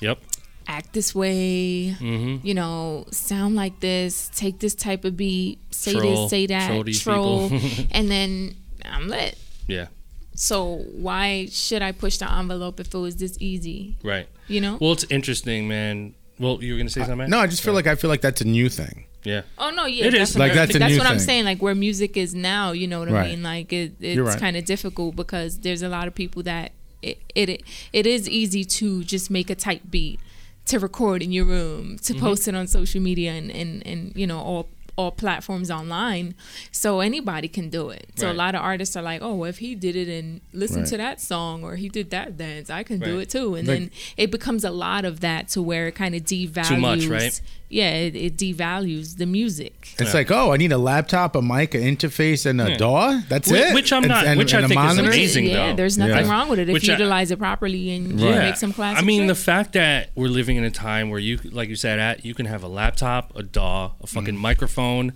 Yep. 0.00 0.18
Act 0.66 0.92
this 0.92 1.14
way, 1.14 1.90
hmm 1.90 2.36
you 2.42 2.54
know, 2.54 3.06
sound 3.10 3.56
like 3.56 3.80
this, 3.80 4.30
take 4.34 4.58
this 4.60 4.74
type 4.74 5.04
of 5.04 5.16
beat, 5.16 5.58
say 5.70 5.92
Troll- 5.92 6.22
this, 6.22 6.30
say 6.30 6.46
that, 6.46 6.68
troll 6.68 6.84
troll, 6.84 7.60
and 7.90 8.10
then 8.10 8.54
I'm 8.84 9.08
lit. 9.08 9.38
Yeah. 9.66 9.86
So 10.34 10.84
why 10.92 11.46
should 11.50 11.82
I 11.82 11.92
push 11.92 12.18
the 12.18 12.30
envelope 12.30 12.80
if 12.80 12.92
it 12.92 12.98
was 12.98 13.16
this 13.16 13.36
easy? 13.40 13.96
Right. 14.02 14.28
You 14.48 14.60
know? 14.60 14.78
Well, 14.80 14.92
it's 14.92 15.04
interesting, 15.04 15.68
man. 15.68 16.14
Well, 16.38 16.62
you 16.62 16.72
were 16.72 16.78
gonna 16.78 16.90
say 16.90 17.00
something? 17.02 17.18
man? 17.18 17.30
no, 17.30 17.38
I 17.38 17.46
just 17.46 17.62
feel 17.62 17.74
like 17.74 17.86
I 17.86 17.94
feel 17.94 18.10
like 18.10 18.20
that's 18.20 18.40
a 18.40 18.44
new 18.44 18.68
thing. 18.68 19.06
Yeah. 19.22 19.42
oh 19.56 19.70
no, 19.70 19.86
yeah, 19.86 20.04
It 20.04 20.14
is. 20.14 20.36
Like, 20.36 20.52
that's 20.52 20.74
a 20.74 20.78
that's 20.78 20.92
new 20.92 20.98
what 20.98 21.06
I'm 21.06 21.18
saying. 21.18 21.46
Like 21.46 21.62
where 21.62 21.74
music 21.74 22.16
is 22.16 22.34
now, 22.34 22.72
you 22.72 22.86
know 22.86 22.98
what 22.98 23.08
I 23.08 23.28
mean? 23.28 23.42
Like 23.42 23.72
it, 23.72 23.94
it's 24.00 24.20
right. 24.20 24.38
kind 24.38 24.56
of 24.56 24.64
difficult 24.66 25.16
because 25.16 25.60
there's 25.60 25.80
a 25.82 25.88
lot 25.88 26.08
of 26.08 26.14
people 26.14 26.42
that 26.42 26.72
it, 27.00 27.18
it 27.34 27.62
it 27.92 28.06
is 28.06 28.28
easy 28.28 28.64
to 28.64 29.02
just 29.04 29.30
make 29.30 29.48
a 29.48 29.54
type 29.54 29.82
beat 29.88 30.20
to 30.66 30.78
record 30.78 31.22
in 31.22 31.30
your 31.32 31.44
room 31.44 31.98
to 31.98 32.12
Mm-hmm. 32.14 32.24
post 32.24 32.48
it 32.48 32.54
on 32.54 32.66
social 32.66 33.00
media 33.00 33.32
and, 33.32 33.50
and, 33.50 33.86
and 33.86 34.12
you 34.16 34.26
know 34.26 34.38
all 34.38 34.68
all 34.96 35.10
platforms 35.10 35.72
online 35.72 36.36
so 36.70 37.00
anybody 37.00 37.48
can 37.48 37.68
do 37.68 37.90
it 37.90 38.06
so 38.14 38.30
a 38.30 38.32
lot 38.32 38.54
of 38.54 38.60
artists 38.60 38.94
are 38.94 39.02
like 39.02 39.20
oh 39.22 39.34
well, 39.34 39.50
if 39.50 39.58
he 39.58 39.74
did 39.74 39.96
it 39.96 40.06
and 40.08 40.40
listen 40.52 40.82
Right. 40.82 40.88
to 40.90 40.96
that 40.98 41.20
song 41.20 41.64
or 41.64 41.74
he 41.74 41.88
did 41.88 42.10
that 42.10 42.38
dance 42.38 42.70
i 42.70 42.84
can 42.84 43.00
do 43.00 43.18
it 43.18 43.28
too 43.28 43.56
and 43.56 43.66
Like- 43.66 43.78
then 43.78 43.90
it 44.16 44.30
becomes 44.30 44.62
a 44.62 44.70
lot 44.70 45.04
of 45.04 45.18
that 45.18 45.48
to 45.48 45.60
where 45.60 45.88
it 45.88 45.96
kind 45.96 46.14
of 46.14 46.22
devalues 46.22 46.68
Too 46.68 46.76
much, 46.78 47.06
right? 47.06 47.40
Yeah 47.74 47.90
it, 47.90 48.14
it 48.14 48.36
devalues 48.36 49.16
the 49.16 49.26
music 49.26 49.94
It's 49.98 50.10
Yeah. 50.10 50.20
like, 50.20 50.30
oh, 50.30 50.52
I 50.52 50.56
need 50.56 50.72
a 50.72 50.78
laptop, 50.78 51.34
a 51.34 51.42
mic, 51.42 51.74
an 51.74 51.82
interface, 51.82 52.46
and 52.46 52.60
a 52.60 52.64
hmm. 52.64 52.70
Yeah. 52.70 52.76
DAW. 52.76 53.20
That's 53.28 53.50
Whi- 53.50 53.56
it. 53.58 53.74
which 53.74 53.92
I'm 53.92 54.06
not- 54.06 54.26
and- 54.26 54.38
which 54.38 54.54
I 54.54 54.58
and 54.58 54.66
a 54.66 54.68
think 54.68 54.80
is 54.90 54.98
amazing. 54.98 55.46
yeah 55.46 55.70
though. 55.70 55.76
there's 55.76 55.98
nothing 55.98 56.26
Yeah. 56.26 56.30
wrong 56.32 56.48
with 56.48 56.58
it 56.60 56.68
if 56.68 56.72
Which 56.72 56.86
you 56.86 56.94
I- 56.94 56.98
utilize 56.98 57.30
it 57.30 57.38
properly 57.38 57.90
and 57.94 58.20
Right. 58.20 58.30
you 58.30 58.40
make 58.40 58.56
some 58.56 58.72
classic 58.72 59.02
I 59.02 59.06
mean, 59.06 59.22
shit. 59.22 59.28
the 59.28 59.34
fact 59.34 59.72
that 59.72 60.10
we're 60.14 60.28
living 60.28 60.56
in 60.56 60.64
a 60.64 60.70
time 60.70 61.10
where 61.10 61.20
you, 61.20 61.38
like 61.50 61.68
you 61.68 61.76
said, 61.76 61.98
at 61.98 62.24
you 62.24 62.34
can 62.34 62.46
have 62.46 62.62
a 62.62 62.68
laptop, 62.68 63.32
a 63.36 63.42
DAW, 63.42 63.92
a 64.00 64.06
fucking 64.06 64.36
mm. 64.36 64.38
microphone, 64.38 65.12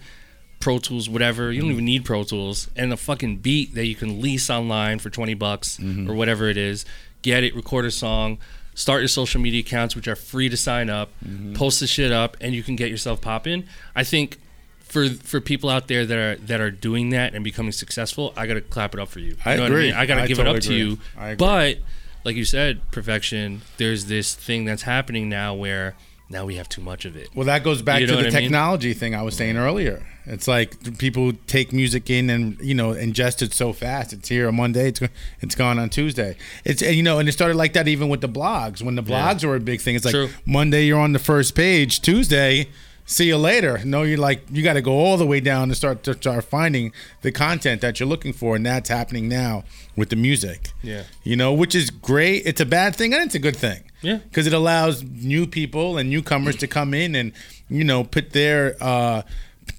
Pro 0.60 0.78
Tools, 0.78 1.08
whatever. 1.08 1.52
You 1.52 1.60
don't 1.60 1.70
even 1.70 1.84
need 1.84 2.04
Pro 2.04 2.24
Tools, 2.24 2.68
and 2.74 2.92
a 2.92 2.96
fucking 2.96 3.36
beat 3.38 3.74
that 3.76 3.86
you 3.86 3.94
can 3.94 4.20
lease 4.20 4.50
online 4.50 4.98
for 4.98 5.08
twenty 5.10 5.34
bucks 5.34 5.78
mm-hmm. 5.78 6.10
or 6.10 6.14
whatever 6.14 6.48
it 6.48 6.56
is. 6.56 6.84
Get 7.22 7.44
it, 7.44 7.54
record 7.54 7.84
a 7.84 7.90
song, 7.92 8.38
start 8.78 9.00
your 9.00 9.08
social 9.08 9.40
media 9.40 9.60
accounts, 9.60 9.96
which 9.96 10.06
are 10.08 10.16
free 10.16 10.48
to 10.48 10.56
sign 10.56 10.88
up, 10.88 11.10
mm-hmm. 11.24 11.54
post 11.54 11.80
the 11.80 11.86
shit 11.86 12.12
up, 12.12 12.36
and 12.40 12.54
you 12.54 12.62
can 12.62 12.76
get 12.76 12.90
yourself 12.90 13.20
popping. 13.20 13.64
I 13.94 14.04
think. 14.04 14.38
For, 14.84 15.10
for 15.10 15.42
people 15.42 15.68
out 15.68 15.86
there 15.86 16.06
that 16.06 16.18
are 16.18 16.36
that 16.46 16.62
are 16.62 16.70
doing 16.70 17.10
that 17.10 17.34
and 17.34 17.44
becoming 17.44 17.72
successful, 17.72 18.32
I 18.38 18.46
gotta 18.46 18.62
clap 18.62 18.94
it 18.94 19.00
up 19.00 19.10
for 19.10 19.18
you. 19.18 19.32
you 19.32 19.36
I 19.44 19.56
know 19.56 19.64
What 19.64 19.72
I, 19.72 19.74
agree. 19.74 19.86
mean? 19.88 19.94
I 19.94 20.06
gotta 20.06 20.22
I 20.22 20.26
give 20.26 20.38
it 20.38 20.44
totally 20.44 20.56
up 20.56 20.62
to 20.62 20.74
you. 20.74 20.98
I 21.14 21.28
agree. 21.28 21.36
But 21.36 21.78
like 22.24 22.36
you 22.36 22.46
said, 22.46 22.80
perfection. 22.90 23.60
There's 23.76 24.06
this 24.06 24.34
thing 24.34 24.64
that's 24.64 24.82
happening 24.82 25.28
now 25.28 25.52
where 25.52 25.94
now 26.30 26.44
we 26.44 26.56
have 26.56 26.68
too 26.68 26.82
much 26.82 27.04
of 27.04 27.16
it. 27.16 27.28
Well, 27.34 27.46
that 27.46 27.64
goes 27.64 27.80
back 27.82 28.00
You 28.00 28.06
know 28.06 28.16
to 28.16 28.22
the 28.22 28.28
I 28.28 28.30
mean? 28.32 28.42
technology 28.42 28.92
thing 28.94 29.14
I 29.14 29.22
was 29.22 29.34
saying 29.36 29.56
earlier. 29.56 30.06
It's 30.26 30.46
like 30.46 30.98
people 30.98 31.32
take 31.46 31.72
music 31.72 32.10
in 32.10 32.28
and 32.28 32.58
you 32.60 32.74
know 32.74 32.90
ingest 32.90 33.40
it 33.40 33.54
so 33.54 33.72
fast. 33.72 34.12
It's 34.12 34.28
here 34.28 34.46
on 34.48 34.56
Monday. 34.56 34.88
It's 34.88 35.00
it's 35.40 35.54
gone 35.54 35.78
on 35.78 35.88
Tuesday. 35.88 36.36
It's 36.64 36.82
and, 36.82 36.94
you 36.94 37.02
know, 37.02 37.18
and 37.18 37.28
it 37.28 37.32
started 37.32 37.56
like 37.56 37.72
that 37.72 37.88
even 37.88 38.08
with 38.10 38.20
the 38.20 38.28
blogs. 38.28 38.82
When 38.82 38.94
the 38.94 39.02
Yeah. 39.02 39.32
blogs 39.34 39.44
were 39.44 39.56
a 39.56 39.60
big 39.60 39.80
thing, 39.80 39.96
it's 39.96 40.04
like 40.04 40.12
True. 40.12 40.28
Monday 40.44 40.84
you're 40.84 41.00
on 41.00 41.12
the 41.14 41.18
first 41.18 41.54
page. 41.54 42.02
Tuesday, 42.02 42.68
see 43.06 43.28
you 43.28 43.38
later. 43.38 43.80
No, 43.86 44.02
you're 44.02 44.18
like 44.18 44.42
you 44.52 44.62
got 44.62 44.74
to 44.74 44.82
go 44.82 44.92
all 44.92 45.16
the 45.16 45.26
way 45.26 45.40
down 45.40 45.70
to 45.70 45.74
start 45.74 46.02
to 46.02 46.12
start 46.12 46.44
finding 46.44 46.92
the 47.22 47.32
content 47.32 47.80
that 47.80 47.98
you're 47.98 48.08
looking 48.08 48.34
for, 48.34 48.54
and 48.54 48.66
that's 48.66 48.90
happening 48.90 49.28
now 49.30 49.64
with 49.96 50.10
the 50.10 50.16
music. 50.16 50.72
Yeah. 50.82 51.04
you 51.24 51.36
know, 51.36 51.54
which 51.54 51.74
is 51.74 51.88
great. 51.88 52.42
It's 52.44 52.60
a 52.60 52.66
bad 52.66 52.94
thing 52.94 53.14
and 53.14 53.22
it's 53.24 53.34
a 53.34 53.38
good 53.38 53.56
thing 53.56 53.80
Yeah. 54.02 54.16
because 54.18 54.46
it 54.46 54.52
allows 54.52 55.02
new 55.02 55.46
people 55.46 55.98
and 55.98 56.08
newcomers 56.10 56.56
to 56.56 56.66
come 56.68 56.94
in 56.94 57.14
and 57.16 57.32
you 57.68 57.82
know 57.84 58.04
put 58.04 58.30
their 58.32 58.76
uh, 58.80 59.22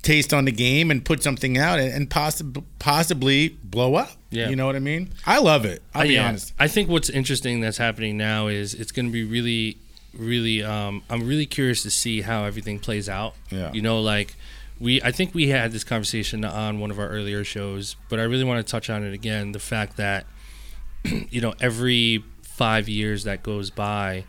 taste 0.01 0.33
on 0.33 0.45
the 0.45 0.51
game 0.51 0.91
and 0.91 1.03
put 1.03 1.23
something 1.23 1.57
out 1.57 1.79
and, 1.79 1.91
and 1.93 2.09
possibly 2.09 2.63
possibly 2.79 3.49
blow 3.63 3.95
up. 3.95 4.11
Yeah. 4.31 4.49
you 4.49 4.55
know 4.55 4.65
what 4.67 4.75
I 4.75 4.79
mean. 4.79 5.09
I 5.25 5.39
love 5.39 5.65
it. 5.65 5.81
I'll 5.95 6.01
Uh, 6.03 6.05
be 6.07 6.13
yeah. 6.13 6.27
honest. 6.27 6.53
I 6.59 6.67
think 6.67 6.89
what's 6.89 7.09
interesting 7.09 7.61
that's 7.61 7.77
happening 7.79 8.15
now 8.17 8.47
is 8.47 8.73
it's 8.75 8.91
going 8.91 9.07
to 9.07 9.11
be 9.11 9.23
really, 9.23 9.77
really. 10.13 10.61
Um, 10.63 11.01
I'm 11.09 11.27
really 11.27 11.47
curious 11.47 11.81
to 11.83 11.89
see 11.89 12.21
how 12.21 12.43
everything 12.43 12.77
plays 12.79 13.09
out. 13.09 13.33
Yeah. 13.49 13.71
You 13.73 13.81
know, 13.81 13.99
like 14.01 14.35
we. 14.79 15.01
I 15.01 15.11
think 15.11 15.33
we 15.33 15.47
had 15.47 15.71
this 15.71 15.83
conversation 15.83 16.45
on 16.45 16.79
one 16.79 16.91
of 16.91 16.99
our 16.99 17.07
earlier 17.09 17.43
shows, 17.43 17.95
but 18.09 18.19
I 18.19 18.23
really 18.23 18.43
want 18.43 18.65
to 18.65 18.69
touch 18.69 18.89
on 18.89 19.03
it 19.03 19.13
again. 19.13 19.51
The 19.53 19.59
fact 19.59 19.97
that 19.97 20.25
you 21.31 21.41
know 21.41 21.55
every 21.59 22.23
five 22.59 22.89
years 22.89 23.23
that 23.23 23.41
goes 23.41 23.69
by, 23.69 24.25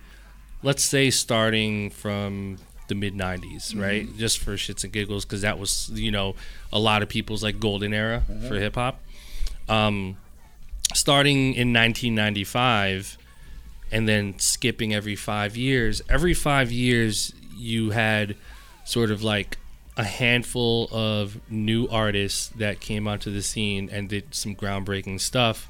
let's 0.63 0.85
say 0.85 1.11
starting 1.11 1.91
from 1.91 2.59
the 2.87 2.95
mid 2.95 3.15
90s 3.15 3.81
right? 3.81 4.07
Just 4.17 4.39
for 4.39 4.53
shits 4.53 4.85
and 4.85 4.93
giggles 4.93 5.25
because 5.25 5.43
that 5.43 5.59
was 5.59 5.91
you 5.95 6.13
know 6.13 6.37
a 6.73 6.79
lot 6.79 7.03
of 7.03 7.09
people's 7.09 7.43
like 7.43 7.59
golden 7.59 7.93
era 7.93 8.23
for 8.49 8.55
hip-hop 8.55 9.01
um, 9.69 10.17
starting 10.93 11.55
in 11.55 11.73
1995 11.73 13.17
and 13.93 14.09
then 14.09 14.39
skipping 14.39 14.93
every 14.93 15.17
five 15.17 15.57
years 15.57 16.03
every 16.09 16.35
five 16.35 16.73
years 16.73 17.33
you 17.57 17.91
had 17.91 18.37
sort 18.85 19.11
of 19.13 19.23
like 19.23 19.57
a 19.97 20.05
handful 20.05 20.89
of 20.91 21.41
new 21.49 21.87
artists 21.89 22.49
that 22.57 22.81
came 22.81 23.07
onto 23.07 23.33
the 23.33 23.43
scene 23.43 23.89
and 23.93 24.09
did 24.09 24.35
some 24.35 24.57
groundbreaking 24.57 25.21
stuff 25.21 25.69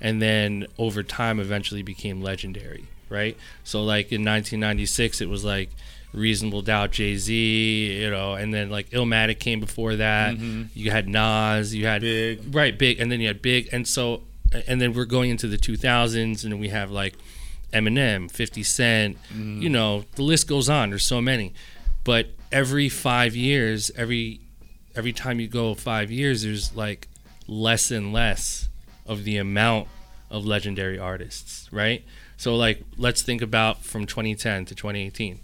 and 0.00 0.20
then 0.22 0.66
over 0.78 1.02
time 1.02 1.40
eventually 1.40 1.82
became 1.82 2.20
legendary 2.22 2.86
right? 3.08 3.36
So 3.64 3.82
like 3.82 4.12
in 4.12 4.24
1996 4.24 5.20
it 5.20 5.28
was 5.28 5.44
like 5.44 5.70
reasonable 6.14 6.62
doubt 6.62 6.90
jay-z 6.90 8.02
you 8.02 8.10
know 8.10 8.32
and 8.32 8.52
then 8.52 8.70
like 8.70 8.90
illmatic 8.90 9.38
came 9.38 9.60
before 9.60 9.96
that. 9.96 10.34
Mm-hmm. 10.34 10.64
You 10.74 10.90
had 10.90 11.08
nas 11.08 11.74
you 11.74 11.86
had 11.86 12.02
Big. 12.02 12.54
right 12.54 12.78
big 12.78 13.00
and 13.00 13.10
then 13.10 13.20
you 13.20 13.28
had 13.28 13.42
big 13.42 13.68
and 13.72 13.86
so 13.86 14.22
and 14.66 14.80
then 14.80 14.94
we're 14.94 15.04
going 15.04 15.30
into 15.30 15.46
the 15.46 15.58
2000s 15.58 16.44
and 16.44 16.58
we 16.58 16.68
have 16.68 16.90
like 16.90 17.14
eminem 17.72 18.30
50 18.30 18.62
cent 18.62 19.18
mm-hmm. 19.24 19.60
you 19.60 19.68
know 19.68 20.04
the 20.14 20.22
list 20.22 20.48
goes 20.48 20.68
on 20.68 20.90
there's 20.90 21.06
so 21.06 21.20
many. 21.20 21.52
But 22.04 22.28
every 22.50 22.88
five 22.88 23.36
years 23.36 23.90
every 23.96 24.40
every 24.94 25.12
time 25.12 25.40
you 25.40 25.48
go 25.48 25.74
five 25.74 26.10
years 26.10 26.42
there's 26.42 26.74
like 26.74 27.06
less 27.46 27.90
and 27.90 28.12
less 28.12 28.68
of 29.08 29.24
the 29.24 29.36
amount 29.36 29.88
of 30.30 30.44
legendary 30.44 30.98
artists 30.98 31.68
right 31.72 32.04
so 32.36 32.54
like 32.54 32.82
let's 32.96 33.22
think 33.22 33.40
about 33.42 33.82
from 33.82 34.06
2010 34.06 34.66
to 34.66 34.74
2018 34.74 35.40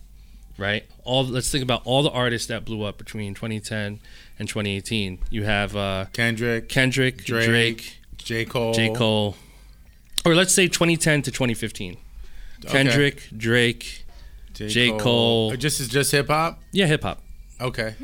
right 0.59 0.85
all 1.05 1.25
let's 1.25 1.51
think 1.51 1.65
about 1.65 1.81
all 1.85 2.03
the 2.03 2.11
artists 2.11 2.47
that 2.49 2.65
blew 2.65 2.83
up 2.85 2.99
between 2.99 3.35
2010 3.35 3.99
and 4.39 4.49
2018 4.49 5.19
you 5.31 5.43
have 5.45 5.75
uh 5.75 6.05
Kendrick, 6.13 6.69
kendrick 6.69 7.25
Drake, 7.25 7.47
drake 7.47 7.99
J 8.19 8.45
Cole, 8.45 8.73
J. 8.73 8.93
Cole, 8.95 9.37
or 10.25 10.35
let's 10.35 10.55
say 10.55 10.67
2010 10.67 11.23
to 11.23 11.31
2015. 11.31 11.99
Kendrick, 12.67 13.29
Drake, 13.37 14.07
J. 14.55 14.97
Cole. 14.99 15.51
Uh, 15.53 15.57
Just 15.57 15.79
is 15.81 15.89
just 15.89 16.11
hip 16.11 16.29
hop. 16.29 16.59
yeah, 16.73 16.87
hip 16.87 17.03
hop. 17.03 17.21
Okay. 17.61 17.95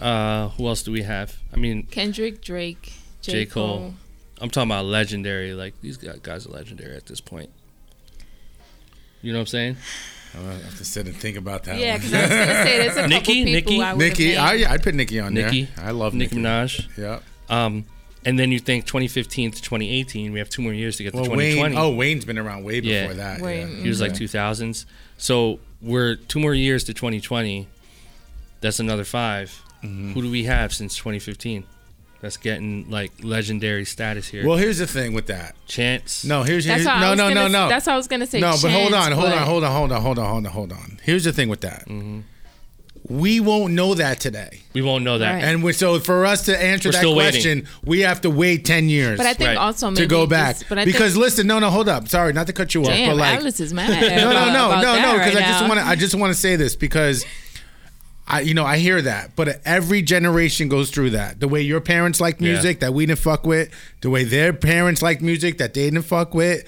Uh, 0.00 0.48
who 0.48 0.66
else 0.66 0.82
do 0.82 0.90
we 0.90 1.02
have? 1.02 1.36
I 1.52 1.56
mean, 1.56 1.84
Kendrick, 1.84 2.42
Drake, 2.42 2.92
J, 3.22 3.32
J. 3.32 3.46
Cole. 3.46 3.78
Cole. 3.78 3.94
I'm 4.40 4.50
talking 4.50 4.70
about 4.70 4.84
legendary. 4.84 5.52
Like 5.54 5.74
these 5.80 5.96
guys 5.96 6.18
guys 6.22 6.46
are 6.46 6.50
legendary 6.50 6.96
at 6.96 7.06
this 7.06 7.20
point. 7.20 7.50
You 9.22 9.32
know 9.32 9.38
what 9.38 9.42
I'm 9.42 9.46
saying? 9.48 9.76
I'm 10.34 10.42
gonna 10.44 10.54
have 10.62 10.78
to 10.78 10.84
sit 10.84 11.06
and 11.06 11.16
think 11.16 11.36
about 11.36 11.64
that. 11.64 11.78
Yeah, 11.78 11.96
because 11.96 12.12
I 12.14 12.20
was 12.20 12.28
gonna 12.30 12.44
say 12.64 12.78
there's 12.78 12.92
a 12.92 12.94
couple 13.00 13.08
Nicki, 13.08 13.44
people 13.44 13.72
Nicki? 13.72 13.82
I 13.82 13.94
would 13.94 14.52
I, 14.52 14.52
yeah, 14.54 14.72
I'd 14.72 14.82
put 14.82 14.94
Nicki 14.94 15.18
on 15.20 15.34
Nicki. 15.34 15.64
there. 15.74 15.84
I 15.86 15.90
love 15.90 16.14
Nicki 16.14 16.36
Nicki. 16.36 16.46
Minaj. 16.46 16.98
Yeah. 16.98 17.20
Um, 17.48 17.84
and 18.24 18.38
then 18.38 18.52
you 18.52 18.58
think 18.58 18.84
2015 18.84 19.52
to 19.52 19.62
2018, 19.62 20.32
we 20.32 20.38
have 20.38 20.50
two 20.50 20.60
more 20.60 20.72
years 20.74 20.96
to 20.98 21.02
get 21.04 21.12
to 21.12 21.18
2020. 21.24 21.62
Wayne. 21.62 21.78
Oh, 21.78 21.90
Wayne's 21.94 22.24
been 22.24 22.36
around 22.38 22.64
way 22.64 22.80
before 22.80 22.92
Yeah. 22.92 23.12
that. 23.14 23.40
Wayne, 23.40 23.68
yeah. 23.68 23.82
He 23.82 23.88
was 23.88 24.00
like 24.00 24.12
2000s. 24.12 24.84
So 25.16 25.60
we're 25.80 26.16
two 26.16 26.38
more 26.40 26.52
years 26.54 26.84
to 26.84 26.94
2020. 26.94 27.66
That's 28.60 28.78
another 28.80 29.04
5 29.04 29.64
Mm-hmm. 29.82 30.12
Who 30.14 30.22
do 30.22 30.30
we 30.32 30.42
have 30.44 30.74
since 30.74 30.96
2015? 30.96 31.64
That's 32.20 32.36
getting 32.36 32.90
like 32.90 33.12
legendary 33.22 33.84
status 33.84 34.26
here. 34.28 34.44
Well, 34.46 34.56
here's 34.56 34.78
the 34.78 34.86
thing 34.88 35.12
with 35.12 35.26
that. 35.26 35.54
Chance. 35.66 36.24
No, 36.24 36.42
here's, 36.42 36.64
here's 36.64 36.84
no, 36.84 37.14
no, 37.14 37.32
no, 37.32 37.46
no. 37.46 37.68
That's 37.68 37.86
what 37.86 37.92
I 37.92 37.96
was 37.96 38.08
gonna 38.08 38.26
say. 38.26 38.40
No, 38.40 38.56
but 38.60 38.72
hold 38.72 38.92
on, 38.92 39.12
hold 39.12 39.26
but- 39.26 39.38
on, 39.38 39.46
hold 39.46 39.62
on, 39.64 39.70
hold 39.72 39.92
on, 39.92 40.02
hold 40.02 40.18
on, 40.18 40.24
hold 40.26 40.46
on, 40.46 40.52
hold 40.52 40.72
on. 40.72 41.00
Here's 41.04 41.24
the 41.24 41.32
thing 41.32 41.48
with 41.48 41.60
that. 41.60 41.86
Mm-hmm. 41.86 42.20
We 43.08 43.40
won't 43.40 43.72
know 43.72 43.94
that 43.94 44.20
today. 44.20 44.64
We 44.74 44.82
won't 44.82 45.02
know 45.02 45.16
that. 45.18 45.34
Right. 45.34 45.44
And 45.44 45.62
we, 45.62 45.72
so 45.72 45.98
for 45.98 46.26
us 46.26 46.44
to 46.46 46.62
answer 46.62 46.88
We're 46.88 46.92
that 46.92 46.98
still 46.98 47.14
waiting. 47.16 47.62
question, 47.62 47.68
we 47.82 48.00
have 48.00 48.20
to 48.22 48.28
wait 48.30 48.66
10 48.66 48.90
years 48.90 49.16
But 49.16 49.24
I 49.24 49.32
think 49.32 49.48
Right. 49.48 49.56
also 49.56 49.88
maybe 49.90 50.02
to 50.02 50.06
go 50.08 50.26
back. 50.26 50.56
just- 50.58 50.68
but 50.68 50.78
I 50.78 50.84
because 50.84 51.12
think, 51.12 51.24
listen, 51.24 51.46
no, 51.46 51.58
no, 51.58 51.70
hold 51.70 51.88
up. 51.88 52.08
Sorry, 52.08 52.34
not 52.34 52.48
to 52.48 52.52
cut 52.52 52.74
you 52.74 52.82
off, 52.82 52.88
damn, 52.88 53.10
but 53.10 53.16
like 53.18 53.36
Atlas 53.36 53.60
is 53.60 53.72
mad. 53.72 53.88
no, 54.16 54.30
no, 54.32 54.52
no, 54.52 54.80
no, 54.82 55.00
no. 55.00 55.12
Because 55.14 55.34
right 55.36 55.44
I 55.44 55.46
just 55.48 55.68
want 55.68 55.80
to, 55.80 55.86
I 55.86 55.94
just 55.96 56.14
want 56.16 56.34
to 56.34 56.38
say 56.38 56.56
this 56.56 56.76
because, 56.76 57.24
I, 58.30 58.40
you 58.42 58.52
know, 58.54 58.64
I 58.64 58.76
hear 58.76 59.00
that, 59.02 59.34
but 59.36 59.60
every 59.64 60.02
generation 60.02 60.68
goes 60.68 60.90
through 60.90 61.10
that. 61.10 61.40
The 61.40 61.48
way 61.48 61.62
your 61.62 61.80
parents 61.80 62.20
like 62.20 62.40
Yeah. 62.40 62.52
music 62.52 62.80
that 62.80 62.92
we 62.92 63.06
didn't 63.06 63.20
fuck 63.20 63.46
with, 63.46 63.70
the 64.02 64.10
way 64.10 64.24
their 64.24 64.52
parents 64.52 65.00
like 65.00 65.22
music 65.22 65.56
that 65.58 65.72
they 65.74 65.84
didn't 65.90 66.02
fuck 66.02 66.34
with. 66.34 66.64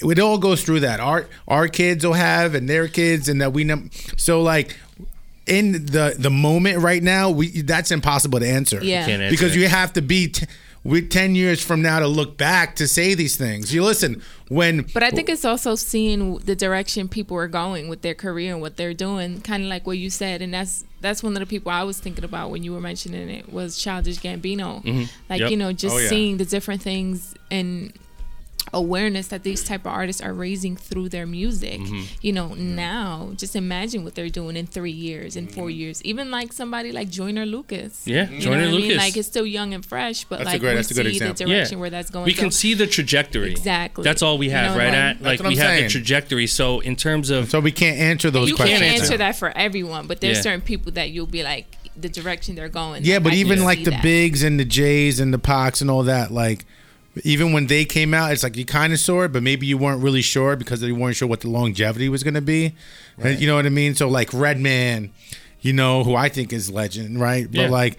It 0.00 0.18
all 0.18 0.38
goes 0.38 0.62
through 0.64 0.80
that. 0.80 0.98
Our 1.00 1.26
our 1.46 1.68
kids 1.68 2.04
will 2.04 2.14
have, 2.14 2.54
and 2.56 2.68
their 2.68 2.88
kids, 2.88 3.28
and 3.28 3.40
that 3.40 3.52
we 3.52 3.64
know. 3.64 3.82
So 4.16 4.42
like. 4.42 4.76
In 5.46 5.72
the 5.72 6.14
the 6.18 6.30
moment 6.30 6.78
right 6.78 7.02
now, 7.02 7.28
we 7.28 7.60
that's 7.60 7.90
impossible 7.90 8.40
to 8.40 8.48
answer. 8.48 8.82
Yeah. 8.82 9.04
Can't 9.04 9.20
answer 9.20 9.30
because 9.30 9.54
it. 9.54 9.58
you 9.60 9.68
have 9.68 9.92
to 9.92 10.00
be 10.00 10.28
t- 10.28 10.46
with 10.84 11.10
ten 11.10 11.34
years 11.34 11.64
from 11.64 11.80
now 11.82 11.98
to 11.98 12.06
look 12.06 12.36
back 12.36 12.76
to 12.76 12.86
say 12.86 13.14
these 13.14 13.36
things. 13.36 13.72
You 13.74 13.82
listen 13.82 14.22
when 14.48 14.82
But 14.92 15.02
I 15.02 15.10
think 15.10 15.28
it's 15.30 15.44
also 15.44 15.74
seeing 15.74 16.36
the 16.38 16.54
direction 16.54 17.08
people 17.08 17.36
are 17.38 17.48
going 17.48 17.88
with 17.88 18.02
their 18.02 18.14
career 18.14 18.52
and 18.52 18.60
what 18.60 18.76
they're 18.76 18.94
doing, 18.94 19.40
kind 19.40 19.62
of 19.62 19.68
like 19.70 19.86
what 19.86 19.96
you 19.98 20.10
said, 20.10 20.42
and 20.42 20.52
that's 20.52 20.84
that's 21.00 21.22
one 21.22 21.34
of 21.34 21.40
the 21.40 21.46
people 21.46 21.72
I 21.72 21.82
was 21.84 21.98
thinking 21.98 22.24
about 22.24 22.50
when 22.50 22.62
you 22.62 22.72
were 22.72 22.80
mentioning 22.80 23.28
it 23.28 23.52
was 23.52 23.76
Childish 23.78 24.18
Gambino, 24.18 24.82
mm-hmm. 24.84 25.04
like 25.28 25.40
Yep. 25.40 25.50
you 25.50 25.56
know 25.56 25.72
just 25.72 25.94
Oh, 25.94 25.98
yeah. 25.98 26.08
seeing 26.08 26.36
the 26.36 26.44
different 26.44 26.82
things 26.82 27.34
and 27.50 27.92
awareness 28.72 29.28
that 29.28 29.42
these 29.42 29.62
type 29.62 29.82
of 29.82 29.92
artists 29.92 30.22
are 30.22 30.32
raising 30.32 30.76
through 30.76 31.08
their 31.08 31.26
music. 31.26 31.80
Mm-hmm. 31.80 32.02
You 32.22 32.32
know 32.32 32.54
now, 32.54 33.30
just 33.36 33.54
imagine 33.54 34.04
what 34.04 34.14
they're 34.14 34.28
doing 34.28 34.56
in 34.56 34.66
three 34.66 34.90
years, 34.90 35.36
in 35.36 35.46
four 35.46 35.68
mm-hmm. 35.68 35.78
years, 35.80 36.02
even 36.02 36.30
like 36.30 36.52
somebody 36.52 36.90
like 36.90 37.08
Joyner 37.08 37.46
Lucas. 37.46 38.06
Yeah, 38.06 38.28
You 38.28 38.36
know 38.36 38.40
Joyner 38.40 38.56
what 38.56 38.68
I 38.68 38.70
mean? 38.72 38.80
Lucas. 38.82 38.96
Like 38.98 39.16
it's 39.16 39.28
still 39.28 39.46
young 39.46 39.74
and 39.74 39.84
fresh, 39.84 40.24
but 40.24 40.38
That's 40.38 40.48
a 40.48 40.52
like 40.54 40.60
great- 40.60 40.70
we 40.70 40.76
that's 40.76 40.90
a 40.90 40.94
good 40.94 41.06
see 41.06 41.12
example. 41.12 41.34
the 41.46 41.52
direction 41.52 41.78
where 41.78 41.90
that's 41.90 42.10
going. 42.10 42.24
We 42.26 42.34
So- 42.34 42.40
can 42.42 42.50
see 42.50 42.74
the 42.74 42.86
trajectory. 42.86 43.50
Exactly. 43.50 44.02
That's 44.04 44.22
all 44.22 44.38
we 44.38 44.46
You 44.46 44.52
have, 44.52 44.72
know, 44.72 44.78
right? 44.78 44.86
like- 44.88 44.94
At 44.94 45.22
like 45.22 45.40
what 45.40 45.48
we 45.50 45.60
I'm 45.60 45.66
have 45.66 45.82
the 45.82 45.88
trajectory. 45.88 46.46
So 46.46 46.80
in 46.80 46.96
terms 46.96 47.30
of 47.30 47.50
so 47.50 47.60
we 47.60 47.72
can't 47.72 47.98
answer 47.98 48.30
those 48.30 48.48
you 48.48 48.56
questions. 48.56 48.80
can't 48.80 48.92
answer. 48.92 49.04
answer 49.04 49.16
that 49.18 49.36
for 49.36 49.50
everyone, 49.56 50.06
but 50.06 50.20
there's 50.20 50.38
Yeah. 50.38 50.42
certain 50.42 50.60
people 50.62 50.90
that 50.92 51.10
you'll 51.10 51.26
be 51.26 51.42
like 51.42 51.66
the 51.96 52.08
direction 52.08 52.56
they're 52.56 52.68
going. 52.68 53.04
Yeah, 53.04 53.16
like, 53.16 53.24
but 53.24 53.32
I 53.34 53.36
even 53.36 53.62
like 53.62 53.78
see 53.78 53.84
the 53.84 53.90
that. 53.92 54.02
bigs 54.02 54.42
and 54.42 54.58
the 54.58 54.64
Jays 54.64 55.20
and 55.20 55.32
the 55.32 55.38
Pox 55.38 55.80
and 55.80 55.88
all 55.90 56.02
that, 56.04 56.32
like 56.32 56.64
even 57.22 57.52
when 57.52 57.66
they 57.68 57.84
came 57.84 58.12
out, 58.12 58.32
it's 58.32 58.42
like 58.42 58.56
you 58.56 58.64
kind 58.64 58.92
of 58.92 58.98
saw 58.98 59.22
it, 59.22 59.32
but 59.32 59.42
maybe 59.42 59.66
you 59.66 59.78
weren't 59.78 60.02
really 60.02 60.22
sure 60.22 60.56
because 60.56 60.80
they 60.80 60.90
weren't 60.92 61.16
sure 61.16 61.28
what 61.28 61.40
the 61.42 61.48
longevity 61.48 62.08
was 62.08 62.24
going 62.24 62.34
to 62.34 62.40
be. 62.40 62.74
And 63.18 63.38
you 63.38 63.46
know 63.46 63.54
what 63.54 63.66
I 63.66 63.70
mean? 63.70 63.94
So 63.94 64.08
like 64.08 64.30
Redman, 64.32 65.12
you 65.60 65.72
know, 65.72 66.02
who 66.02 66.16
I 66.16 66.28
think 66.28 66.52
is 66.52 66.70
legend, 66.70 67.20
right? 67.20 67.46
Yeah. 67.50 67.64
But 67.64 67.70
like. 67.70 67.98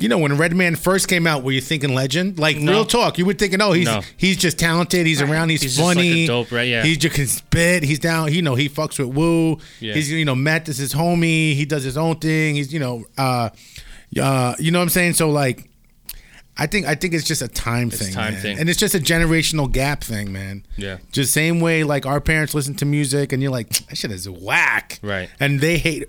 You 0.00 0.08
know, 0.08 0.18
when 0.18 0.36
Redman 0.36 0.76
first 0.76 1.08
came 1.08 1.26
out, 1.26 1.42
were 1.42 1.50
you 1.50 1.60
thinking 1.60 1.92
legend? 1.92 2.38
Like 2.38 2.56
No. 2.56 2.70
real 2.70 2.84
talk, 2.84 3.18
you 3.18 3.26
were 3.26 3.32
thinking, 3.34 3.60
oh, 3.60 3.72
he's 3.72 3.86
No. 3.86 4.02
he's 4.16 4.36
just 4.36 4.56
talented. 4.56 5.06
He's 5.06 5.20
around. 5.20 5.48
He's, 5.48 5.76
funny. 5.76 6.02
He's 6.02 6.28
just 6.28 6.30
like 6.30 6.38
a 6.38 6.44
dope, 6.44 6.52
right? 6.52 6.68
Yeah. 6.68 6.84
He 6.84 6.94
just 6.96 7.16
can 7.16 7.26
spit. 7.26 7.82
He's 7.82 7.98
down. 7.98 8.32
You 8.32 8.40
know, 8.42 8.54
he 8.54 8.68
fucks 8.68 9.00
with 9.00 9.08
Wu. 9.08 9.58
Yeah. 9.80 9.94
He's 9.94 10.08
you 10.12 10.24
know 10.24 10.36
Meth 10.36 10.68
is 10.68 10.76
his 10.78 10.94
homie. 10.94 11.56
He 11.56 11.64
does 11.64 11.82
his 11.82 11.96
own 11.96 12.14
thing. 12.20 12.54
He's 12.54 12.72
you 12.72 12.78
know, 12.78 13.06
uh, 13.18 13.50
uh, 14.22 14.54
you 14.60 14.70
know 14.70 14.78
what 14.78 14.84
I'm 14.84 14.88
saying. 14.88 15.14
So 15.14 15.30
like, 15.30 15.68
I 16.60 16.66
think 16.66 16.86
I 16.86 16.94
think 16.96 17.14
it's 17.14 17.24
just 17.26 17.40
a 17.42 17.48
time 17.48 17.88
thing, 17.90 18.12
time 18.12 18.32
man. 18.34 18.42
thing. 18.42 18.58
and 18.58 18.68
it's 18.68 18.78
just 18.80 18.94
a 18.94 18.98
generational 18.98 19.70
gap 19.70 20.02
thing, 20.02 20.32
man. 20.32 20.66
Yeah. 20.76 20.98
Just 21.12 21.32
same 21.32 21.60
way 21.60 21.84
like 21.84 22.04
our 22.04 22.20
parents 22.20 22.52
listen 22.54 22.74
to 22.76 22.84
music, 22.84 23.32
and 23.32 23.40
you're 23.42 23.52
like, 23.52 23.68
that 23.86 23.96
shit 23.96 24.10
is 24.10 24.28
whack, 24.28 24.98
Right. 25.02 25.28
And 25.38 25.60
they 25.60 25.78
hate 25.78 26.08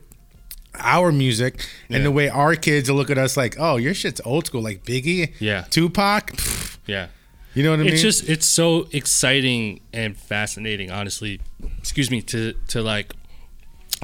our 0.76 1.12
music, 1.12 1.66
and 1.90 1.98
Yeah. 2.00 2.04
the 2.04 2.12
way 2.12 2.30
our 2.30 2.56
kids 2.56 2.90
look 2.90 3.10
at 3.10 3.18
us 3.18 3.36
like, 3.38 3.56
oh, 3.60 3.78
your 3.78 3.94
shit's 3.94 4.22
old 4.26 4.46
school, 4.48 4.62
like 4.62 4.84
Biggie, 4.86 5.34
Yeah. 5.40 5.66
Tupac. 5.70 6.32
Pff, 6.34 6.78
yeah. 6.88 7.08
You 7.54 7.64
know 7.64 7.72
what 7.72 7.80
I 7.80 7.84
mean? 7.84 7.94
It's 7.94 8.02
just 8.02 8.30
it's 8.30 8.48
so 8.48 8.88
exciting 8.92 9.82
and 9.94 10.16
fascinating, 10.18 10.92
honestly. 10.92 11.42
Excuse 11.80 12.10
me 12.10 12.22
to 12.24 12.54
to 12.70 12.82
like 12.82 13.14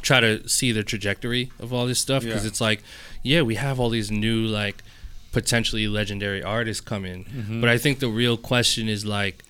try 0.01 0.19
to 0.19 0.47
see 0.49 0.71
the 0.71 0.83
trajectory 0.83 1.51
of 1.59 1.71
all 1.73 1.85
this 1.87 1.99
stuff 1.99 2.23
because 2.23 2.43
Yeah. 2.43 2.47
it's 2.49 2.59
like, 2.61 2.83
yeah, 3.23 3.41
we 3.43 3.55
have 3.55 3.79
all 3.79 3.89
these 3.89 4.11
new 4.11 4.41
like 4.45 4.83
potentially 5.39 5.85
legendary 5.99 6.41
artists 6.41 6.81
coming, 6.81 7.25
Mm-hmm. 7.25 7.59
but 7.61 7.69
I 7.69 7.77
think 7.77 7.99
the 7.99 8.07
real 8.21 8.37
question 8.37 8.87
is 8.95 9.05
like, 9.05 9.43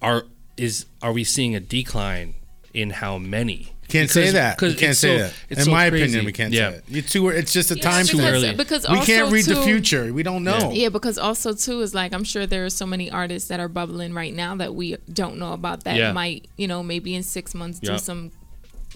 are 0.00 0.24
is 0.56 0.86
are 1.02 1.12
we 1.12 1.22
seeing 1.24 1.54
a 1.54 1.60
decline 1.60 2.34
in 2.72 2.88
how 3.02 3.18
many? 3.18 3.60
Can't 3.88 4.10
say 4.10 4.30
that. 4.32 4.60
We 4.60 4.74
can't 4.74 4.96
say 4.96 5.12
so- 5.16 5.22
that. 5.24 5.32
In 5.50 5.64
so 5.64 5.70
my 5.70 5.88
crazy. 5.88 6.04
opinion, 6.04 6.24
we 6.26 6.32
can't 6.32 6.52
Yeah. 6.52 6.70
say 6.70 6.76
it. 6.78 6.84
You 6.88 7.02
too. 7.02 7.28
It's 7.40 7.52
just 7.58 7.70
a 7.70 7.76
Yeah, 7.76 7.82
time 7.90 8.06
because, 8.06 8.20
early. 8.32 8.54
Because 8.54 8.82
We 8.88 9.00
can't 9.10 9.22
also, 9.22 9.34
read 9.36 9.44
the 9.54 9.62
future. 9.70 10.12
We 10.12 10.22
don't 10.22 10.44
know. 10.44 10.70
Yeah, 10.82 10.90
because 10.90 11.16
also 11.28 11.52
too 11.54 11.80
is 11.86 11.92
like 11.94 12.10
I'm 12.16 12.24
sure 12.32 12.44
there 12.46 12.64
are 12.66 12.70
so 12.82 12.86
many 12.86 13.06
artists 13.10 13.48
that 13.50 13.60
are 13.60 13.68
bubbling 13.78 14.12
right 14.22 14.34
now 14.44 14.52
that 14.62 14.74
we 14.74 14.96
don't 15.20 15.36
know 15.42 15.52
about 15.60 15.84
that 15.84 15.96
Yeah. 15.96 16.12
might 16.12 16.40
you 16.56 16.66
know 16.72 16.82
maybe 16.82 17.10
in 17.18 17.22
six 17.22 17.54
months 17.54 17.78
do 17.80 17.96
some. 17.98 18.20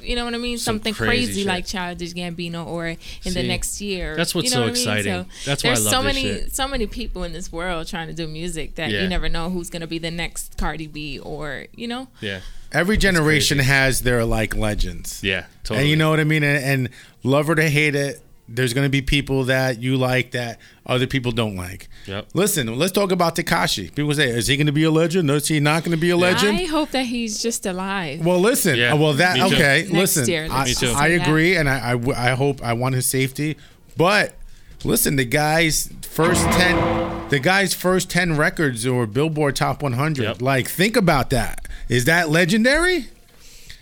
You 0.03 0.16
know 0.16 0.24
what 0.24 0.34
I 0.34 0.38
mean? 0.38 0.59
Some 0.59 0.74
Something 0.76 0.94
crazy 0.94 1.26
crazy, 1.26 1.44
like 1.44 1.66
Childish 1.66 2.12
Gambino, 2.14 2.66
or 2.66 2.86
in 2.88 2.98
the 3.34 3.42
next 3.42 3.80
year. 3.80 4.16
that's 4.16 4.34
what's 4.34 4.46
you 4.46 4.50
know 4.50 4.57
so 4.57 4.61
what 4.62 4.70
I 4.70 4.72
mean? 4.72 4.98
exciting. 5.05 5.26
That's 5.44 5.62
why 5.64 5.70
I 5.70 5.74
there's 5.74 5.84
love 5.84 5.92
so 5.94 6.03
this 6.03 6.14
many, 6.14 6.22
shit. 6.22 6.55
so 6.55 6.68
many 6.68 6.86
people 6.86 7.24
in 7.24 7.32
this 7.32 7.53
world 7.53 7.86
trying 7.86 8.09
to 8.09 8.14
do 8.14 8.26
music 8.26 8.74
that 8.76 8.90
Yeah. 8.90 9.03
you 9.03 9.09
never 9.09 9.28
know 9.28 9.50
who's 9.50 9.70
gonna 9.70 9.86
be 9.86 9.98
the 9.98 10.11
next 10.11 10.57
Cardi 10.59 10.86
B, 10.86 11.18
or 11.18 11.66
you 11.76 11.86
know. 11.88 12.09
Yeah, 12.20 12.40
Every 12.72 12.96
generation 12.96 13.59
crazy. 13.59 13.70
has 13.70 14.03
their 14.03 14.24
like 14.24 14.57
legends. 14.57 15.20
yeah, 15.22 15.44
totally. 15.62 15.80
And 15.82 15.90
you 15.90 15.96
know 15.96 16.11
what 16.11 16.20
I 16.20 16.24
mean? 16.24 16.42
And, 16.42 16.64
and 16.64 16.88
love 17.22 17.46
her 17.48 17.55
to 17.55 17.68
hate 17.68 17.94
it, 17.94 18.20
there's 18.49 18.74
going 18.74 18.84
to 18.84 18.90
be 18.90 19.01
people 19.01 19.45
that 19.45 19.80
you 19.80 19.97
like 19.97 20.32
that 20.32 20.59
other 20.84 21.07
people 21.07 21.32
don't 21.32 21.57
like. 21.57 21.88
Yep. 22.07 22.28
Listen, 22.34 22.76
let's 22.78 22.93
talk 22.93 23.12
about 23.12 23.36
Tekashi. 23.36 23.95
People 23.95 24.12
say, 24.14 24.28
is 24.28 24.49
he 24.49 24.57
going 24.57 24.66
to 24.66 24.72
be 24.72 24.82
a 24.84 24.90
legend? 24.90 25.28
No, 25.28 25.34
is 25.36 25.47
he 25.49 25.61
not 25.61 25.84
going 25.84 25.93
to 25.97 26.01
be 26.01 26.11
a 26.11 26.16
legend? 26.16 26.59
I 26.59 26.64
hope 26.64 26.90
that 26.90 27.07
he's 27.07 27.40
just 27.43 27.64
alive. 27.66 28.24
well, 28.26 28.40
listen. 28.40 28.76
Yeah, 28.76 28.93
uh, 28.93 28.97
well, 28.97 29.12
that 29.14 29.34
me 29.38 29.49
too. 29.49 29.55
okay. 29.55 29.80
Next 29.82 29.93
listen, 29.93 30.28
year, 30.28 30.49
I, 30.51 30.64
let's 30.64 30.82
Me 30.82 30.88
too. 30.88 30.95
I 30.95 31.09
say 31.09 31.18
that. 31.18 31.26
agree, 31.28 31.57
and 31.57 31.68
I, 31.68 31.90
I 31.90 31.93
w- 31.93 32.14
I 32.16 32.30
hope 32.30 32.62
I 32.62 32.72
want 32.72 32.95
his 32.95 33.07
safety. 33.07 33.57
But 33.97 34.34
listen, 34.84 35.16
the 35.16 35.24
guy's 35.24 35.93
first 36.03 36.45
ten, 36.51 37.28
the 37.28 37.38
guy's 37.38 37.72
first 37.74 38.11
ten 38.11 38.36
records 38.36 38.84
or 38.86 39.07
Billboard 39.07 39.55
Top 39.57 39.82
100. 39.82 40.22
Yep. 40.22 40.43
Like, 40.43 40.68
think 40.68 40.97
about 40.97 41.30
that. 41.30 41.68
Is 41.88 42.05
that 42.07 42.28
legendary? 42.28 43.07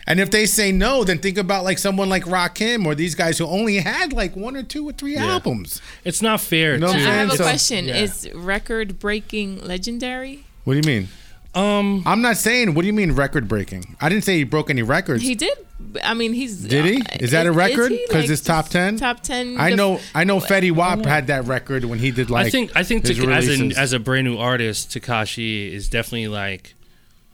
And 0.06 0.18
if 0.18 0.30
they 0.30 0.46
say 0.46 0.72
no, 0.72 1.04
then 1.04 1.18
think 1.18 1.38
about 1.38 1.62
like 1.64 1.78
someone 1.78 2.08
like 2.08 2.24
Rakim 2.24 2.86
or 2.86 2.94
these 2.94 3.14
guys 3.14 3.38
who 3.38 3.46
only 3.46 3.76
had 3.76 4.12
like 4.12 4.34
one 4.34 4.56
or 4.56 4.62
two 4.62 4.88
or 4.88 4.92
three 4.92 5.14
Yeah. 5.14 5.26
albums. 5.26 5.80
it's 6.04 6.20
not 6.22 6.40
fair. 6.40 6.78
No, 6.78 6.88
to, 6.92 6.94
I 6.94 6.96
I'm 6.96 7.02
have 7.06 7.32
a 7.32 7.36
So- 7.36 7.44
question: 7.44 7.86
yeah. 7.86 7.96
Is 8.02 8.28
record 8.34 8.98
breaking 8.98 9.64
legendary? 9.64 10.44
What 10.64 10.74
do 10.74 10.88
you 10.88 11.00
mean? 11.00 11.08
um, 11.54 12.02
I'm 12.06 12.22
not 12.22 12.36
saying. 12.36 12.74
What 12.74 12.82
do 12.82 12.86
you 12.86 12.92
mean 12.92 13.12
record 13.12 13.48
breaking? 13.48 13.96
I 14.00 14.08
didn't 14.08 14.24
say 14.24 14.36
he 14.38 14.44
broke 14.44 14.70
any 14.70 14.82
records. 14.82 15.22
He 15.22 15.34
did. 15.34 15.56
I 16.04 16.14
mean, 16.14 16.32
he's. 16.32 16.58
Did 16.60 16.84
he? 16.84 17.00
uh, 17.02 17.04
Is 17.20 17.30
that 17.32 17.46
a 17.46 17.52
record? 17.52 17.90
he, 17.90 18.06
'Cause 18.08 18.30
it's 18.30 18.42
top 18.42 18.68
10? 18.68 18.98
Top 18.98 19.22
ten. 19.22 19.56
I 19.58 19.70
know. 19.70 19.98
I 20.14 20.24
know. 20.24 20.38
Fetty 20.38 20.70
Wap 20.70 21.04
had 21.04 21.26
that 21.28 21.46
record 21.46 21.84
when 21.84 21.98
he 21.98 22.10
did 22.10 22.30
like. 22.30 22.46
I 22.46 22.50
think 22.50 22.70
I 22.76 22.84
think 22.84 23.06
his 23.06 23.16
to, 23.18 23.30
as 23.32 23.46
a 23.48 23.50
releases. 23.52 23.78
as 23.78 23.92
a 23.92 23.98
brand 23.98 24.26
new 24.26 24.36
artist, 24.38 24.90
Tekashi 24.90 25.72
is 25.72 25.88
definitely 25.88 26.28
like 26.28 26.74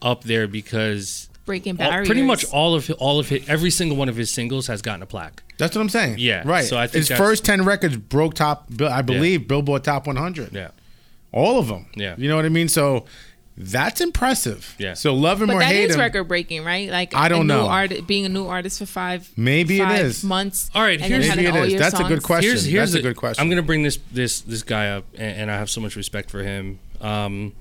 up 0.01 0.25
there 0.25 0.47
because 0.47 1.26
breaking 1.47 1.81
all, 1.81 1.91
barriers. 1.91 2.09
pretty 2.09 2.23
much 2.23 2.45
all 2.53 2.75
of 2.75 2.87
his, 2.89 2.97
all 2.97 3.19
of 3.19 3.29
his, 3.31 3.49
every 3.49 3.71
single 3.71 3.97
one 3.97 4.09
of 4.11 4.17
his 4.17 4.31
singles 4.31 4.67
has 4.67 4.83
gotten 4.83 5.03
a 5.03 5.07
plaque. 5.07 5.43
That's 5.59 5.75
what 5.75 5.81
I'm 5.83 5.89
saying. 5.89 6.17
Yeah, 6.19 6.43
Right. 6.45 6.65
so 6.67 6.77
I 6.77 6.87
think 6.87 6.97
his 6.99 7.09
that's- 7.09 7.27
first 7.27 7.45
ten 7.45 7.65
records 7.65 7.97
broke 7.97 8.35
top. 8.35 8.69
I 8.81 9.01
believe 9.03 9.49
Billboard 9.49 9.85
Top 9.85 10.07
100. 10.07 10.53
Yeah, 10.53 10.69
All 11.33 11.59
of 11.59 11.69
them. 11.69 11.87
Yeah. 11.95 12.15
You 12.19 12.29
know 12.29 12.37
what 12.37 12.45
I 12.45 12.51
mean? 12.51 12.69
So 12.69 13.07
That's 13.59 14.03
impressive. 14.03 14.75
Yeah. 14.79 14.93
So 14.93 15.15
love 15.15 15.41
him 15.41 15.47
But 15.47 15.57
or 15.57 15.59
that 15.61 15.69
hate 15.69 15.89
is 15.89 15.95
him. 15.95 16.01
record 16.03 16.25
breaking, 16.25 16.63
right? 16.63 16.91
Like 16.91 17.15
I 17.15 17.29
don't 17.31 17.41
a 17.41 17.55
new 17.55 17.61
know. 17.63 17.69
Art, 17.69 18.07
being 18.07 18.27
a 18.27 18.29
new 18.29 18.47
artist 18.47 18.79
for 18.81 18.85
five 18.85 19.31
Maybe 19.35 19.79
it 19.79 19.85
five 19.85 20.01
is. 20.05 20.23
months. 20.23 20.71
All 20.75 20.83
right, 20.83 21.01
here's- 21.01 21.27
Maybe 21.27 21.47
it 21.47 21.57
all 21.57 21.63
is. 21.63 21.71
your 21.73 21.79
That's 21.81 21.99
a 21.99 22.05
good 22.05 22.23
question. 22.23 22.51
Here's 22.51 22.67
here's 22.67 22.93
That's 22.93 23.01
a 23.01 23.09
good 23.09 23.17
question. 23.17 23.41
I'm 23.43 23.49
gonna 23.49 23.63
bring 23.63 23.83
this 23.83 23.99
this 24.13 24.43
this 24.43 24.63
guy 24.63 24.91
up, 24.91 25.07
and, 25.15 25.41
and 25.43 25.51
I 25.51 25.57
have 25.57 25.71
so 25.71 25.81
much 25.81 25.97
respect 25.97 26.31
for 26.31 26.43
him. 26.43 26.81
Um, 27.01 27.55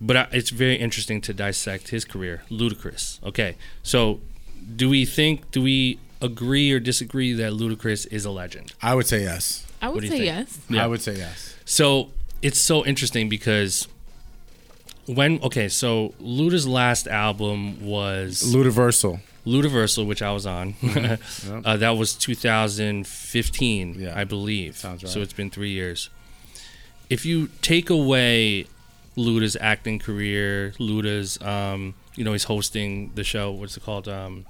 but 0.00 0.16
I, 0.16 0.28
it's 0.32 0.50
very 0.50 0.76
interesting 0.76 1.20
to 1.22 1.34
dissect 1.34 1.88
his 1.90 2.04
career. 2.04 2.42
Ludacris. 2.50 3.22
Okay, 3.24 3.56
so 3.82 4.20
do 4.76 4.88
we 4.88 5.04
think? 5.04 5.50
Do 5.50 5.62
we 5.62 5.98
agree 6.22 6.70
or 6.72 6.80
disagree 6.80 7.32
that 7.32 7.52
Ludacris 7.52 8.06
is 8.12 8.24
a 8.24 8.30
legend? 8.30 8.72
I 8.82 8.94
would 8.94 9.06
say 9.06 9.22
yes. 9.22 9.66
I 9.82 9.88
would 9.88 10.02
say 10.02 10.08
think? 10.10 10.24
yes. 10.24 10.58
Yeah. 10.68 10.84
I 10.84 10.86
would 10.86 11.00
say 11.00 11.16
yes. 11.16 11.54
So 11.64 12.10
it's 12.42 12.60
so 12.60 12.84
interesting 12.84 13.28
because 13.28 13.88
when 15.06 15.40
okay, 15.42 15.68
so 15.68 16.14
Luda's 16.20 16.66
last 16.66 17.06
album 17.08 17.84
was 17.84 18.42
Ludaversal. 18.42 19.20
Ludaversal, 19.46 20.06
which 20.06 20.20
I 20.20 20.32
was 20.32 20.44
on. 20.44 20.74
uh, 21.64 21.76
that 21.78 21.96
was 21.96 22.14
2015, 22.14 23.94
Yeah. 23.98 24.12
I 24.14 24.24
believe. 24.24 24.76
Sounds 24.76 25.02
right. 25.02 25.10
So 25.10 25.20
it's 25.20 25.32
been 25.32 25.50
three 25.50 25.70
years. 25.70 26.10
If 27.08 27.24
you 27.24 27.48
take 27.62 27.88
away 27.88 28.66
Luda's 29.20 29.56
acting 29.60 29.98
career, 29.98 30.72
Luda's, 30.78 31.40
um, 31.42 31.94
you 32.16 32.24
know, 32.24 32.32
he's 32.32 32.44
hosting 32.44 33.12
the 33.14 33.24
show. 33.24 33.50
What's 33.50 33.76
it 33.76 33.82
called? 33.84 34.08
Um, 34.08 34.46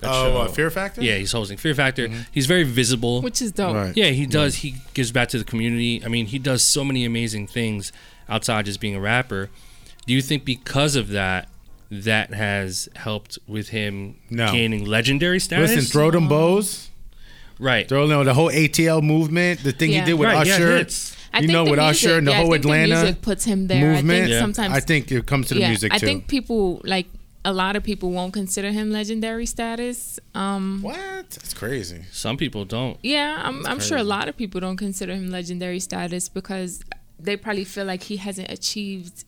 Oh, 0.00 0.42
uh, 0.42 0.46
Fear 0.48 0.70
Factor? 0.70 1.02
Yeah, 1.02 1.16
he's 1.16 1.32
hosting 1.32 1.56
Fear 1.58 1.74
Factor. 1.74 2.08
He's 2.30 2.46
very 2.46 2.62
visible. 2.62 3.20
Which 3.20 3.42
is 3.42 3.50
dope. 3.50 3.74
Right. 3.74 3.96
Yeah, 3.96 4.10
he 4.10 4.26
does. 4.26 4.54
He 4.56 4.76
gives 4.94 5.10
back 5.10 5.28
to 5.30 5.38
the 5.38 5.44
community. 5.44 6.00
I 6.04 6.08
mean, 6.08 6.26
he 6.26 6.38
does 6.38 6.62
so 6.62 6.84
many 6.84 7.04
amazing 7.04 7.48
things 7.48 7.90
outside 8.28 8.66
just 8.66 8.80
being 8.80 8.94
a 8.94 9.00
rapper. 9.00 9.50
Do 10.06 10.14
you 10.14 10.22
think 10.22 10.44
because 10.44 10.94
of 10.94 11.08
that, 11.08 11.48
that 11.90 12.32
has 12.32 12.88
helped 12.94 13.40
with 13.48 13.70
him 13.70 14.14
No. 14.30 14.52
gaining 14.52 14.84
legendary 14.84 15.40
status? 15.40 15.74
Listen, 15.74 15.90
throw 15.90 16.12
them 16.12 16.28
bows. 16.28 16.87
Right. 17.58 17.88
Throw 17.88 18.06
no, 18.06 18.24
the 18.24 18.34
whole 18.34 18.50
ATL 18.50 19.02
movement, 19.02 19.62
the 19.62 19.72
thing 19.72 19.90
Yeah. 19.90 20.00
he 20.00 20.06
did 20.06 20.14
with 20.14 20.26
Right, 20.28 20.46
Usher. 20.48 20.76
hits. 20.78 21.16
I 21.32 21.40
you 21.40 21.48
know, 21.48 21.64
the 21.64 21.70
with 21.72 21.80
music, 21.80 22.06
Usher 22.08 22.18
and 22.18 22.26
the 22.26 22.30
yeah, 22.30 22.36
I 22.38 22.40
whole 22.40 22.52
think 22.52 22.64
Atlanta 22.64 22.94
the 22.96 23.02
music 23.02 23.22
puts 23.22 23.44
him 23.44 23.66
there. 23.66 23.92
movement. 23.94 24.10
I 24.10 24.20
think 24.22 24.30
Yeah. 24.30 24.40
sometimes 24.40 24.74
I 24.74 24.80
think 24.80 25.12
it 25.12 25.26
comes 25.26 25.48
to 25.48 25.54
the 25.54 25.60
yeah, 25.60 25.68
music 25.68 25.92
I 25.92 25.98
think 25.98 26.26
people 26.26 26.80
like 26.84 27.06
a 27.44 27.52
lot 27.52 27.76
of 27.76 27.82
people 27.82 28.10
won't 28.10 28.32
consider 28.32 28.70
him 28.72 28.90
legendary 28.90 29.46
status. 29.46 30.18
Um, 30.34 30.80
what? 30.82 30.96
That's 31.30 31.54
crazy. 31.54 32.02
Some 32.12 32.36
people 32.36 32.64
don't. 32.64 32.98
yeah, 33.02 33.40
I'm, 33.44 33.64
I'm 33.66 33.80
sure 33.80 33.96
a 33.98 34.02
lot 34.02 34.28
of 34.28 34.36
people 34.36 34.60
don't 34.60 34.76
consider 34.76 35.12
him 35.14 35.30
legendary 35.30 35.80
status 35.80 36.28
because 36.28 36.80
they 37.20 37.36
probably 37.36 37.64
feel 37.64 37.84
like 37.84 38.02
he 38.04 38.16
hasn't 38.16 38.50
achieved 38.50 39.24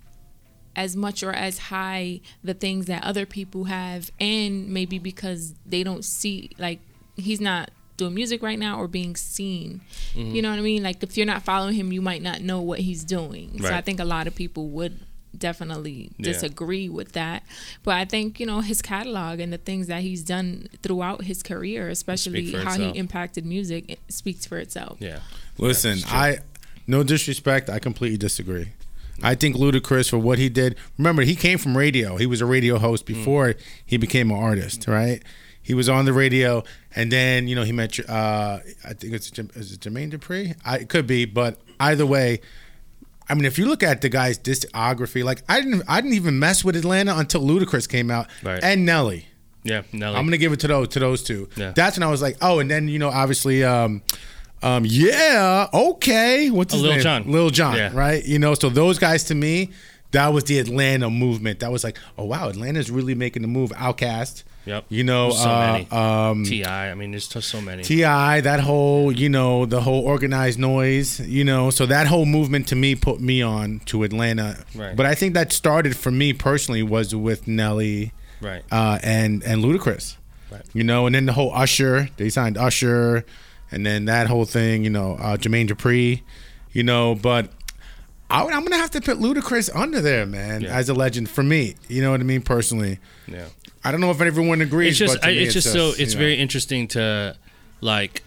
as 0.76 0.96
much 0.96 1.22
or 1.22 1.32
as 1.32 1.58
high 1.58 2.20
the 2.44 2.54
things 2.54 2.86
that 2.86 3.02
other 3.04 3.26
people 3.26 3.64
have, 3.64 4.10
and 4.20 4.68
maybe 4.68 4.98
because 4.98 5.54
they 5.66 5.82
don't 5.82 6.04
see 6.04 6.50
like 6.58 6.80
he's 7.16 7.40
not 7.40 7.70
doing 8.00 8.14
music 8.14 8.42
right 8.42 8.58
now 8.58 8.78
or 8.80 8.88
being 8.88 9.14
seen. 9.16 9.80
Mm-hmm. 10.14 10.34
You 10.34 10.42
know 10.42 10.50
what 10.50 10.58
I 10.58 10.62
mean? 10.62 10.82
Like 10.82 11.02
if 11.02 11.16
you're 11.16 11.26
not 11.26 11.42
following 11.42 11.74
him, 11.74 11.92
you 11.92 12.02
might 12.02 12.22
not 12.22 12.40
know 12.40 12.60
what 12.60 12.80
he's 12.80 13.04
doing. 13.04 13.60
So 13.62 13.72
I 13.72 13.80
think 13.80 14.00
a 14.00 14.04
lot 14.04 14.26
of 14.26 14.34
people 14.34 14.68
would 14.70 14.98
definitely 15.36 16.10
Yeah. 16.18 16.32
disagree 16.32 16.88
with 16.88 17.12
that. 17.12 17.44
But 17.84 17.94
I 17.94 18.04
think, 18.04 18.40
you 18.40 18.46
know, 18.46 18.60
his 18.60 18.82
catalog 18.82 19.38
and 19.40 19.52
the 19.52 19.58
things 19.58 19.86
that 19.86 20.02
he's 20.02 20.22
done 20.22 20.68
throughout 20.82 21.24
his 21.24 21.42
career, 21.42 21.88
especially 21.88 22.52
how 22.52 22.72
itself. 22.72 22.94
he 22.94 22.98
impacted 22.98 23.46
music, 23.46 23.84
it 23.88 24.00
speaks 24.08 24.44
for 24.46 24.58
itself. 24.58 24.96
Yeah. 25.00 25.20
Listen, 25.58 25.98
I 26.08 26.38
no 26.86 27.02
disrespect, 27.04 27.70
I 27.70 27.78
completely 27.78 28.18
disagree. 28.18 28.70
I 29.22 29.34
think 29.34 29.54
Ludacris 29.54 30.08
for 30.10 30.18
what 30.18 30.38
he 30.38 30.48
did. 30.48 30.76
Remember, 30.98 31.22
he 31.22 31.36
came 31.36 31.58
from 31.58 31.76
radio. 31.76 32.16
He 32.16 32.26
was 32.26 32.40
a 32.40 32.46
radio 32.46 32.78
host 32.78 33.04
before 33.04 33.54
he 33.84 33.96
became 33.98 34.30
an 34.30 34.38
artist, 34.38 34.88
right? 34.88 35.22
He 35.62 35.74
was 35.74 35.88
on 35.88 36.04
the 36.04 36.12
radio, 36.12 36.64
and 36.96 37.12
then 37.12 37.46
you 37.48 37.54
know 37.54 37.62
he 37.64 37.72
met. 37.72 37.98
Uh, 38.08 38.58
I 38.84 38.92
think 38.94 39.12
it's 39.12 39.30
is 39.54 39.72
it 39.72 39.80
Jermaine 39.80 40.10
Dupri. 40.12 40.56
I 40.64 40.78
it 40.78 40.88
could 40.88 41.06
be, 41.06 41.24
but 41.26 41.60
either 41.78 42.06
way, 42.06 42.40
I 43.28 43.34
mean, 43.34 43.44
if 43.44 43.58
you 43.58 43.66
look 43.66 43.82
at 43.82 44.00
the 44.00 44.08
guy's 44.08 44.38
discography, 44.38 45.22
like 45.22 45.42
I 45.48 45.60
didn't, 45.60 45.82
I 45.86 46.00
didn't 46.00 46.14
even 46.16 46.38
mess 46.38 46.64
with 46.64 46.76
Atlanta 46.76 47.16
until 47.16 47.42
Ludacris 47.42 47.88
came 47.88 48.10
out, 48.10 48.26
Right. 48.42 48.62
and 48.62 48.84
Nelly. 48.86 49.26
Yeah. 49.62 49.82
Nelly. 49.92 50.16
I'm 50.16 50.24
gonna 50.24 50.38
give 50.38 50.52
it 50.52 50.60
to 50.60 50.68
those 50.68 50.88
to 50.88 50.98
those 51.00 51.22
two. 51.22 51.48
Yeah. 51.56 51.72
That's 51.76 51.98
when 51.98 52.02
I 52.02 52.10
was 52.10 52.22
like, 52.22 52.38
oh, 52.40 52.58
and 52.58 52.70
then 52.70 52.88
you 52.88 52.98
know, 52.98 53.10
obviously, 53.10 53.62
um, 53.62 54.02
um, 54.62 54.84
yeah, 54.86 55.68
okay, 55.72 56.50
what's 56.50 56.72
Oh, 56.74 56.78
his 56.78 56.82
Lil 56.84 56.92
name? 56.94 57.00
Jon. 57.02 57.30
Lil 57.30 57.50
Jon, 57.50 57.76
Yeah. 57.76 57.90
right? 57.94 58.24
You 58.24 58.38
know, 58.38 58.54
so 58.54 58.70
those 58.70 58.98
guys 58.98 59.24
to 59.24 59.34
me, 59.34 59.70
that 60.12 60.28
was 60.32 60.44
the 60.44 60.58
Atlanta 60.58 61.10
movement. 61.10 61.60
That 61.60 61.70
was 61.70 61.84
like, 61.84 61.98
oh 62.18 62.24
wow, 62.24 62.48
Atlanta's 62.48 62.90
really 62.90 63.14
making 63.14 63.42
the 63.42 63.48
move. 63.48 63.70
OutKast, 63.72 64.42
Yep. 64.66 64.84
you 64.88 65.04
know, 65.04 65.30
so 65.30 65.48
uh, 65.48 65.84
um, 66.30 66.44
Ti. 66.44 66.64
I 66.66 66.94
mean, 66.94 67.12
there's 67.12 67.28
just 67.28 67.48
so 67.48 67.60
many. 67.60 67.82
T.I., 67.82 68.42
that 68.42 68.60
whole, 68.60 69.10
you 69.10 69.28
know, 69.28 69.64
the 69.66 69.80
whole 69.80 70.04
Organized 70.04 70.58
Noize, 70.58 71.26
you 71.26 71.44
know, 71.44 71.70
so 71.70 71.86
that 71.86 72.06
whole 72.06 72.26
movement 72.26 72.68
to 72.68 72.76
me 72.76 72.94
put 72.94 73.20
me 73.20 73.40
on 73.42 73.80
to 73.86 74.02
Atlanta. 74.02 74.64
Right. 74.74 74.94
But 74.94 75.06
I 75.06 75.14
think 75.14 75.34
that 75.34 75.52
started 75.52 75.96
for 75.96 76.10
me 76.10 76.32
personally 76.32 76.82
was 76.82 77.14
with 77.14 77.48
Nelly 77.48 78.12
right. 78.40 78.62
uh, 78.70 78.98
and 79.02 79.42
and 79.44 79.64
Ludacris. 79.64 80.16
Right. 80.50 80.62
You 80.72 80.84
know, 80.84 81.06
and 81.06 81.14
then 81.14 81.26
the 81.26 81.32
whole 81.32 81.54
Usher, 81.54 82.08
they 82.16 82.28
signed 82.28 82.58
Usher, 82.58 83.24
and 83.70 83.86
then 83.86 84.06
that 84.06 84.26
whole 84.26 84.44
thing, 84.44 84.84
you 84.84 84.90
know, 84.90 85.14
uh, 85.14 85.36
Jermaine 85.36 85.68
Dupri, 85.68 86.22
you 86.72 86.82
know, 86.82 87.14
but 87.14 87.50
I, 88.30 88.42
am 88.42 88.64
gonna 88.64 88.76
have 88.76 88.90
to 88.92 89.00
put 89.00 89.18
Ludacris 89.18 89.70
under 89.74 90.00
there, 90.00 90.24
man, 90.26 90.62
Yeah. 90.62 90.76
as 90.76 90.88
a 90.88 90.94
legend 90.94 91.28
for 91.28 91.42
me. 91.42 91.74
You 91.88 92.02
know 92.02 92.12
what 92.12 92.20
I 92.20 92.24
mean, 92.24 92.42
personally. 92.42 92.98
Yeah. 93.26 93.46
I 93.84 93.90
don't 93.92 94.00
know 94.00 94.10
if 94.10 94.20
everyone 94.20 94.60
agrees. 94.60 94.90
it's 94.90 94.98
just 94.98 95.14
but 95.14 95.22
to 95.22 95.28
I, 95.28 95.32
me, 95.32 95.42
it's 95.44 95.54
just 95.54 95.72
so 95.72 95.92
it's 95.96 96.14
know. 96.14 96.18
very 96.20 96.34
interesting 96.34 96.88
to 96.88 97.36
like 97.80 98.22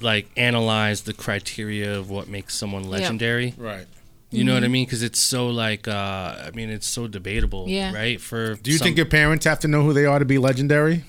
like 0.00 0.28
analyze 0.36 1.02
the 1.02 1.12
criteria 1.12 1.98
of 1.98 2.08
what 2.10 2.28
makes 2.28 2.54
someone 2.54 2.84
legendary 2.84 3.54
right. 3.56 3.86
you 4.30 4.44
know 4.44 4.54
what 4.54 4.62
i 4.62 4.68
mean 4.68 4.84
because 4.84 5.02
it's 5.02 5.18
so 5.18 5.48
like 5.48 5.88
uh 5.88 6.36
i 6.46 6.50
mean 6.54 6.70
it's 6.70 6.86
so 6.86 7.08
debatable 7.08 7.64
Yeah. 7.68 7.92
right 7.92 8.20
for 8.20 8.54
Do 8.56 8.70
you 8.70 8.78
think 8.78 8.96
your 8.96 9.06
parents 9.06 9.44
have 9.44 9.58
to 9.60 9.68
know 9.68 9.82
who 9.82 9.92
they 9.92 10.04
are 10.04 10.18
to 10.18 10.24
be 10.24 10.38
legendary? 10.38 11.04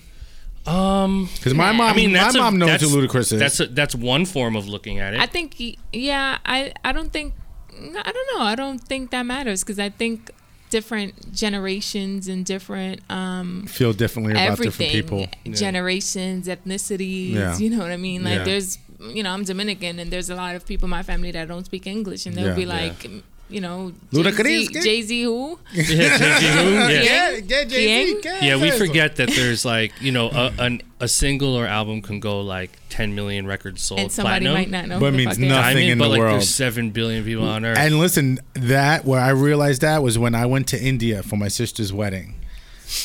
um 0.66 1.28
Because 1.36 1.54
my 1.54 1.70
mom, 1.72 1.92
i 1.92 1.94
mean 1.94 2.12
my 2.12 2.18
that's 2.20 2.34
a- 2.34 2.38
mom 2.38 2.58
knows 2.58 2.70
that's, 2.70 2.82
who 2.82 3.06
Ludacris 3.06 3.32
is. 3.32 3.38
that's 3.38 3.60
a, 3.60 3.66
that's 3.66 3.94
one 3.94 4.24
form 4.24 4.56
of 4.56 4.66
looking 4.66 4.98
at 4.98 5.14
it 5.14 5.20
I 5.20 5.26
think, 5.26 5.54
yeah, 5.92 6.38
I, 6.44 6.72
I 6.84 6.92
don't 6.92 7.12
think, 7.12 7.34
I 7.70 8.10
don't 8.12 8.28
know. 8.38 8.42
I 8.44 8.54
don't 8.56 8.78
think 8.80 9.10
that 9.10 9.22
matters 9.24 9.62
because 9.62 9.78
I 9.78 9.88
think 9.90 10.30
different 10.70 11.32
generations 11.32 12.28
and 12.28 12.44
different 12.44 13.00
um, 13.10 13.66
feel 13.66 13.92
differently 13.92 14.32
about 14.32 14.50
different 14.58 14.74
everything, 14.74 14.92
people. 14.92 15.26
generations, 15.54 16.46
ethnicities. 16.48 17.32
Yeah. 17.32 17.56
You 17.58 17.70
know 17.70 17.78
what 17.78 17.90
I 17.90 17.96
mean? 17.96 18.24
Like 18.24 18.38
Yeah. 18.38 18.44
there's, 18.44 18.78
you 19.00 19.22
know, 19.22 19.30
I'm 19.30 19.44
Dominican 19.44 19.98
and 19.98 20.10
there's 20.10 20.30
a 20.30 20.34
lot 20.34 20.56
of 20.56 20.66
people 20.66 20.86
in 20.86 20.90
my 20.90 21.02
family 21.02 21.30
that 21.32 21.48
don't 21.48 21.64
speak 21.64 21.86
English 21.86 22.26
and 22.26 22.34
they'll 22.36 22.48
Yeah. 22.48 22.54
be 22.54 22.62
Yeah. 22.62 22.68
like, 22.68 23.10
you 23.50 23.60
know, 23.60 23.92
Ludacris, 24.12 24.70
Jay-Z, 24.72 24.80
Jay-Z 24.82 25.22
who? 25.22 25.58
yeah, 25.72 25.82
Jay-Z 25.84 26.46
who? 26.46 26.72
Yeah. 26.78 26.88
Yeah. 26.88 27.30
yeah, 27.30 27.64
Jay-Z, 27.64 28.20
King? 28.22 28.32
Yeah, 28.42 28.60
we 28.60 28.70
forget 28.70 29.16
that 29.16 29.30
there's 29.30 29.64
like 29.64 29.92
you 30.00 30.12
know 30.12 30.28
a, 30.30 30.52
an, 30.58 30.82
a 31.00 31.08
single 31.08 31.54
or 31.56 31.66
album 31.66 32.02
can 32.02 32.20
go 32.20 32.40
like 32.40 32.78
10 32.90 33.14
million 33.14 33.46
records 33.46 33.82
sold 33.82 34.00
And 34.00 34.12
somebody 34.12 34.46
platinum, 34.46 34.54
might 34.54 34.70
not 34.70 34.88
know. 34.88 35.00
But 35.00 35.06
who 35.06 35.10
the 35.12 35.16
means 35.18 35.30
fuck 35.30 35.38
they 35.38 35.46
are. 35.46 35.48
nothing. 35.50 35.74
diamond, 35.76 35.90
in 35.92 35.98
but 35.98 36.04
the 36.04 36.10
like 36.10 36.18
world. 36.18 36.34
there's 36.34 36.48
seven 36.50 36.90
billion 36.90 37.24
people 37.24 37.48
on 37.48 37.64
Earth. 37.64 37.78
And 37.78 37.98
listen, 37.98 38.38
that 38.54 39.04
where 39.04 39.20
I 39.20 39.30
realized 39.30 39.80
that 39.82 40.02
was 40.02 40.18
when 40.18 40.34
I 40.34 40.46
went 40.46 40.66
to 40.68 40.82
India 40.82 41.22
for 41.22 41.36
my 41.36 41.48
sister's 41.48 41.92
wedding. 41.92 42.34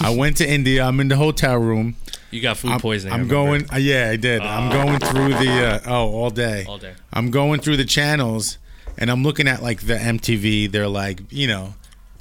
I 0.01 0.15
went 0.15 0.37
to 0.37 0.49
India. 0.49 0.83
I'm 0.83 0.99
in 1.01 1.09
the 1.09 1.17
hotel 1.17 1.57
room. 1.57 1.97
you 2.31 2.41
got 2.41 2.55
food 2.57 2.71
I'm, 2.71 2.79
poisoning. 2.79 3.13
I 3.13 3.17
I'm 3.17 3.27
going. 3.27 3.65
Uh, 3.71 3.77
yeah, 3.77 4.09
I 4.11 4.15
did. 4.15 4.41
I'm 4.41 4.71
going 4.71 4.99
through 4.99 5.29
the 5.29 5.65
uh, 5.65 5.79
oh 5.87 6.09
all 6.13 6.29
day. 6.29 6.65
All 6.67 6.77
day. 6.77 6.93
I'm 7.11 7.31
going 7.31 7.59
through 7.59 7.75
the 7.77 7.83
channels, 7.85 8.57
and 8.97 9.09
I'm 9.09 9.23
looking 9.23 9.47
at 9.47 9.61
like 9.61 9.81
the 9.81 9.95
MTV. 9.95 10.71
They're 10.71 10.87
like 10.87 11.21
you 11.31 11.47
know, 11.47 11.73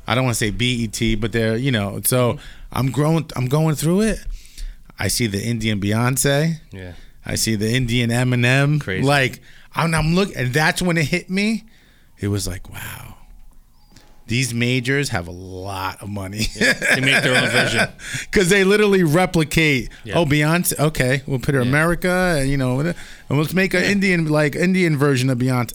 I 0.06 0.14
don't 0.14 0.24
want 0.24 0.36
to 0.36 0.38
say 0.38 0.50
BET, 0.50 1.20
but 1.20 1.32
they're 1.32 1.56
you 1.56 1.72
know. 1.72 2.00
So 2.04 2.34
mm-hmm. 2.34 2.40
I'm 2.72 2.90
growing. 2.90 3.30
I'm 3.36 3.46
going 3.46 3.74
through 3.74 4.02
it. 4.02 4.18
I 4.98 5.08
see 5.08 5.26
the 5.26 5.42
Indian 5.42 5.80
Beyonce. 5.80 6.60
Yeah. 6.70 6.92
I 7.24 7.36
see 7.36 7.54
the 7.54 7.72
Indian 7.72 8.10
Eminem. 8.10 8.80
Crazy. 8.80 9.04
Like 9.04 9.40
I'm, 9.74 9.94
I'm 9.94 10.14
looking, 10.14 10.36
and 10.36 10.52
that's 10.52 10.82
when 10.82 10.96
it 10.98 11.06
hit 11.06 11.30
me. 11.30 11.64
It 12.18 12.28
was 12.28 12.46
like, 12.46 12.70
wow, 12.70 13.16
these 14.26 14.54
majors 14.54 15.08
have 15.08 15.26
a 15.26 15.32
lot 15.32 16.02
of 16.02 16.08
money. 16.08 16.46
They 16.54 17.00
make 17.00 17.22
their 17.22 17.42
own 17.42 17.50
version. 17.50 17.88
because 18.30 18.48
they 18.48 18.64
literally 18.64 19.02
replicate. 19.02 19.88
Yeah. 20.04 20.18
Oh, 20.18 20.24
Beyonce. 20.24 20.78
Okay, 20.78 21.22
we'll 21.26 21.40
put 21.40 21.54
her 21.54 21.60
America, 21.60 22.36
and 22.38 22.48
you 22.48 22.56
know, 22.56 22.80
and 22.80 22.94
let's 23.28 23.54
make 23.54 23.74
an 23.74 23.84
Indian 23.84 24.28
like 24.28 24.54
Indian 24.54 24.96
version 24.96 25.30
of 25.30 25.38
Beyonce. 25.38 25.74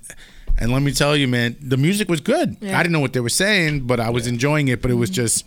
And 0.57 0.71
let 0.71 0.81
me 0.81 0.91
tell 0.91 1.15
you, 1.15 1.27
man, 1.27 1.55
the 1.61 1.77
music 1.77 2.09
was 2.09 2.19
good. 2.21 2.57
Yeah. 2.61 2.77
I 2.77 2.83
didn't 2.83 2.93
know 2.93 2.99
what 2.99 3.13
they 3.13 3.19
were 3.19 3.29
saying, 3.29 3.81
but 3.87 3.99
I 3.99 4.09
was 4.09 4.25
enjoying 4.27 4.67
it. 4.69 4.81
But 4.81 4.89
it 4.91 4.95
was 4.95 5.09
just, 5.09 5.45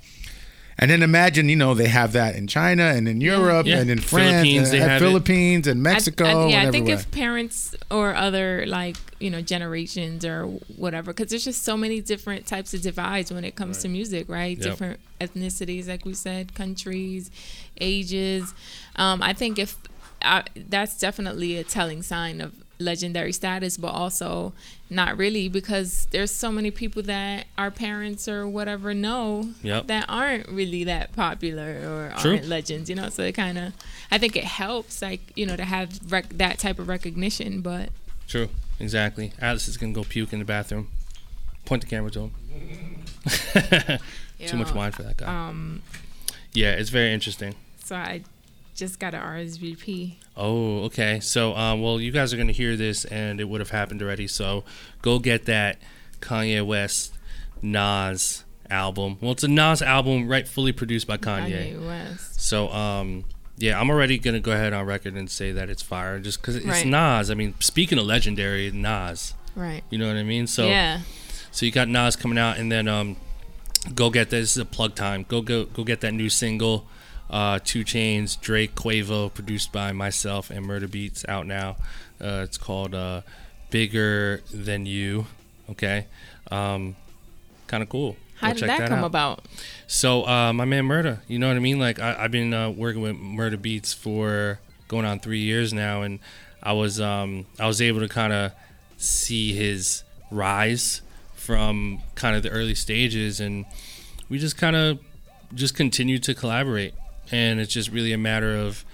And 0.79 0.91
then 0.91 1.03
imagine, 1.03 1.49
you 1.51 1.57
know, 1.57 1.75
they 1.75 1.89
have 1.89 2.13
that 2.13 2.37
in 2.37 2.47
China 2.47 2.85
and 2.85 3.07
in 3.07 3.21
Europe 3.21 3.67
Yeah. 3.67 3.81
and 3.81 3.91
in 3.91 3.99
France, 3.99 4.31
Philippines, 4.31 4.71
and 4.71 4.79
they 4.79 4.83
at 4.83 4.89
have 4.91 5.03
it. 5.03 5.05
Philippines 5.05 5.67
and 5.67 5.83
Mexico. 5.83 6.25
I, 6.25 6.49
yeah, 6.49 6.59
and 6.61 6.69
I 6.69 6.71
think 6.71 6.89
if 6.89 7.11
parents 7.11 7.75
or 7.91 8.15
other 8.15 8.65
like 8.67 8.97
you 9.19 9.29
know 9.31 9.43
generations 9.43 10.25
or 10.25 10.45
whatever, 10.77 11.13
because 11.13 11.29
there's 11.31 11.45
just 11.45 11.65
so 11.65 11.77
many 11.77 12.01
different 12.01 12.47
types 12.47 12.73
of 12.73 12.81
divides 12.81 13.31
when 13.31 13.45
it 13.45 13.57
comes 13.57 13.79
to 13.83 13.89
music, 13.89 14.27
right? 14.29 14.57
Yep. 14.57 14.65
Different 14.67 15.01
ethnicities, 15.21 15.87
like 15.89 16.07
we 16.07 16.15
said, 16.15 16.55
countries, 16.55 17.31
ages. 17.81 18.55
Um, 18.97 19.23
I 19.23 19.33
think 19.35 19.59
if 19.59 19.77
I, 20.23 20.45
that's 20.57 20.99
definitely 20.99 21.57
a 21.59 21.65
telling 21.65 22.03
sign 22.03 22.41
of 22.41 22.53
legendary 22.81 23.33
status, 23.33 23.77
but 23.77 23.89
also 23.89 24.53
not 24.89 25.17
really 25.17 25.49
because 25.49 26.07
there's 26.11 26.31
so 26.31 26.51
many 26.51 26.71
people 26.71 27.03
that 27.03 27.47
our 27.59 27.71
parents 27.71 28.27
or 28.27 28.49
whatever 28.49 28.93
know 28.95 29.51
Yep. 29.63 29.87
that 29.89 30.07
aren't 30.09 30.49
really 30.49 30.83
that 30.85 31.15
popular 31.15 32.11
or 32.13 32.21
True. 32.21 32.33
aren't 32.33 32.47
legends, 32.49 32.89
you 32.91 32.97
know. 32.97 33.09
So 33.11 33.23
it 33.23 33.33
kind 33.33 33.59
of, 33.59 33.73
I 34.11 34.19
think 34.19 34.35
it 34.37 34.45
helps, 34.45 35.03
like 35.03 35.21
you 35.37 35.47
know, 35.47 35.57
to 35.57 35.65
have 35.65 36.01
rec- 36.11 36.31
that 36.39 36.59
type 36.59 36.79
of 36.79 36.89
recognition. 36.89 37.61
But 37.61 37.91
True. 38.27 38.49
Exactly. 38.81 39.33
Atlas 39.41 39.69
is 39.69 39.77
gonna 39.77 39.93
go 39.93 40.03
puke 40.05 40.33
in 40.33 40.39
the 40.39 40.45
bathroom. 40.45 40.89
Point 41.67 41.83
the 41.83 41.89
camera 41.89 42.11
to 42.13 42.21
him. 42.21 42.33
Too 44.47 44.57
much 44.57 44.73
wine 44.75 44.93
for 44.93 45.03
that 45.03 45.19
guy. 45.19 45.27
Um, 45.49 45.83
yeah, 46.55 46.73
it's 46.73 46.91
very 46.91 47.13
interesting. 47.13 47.55
so 47.85 47.95
I 47.97 48.23
just 48.75 48.99
got 48.99 49.13
an 49.15 49.21
RSVP. 49.21 50.15
Oh, 50.41 50.85
okay. 50.85 51.21
So, 51.21 51.55
um, 51.55 51.83
well, 51.83 52.01
you 52.01 52.11
guys 52.11 52.33
are 52.33 52.37
gonna 52.37 52.53
hear 52.53 52.75
this, 52.77 53.05
and 53.05 53.41
it 53.41 53.45
would 53.45 53.61
have 53.61 53.71
happened 53.71 54.03
already. 54.03 54.27
So, 54.27 54.65
go 55.03 55.19
get 55.19 55.45
that 55.45 55.79
Kanye 56.21 56.65
West 56.67 57.13
Nas 57.63 58.45
album. 58.71 59.19
Well, 59.21 59.33
it's 59.33 59.45
a 59.45 59.49
Nas 59.49 59.83
album, 59.83 60.29
right? 60.29 60.49
Fully 60.49 60.73
produced 60.73 61.07
by 61.07 61.19
Kanye. 61.19 61.75
Kanye 61.75 61.87
West. 61.87 62.41
So, 62.41 62.71
um, 62.71 63.25
yeah, 63.59 63.79
I'm 63.79 63.91
already 63.91 64.19
gonna 64.19 64.41
go 64.41 64.53
ahead 64.53 64.73
on 64.73 64.87
record 64.87 65.15
and 65.15 65.31
say 65.31 65.53
that 65.53 65.69
it's 65.69 65.83
fire, 65.83 66.19
just 66.19 66.41
because 66.41 66.57
it's 66.57 66.65
Right. 66.65 66.87
Nas. 66.87 67.31
I 67.31 67.35
mean, 67.35 67.55
speaking 67.61 67.99
of 67.99 68.07
legendary, 68.07 68.71
Nas. 68.71 69.35
Right. 69.55 69.83
You 69.91 69.99
know 69.99 70.07
what 70.07 70.17
I 70.17 70.23
mean? 70.23 70.47
So, 70.47 70.67
yeah. 70.67 71.01
so 71.51 71.67
you 71.67 71.73
got 71.73 71.89
Nas 71.89 72.17
coming 72.17 72.39
out, 72.39 72.57
and 72.57 72.73
then 72.73 72.89
um, 72.89 73.17
go 73.95 74.09
get 74.09 74.31
this. 74.31 74.41
This 74.41 74.51
is 74.53 74.63
a 74.63 74.65
plug 74.65 74.95
time. 74.95 75.27
Go 75.29 75.43
go 75.43 75.65
go 75.65 75.85
get 75.85 76.01
that 76.01 76.13
new 76.15 76.31
single, 76.31 76.87
uh, 77.31 77.59
2 77.65 77.85
Chainz, 77.85 78.39
Drake, 78.41 78.75
Quavo, 78.75 79.33
produced 79.33 79.73
by 79.73 79.93
myself 79.93 80.51
and 80.51 80.67
Murda 80.67 80.87
Beatz, 80.89 81.27
out 81.29 81.47
now. 81.47 81.77
Uh, 82.21 82.43
it's 82.45 82.59
called 82.59 82.95
uh, 82.95 83.23
Bigger 83.71 84.43
Than 84.53 84.87
You. 84.87 85.27
Okay, 85.71 86.07
um, 86.51 86.97
kind 87.69 87.83
of 87.83 87.89
cool. 87.89 88.17
How 88.37 88.49
Go 88.49 88.55
did 88.55 88.61
check 88.61 88.79
that, 88.79 88.89
come 88.89 89.01
out. 89.01 89.07
about? 89.07 89.45
So 89.87 90.27
uh, 90.27 90.53
my 90.53 90.65
man 90.65 90.85
Murda, 90.85 91.21
you 91.29 91.39
know 91.39 91.49
what 91.49 91.57
I 91.57 91.61
mean? 91.61 91.79
Like 91.79 92.01
I, 92.01 92.25
I've 92.25 92.33
been 92.33 92.53
uh, 92.53 92.71
working 92.71 93.03
with 93.03 93.17
Murda 93.17 93.57
Beatz 93.57 93.95
for 93.95 94.59
going 94.89 95.05
on 95.05 95.21
three 95.21 95.41
years 95.41 95.73
now, 95.73 96.03
and 96.03 96.19
I 96.63 96.73
was 96.73 97.01
um, 97.01 97.47
I 97.59 97.67
was 97.67 97.81
able 97.81 98.01
to 98.01 98.09
kind 98.09 98.33
of 98.33 98.53
see 98.97 99.53
his 99.53 100.03
rise 100.31 101.03
from 101.35 102.01
kind 102.17 102.35
of 102.37 102.43
the 102.43 102.51
early 102.51 102.75
stages, 102.75 103.41
and 103.41 103.67
we 104.29 104.39
just 104.39 104.57
kind 104.57 104.75
of 104.75 104.99
just 105.55 105.75
continued 105.75 106.23
to 106.25 106.35
collaborate, 106.35 106.95
and 107.31 107.61
it's 107.61 107.73
just 107.73 107.91
really 107.91 108.13
a 108.13 108.19
matter 108.19 108.57
of 108.57 108.85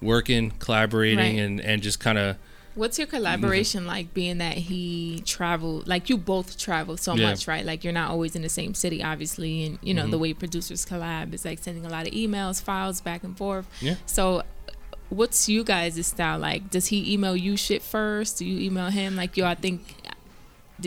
working, 0.00 0.50
collaborating, 0.58 1.18
Right. 1.36 1.38
and 1.44 1.60
and 1.60 1.82
just 1.82 2.00
kind 2.00 2.18
of 2.18 2.36
What's 2.74 2.96
your 2.98 3.06
collaboration 3.06 3.86
like 3.86 4.14
being 4.14 4.38
that 4.38 4.56
he 4.56 5.22
traveled 5.26 5.86
like 5.86 6.08
you 6.08 6.16
both 6.16 6.56
travel 6.58 6.96
so 6.96 7.12
Yeah. 7.12 7.18
Mm-hmm. 7.24 7.30
much, 7.32 7.46
right? 7.46 7.66
Like 7.66 7.84
you're 7.84 7.92
not 7.92 8.10
always 8.10 8.34
in 8.34 8.40
the 8.40 8.48
same 8.48 8.72
city 8.74 9.02
obviously 9.02 9.64
and 9.64 9.78
you 9.82 9.92
know 9.92 10.06
the 10.06 10.16
way 10.18 10.32
producers 10.32 10.86
collab 10.86 11.34
is 11.34 11.44
like 11.44 11.58
sending 11.58 11.84
a 11.84 11.90
lot 11.90 12.06
of 12.06 12.14
emails, 12.14 12.62
files 12.62 13.00
back 13.02 13.24
and 13.24 13.36
forth. 13.36 13.66
Yeah. 13.82 13.96
So 14.06 14.42
what's 15.10 15.50
you 15.50 15.64
guys' 15.64 16.06
style 16.06 16.38
like? 16.38 16.70
Does 16.70 16.86
he 16.86 17.12
email 17.12 17.36
you 17.36 17.58
shit 17.58 17.82
first? 17.82 18.38
Do 18.38 18.46
you 18.46 18.58
email 18.66 18.88
him 18.88 19.16
like 19.16 19.36
yo 19.36 19.44
I 19.46 19.54
think 19.54 19.94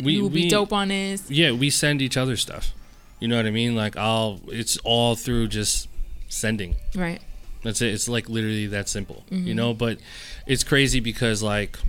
We- 0.01 0.13
you 0.13 0.23
would 0.23 0.33
be 0.33 0.49
dope 0.49 0.73
on 0.73 0.87
this? 0.87 1.29
yeah, 1.29 1.51
we 1.51 1.69
send 1.69 2.01
each 2.01 2.17
other 2.17 2.35
stuff. 2.35 2.73
You 3.19 3.27
know 3.27 3.37
what 3.37 3.45
I 3.45 3.51
mean? 3.51 3.75
Like 3.75 3.95
I'll 3.95 4.41
it's 4.47 4.77
all 4.83 5.15
through 5.15 5.49
just 5.49 5.87
sending. 6.35 6.75
Right. 6.95 7.21
That's 7.63 7.81
it. 7.81 7.93
It's 7.93 8.07
like 8.07 8.29
literally 8.29 8.67
that 8.67 8.87
simple, 8.89 9.23
Mm-hmm. 9.31 9.47
you 9.47 9.55
know. 9.55 9.73
But 9.73 9.97
it's 10.45 10.63
crazy 10.63 10.99
because 10.99 11.41
like, 11.41 11.79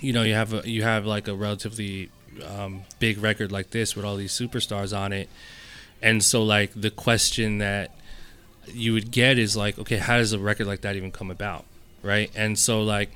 you 0.00 0.12
know, 0.12 0.22
you 0.22 0.34
have 0.34 0.52
a, 0.54 0.68
you 0.68 0.82
have 0.82 1.04
like 1.04 1.28
a 1.28 1.34
relatively 1.34 2.10
um, 2.56 2.82
big 2.98 3.18
record 3.18 3.52
like 3.52 3.70
this 3.70 3.94
with 3.96 4.04
all 4.04 4.16
these 4.16 4.32
superstars 4.32 4.96
on 4.96 5.12
it, 5.12 5.28
and 6.00 6.22
so 6.24 6.42
like 6.42 6.70
the 6.74 6.90
question 6.90 7.58
that 7.58 7.94
you 8.72 8.92
would 8.92 9.10
get 9.10 9.38
is 9.38 9.56
like, 9.56 9.78
okay, 9.78 9.96
how 9.96 10.16
does 10.18 10.32
a 10.32 10.38
record 10.38 10.66
like 10.66 10.82
that 10.82 10.94
even 10.96 11.10
come 11.10 11.30
about, 11.30 11.64
right? 12.02 12.30
And 12.36 12.58
so 12.58 12.82
like, 12.82 13.10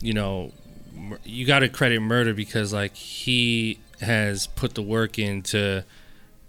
you 0.00 0.12
know, 0.12 0.52
you 1.24 1.46
got 1.46 1.60
to 1.60 1.68
credit 1.68 2.00
Murda 2.00 2.34
because 2.36 2.72
like 2.72 2.94
he 2.94 3.78
has 4.00 4.46
put 4.48 4.74
the 4.74 4.82
work 4.82 5.18
in 5.18 5.42
to 5.42 5.84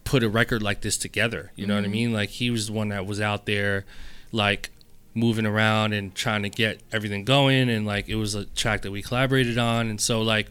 put 0.07 0.23
a 0.23 0.29
record 0.29 0.63
like 0.63 0.81
this 0.81 0.97
together. 0.97 1.51
You 1.55 1.67
know 1.67 1.75
what 1.75 1.81
I 1.81 1.83
mm-hmm. 1.83 1.91
mean? 1.91 2.13
Like 2.13 2.29
he 2.29 2.49
was 2.49 2.67
the 2.67 2.73
one 2.73 2.89
that 2.89 3.05
was 3.05 3.19
out 3.19 3.45
there, 3.45 3.85
like 4.31 4.69
moving 5.13 5.45
around 5.45 5.93
and 5.93 6.15
trying 6.15 6.43
to 6.43 6.49
get 6.49 6.81
everything 6.91 7.25
going, 7.25 7.69
and 7.69 7.85
like 7.85 8.07
it 8.07 8.15
was 8.15 8.33
a 8.33 8.45
track 8.45 8.81
that 8.83 8.91
we 8.91 9.01
collaborated 9.01 9.57
on, 9.57 9.89
and 9.89 9.99
so 9.99 10.21
like 10.21 10.47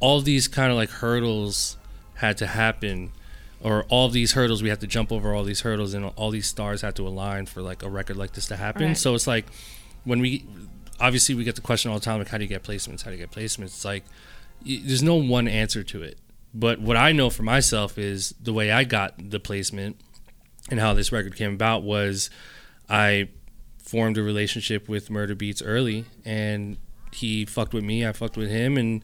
all 0.00 0.20
these 0.20 0.48
kind 0.48 0.70
of 0.70 0.76
like 0.76 0.90
hurdles 0.90 1.76
had 2.14 2.36
to 2.38 2.46
happen. 2.46 3.12
Or 3.64 3.84
all 3.84 4.08
these 4.08 4.32
hurdles, 4.32 4.60
we 4.60 4.70
had 4.70 4.80
to 4.80 4.88
jump 4.88 5.12
over 5.12 5.32
all 5.32 5.44
these 5.44 5.60
hurdles, 5.60 5.94
and 5.94 6.06
all 6.16 6.32
these 6.32 6.48
stars 6.48 6.82
had 6.82 6.96
to 6.96 7.06
align 7.06 7.46
for 7.46 7.62
like 7.62 7.84
a 7.84 7.88
record 7.88 8.16
like 8.16 8.32
this 8.32 8.48
to 8.48 8.56
happen. 8.56 8.88
Right. 8.88 8.96
So 8.98 9.14
it's 9.14 9.28
like 9.28 9.46
when 10.02 10.18
we, 10.18 10.44
obviously, 10.98 11.36
we 11.36 11.44
get 11.44 11.54
the 11.54 11.60
question 11.60 11.92
all 11.92 12.00
the 12.00 12.04
time, 12.04 12.18
like, 12.18 12.26
how 12.26 12.38
do 12.38 12.42
you 12.42 12.48
get 12.48 12.64
placements? 12.64 13.02
How 13.02 13.12
do 13.12 13.16
you 13.16 13.22
get 13.24 13.30
placements? 13.30 13.66
It's 13.66 13.84
like 13.84 14.02
there's 14.64 15.04
no 15.04 15.14
one 15.14 15.46
answer 15.46 15.84
to 15.84 16.02
it. 16.02 16.18
But 16.54 16.80
what 16.80 16.96
I 16.96 17.12
know 17.12 17.30
for 17.30 17.42
myself 17.42 17.96
is 17.98 18.34
the 18.40 18.52
way 18.52 18.70
I 18.70 18.84
got 18.84 19.30
the 19.30 19.40
placement 19.40 19.96
and 20.70 20.78
how 20.78 20.92
this 20.94 21.10
record 21.10 21.34
came 21.36 21.54
about 21.54 21.82
was 21.82 22.28
I 22.88 23.28
formed 23.82 24.18
a 24.18 24.22
relationship 24.22 24.88
with 24.88 25.08
Murda 25.08 25.34
Beatz 25.34 25.62
early, 25.64 26.04
and 26.24 26.76
he 27.12 27.44
fucked 27.44 27.74
with 27.74 27.84
me, 27.84 28.06
I 28.06 28.12
fucked 28.12 28.36
with 28.36 28.50
him, 28.50 28.76
and 28.76 29.02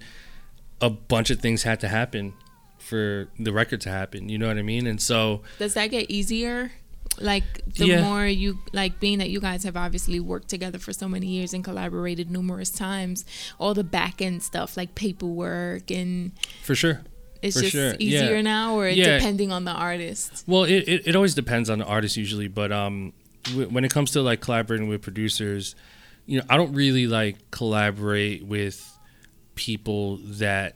a 0.80 0.90
bunch 0.90 1.30
of 1.30 1.40
things 1.40 1.62
had 1.62 1.80
to 1.80 1.88
happen 1.88 2.34
for 2.78 3.28
the 3.38 3.52
record 3.52 3.80
to 3.82 3.90
happen. 3.90 4.28
You 4.28 4.38
know 4.38 4.46
what 4.48 4.56
I 4.58 4.62
mean? 4.62 4.86
And 4.86 5.00
so 5.00 5.42
Does 5.58 5.74
that 5.74 5.88
get 5.88 6.10
easier? 6.10 6.72
Like 7.20 7.44
the 7.74 7.86
Yeah. 7.86 8.02
more 8.02 8.26
you 8.26 8.58
like 8.72 9.00
being 9.00 9.18
that 9.18 9.28
you 9.30 9.40
guys 9.40 9.64
have 9.64 9.76
obviously 9.76 10.20
worked 10.20 10.48
together 10.48 10.78
for 10.78 10.92
so 10.92 11.08
many 11.08 11.26
years 11.26 11.52
and 11.52 11.64
collaborated 11.64 12.30
numerous 12.30 12.70
times, 12.70 13.24
all 13.58 13.74
the 13.74 13.82
back 13.82 14.22
end 14.22 14.42
stuff 14.42 14.76
like 14.76 14.94
paperwork 14.94 15.90
and 15.90 16.32
for 16.62 16.74
sure. 16.76 17.02
It's 17.42 17.56
For 17.56 17.62
just 17.62 17.72
sure, 17.72 17.94
easier 17.98 18.36
yeah. 18.36 18.42
now 18.42 18.74
or 18.78 18.88
Yeah. 18.88 19.18
depending 19.18 19.52
on 19.52 19.64
the 19.64 19.70
artist. 19.72 20.44
Well, 20.46 20.64
it, 20.64 20.88
it, 20.88 21.08
it 21.08 21.16
always 21.16 21.34
depends 21.34 21.70
on 21.70 21.78
the 21.78 21.84
artist 21.84 22.16
usually, 22.16 22.48
but 22.48 22.72
um, 22.72 23.12
w- 23.44 23.68
when 23.68 23.84
it 23.84 23.90
comes 23.92 24.10
to 24.12 24.22
like 24.22 24.40
collaborating 24.40 24.88
with 24.88 25.02
producers, 25.02 25.74
you 26.26 26.38
know, 26.38 26.44
I 26.50 26.56
don't 26.56 26.72
really 26.74 27.06
like 27.06 27.50
collaborate 27.50 28.44
with 28.44 28.84
people 29.54 30.18
that 30.24 30.74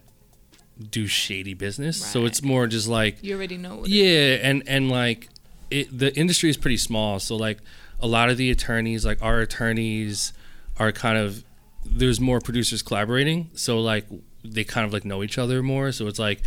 do 0.91 1.07
shady 1.07 1.55
business. 1.55 2.05
So 2.05 2.25
it's 2.25 2.43
more 2.43 2.67
just 2.67 2.89
like 2.89 3.19
You 3.23 3.35
already 3.37 3.57
know 3.59 3.77
what 3.77 3.89
yeah, 3.89 4.39
and 4.43 4.63
and 4.67 4.91
like 4.91 5.29
it, 5.71 5.97
the 5.97 6.15
industry 6.17 6.51
is 6.51 6.57
pretty 6.57 6.77
small, 6.79 7.19
so 7.21 7.37
like 7.37 7.59
a 8.01 8.07
lot 8.07 8.31
of 8.31 8.37
the 8.37 8.51
attorneys, 8.51 9.05
like 9.05 9.23
our 9.23 9.41
attorneys, 9.41 10.33
are 10.79 10.91
kind 10.93 11.19
of 11.19 11.45
there's 11.85 12.21
more 12.21 12.41
producers 12.41 12.83
collaborating, 12.83 13.51
so 13.55 13.81
like 13.81 14.07
they 14.45 14.65
kind 14.65 14.87
of 14.87 14.93
like 14.93 15.05
know 15.05 15.23
each 15.23 15.39
other 15.39 15.63
more. 15.63 15.93
So 15.93 16.07
it's 16.07 16.19
like 16.19 16.41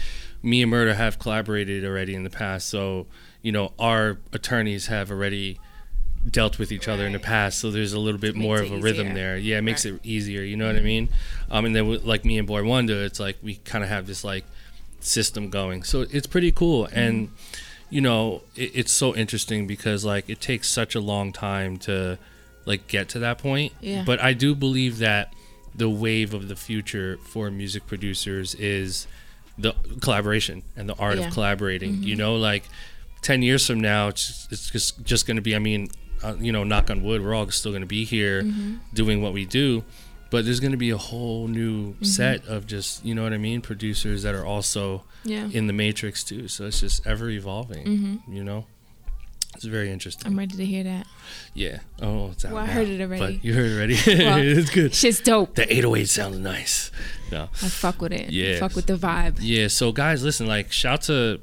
me 0.43 0.61
and 0.61 0.71
Murda 0.71 0.95
have 0.95 1.17
collaborated 1.19 1.85
already 1.85 2.13
in 2.15 2.23
the 2.23 2.29
past, 2.29 2.67
so 2.67 3.07
you 3.41 3.51
know 3.51 3.73
our 3.79 4.17
attorneys 4.33 4.87
have 4.87 5.11
already 5.11 5.59
dealt 6.29 6.57
with 6.57 6.71
each 6.71 6.87
other 6.87 7.05
in 7.05 7.13
the 7.13 7.19
past, 7.19 7.59
so 7.59 7.69
there's 7.69 7.93
a 7.93 7.99
little 7.99 8.19
bit 8.19 8.35
more 8.35 8.59
of 8.59 8.71
a 8.71 8.77
rhythm 8.77 9.13
there. 9.13 9.37
Yeah, 9.37 9.59
it 9.59 9.61
makes 9.61 9.85
Right. 9.85 9.93
it 9.93 9.99
easier. 10.03 10.41
You 10.41 10.57
know 10.57 10.65
what 10.65 10.75
I 10.75 10.81
mean? 10.81 11.09
Um, 11.51 11.65
and 11.65 11.75
then 11.75 11.87
with, 11.87 12.03
like 12.03 12.25
me 12.25 12.39
and 12.39 12.47
Boy 12.47 12.63
Wonder, 12.63 13.03
it's 13.03 13.19
like 13.19 13.37
we 13.43 13.55
kind 13.57 13.83
of 13.83 13.89
have 13.91 14.07
this 14.07 14.23
like 14.23 14.43
system 14.99 15.49
going, 15.49 15.83
so 15.83 16.01
it's 16.01 16.27
pretty 16.27 16.51
cool. 16.51 16.85
Mm-hmm. 16.87 16.99
And 16.99 17.29
you 17.91 18.01
know, 18.01 18.41
it, 18.55 18.71
it's 18.73 18.91
so 18.91 19.15
interesting 19.15 19.67
because 19.67 20.03
like 20.03 20.27
it 20.29 20.41
takes 20.41 20.67
such 20.67 20.95
a 20.95 20.99
long 20.99 21.31
time 21.31 21.77
to 21.77 22.17
like 22.65 22.87
get 22.87 23.07
to 23.09 23.19
that 23.19 23.37
point. 23.37 23.73
Yeah. 23.79 24.03
But 24.05 24.19
I 24.19 24.33
do 24.33 24.55
believe 24.55 24.97
that 24.97 25.31
the 25.75 25.89
wave 25.89 26.33
of 26.33 26.47
the 26.47 26.55
future 26.55 27.17
for 27.23 27.51
music 27.51 27.85
producers 27.87 28.55
is 28.55 29.07
the 29.57 29.73
collaboration 30.01 30.63
and 30.75 30.87
the 30.89 30.95
art 30.95 31.17
Yeah. 31.17 31.27
of 31.27 31.33
collaborating. 31.33 31.93
Mm-hmm. 31.95 32.03
You 32.03 32.15
know, 32.15 32.35
like 32.35 32.63
ten 33.21 33.41
years 33.41 33.65
from 33.67 33.79
now, 33.79 34.07
it's 34.09 34.47
it's 34.51 34.69
just 34.69 35.03
just 35.03 35.25
going 35.27 35.37
to 35.37 35.41
be. 35.41 35.55
I 35.55 35.59
mean, 35.59 35.89
uh, 36.23 36.35
you 36.39 36.51
know, 36.51 36.63
knock 36.63 36.89
on 36.89 37.03
wood, 37.03 37.21
we're 37.23 37.33
all 37.33 37.49
still 37.51 37.71
going 37.71 37.81
to 37.81 37.87
be 37.87 38.05
here 38.05 38.43
Mm-hmm. 38.43 38.75
doing 38.93 39.21
what 39.21 39.33
we 39.33 39.45
do. 39.45 39.83
But 40.31 40.43
there's 40.43 40.59
going 40.59 40.71
to 40.71 40.77
be 40.77 40.89
a 40.89 40.97
whole 40.97 41.47
new 41.47 41.93
Mm-hmm. 41.93 42.03
set 42.05 42.45
of 42.47 42.65
just, 42.67 43.05
you 43.05 43.13
know 43.15 43.23
what 43.23 43.31
I 43.31 43.37
mean, 43.37 43.61
producers 43.61 44.23
that 44.23 44.33
are 44.35 44.45
also 44.45 45.03
Yeah. 45.23 45.47
in 45.51 45.67
the 45.67 45.73
matrix 45.73 46.23
too. 46.23 46.47
So 46.47 46.65
it's 46.65 46.79
just 46.81 47.05
ever 47.07 47.29
evolving, 47.29 47.85
Mm-hmm. 47.85 48.33
you 48.33 48.43
know. 48.43 48.65
It's 49.55 49.65
very 49.65 49.91
interesting. 49.91 50.27
I'm 50.31 50.37
ready 50.37 50.55
to 50.57 50.65
hear 50.65 50.83
that. 50.83 51.07
yeah. 51.53 51.79
Oh, 52.01 52.31
it's 52.31 52.45
out 52.45 52.53
Well, 52.53 52.63
I 52.63 52.67
now, 52.67 52.73
heard 52.73 52.87
it 52.89 53.01
already. 53.01 53.35
But 53.37 53.45
you 53.45 53.53
heard 53.53 53.71
it 53.71 53.75
already. 53.75 53.95
Well, 54.25 54.37
it's 54.59 54.69
good. 54.69 54.93
Shit's 54.93 55.21
dope. 55.21 55.55
The 55.55 55.63
808 55.71 56.09
sounds 56.09 56.37
nice. 56.39 56.91
No. 57.31 57.43
I 57.43 57.67
fuck 57.69 58.01
with 58.01 58.11
it. 58.13 58.29
Yes. 58.31 58.59
Fuck 58.59 58.75
with 58.75 58.85
the 58.87 58.95
vibe. 58.97 59.37
Yeah, 59.39 59.67
so 59.67 59.91
guys, 59.91 60.23
listen, 60.23 60.47
like 60.47 60.71
shout 60.71 61.01
to 61.03 61.39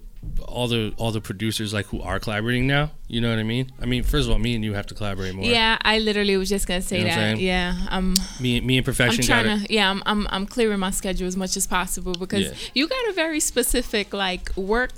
all 0.46 0.68
the 0.68 0.94
all 0.98 1.10
the 1.10 1.20
producers 1.20 1.74
like 1.74 1.86
who 1.86 2.00
are 2.00 2.20
collaborating 2.20 2.66
now. 2.66 2.92
You 3.08 3.20
know 3.20 3.30
what 3.30 3.40
I 3.40 3.42
mean? 3.42 3.72
I 3.80 3.86
mean, 3.86 4.04
first 4.04 4.26
of 4.26 4.32
all, 4.32 4.38
me 4.38 4.54
and 4.54 4.64
you 4.64 4.72
have 4.74 4.86
to 4.86 4.94
collaborate 4.94 5.34
more. 5.34 5.44
Yeah, 5.44 5.78
I 5.82 5.98
literally 5.98 6.36
was 6.36 6.48
just 6.48 6.68
gonna 6.68 6.80
say 6.80 6.98
You 7.00 7.04
know 7.06 7.10
what 7.10 7.18
I'm 7.18 7.36
that. 7.36 7.42
Yeah, 7.42 7.74
I'm. 7.88 8.14
Me 8.38 8.60
me 8.60 8.78
and 8.78 8.82
I'm 8.82 8.84
Perfection 8.84 9.26
got 9.26 9.42
trying 9.42 9.60
to. 9.66 9.72
Yeah, 9.74 9.90
I'm. 9.90 10.00
I'm. 10.06 10.28
I'm 10.30 10.46
clearing 10.46 10.78
my 10.78 10.90
schedule 10.92 11.26
as 11.26 11.36
much 11.36 11.56
as 11.56 11.66
possible 11.66 12.12
because 12.12 12.44
Yeah. 12.44 12.54
you 12.74 12.86
got 12.88 13.08
a 13.08 13.12
very 13.14 13.40
specific 13.40 14.14
like 14.14 14.56
work 14.56 14.92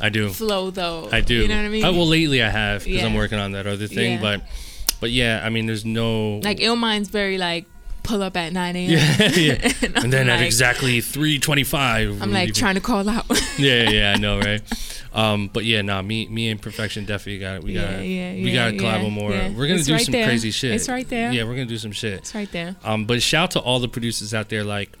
I 0.00 0.08
do. 0.08 0.30
flow 0.30 0.70
though. 0.70 1.08
I 1.12 1.20
do. 1.20 1.34
You 1.34 1.48
know 1.48 1.56
what 1.56 1.64
I 1.64 1.68
mean? 1.68 1.84
Uh, 1.84 1.92
well, 1.92 2.06
lately 2.06 2.42
I 2.42 2.48
have 2.50 2.84
because 2.84 3.02
I'm 3.02 3.14
working 3.14 3.38
on 3.38 3.52
that 3.52 3.66
other 3.66 3.86
thing, 3.86 4.12
Yeah. 4.14 4.20
but 4.20 4.42
but 5.00 5.10
yeah, 5.10 5.40
I 5.44 5.48
mean, 5.50 5.66
there's 5.66 5.84
no 5.84 6.38
like 6.42 6.58
Illmind's 6.58 7.08
very 7.08 7.38
like 7.38 7.66
pull 8.02 8.22
up 8.22 8.34
at 8.36 8.52
9 8.52 8.76
a.m. 8.76 8.90
yeah, 8.90 9.28
yeah. 9.36 9.72
and, 9.82 9.96
and 10.04 10.12
then 10.12 10.30
I'm 10.30 10.38
at 10.40 10.42
exactly 10.42 11.00
3:25, 11.00 12.22
I'm 12.22 12.32
like 12.32 12.54
trying 12.54 12.74
to 12.76 12.80
call 12.80 13.08
out. 13.08 13.26
yeah, 13.58 13.82
yeah, 13.84 13.90
yeah, 13.90 14.12
I 14.12 14.16
know, 14.18 14.38
right? 14.40 14.62
Um, 15.12 15.48
but 15.52 15.64
yeah, 15.64 15.82
nah, 15.82 16.02
me, 16.02 16.26
me 16.28 16.50
and 16.50 16.60
Perfection 16.62 17.04
definitely 17.04 17.40
got 17.40 17.56
it. 17.56 17.64
We 17.64 17.74
got, 17.74 17.90
Yeah, 17.90 18.30
yeah, 18.32 18.44
we 18.44 18.52
got 18.52 18.70
to 18.70 18.76
collab 18.76 19.02
yeah, 19.02 19.08
more. 19.10 19.30
yeah. 19.32 19.48
We're 19.48 19.66
gonna 19.66 19.80
It's 19.80 19.86
do 19.86 19.94
right 19.94 20.04
some 20.04 20.12
there. 20.12 20.24
crazy 20.26 20.50
shit. 20.52 20.72
It's 20.74 20.88
right 20.88 21.08
there. 21.08 21.32
Yeah, 21.32 21.44
we're 21.44 21.54
gonna 21.54 21.66
do 21.66 21.78
some 21.78 21.92
shit. 21.92 22.14
it's 22.20 22.34
right 22.34 22.50
there. 22.52 22.76
Um, 22.84 23.06
but 23.06 23.20
shout 23.20 23.50
to 23.52 23.60
all 23.60 23.80
the 23.80 23.88
producers 23.88 24.32
out 24.34 24.48
there. 24.50 24.62
Like, 24.64 24.96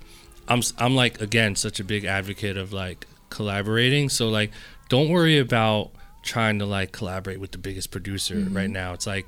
I'm, 0.48 0.62
I'm 0.78 0.96
like 0.96 1.20
again 1.20 1.54
such 1.56 1.78
a 1.78 1.84
big 1.84 2.04
advocate 2.04 2.56
of 2.56 2.72
like 2.72 3.06
collaborating. 3.30 4.08
So 4.08 4.28
like, 4.28 4.50
don't 4.90 5.08
worry 5.08 5.38
about 5.38 5.92
trying 6.22 6.58
to 6.58 6.66
like 6.66 6.92
collaborate 6.92 7.40
with 7.40 7.52
the 7.52 7.58
biggest 7.58 7.90
producer 7.90 8.34
Mm-hmm. 8.34 8.54
right 8.56 8.68
now. 8.70 8.92
It's 8.92 9.06
like 9.06 9.26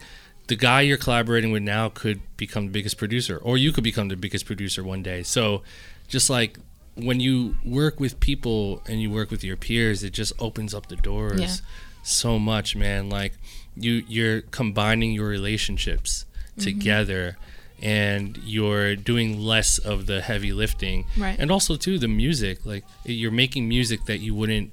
the 0.49 0.57
guy 0.57 0.83
you're 0.83 0.99
collaborating 0.99 1.51
with 1.53 1.63
now 1.63 1.89
could 1.89 2.21
become 2.37 2.67
the 2.67 2.73
biggest 2.73 2.99
producer, 2.99 3.39
or 3.39 3.57
you 3.57 3.73
could 3.73 3.85
become 3.85 4.09
the 4.09 4.17
biggest 4.17 4.45
producer 4.45 4.85
one 4.85 5.03
day. 5.03 5.23
So, 5.23 5.63
just 6.09 6.29
like 6.29 6.59
when 6.97 7.19
you 7.21 7.57
work 7.65 7.99
with 7.99 8.21
people 8.21 8.83
and 8.87 9.01
you 9.01 9.11
work 9.11 9.31
with 9.31 9.43
your 9.43 9.57
peers, 9.57 10.03
it 10.05 10.13
just 10.13 10.35
opens 10.39 10.75
up 10.75 10.89
the 10.89 10.97
doors 10.97 11.41
Yeah. 11.41 11.55
so 12.03 12.39
much, 12.39 12.77
man. 12.77 13.09
Like 13.09 13.33
you 13.75 14.03
you're 14.07 14.43
combining 14.43 15.13
your 15.13 15.29
relationships 15.29 16.27
Mm-hmm. 16.59 16.65
together 16.65 17.39
and 17.81 18.37
you're 18.45 18.95
doing 18.95 19.41
less 19.41 19.79
of 19.79 20.05
the 20.07 20.21
heavy 20.21 20.53
lifting. 20.53 21.07
Right. 21.17 21.35
And 21.39 21.51
also 21.51 21.77
too 21.77 21.99
the 21.99 22.09
music, 22.09 22.67
like 22.67 22.85
you're 23.07 23.31
making 23.33 23.69
music 23.69 24.05
that 24.05 24.19
you 24.19 24.35
wouldn't 24.35 24.73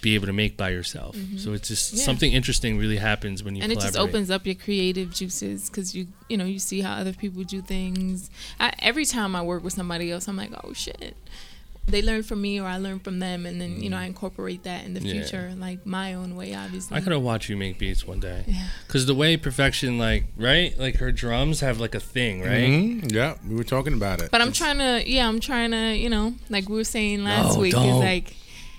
be 0.00 0.14
able 0.14 0.26
to 0.26 0.32
make 0.32 0.56
by 0.56 0.70
yourself. 0.70 1.16
So 1.38 1.52
it's 1.52 1.68
just 1.68 1.88
Mm-hmm. 1.88 1.96
Yeah. 1.98 2.04
something 2.04 2.32
interesting 2.32 2.78
really 2.78 2.98
happens 2.98 3.42
when 3.42 3.56
you 3.56 3.62
and 3.62 3.72
it 3.72 3.80
just 3.80 3.96
opens 3.96 4.30
up 4.30 4.46
your 4.46 4.54
creative 4.54 5.12
juices 5.12 5.68
because 5.68 5.94
you 5.94 6.06
you 6.28 6.36
know 6.36 6.44
you 6.44 6.58
see 6.58 6.80
how 6.82 6.94
other 6.94 7.12
people 7.12 7.42
do 7.44 7.60
things 7.60 8.30
I, 8.60 8.72
every 8.80 9.04
time 9.04 9.34
i 9.34 9.42
work 9.42 9.64
with 9.64 9.72
somebody 9.72 10.10
else 10.12 10.28
i'm 10.28 10.36
like 10.36 10.50
oh 10.62 10.72
shit 10.72 11.16
they 11.86 12.02
learn 12.02 12.22
from 12.22 12.42
me 12.42 12.60
or 12.60 12.66
i 12.66 12.76
learn 12.76 12.98
from 12.98 13.18
them 13.18 13.46
and 13.46 13.60
then 13.60 13.80
you 13.82 13.88
know 13.90 13.96
i 13.96 14.04
incorporate 14.04 14.62
that 14.64 14.84
in 14.84 14.92
the 14.94 15.00
Yeah. 15.00 15.12
future 15.14 15.54
like 15.56 15.86
my 15.86 16.14
own 16.14 16.36
way 16.36 16.54
obviously 16.54 16.96
I 16.96 17.00
gotta 17.00 17.18
watch 17.18 17.48
you 17.48 17.56
make 17.56 17.78
beats 17.78 18.06
one 18.06 18.20
day. 18.20 18.44
Yeah. 18.46 18.66
Cause 18.88 19.06
the 19.06 19.14
way 19.14 19.36
perfection, 19.36 19.98
like 19.98 20.24
right, 20.36 20.78
like 20.78 20.96
her 20.96 21.10
drums 21.12 21.60
have 21.60 21.80
like 21.80 21.94
a 21.94 22.00
thing, 22.00 22.40
right? 22.42 22.68
Mhm. 22.68 23.12
Yeah, 23.12 23.34
we 23.48 23.54
were 23.56 23.64
talking 23.64 23.94
about 23.94 24.20
it. 24.20 24.30
but 24.30 24.40
i'm 24.42 24.52
trying 24.52 24.78
to 24.78 25.02
yeah 25.10 25.26
i'm 25.26 25.40
trying 25.40 25.70
to 25.72 25.96
you 25.96 26.10
know 26.10 26.34
like 26.50 26.68
we 26.68 26.76
were 26.76 26.84
saying 26.84 27.24
last 27.24 27.54
No, 27.54 27.60
week 27.62 27.72
don't. 27.72 27.88
is 27.88 27.96
like 27.96 28.34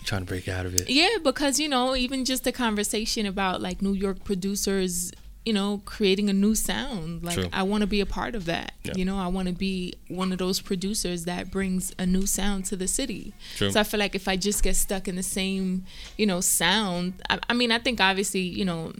Trying 0.05 0.21
to 0.21 0.25
break 0.27 0.47
out 0.47 0.65
of 0.65 0.75
it. 0.75 0.89
Yeah, 0.89 1.17
because 1.23 1.59
you 1.59 1.69
know, 1.69 1.95
even 1.95 2.25
just 2.25 2.45
a 2.47 2.51
conversation 2.51 3.25
about 3.25 3.61
like 3.61 3.81
New 3.81 3.93
York 3.93 4.23
producers, 4.23 5.11
you 5.45 5.53
know, 5.53 5.81
creating 5.85 6.29
a 6.29 6.33
new 6.33 6.55
sound. 6.55 7.23
Like 7.23 7.35
True. 7.35 7.49
I 7.53 7.63
want 7.63 7.81
to 7.81 7.87
be 7.87 8.01
a 8.01 8.05
part 8.05 8.35
of 8.35 8.45
that. 8.45 8.73
Yeah. 8.83 8.93
You 8.95 9.05
know, 9.05 9.17
I 9.17 9.27
want 9.27 9.47
to 9.47 9.53
be 9.53 9.93
one 10.07 10.31
of 10.31 10.37
those 10.37 10.61
producers 10.61 11.25
that 11.25 11.51
brings 11.51 11.93
a 11.99 12.05
new 12.05 12.25
sound 12.25 12.65
to 12.65 12.75
the 12.75 12.87
city. 12.87 13.33
True. 13.55 13.71
So 13.71 13.79
I 13.79 13.83
feel 13.83 13.99
like 13.99 14.15
if 14.15 14.27
I 14.27 14.35
just 14.35 14.63
get 14.63 14.75
stuck 14.75 15.07
in 15.07 15.15
the 15.15 15.23
same, 15.23 15.85
you 16.17 16.25
know, 16.25 16.41
sound, 16.41 17.21
I, 17.29 17.39
I 17.49 17.53
mean, 17.53 17.71
I 17.71 17.79
think 17.79 17.99
obviously, 18.01 18.41
you 18.41 18.65
know, 18.65 18.93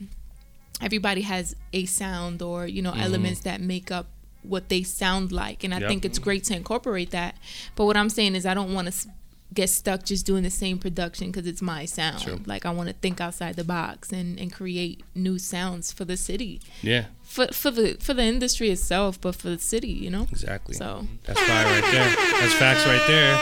everybody 0.82 1.22
has 1.22 1.56
a 1.74 1.86
sound 1.86 2.42
or 2.42 2.68
you 2.68 2.82
know 2.82 2.92
mm-hmm. 2.92 3.02
elements 3.02 3.42
that 3.42 3.62
make 3.62 3.92
up 3.92 4.08
what 4.44 4.70
they 4.70 4.84
sound 4.84 5.32
like 5.32 5.64
and 5.64 5.74
i 5.74 5.80
Yep. 5.80 5.90
think 5.90 6.06
it's 6.06 6.20
great 6.20 6.44
to 6.46 6.56
incorporate 6.56 7.12
that 7.12 7.36
but 7.76 7.86
what 7.86 7.98
i'm 7.98 8.10
saying 8.10 8.36
is 8.36 8.46
i 8.46 8.54
don't 8.54 8.74
want 8.74 8.92
to 8.92 9.10
get 9.54 9.70
stuck 9.70 10.04
just 10.04 10.26
doing 10.26 10.44
the 10.44 10.50
same 10.50 10.78
production 10.78 11.32
because 11.32 11.48
it's 11.48 11.62
my 11.62 11.84
sound 11.86 12.22
True. 12.22 12.40
like 12.46 12.66
i 12.68 12.72
want 12.72 12.88
to 12.88 12.94
think 12.94 13.20
outside 13.20 13.56
the 13.56 13.64
box 13.64 14.12
and, 14.12 14.40
and 14.40 14.54
create 14.54 15.02
new 15.16 15.40
sounds 15.40 15.92
for 15.92 16.06
the 16.06 16.16
city 16.18 16.62
Yeah, 16.84 17.06
for, 17.24 17.48
for 17.48 17.72
the 17.72 17.98
for 18.00 18.14
the 18.14 18.22
industry 18.24 18.70
itself 18.70 19.20
but 19.20 19.34
for 19.36 19.50
the 19.50 19.58
city 19.58 19.90
you 19.90 20.12
know 20.12 20.28
exactly. 20.32 20.76
so 20.76 21.08
That's 21.26 21.40
fire 21.40 21.66
right 21.66 21.92
there. 21.92 22.16
That's 22.40 22.54
facts 22.54 22.86
right 22.86 23.02
there. 23.08 23.36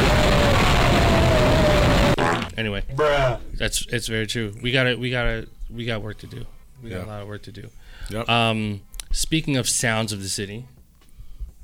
Anyway, 2.59 2.83
Bruh. 2.95 3.41
that's 3.55 3.87
it's 3.87 4.07
very 4.09 4.26
true. 4.26 4.55
We 4.62 4.70
gotta 4.72 4.97
we 4.97 5.11
gotta 5.11 5.49
we 5.70 5.85
got 5.87 6.03
work 6.03 6.18
to 6.18 6.26
do. 6.26 6.45
We 6.83 6.91
got 6.91 7.05
a 7.05 7.07
lot 7.07 7.22
of 7.22 7.28
work 7.28 7.43
to 7.43 7.53
do. 7.53 7.68
Yep. 8.11 8.28
Um, 8.28 8.83
speaking 9.11 9.57
of 9.57 9.68
sounds 9.68 10.12
of 10.12 10.22
the 10.22 10.28
city, 10.28 10.66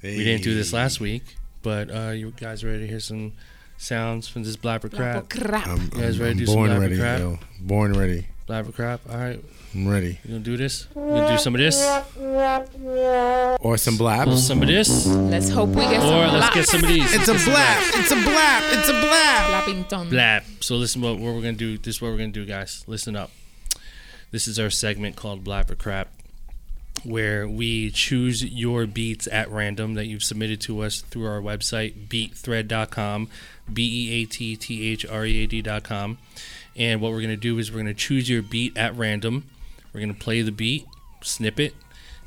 we 0.03 0.25
didn't 0.25 0.43
do 0.43 0.55
this 0.55 0.73
last 0.73 1.01
week, 1.01 1.37
but 1.63 1.91
uh, 1.95 2.11
you 2.11 2.33
guys 2.37 2.65
ready 2.65 2.81
to 2.81 2.87
hear 2.87 3.01
some 3.01 3.33
sounds 3.77 4.29
from 4.29 4.43
this 4.45 4.57
blap 4.57 4.85
or 4.85 4.89
crap? 4.89 5.29
crap 5.31 5.67
I'm, 5.69 5.83
You 5.83 5.89
guys 5.91 6.19
I'm- 6.21 6.23
ready 6.23 6.25
to 6.25 6.29
I'm 6.31 6.37
do 6.39 6.47
some 6.47 6.55
born 6.57 6.81
ready, 6.81 6.97
crap? 6.99 7.19
yo. 7.21 7.39
Born 7.61 7.93
ready. 7.93 8.27
Blap 8.49 8.69
or 8.69 8.73
crap. 8.73 9.01
All 9.11 9.17
right, 9.19 9.45
I'm 9.75 9.87
ready. 9.87 10.19
you 10.25 10.31
gonna 10.31 10.39
do 10.41 10.57
this? 10.57 10.87
You 10.97 11.03
gonna 11.03 11.29
do 11.37 11.39
some 11.39 11.55
of 11.55 11.59
this? 11.61 11.77
Or 13.61 13.77
some 13.77 13.95
Or 13.95 13.99
blabs. 13.99 14.47
some 14.47 14.63
of 14.63 14.69
this? 14.69 15.07
let's 15.07 15.49
hope 15.51 15.69
we 15.71 15.83
get 15.83 16.01
some 16.01 16.15
Or 16.15 16.27
let's 16.29 16.55
get 16.55 16.67
some 16.67 16.83
of 16.83 16.89
these. 16.89 17.13
It's 17.15 17.29
a 17.29 17.35
blab. 17.35 17.83
It's 17.95 18.11
a 18.11 18.15
blab. 18.17 18.63
It's 18.79 18.89
a 18.89 18.93
blab. 18.93 19.65
Blappington. 19.67 20.11
Blab. 20.11 20.43
So 20.61 20.77
listen 20.77 21.03
what, 21.03 21.19
what 21.19 21.35
we're 21.35 21.41
gonna 21.43 21.53
do. 21.53 21.77
This 21.79 21.97
is 21.97 22.03
what 22.03 22.11
we're 22.11 22.17
gonna 22.19 22.29
do, 22.33 22.47
guys. 22.47 22.85
Listen 22.87 23.17
up. 23.17 23.31
This 24.31 24.49
is 24.49 24.59
our 24.59 24.71
segment 24.71 25.17
called 25.17 25.45
Blap 25.45 25.71
or 25.71 25.75
Crap, 25.75 26.09
where 27.05 27.49
we 27.49 27.91
choose 27.91 28.45
your 28.45 28.87
beats 28.87 29.27
at 29.31 29.51
random 29.51 29.95
that 29.95 30.07
you've 30.07 30.23
submitted 30.23 30.61
to 30.63 30.81
us 30.83 31.01
through 31.01 31.27
our 31.27 31.41
website, 31.41 32.09
beatthread.com, 32.09 33.29
B 33.73 34.09
E 34.09 34.23
A 34.23 34.25
T 34.27 34.57
T 34.57 34.91
H 34.91 35.07
R 35.07 35.27
E 35.27 35.45
A 35.45 35.47
D.com. 35.47 36.19
And 36.77 37.01
what 37.01 37.13
we're 37.13 37.23
gonna 37.23 37.37
do 37.37 37.59
is 37.59 37.73
we're 37.73 37.79
gonna 37.79 37.95
choose 37.95 38.29
your 38.29 38.43
beat 38.43 38.77
at 38.77 38.97
random. 38.97 39.45
We're 39.93 40.01
gonna 40.01 40.15
play 40.15 40.43
the 40.43 40.53
beat, 40.53 40.87
snip 41.23 41.59
it, 41.59 41.75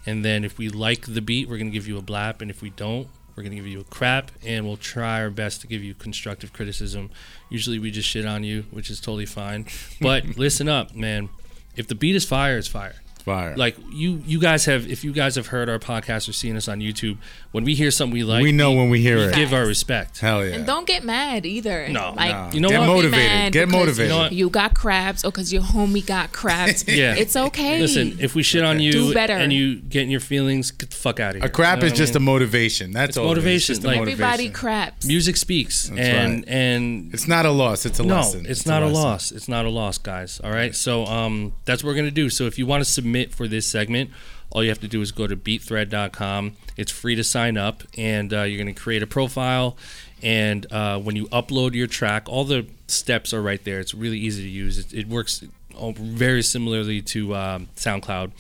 and 0.06 0.26
then 0.26 0.44
if 0.44 0.58
we 0.58 0.70
like 0.70 1.14
the 1.14 1.22
beat, 1.22 1.48
we're 1.48 1.58
gonna 1.58 1.70
give 1.70 1.88
you 1.88 1.98
a 1.98 2.02
blap, 2.02 2.42
and 2.42 2.50
if 2.50 2.62
we 2.62 2.70
don't, 2.72 3.08
we're 3.36 3.44
gonna 3.44 3.56
give 3.56 3.68
you 3.68 3.80
a 3.80 3.86
crap, 3.86 4.32
and 4.46 4.66
we'll 4.66 4.78
try 4.78 5.22
our 5.22 5.30
best 5.30 5.62
to 5.62 5.68
give 5.68 5.84
you 5.84 5.94
constructive 5.94 6.54
criticism. 6.54 7.10
Usually 7.50 7.80
we 7.80 7.92
just 7.92 8.10
shit 8.10 8.26
on 8.26 8.44
you, 8.44 8.66
which 8.72 8.90
is 8.90 9.00
totally 9.00 9.26
fine. 9.26 9.66
But 10.02 10.26
listen 10.38 10.68
up, 10.68 10.96
man. 10.96 11.30
If 11.76 11.88
the 11.88 11.96
beat 11.96 12.16
is 12.16 12.26
fire, 12.26 12.58
it's 12.58 12.68
fire. 12.68 12.96
Fire. 13.22 13.56
Like 13.56 13.78
you, 13.94 14.22
you 14.26 14.40
guys 14.40 14.66
have, 14.66 14.90
if 14.90 15.04
you 15.04 15.12
guys 15.14 15.36
have 15.36 15.48
heard 15.48 15.70
our 15.70 15.80
podcast 15.80 16.28
or 16.28 16.34
seen 16.34 16.56
us 16.56 16.68
on 16.68 16.80
YouTube, 16.80 17.18
when 17.52 17.64
we 17.64 17.76
hear 17.76 17.92
something 17.92 18.14
we 18.14 18.24
like, 18.24 18.44
we 18.44 18.52
know 18.52 18.72
when 18.74 18.90
we 18.90 19.02
hear 19.02 19.18
we 19.18 19.24
it. 19.26 19.36
give 19.36 19.54
our 19.54 19.66
respect. 19.66 20.20
Hell 20.20 20.46
yeah. 20.46 20.56
And 20.56 20.66
don't 20.66 20.88
get 20.88 21.04
mad 21.04 21.46
either. 21.46 21.88
No, 21.90 22.14
like 22.16 22.32
no. 22.32 22.50
You 22.54 22.60
know 22.62 22.70
Get 22.70 22.80
what? 22.80 22.88
motivated. 22.88 23.26
mad 23.26 23.54
Get 23.54 23.70
motivated. 23.70 24.12
You 24.12 24.18
know? 24.18 24.30
You 24.30 24.50
got 24.50 24.74
crabs, 24.74 25.24
or 25.24 25.32
because 25.32 25.52
your 25.54 25.62
homie 25.62 26.06
got 26.06 26.32
crabs. 26.32 26.86
Yeah. 26.92 27.16
it's 27.16 27.36
okay. 27.36 27.80
Listen, 27.80 28.18
if 28.20 28.36
we 28.36 28.44
shit 28.44 28.64
on 28.64 28.80
you 28.80 28.92
Do 28.92 29.14
better. 29.14 29.34
and 29.34 29.52
you 29.54 29.76
get 29.76 30.04
in 30.04 30.10
your 30.10 30.20
feelings, 30.20 30.72
get 30.72 30.90
the 30.90 30.96
fuck 30.96 31.20
out 31.20 31.32
of 31.36 31.42
here. 31.42 31.46
a 31.46 31.50
crap 31.50 31.78
You 31.78 31.82
know 31.82 31.86
is 31.88 31.92
what 31.94 31.98
I 32.00 32.04
just 32.04 32.16
a 32.16 32.20
motivation. 32.20 32.92
That's 32.92 33.10
It's 33.10 33.18
all. 33.18 33.26
motivation, 33.28 33.76
Just 33.76 33.84
a 33.84 33.88
like- 33.88 34.00
everybody 34.00 34.24
motivation. 34.46 34.54
craps. 34.54 35.06
music 35.06 35.38
speaks, 35.38 35.88
That's 35.90 36.00
and 36.02 36.34
right. 36.36 36.44
and 36.48 37.14
It's 37.14 37.28
not 37.28 37.46
a 37.46 37.52
loss. 37.52 37.86
It's 37.86 38.00
a 38.00 38.04
no, 38.04 38.16
lesson. 38.16 38.46
it's, 38.48 38.66
not 38.66 38.82
a, 38.84 38.88
lesson. 38.88 39.02
loss. 39.04 39.32
It's 39.32 39.48
not 39.48 39.66
a 39.66 39.70
loss, 39.70 39.98
guys. 39.98 40.40
All 40.44 40.52
right. 40.52 40.74
So 40.76 41.06
um, 41.06 41.54
that's 41.66 41.84
what 41.84 41.90
we're 41.92 41.96
gonna 41.96 42.12
do. 42.12 42.30
So 42.30 42.46
if 42.46 42.58
you 42.58 42.66
want 42.66 42.84
to 42.84 42.90
submit 42.90 43.11
for 43.34 43.48
this 43.48 43.68
segment, 43.68 44.10
all 44.52 44.64
you 44.64 44.70
have 44.70 44.82
to 44.82 44.88
do 44.88 45.02
is 45.02 45.12
go 45.12 45.28
to 45.28 45.36
beatthread.com. 45.36 46.58
It's 46.78 46.92
free 46.92 47.16
to 47.16 47.24
sign 47.24 47.58
up, 47.58 47.84
and 47.98 48.34
uh, 48.34 48.42
you're 48.44 48.58
gonna 48.58 48.74
create 48.74 49.02
a 49.02 49.08
profile. 49.08 49.78
And 50.22 50.72
uh, 50.72 51.00
when 51.00 51.16
you 51.16 51.28
upload 51.28 51.74
your 51.74 51.88
track, 51.88 52.28
all 52.28 52.44
the 52.44 52.68
steps 52.88 53.34
are 53.34 53.42
right 53.42 53.64
there. 53.64 53.80
It's 53.80 53.94
really 53.94 54.20
easy 54.20 54.44
to 54.44 54.50
use. 54.50 54.78
It, 54.78 54.94
it 54.94 55.08
works 55.08 55.44
very 55.74 56.44
similarly 56.44 57.02
to 57.02 57.36
um, 57.36 57.70
SoundCloud. 57.76 58.32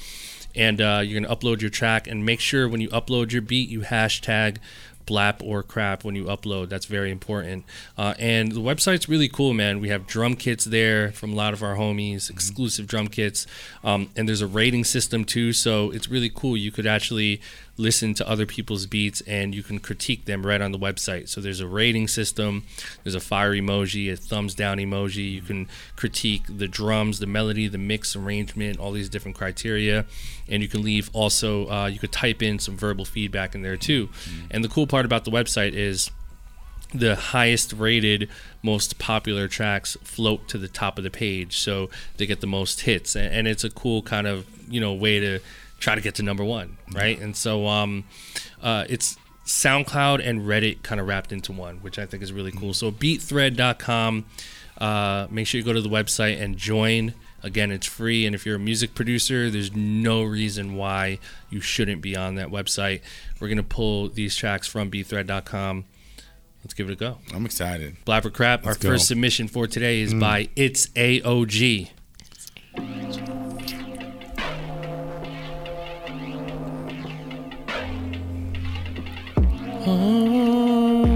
And 0.53 0.81
uh, 0.81 1.01
you're 1.03 1.21
gonna 1.21 1.33
upload 1.33 1.61
your 1.61 1.69
track, 1.69 2.07
and 2.07 2.25
make 2.25 2.41
sure 2.41 2.67
when 2.67 2.81
you 2.81 2.89
upload 2.89 3.31
your 3.31 3.41
beat, 3.41 3.69
you 3.69 3.81
hashtag 3.81 4.57
blap 5.05 5.43
or 5.43 5.63
crap 5.63 6.03
when 6.03 6.15
you 6.15 6.25
upload. 6.25 6.69
That's 6.69 6.85
very 6.85 7.11
important. 7.11 7.65
Uh, 7.97 8.13
and 8.19 8.51
the 8.51 8.59
website's 8.59 9.07
really 9.09 9.29
cool, 9.29 9.53
man. 9.53 9.79
We 9.79 9.89
have 9.89 10.07
drum 10.07 10.35
kits 10.35 10.65
there 10.65 11.11
from 11.11 11.33
a 11.33 11.35
lot 11.35 11.53
of 11.53 11.63
our 11.63 11.75
homies, 11.75 12.29
exclusive 12.29 12.87
drum 12.87 13.07
kits. 13.07 13.47
Um, 13.83 14.09
and 14.15 14.27
there's 14.27 14.41
a 14.41 14.47
rating 14.47 14.83
system 14.83 15.25
too, 15.25 15.53
so 15.53 15.91
it's 15.91 16.09
really 16.09 16.31
cool. 16.33 16.55
You 16.57 16.71
could 16.71 16.87
actually 16.87 17.41
listen 17.77 18.13
to 18.13 18.29
other 18.29 18.45
people's 18.45 18.85
beats 18.85 19.21
and 19.21 19.55
you 19.55 19.63
can 19.63 19.79
critique 19.79 20.25
them 20.25 20.45
right 20.45 20.61
on 20.61 20.71
the 20.71 20.77
website. 20.77 21.27
So 21.27 21.41
there's 21.41 21.59
a 21.59 21.67
rating 21.67 22.07
system, 22.07 22.63
there's 23.03 23.15
a 23.15 23.19
fire 23.19 23.53
emoji, 23.53 24.11
a 24.11 24.15
thumbs 24.15 24.53
down 24.53 24.77
emoji. 24.77 25.31
You 25.33 25.41
can 25.41 25.67
critique 25.95 26.43
the 26.47 26.67
drums, 26.67 27.19
the 27.19 27.27
melody, 27.27 27.67
the 27.67 27.77
mix, 27.77 28.15
arrangement, 28.15 28.79
all 28.79 28.91
these 28.91 29.09
different 29.09 29.37
criteria. 29.37 30.05
And 30.47 30.61
you 30.61 30.69
can 30.69 30.83
leave 30.83 31.09
also, 31.13 31.69
uh, 31.69 31.87
you 31.87 31.97
could 31.97 32.11
type 32.11 32.41
in 32.41 32.59
some 32.59 32.77
verbal 32.77 33.05
feedback 33.05 33.55
in 33.55 33.61
there 33.61 33.77
too. 33.77 34.09
And 34.51 34.63
the 34.63 34.69
cool 34.69 34.85
part 34.91 35.05
about 35.05 35.25
the 35.25 35.31
website 35.31 35.73
is 35.73 36.11
the 36.93 37.15
highest 37.15 37.73
rated, 37.73 38.29
most 38.61 38.99
popular 38.99 39.47
tracks 39.47 39.97
float 40.03 40.47
to 40.49 40.57
the 40.57 40.67
top 40.67 40.97
of 40.97 41.03
the 41.03 41.09
page, 41.09 41.57
so 41.57 41.89
they 42.17 42.25
get 42.25 42.41
the 42.41 42.47
most 42.47 42.81
hits, 42.81 43.15
and, 43.15 43.47
it's 43.47 43.63
a 43.63 43.69
cool 43.69 44.01
kind 44.01 44.27
of 44.27 44.45
you 44.69 44.79
know 44.79 44.93
way 44.93 45.19
to 45.19 45.39
try 45.79 45.95
to 45.95 46.01
get 46.01 46.15
to 46.15 46.23
number 46.23 46.43
one, 46.43 46.77
right? 46.93 47.19
And 47.19 47.35
so 47.35 47.65
um, 47.67 48.03
uh, 48.61 48.85
it's 48.87 49.17
SoundCloud 49.45 50.25
and 50.25 50.41
Reddit 50.41 50.83
kind 50.83 51.01
of 51.01 51.07
wrapped 51.07 51.31
into 51.31 51.51
one, 51.51 51.77
which 51.77 51.97
I 51.97 52.05
think 52.05 52.21
is 52.21 52.31
really 52.31 52.51
cool. 52.51 52.73
So 52.73 52.91
beatthread.com. 52.91 54.25
Uh, 54.77 55.27
make 55.29 55.47
sure 55.47 55.59
you 55.59 55.65
go 55.65 55.73
to 55.73 55.81
the 55.81 55.89
website 55.89 56.41
and 56.41 56.55
join. 56.57 57.13
Again, 57.43 57.71
it's 57.71 57.87
free, 57.87 58.25
and 58.25 58.35
if 58.35 58.45
you're 58.45 58.55
a 58.55 58.59
music 58.59 58.93
producer, 58.93 59.49
there's 59.49 59.75
no 59.75 60.23
reason 60.23 60.75
why 60.75 61.19
you 61.49 61.59
shouldn't 61.59 62.01
be 62.01 62.15
on 62.15 62.35
that 62.35 62.49
website. 62.49 63.01
We're 63.39 63.49
gonna 63.49 63.63
pull 63.63 64.09
these 64.09 64.35
tracks 64.35 64.67
from 64.67 64.91
beatthread.com. 64.91 65.85
Let's 66.63 66.73
give 66.75 66.89
it 66.89 66.93
a 66.93 66.95
go. 66.95 67.17
I'm 67.33 67.45
excited. 67.45 67.95
Blap 68.05 68.25
or 68.25 68.29
Crap, 68.29 68.65
our 68.65 68.73
Let's 68.73 68.83
go. 68.83 68.89
first 68.89 69.07
submission 69.07 69.47
for 69.47 69.65
today 69.65 70.01
is 70.01 70.13
mm. 70.13 70.19
by 70.19 70.49
It's 70.55 70.87
AOG. 70.87 71.89
Yeah, 79.83 81.10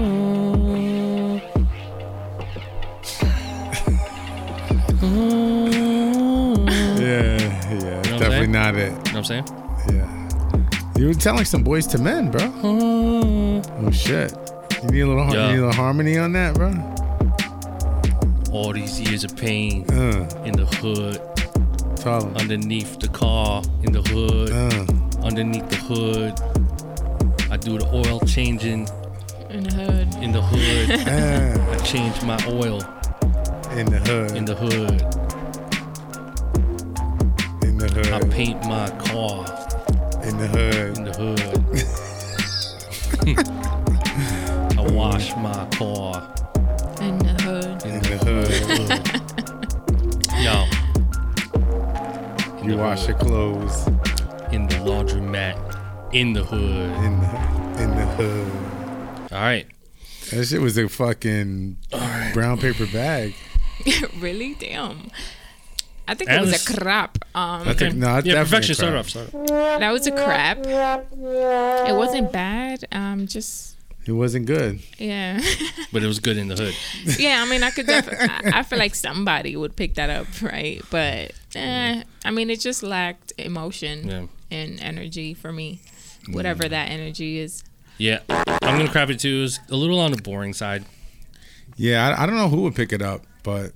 not 8.72 8.76
it. 8.80 8.90
You 8.90 8.90
know 8.90 8.96
what 8.96 9.16
I'm 9.16 9.24
saying? 9.24 9.44
Yeah. 9.92 10.98
You 10.98 11.08
were 11.08 11.14
telling 11.14 11.44
some 11.44 11.62
boys 11.62 11.86
to 11.88 11.98
men, 11.98 12.30
bro. 12.30 12.52
Oh 12.62 13.90
shit. 13.92 14.32
You 14.82 14.88
need 14.90 15.00
a 15.00 15.06
little, 15.06 15.24
har- 15.24 15.34
Yeah. 15.34 15.46
you 15.48 15.52
need 15.56 15.58
a 15.62 15.66
little 15.66 15.72
harmony 15.72 16.18
on 16.18 16.32
that, 16.32 16.54
bro. 16.54 16.70
All 18.52 18.72
these 18.72 19.00
years 19.00 19.22
of 19.24 19.36
pain 19.36 19.84
Uh, 19.90 20.26
in 20.44 20.52
the 20.56 20.64
hood, 20.80 21.20
tell 21.96 22.22
'em. 22.26 22.36
underneath 22.36 22.98
the 22.98 23.08
car, 23.08 23.62
in 23.82 23.92
the 23.92 24.02
hood, 24.02 24.50
Uh, 24.52 25.26
underneath 25.26 25.68
the 25.68 25.76
hood. 25.76 26.32
I 27.50 27.56
do 27.58 27.78
the 27.78 27.86
oil 27.92 28.18
changing 28.20 28.88
in 29.50 29.64
the 29.64 29.72
hood. 29.74 30.08
in 30.22 30.32
the 30.32 30.42
hood. 30.42 30.90
uh, 31.08 31.72
I 31.74 31.76
change 31.84 32.22
my 32.22 32.38
oil 32.48 32.80
in 33.76 33.86
the 33.86 33.98
hood. 34.08 34.36
in 34.36 34.44
the 34.46 34.54
hood. 34.54 35.04
In 37.86 37.94
the 37.94 38.14
I 38.14 38.20
paint 38.28 38.62
my 38.64 38.88
car 38.98 39.44
In 40.24 40.36
the 40.38 40.46
hood. 40.48 40.98
in 40.98 41.04
the 41.04 41.12
hood. 41.12 41.40
I 44.78 44.80
wash 44.92 45.34
my 45.36 45.66
car 45.76 46.28
In 47.00 47.18
the 47.18 47.34
hood. 47.42 47.84
in 47.84 47.94
In 47.94 48.00
the 48.02 48.08
the 48.08 48.18
hood. 48.24 48.48
hood. 48.70 49.00
Yo. 50.42 50.64
In 52.58 52.64
You 52.64 52.76
the 52.76 52.82
wash 52.82 53.00
hood. 53.06 53.08
your 53.10 53.18
clothes. 53.18 53.86
in 54.52 54.66
the 54.68 54.76
laundromat 54.76 55.56
in 56.14 56.32
the 56.32 56.42
hood. 56.44 56.90
In 57.04 57.20
the 57.20 57.82
in 57.82 57.90
the 57.94 58.06
hood. 58.16 58.52
All 59.32 59.38
right. 59.38 59.66
That 60.30 60.44
shit 60.46 60.60
was 60.60 60.76
a 60.78 60.88
fucking 60.88 61.76
brown 62.32 62.58
paper 62.58 62.86
bag. 62.86 63.34
really? 64.18 64.54
Damn. 64.54 65.10
I 66.08 66.14
think 66.14 66.30
And 66.30 66.38
it 66.38 66.40
was 66.46 66.68
a 66.68 66.74
crap. 66.74 67.18
Um, 67.34 67.64
That's 67.64 67.82
a, 67.82 67.90
no, 67.90 68.06
that's 68.14 68.26
Yeah, 68.26 68.34
definitely 68.34 68.44
perfection. 68.44 68.72
a 68.72 68.74
Start 68.74 68.94
off. 68.94 69.08
Start 69.10 69.34
off. 69.34 69.80
that 69.80 69.90
was 69.92 70.06
a 70.06 70.12
crap. 70.12 70.58
It 70.66 71.94
wasn't 71.94 72.32
bad. 72.32 72.84
Um, 72.92 73.26
just 73.26 73.76
It 74.06 74.12
wasn't 74.12 74.46
good. 74.46 74.80
yeah, 74.98 75.40
But 75.92 76.02
it 76.02 76.06
was 76.06 76.18
good 76.20 76.36
in 76.36 76.48
the 76.48 76.54
hood. 76.56 76.74
yeah. 77.18 77.42
I 77.44 77.50
mean, 77.50 77.62
I 77.62 77.70
could. 77.70 77.86
Def- 77.86 78.08
I, 78.08 78.60
I 78.60 78.62
feel 78.62 78.78
like 78.78 78.94
somebody 78.94 79.56
would 79.56 79.74
pick 79.76 79.94
that 79.94 80.10
up, 80.10 80.26
right? 80.42 80.80
But 80.90 81.32
eh, 81.54 82.02
I 82.24 82.30
mean, 82.30 82.50
it 82.50 82.60
just 82.60 82.82
lacked 82.82 83.32
emotion 83.38 84.08
Yeah. 84.08 84.26
and 84.50 84.80
energy 84.80 85.34
for 85.34 85.52
me. 85.52 85.80
Whatever 86.30 86.68
that 86.68 86.90
energy 86.90 87.38
is. 87.38 87.62
Yeah. 87.98 88.20
I'm 88.28 88.78
gonna 88.78 88.88
crap 88.90 89.10
it 89.10 89.18
too. 89.20 89.38
It 89.38 89.42
was 89.42 89.60
a 89.70 89.76
little 89.76 89.98
on 90.00 90.10
the 90.12 90.20
boring 90.22 90.52
side. 90.52 90.84
Yeah, 91.76 92.08
I, 92.08 92.22
I 92.22 92.26
don't 92.26 92.36
know 92.36 92.48
who 92.48 92.62
would 92.62 92.74
pick 92.74 92.92
it 92.92 93.02
up, 93.02 93.22
but 93.46 93.70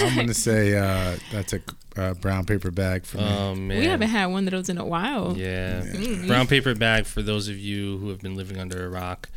I'm 0.00 0.16
gonna 0.16 0.34
say 0.50 0.76
uh, 0.76 1.16
that's 1.30 1.52
a 1.52 1.60
uh, 1.96 2.14
brown 2.14 2.44
paper 2.44 2.72
bag 2.72 3.06
for 3.06 3.18
me. 3.18 3.24
Oh 3.24 3.54
man. 3.54 3.78
We 3.78 3.86
haven't 3.86 4.08
had 4.08 4.26
one 4.26 4.48
of 4.48 4.50
those 4.50 4.68
in 4.68 4.78
a 4.78 4.84
while. 4.84 5.36
Yeah. 5.38 5.84
Brown 6.26 6.48
paper 6.48 6.74
bag 6.74 7.06
for 7.06 7.22
those 7.22 7.46
of 7.46 7.56
you 7.56 7.98
who 7.98 8.08
have 8.08 8.20
been 8.20 8.34
living 8.34 8.58
under 8.58 8.84
a 8.84 8.88
rock. 8.88 9.30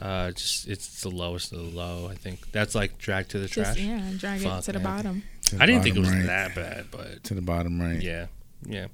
Uh, 0.00 0.30
just 0.30 0.68
it's 0.68 1.02
the 1.02 1.08
lowest 1.08 1.52
of 1.52 1.58
the 1.58 1.76
low. 1.76 2.08
I 2.08 2.14
think 2.14 2.52
that's 2.52 2.76
like 2.76 2.96
drag 2.98 3.28
to 3.30 3.40
the 3.40 3.48
Just 3.48 3.76
trash. 3.76 3.78
yeah, 3.78 4.08
drag 4.16 4.40
Fuck, 4.40 4.60
it 4.60 4.64
to 4.66 4.72
the 4.72 4.78
man. 4.78 4.96
bottom. 4.96 5.22
To 5.46 5.56
the 5.56 5.62
I 5.62 5.66
didn't 5.66 5.82
think 5.82 5.96
it 5.96 6.00
was 6.00 6.10
right. 6.12 6.26
that 6.26 6.54
bad, 6.54 6.86
but 6.92 7.24
To 7.24 7.34
the 7.34 7.42
bottom 7.42 7.80
right. 7.80 8.00
yeah, 8.00 8.26
yeah. 8.64 8.86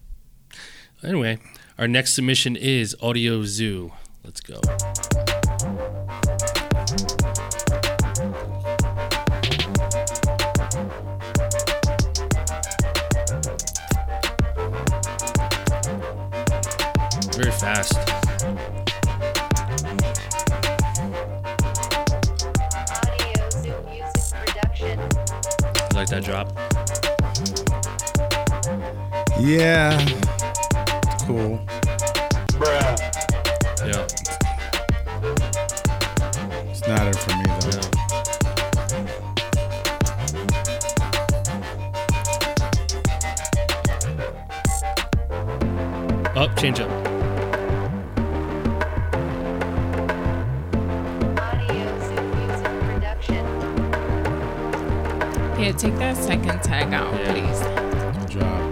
Anyway, 1.05 1.39
our 1.79 1.89
next 1.89 2.15
submission 2.15 2.57
is 2.57 2.97
Audio 3.03 3.45
Zoo. 3.45 3.93
Let's 4.25 4.41
go. 4.41 4.61
Very 17.41 17.53
fast. 17.53 17.95
Audio 23.65 23.81
Music 23.89 24.25
Production. 24.45 24.97
You 25.01 25.97
like 25.97 26.09
that 26.09 26.23
drop? 26.23 26.53
Yeah. 29.41 29.97
Cool. 31.27 31.59
Yeah. 33.87 34.05
It's 36.69 36.87
not 36.87 37.07
it 37.09 37.17
for 37.17 37.33
me 37.39 37.45
though. 37.47 37.71
yeah. 46.37 46.43
Up, 46.43 46.51
change 46.59 46.81
up. 46.81 47.20
Yeah, 55.61 55.73
take 55.73 55.95
that 55.97 56.17
second 56.17 56.63
tag 56.63 56.93
out, 56.95 57.13
Yeah. 57.13 57.33
please. 57.33 58.29
Good 58.31 58.41
job. 58.41 58.71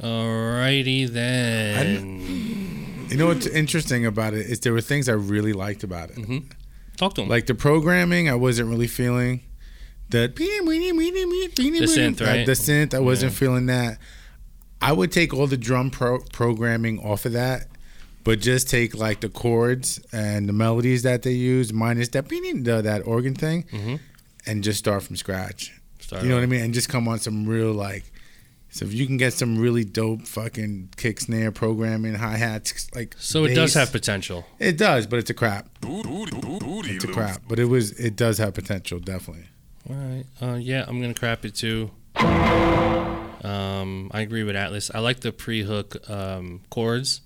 Alrighty 0.00 1.08
then. 1.08 3.06
You 3.08 3.16
know 3.16 3.26
what's 3.28 3.46
interesting 3.46 4.04
about 4.04 4.34
it 4.34 4.46
is 4.46 4.60
there 4.60 4.72
were 4.72 4.80
things 4.80 5.08
I 5.08 5.12
really 5.12 5.52
liked 5.52 5.84
about 5.84 6.10
it. 6.10 6.16
Mm-hmm. 6.16 6.38
Talk 6.96 7.14
to 7.14 7.22
him. 7.22 7.28
Like 7.28 7.46
the 7.46 7.54
programming, 7.54 8.28
I 8.28 8.34
wasn't 8.34 8.68
really 8.68 8.86
feeling. 8.86 9.40
The 10.10 10.28
the 10.28 11.86
synth, 11.86 12.20
right? 12.24 12.46
The 12.46 12.52
synth, 12.52 12.94
I 12.94 13.00
wasn't 13.00 13.32
Yeah. 13.32 13.38
feeling 13.38 13.66
that. 13.66 13.98
I 14.80 14.92
would 14.92 15.10
take 15.10 15.32
all 15.34 15.46
the 15.46 15.56
drum 15.56 15.90
pro- 15.90 16.20
programming 16.32 16.98
off 17.00 17.24
of 17.24 17.32
that, 17.32 17.68
but 18.24 18.40
just 18.40 18.68
take 18.68 18.94
like 18.94 19.20
the 19.20 19.28
chords 19.28 20.00
and 20.12 20.48
the 20.48 20.52
melodies 20.52 21.02
that 21.02 21.22
they 21.22 21.32
use, 21.32 21.72
minus 21.72 22.08
that 22.10 22.28
the, 22.28 22.82
that 22.82 23.02
organ 23.06 23.34
thing, 23.34 23.64
Mhm. 23.72 24.00
and 24.46 24.62
just 24.62 24.78
start 24.78 25.02
from 25.02 25.16
scratch. 25.16 25.72
Start 25.98 26.22
you 26.22 26.28
know 26.28 26.36
what 26.36 26.42
I 26.44 26.46
mean? 26.46 26.60
And 26.60 26.74
just 26.74 26.88
come 26.88 27.08
on 27.08 27.18
some 27.20 27.46
real 27.46 27.72
like 27.72 28.04
So 28.68 28.84
if 28.84 28.92
you 28.92 29.06
can 29.06 29.16
get 29.16 29.32
some 29.32 29.56
really 29.58 29.84
dope 29.84 30.26
fucking 30.26 30.90
kick 30.98 31.20
snare 31.20 31.50
programming, 31.50 32.14
hi 32.14 32.36
hats, 32.36 32.88
like 32.94 33.16
So 33.18 33.44
it 33.44 33.54
does 33.54 33.72
have 33.74 33.90
potential. 33.90 34.44
it 34.58 34.76
does, 34.76 35.06
but 35.06 35.18
it's 35.18 35.30
a 35.30 35.34
crap. 35.34 35.70
It's 35.82 37.04
a 37.04 37.08
crap, 37.08 37.42
but 37.48 37.58
it 37.58 37.64
was 37.64 37.92
it 37.92 38.16
does 38.16 38.36
have 38.38 38.52
potential, 38.54 38.98
definitely. 38.98 39.46
All 39.88 39.94
right. 39.96 40.24
Uh, 40.42 40.54
yeah, 40.56 40.84
I'm 40.86 41.00
gonna 41.00 41.14
crap 41.14 41.44
it 41.44 41.54
too. 41.54 41.90
Um, 43.44 44.10
I 44.12 44.22
agree 44.22 44.42
with 44.42 44.56
Atlas. 44.56 44.90
I 44.92 44.98
like 44.98 45.20
the 45.20 45.30
pre-hook 45.30 46.10
um, 46.10 46.62
chords, 46.70 47.20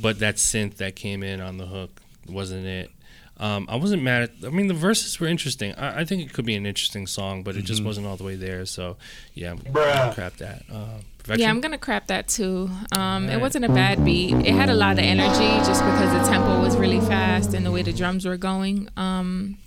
but 0.00 0.18
that 0.18 0.36
synth 0.36 0.76
that 0.78 0.96
came 0.96 1.22
in 1.22 1.40
on 1.40 1.56
the 1.58 1.66
hook 1.66 2.00
wasn't 2.28 2.66
it. 2.66 2.90
Um, 3.38 3.66
I 3.70 3.76
wasn't 3.76 4.02
mad 4.02 4.22
at. 4.22 4.30
I 4.44 4.48
mean, 4.48 4.66
the 4.66 4.74
verses 4.74 5.20
were 5.20 5.26
interesting. 5.28 5.74
I, 5.74 6.00
I 6.00 6.04
think 6.04 6.22
it 6.22 6.32
could 6.32 6.46
be 6.46 6.56
an 6.56 6.64
interesting 6.66 7.06
song, 7.06 7.42
but 7.42 7.54
it 7.54 7.62
just 7.62 7.84
wasn't 7.84 8.06
all 8.06 8.16
the 8.16 8.24
way 8.24 8.34
there. 8.34 8.64
So, 8.66 8.96
yeah, 9.34 9.50
I'm 9.52 9.58
gonna 9.58 10.12
crap 10.14 10.36
that. 10.38 10.62
Uh, 10.72 10.98
Yeah, 11.36 11.50
I'm 11.50 11.60
gonna 11.60 11.76
crap 11.78 12.06
that 12.08 12.28
too. 12.28 12.70
Um, 12.92 13.28
It 13.28 13.40
wasn't 13.40 13.66
a 13.66 13.68
bad 13.68 14.04
beat. 14.04 14.34
It 14.34 14.54
had 14.54 14.70
a 14.70 14.74
lot 14.74 14.92
of 14.94 15.04
energy 15.04 15.48
just 15.68 15.84
because 15.84 16.12
the 16.12 16.28
tempo 16.30 16.60
was 16.62 16.76
really 16.76 17.00
fast 17.00 17.52
and 17.54 17.64
the 17.64 17.70
way 17.70 17.82
the 17.82 17.92
drums 17.92 18.24
were 18.24 18.38
going. 18.38 18.88
Um, 18.96 19.58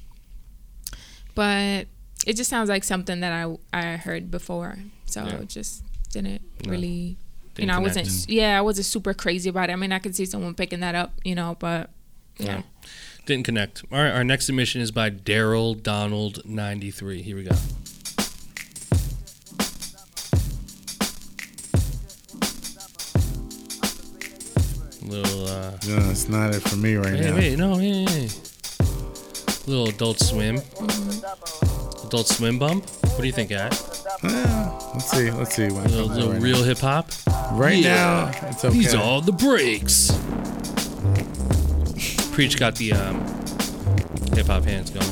but 1.35 1.85
it 2.27 2.35
just 2.35 2.49
sounds 2.49 2.69
like 2.69 2.83
something 2.83 3.19
that 3.21 3.31
I 3.33 3.55
I 3.73 3.97
heard 3.97 4.29
before, 4.31 4.77
so 5.05 5.23
Yeah. 5.25 5.37
it 5.39 5.49
just 5.49 5.83
didn't 6.11 6.41
No. 6.65 6.71
really. 6.71 6.87
you 7.57 7.65
Didn't 7.65 7.67
know, 7.69 7.75
I 7.75 7.79
wasn't. 7.79 8.29
Yeah, 8.29 8.57
I 8.57 8.61
wasn't 8.61 8.85
super 8.85 9.13
crazy 9.13 9.49
about 9.49 9.69
it. 9.69 9.73
I 9.73 9.75
mean, 9.75 9.91
I 9.91 9.99
could 9.99 10.15
see 10.15 10.25
someone 10.25 10.53
picking 10.53 10.79
that 10.79 10.95
up, 10.95 11.13
you 11.25 11.35
know, 11.35 11.57
but 11.59 11.89
yeah. 12.37 12.57
No. 12.57 12.63
Didn't 13.25 13.43
connect. 13.45 13.83
All 13.91 13.99
right, 14.01 14.11
our 14.11 14.23
next 14.23 14.45
submission 14.45 14.81
is 14.81 14.91
by 14.91 15.09
Daryl 15.11 15.81
Donald 15.81 16.41
93. 16.45 17.21
Here 17.21 17.35
we 17.35 17.43
go. 17.43 17.55
Little 25.01 25.47
uh 25.47 25.71
No, 25.87 26.09
it's 26.11 26.27
not 26.29 26.53
it 26.53 26.61
for 26.61 26.75
me 26.75 26.95
right 26.95 27.13
Hey, 27.15 27.29
now. 27.29 27.35
wait, 27.35 27.57
no, 27.57 27.75
hey, 27.77 28.03
hey, 28.05 28.27
hey. 28.27 28.29
Little 29.65 29.87
adult 29.89 30.19
swim. 30.19 30.61
Adult 32.05 32.27
swim 32.27 32.57
bump? 32.59 32.85
What 33.03 33.21
do 33.21 33.27
you 33.27 33.33
think, 33.33 33.51
At? 33.51 33.71
Yeah, 34.23 34.79
let's 34.93 35.11
see. 35.11 35.31
Let's 35.31 35.55
see. 35.55 35.69
What 35.69 35.85
it 35.85 35.91
Little, 35.91 36.07
little 36.07 36.31
right 36.33 36.41
real 36.41 36.63
hip 36.63 36.79
hop? 36.79 37.09
Right 37.53 37.77
Yeah. 37.77 38.31
now, 38.41 38.47
it's 38.49 38.65
okay. 38.65 38.73
These 38.77 38.95
are 38.95 39.21
the 39.21 39.31
breaks. 39.31 40.11
Preach 42.33 42.57
got 42.57 42.75
the 42.75 42.93
um, 42.93 43.19
hip 44.33 44.47
hop 44.47 44.63
hands 44.63 44.89
going. 44.91 45.05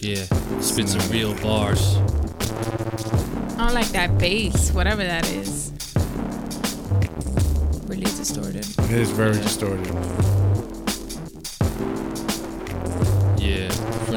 Yeah, 0.00 0.24
Yeah. 0.30 0.60
spit 0.60 0.88
some 0.88 1.10
real 1.10 1.34
bars. 1.42 1.96
I 3.56 3.66
don't 3.66 3.74
like 3.74 3.88
that 3.88 4.18
bass, 4.18 4.72
whatever 4.72 5.02
that 5.04 5.28
is. 5.30 5.72
Really 7.86 8.04
distorted. 8.04 8.66
It 8.78 8.90
is 8.92 9.10
very 9.10 9.34
distorted. 9.34 9.86
Yeah, 9.86 9.92
from 9.92 10.33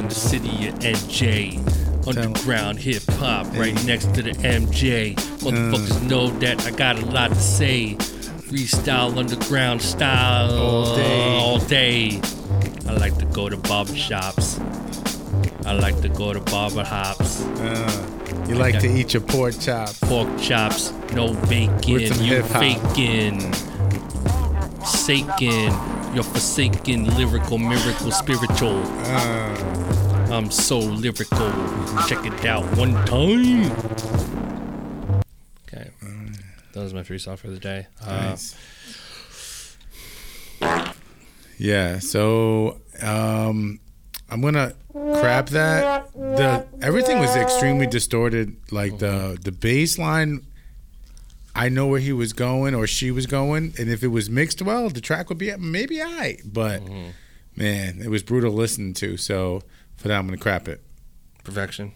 the 0.05 0.15
city 0.15 0.67
of 0.67 0.75
NJ. 0.79 1.57
Underground 2.07 2.79
hip 2.79 3.03
hop 3.19 3.47
right 3.57 3.75
next 3.85 4.13
to 4.15 4.21
the 4.21 4.31
MJ. 4.31 5.15
Motherfuckers 5.15 6.01
know 6.07 6.27
that 6.39 6.65
I 6.65 6.71
got 6.71 6.97
a 6.97 7.05
lot 7.07 7.29
to 7.29 7.35
say. 7.35 7.95
Freestyle 8.47 9.17
underground 9.17 9.81
style 9.81 10.51
All 10.57 10.95
day. 10.95 11.37
all 11.37 11.59
day. 11.59 12.21
I 12.87 12.93
like 12.93 13.17
to 13.17 13.25
go 13.25 13.49
to 13.49 13.57
barber 13.57 13.95
shops. 13.95 14.59
I 15.65 15.73
like 15.73 15.99
to 16.01 16.07
go 16.09 16.31
to 16.31 16.39
barber 16.39 16.83
hops. 16.85 17.41
Uh, 17.43 18.45
you 18.47 18.55
like 18.55 18.79
to 18.79 18.87
eat 18.87 19.13
your 19.13 19.21
pork 19.21 19.59
chop. 19.59 19.89
Pork 20.01 20.29
chops, 20.39 20.93
no 21.13 21.33
bacon. 21.49 21.99
You 22.23 22.41
faking. 22.43 23.53
Saking. 24.85 25.73
You're 26.13 26.23
forsaken. 26.23 27.03
Lyrical, 27.17 27.57
miracle, 27.57 28.11
spiritual. 28.11 28.81
Uh, 28.85 29.76
I'm 30.29 30.51
so 30.51 30.79
lyrical. 30.79 31.51
Check 32.07 32.25
it 32.25 32.45
out 32.45 32.63
one 32.77 32.93
time. 33.05 33.71
Okay. 35.67 35.89
That 36.73 36.83
was 36.83 36.93
my 36.93 37.01
freestyle 37.01 37.37
for 37.37 37.47
the 37.47 37.57
day. 37.59 37.87
Uh, 38.05 38.35
nice. 38.35 38.55
Yeah. 41.57 41.99
So 41.99 42.81
um, 43.01 43.79
I'm 44.29 44.41
gonna 44.41 44.73
crap 44.93 45.47
that. 45.49 46.11
The 46.13 46.67
everything 46.81 47.19
was 47.19 47.35
extremely 47.35 47.87
distorted. 47.87 48.57
Like 48.71 48.99
the 48.99 49.37
the 49.41 49.51
bass 49.51 49.97
line. 49.97 50.45
I 51.55 51.69
know 51.69 51.87
where 51.87 51.99
he 51.99 52.13
was 52.13 52.33
going 52.33 52.75
or 52.75 52.85
she 52.85 53.09
was 53.09 53.25
going, 53.25 53.73
and 53.79 53.89
if 53.89 54.03
it 54.03 54.09
was 54.09 54.29
mixed 54.29 54.61
well, 54.61 54.89
the 54.89 55.01
track 55.01 55.29
would 55.29 55.39
be 55.39 55.55
maybe 55.57 56.01
I. 56.01 56.37
But 56.45 56.83
man, 57.55 57.99
it 58.03 58.09
was 58.09 58.21
brutal 58.21 58.51
listening 58.51 58.93
to. 58.95 59.17
So 59.17 59.63
for 59.97 60.07
that, 60.07 60.17
I'm 60.17 60.25
gonna 60.25 60.37
crap 60.37 60.67
it. 60.67 60.81
Perfection. 61.43 61.91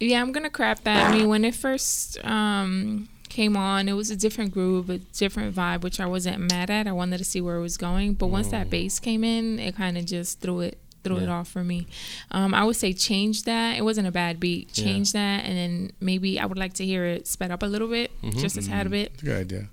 Yeah, 0.00 0.20
I'm 0.20 0.32
gonna 0.32 0.50
crap 0.50 0.82
that. 0.84 1.10
I 1.12 1.16
mean, 1.16 1.28
when 1.28 1.44
it 1.44 1.54
first 1.54 2.22
um, 2.24 3.08
came 3.28 3.56
on, 3.56 3.88
it 3.88 3.92
was 3.92 4.10
a 4.10 4.16
different 4.16 4.52
groove, 4.52 4.90
a 4.90 4.98
different 4.98 5.54
vibe, 5.54 5.82
which 5.82 6.00
I 6.00 6.06
wasn't 6.06 6.50
mad 6.50 6.70
at. 6.70 6.86
I 6.86 6.92
wanted 6.92 7.18
to 7.18 7.24
see 7.24 7.40
where 7.40 7.56
it 7.56 7.60
was 7.62 7.76
going, 7.76 8.14
but 8.14 8.26
once 8.26 8.48
that 8.48 8.70
bass 8.70 8.98
came 8.98 9.22
in, 9.24 9.58
it 9.58 9.76
kind 9.76 9.96
of 9.98 10.04
just 10.04 10.40
threw 10.40 10.60
it 10.60 10.78
threw 11.04 11.18
it 11.18 11.28
off 11.28 11.48
for 11.48 11.62
me. 11.62 11.86
Um, 12.30 12.54
I 12.54 12.64
would 12.64 12.76
say 12.76 12.94
change 12.94 13.42
that. 13.42 13.76
It 13.76 13.82
wasn't 13.82 14.06
a 14.08 14.10
bad 14.10 14.40
beat. 14.40 14.72
Change 14.72 15.12
that, 15.12 15.44
and 15.44 15.54
then 15.56 15.92
maybe 16.00 16.40
I 16.40 16.46
would 16.46 16.56
like 16.58 16.72
to 16.74 16.84
hear 16.86 17.04
it 17.04 17.26
sped 17.26 17.50
up 17.50 17.62
a 17.62 17.66
little 17.66 17.88
bit, 17.88 18.10
just 18.38 18.56
a 18.56 18.62
tad 18.62 18.90
bit, 18.90 19.12
It's 19.12 19.22
a 19.22 19.26
good 19.26 19.36
idea. 19.40 19.68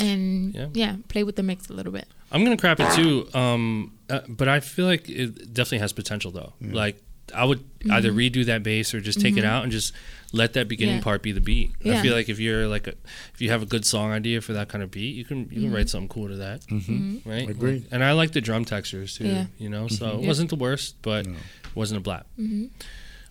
and 0.00 0.52
Yeah. 0.54 0.66
yeah. 0.74 0.96
play 1.08 1.22
with 1.22 1.36
the 1.36 1.42
mix 1.44 1.68
a 1.70 1.72
little 1.72 1.92
bit. 1.92 2.08
I'm 2.32 2.42
gonna 2.44 2.56
crap 2.56 2.80
it 2.80 2.90
too. 2.94 3.28
Um, 3.32 3.92
uh, 4.10 4.20
but 4.28 4.48
I 4.48 4.58
feel 4.60 4.86
like 4.86 5.08
it 5.08 5.54
definitely 5.54 5.78
has 5.78 5.92
potential 5.92 6.30
though. 6.32 6.52
Like 6.60 7.00
I 7.34 7.44
would 7.44 7.64
either 7.90 8.12
redo 8.12 8.44
that 8.46 8.62
bass 8.62 8.92
or 8.94 9.00
just 9.00 9.20
take 9.20 9.36
it 9.36 9.44
out 9.44 9.62
and 9.62 9.72
just 9.72 9.92
let 10.32 10.52
that 10.54 10.66
beginning 10.68 10.94
Mm-hmm. 10.96 11.00
Yeah. 11.00 11.04
part 11.04 11.22
be 11.22 11.32
the 11.32 11.40
beat. 11.40 11.72
I 11.84 12.00
feel 12.02 12.14
like 12.14 12.28
if 12.28 12.38
you're 12.38 12.66
like 12.68 12.86
a, 12.86 12.94
if 13.34 13.40
you 13.40 13.50
have 13.50 13.62
a 13.62 13.66
good 13.66 13.84
song 13.86 14.12
idea 14.12 14.40
for 14.40 14.52
that 14.54 14.68
kind 14.68 14.82
of 14.82 14.90
beat, 14.90 15.14
you 15.14 15.24
can 15.24 15.38
you 15.38 15.44
Mm-hmm. 15.46 15.60
can 15.62 15.72
write 15.72 15.88
something 15.88 16.08
cool 16.08 16.28
to 16.28 16.36
that. 16.36 16.62
Mm-hmm. 16.66 17.28
Right. 17.28 17.48
Agreed. 17.48 17.86
And 17.90 18.02
I 18.04 18.12
like 18.12 18.32
the 18.32 18.40
drum 18.40 18.64
textures 18.64 19.16
too. 19.16 19.26
Yeah. 19.26 19.46
You 19.58 19.68
know, 19.68 19.88
so 19.88 20.18
it 20.20 20.26
wasn't 20.26 20.50
the 20.50 20.56
worst, 20.56 20.96
but 21.02 21.26
it 21.26 21.34
wasn't 21.74 22.06
a 22.06 22.10
blap. 22.10 22.24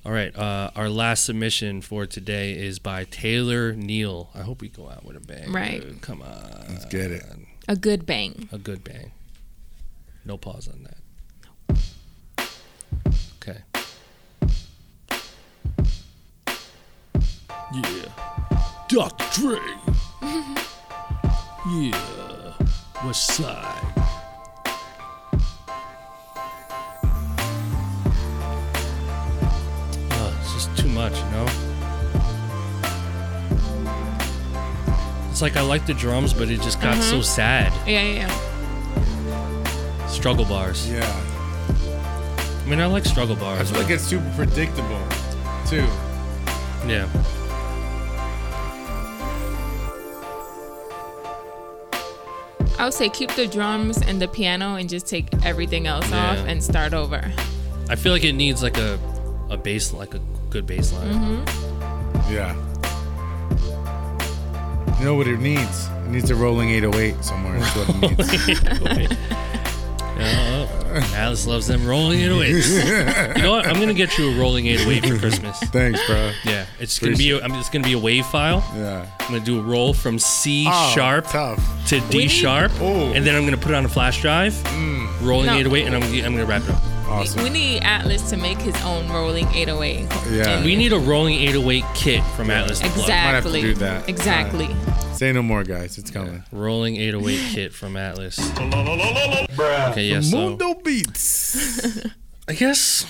All 0.05 0.11
right. 0.11 0.35
Uh, 0.35 0.71
our 0.75 0.89
last 0.89 1.25
submission 1.25 1.81
for 1.81 2.05
today 2.07 2.53
is 2.53 2.79
by 2.79 3.03
Taylor 3.05 3.73
Neal. 3.73 4.29
I 4.33 4.41
hope 4.41 4.61
we 4.61 4.69
go 4.69 4.89
out 4.89 5.05
with 5.05 5.15
a 5.15 5.19
bang. 5.19 5.51
Right. 5.51 5.81
dude. 5.81 6.01
Come 6.01 6.21
on. 6.23 6.65
Let's 6.69 6.85
get 6.85 7.11
it. 7.11 7.23
A 7.67 7.75
good 7.75 8.05
bang. 8.07 8.49
A 8.51 8.57
good 8.57 8.83
bang. 8.83 9.11
No 10.25 10.37
pause 10.37 10.67
on 10.67 10.83
that. 10.83 10.97
Yeah. 17.73 18.05
Dr. 18.89 19.25
Dre. 19.31 19.59
yeah. 21.69 22.53
West 23.05 23.27
side. 23.27 23.81
Oh, 30.11 30.37
it's 30.41 30.53
just 30.53 30.77
too 30.77 30.89
much, 30.89 31.17
you 31.17 31.29
know? 31.31 31.47
It's 35.29 35.41
like 35.41 35.55
I 35.55 35.61
like 35.61 35.85
the 35.85 35.93
drums, 35.93 36.33
but 36.33 36.49
it 36.49 36.59
just 36.61 36.81
got 36.81 37.01
so 37.01 37.13
mm-hmm. 37.13 37.21
sad. 37.21 37.71
Yeah, 37.87 38.03
yeah, 38.03 38.27
yeah. 38.27 40.07
Struggle 40.07 40.43
bars. 40.43 40.91
Yeah. 40.91 41.23
I 42.65 42.69
mean, 42.69 42.81
I 42.81 42.85
like 42.87 43.05
struggle 43.05 43.37
bars. 43.37 43.53
I 43.53 43.57
bars. 43.59 43.71
feel 43.71 43.81
like 43.81 43.91
it's 43.91 44.03
super 44.03 44.29
predictable, 44.35 45.07
too. 45.65 45.87
yeah. 46.85 47.07
I 52.81 52.85
would 52.85 52.95
say 52.95 53.09
keep 53.09 53.29
the 53.35 53.45
drums 53.45 54.01
and 54.01 54.19
the 54.19 54.27
piano 54.27 54.73
and 54.75 54.89
just 54.89 55.05
take 55.05 55.27
everything 55.45 55.85
else 55.85 56.09
Yeah. 56.09 56.31
off 56.31 56.39
and 56.47 56.63
start 56.63 56.95
over. 56.95 57.31
I 57.89 57.95
feel 57.95 58.11
like 58.11 58.23
it 58.23 58.33
needs 58.33 58.63
like 58.63 58.77
a 58.79 58.97
a 59.51 59.57
bass, 59.57 59.93
like 59.93 60.15
a 60.15 60.19
good 60.49 60.65
bass 60.65 60.91
line. 60.91 61.13
Mm-hmm. 61.13 62.33
Yeah. 62.33 62.55
You 64.97 65.05
know 65.05 65.13
what 65.15 65.27
it 65.27 65.39
needs? 65.39 65.87
It 66.05 66.09
needs 66.09 66.31
a 66.31 66.35
rolling 66.35 66.69
808 66.71 67.23
somewhere. 67.23 67.59
That's 67.59 67.75
what 67.75 67.87
it 67.87 68.97
needs. 69.09 69.15
Yeah, 70.21 70.67
oh, 70.93 71.13
Alice 71.15 71.47
loves 71.47 71.67
them 71.67 71.85
rolling 71.85 72.19
it 72.21 72.29
oh 72.29 72.35
away. 72.35 72.49
you 73.35 73.41
know 73.41 73.51
what? 73.51 73.65
I'm 73.65 73.79
gonna 73.79 73.93
get 73.93 74.17
you 74.17 74.31
a 74.31 74.39
rolling 74.39 74.67
808 74.67 75.05
for 75.13 75.19
Christmas. 75.19 75.59
Thanks, 75.59 75.99
bro. 76.07 76.31
Yeah, 76.43 76.65
it's 76.79 76.99
gonna 76.99 77.15
be. 77.15 77.31
A, 77.31 77.41
I 77.43 77.47
mean, 77.47 77.59
it's 77.59 77.69
gonna 77.69 77.83
be 77.83 77.93
a 77.93 77.99
wave 77.99 78.25
file. 78.25 78.63
Yeah. 78.75 79.05
I'm 79.19 79.27
gonna 79.27 79.39
do 79.39 79.59
a 79.59 79.63
roll 79.63 79.93
from 79.93 80.19
C 80.19 80.65
Oh, 80.69 80.91
sharp 80.95 81.27
Tough. 81.27 81.59
to 81.87 81.99
D 82.09 82.17
We 82.17 82.27
sharp, 82.27 82.71
Oh. 82.79 83.11
and 83.13 83.25
then 83.25 83.35
I'm 83.35 83.45
gonna 83.45 83.57
put 83.57 83.71
it 83.71 83.75
on 83.75 83.85
a 83.85 83.89
flash 83.89 84.21
drive, 84.21 84.53
mm. 84.53 85.21
rolling 85.21 85.47
No. 85.47 85.57
808, 85.57 85.85
and 85.87 85.95
I'm, 85.95 86.03
I'm 86.03 86.33
gonna 86.35 86.45
wrap 86.45 86.63
it 86.63 86.69
up. 86.69 86.81
Awesome. 87.07 87.43
We 87.43 87.49
need 87.49 87.81
Atlas 87.83 88.29
to 88.29 88.37
make 88.37 88.57
his 88.59 88.75
own 88.83 89.09
rolling 89.09 89.47
808. 89.53 90.07
Yeah. 90.31 90.49
And- 90.57 90.65
We 90.65 90.75
need 90.75 90.93
a 90.93 90.99
rolling 90.99 91.35
808 91.35 91.83
kit 91.93 92.23
from 92.35 92.49
Atlas 92.49 92.79
to 92.79 92.87
plug. 92.89 93.09
have 93.09 93.43
to 93.43 93.49
exactly. 93.49 93.61
do 93.61 93.73
that. 93.75 94.09
Exactly. 94.09 94.69
Say 95.13 95.31
no 95.33 95.41
more, 95.43 95.63
guys. 95.63 95.97
It's 95.97 96.09
coming. 96.09 96.43
Rolling 96.51 96.95
808 96.95 97.39
kit 97.53 97.73
from 97.73 97.97
Atlas. 97.97 98.39
Okay, 98.59 100.05
yeah, 100.09 100.21
so 100.21 100.37
Mundo 100.37 100.73
Beats. 100.75 102.05
I 102.47 102.53
guess 102.53 103.05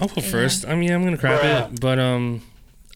I'll 0.00 0.08
go 0.08 0.20
first. 0.20 0.66
I 0.66 0.74
mean, 0.74 0.92
I'm 0.92 1.02
gonna 1.02 1.18
crap 1.18 1.42
it, 1.72 1.80
but 1.80 1.98
um, 1.98 2.42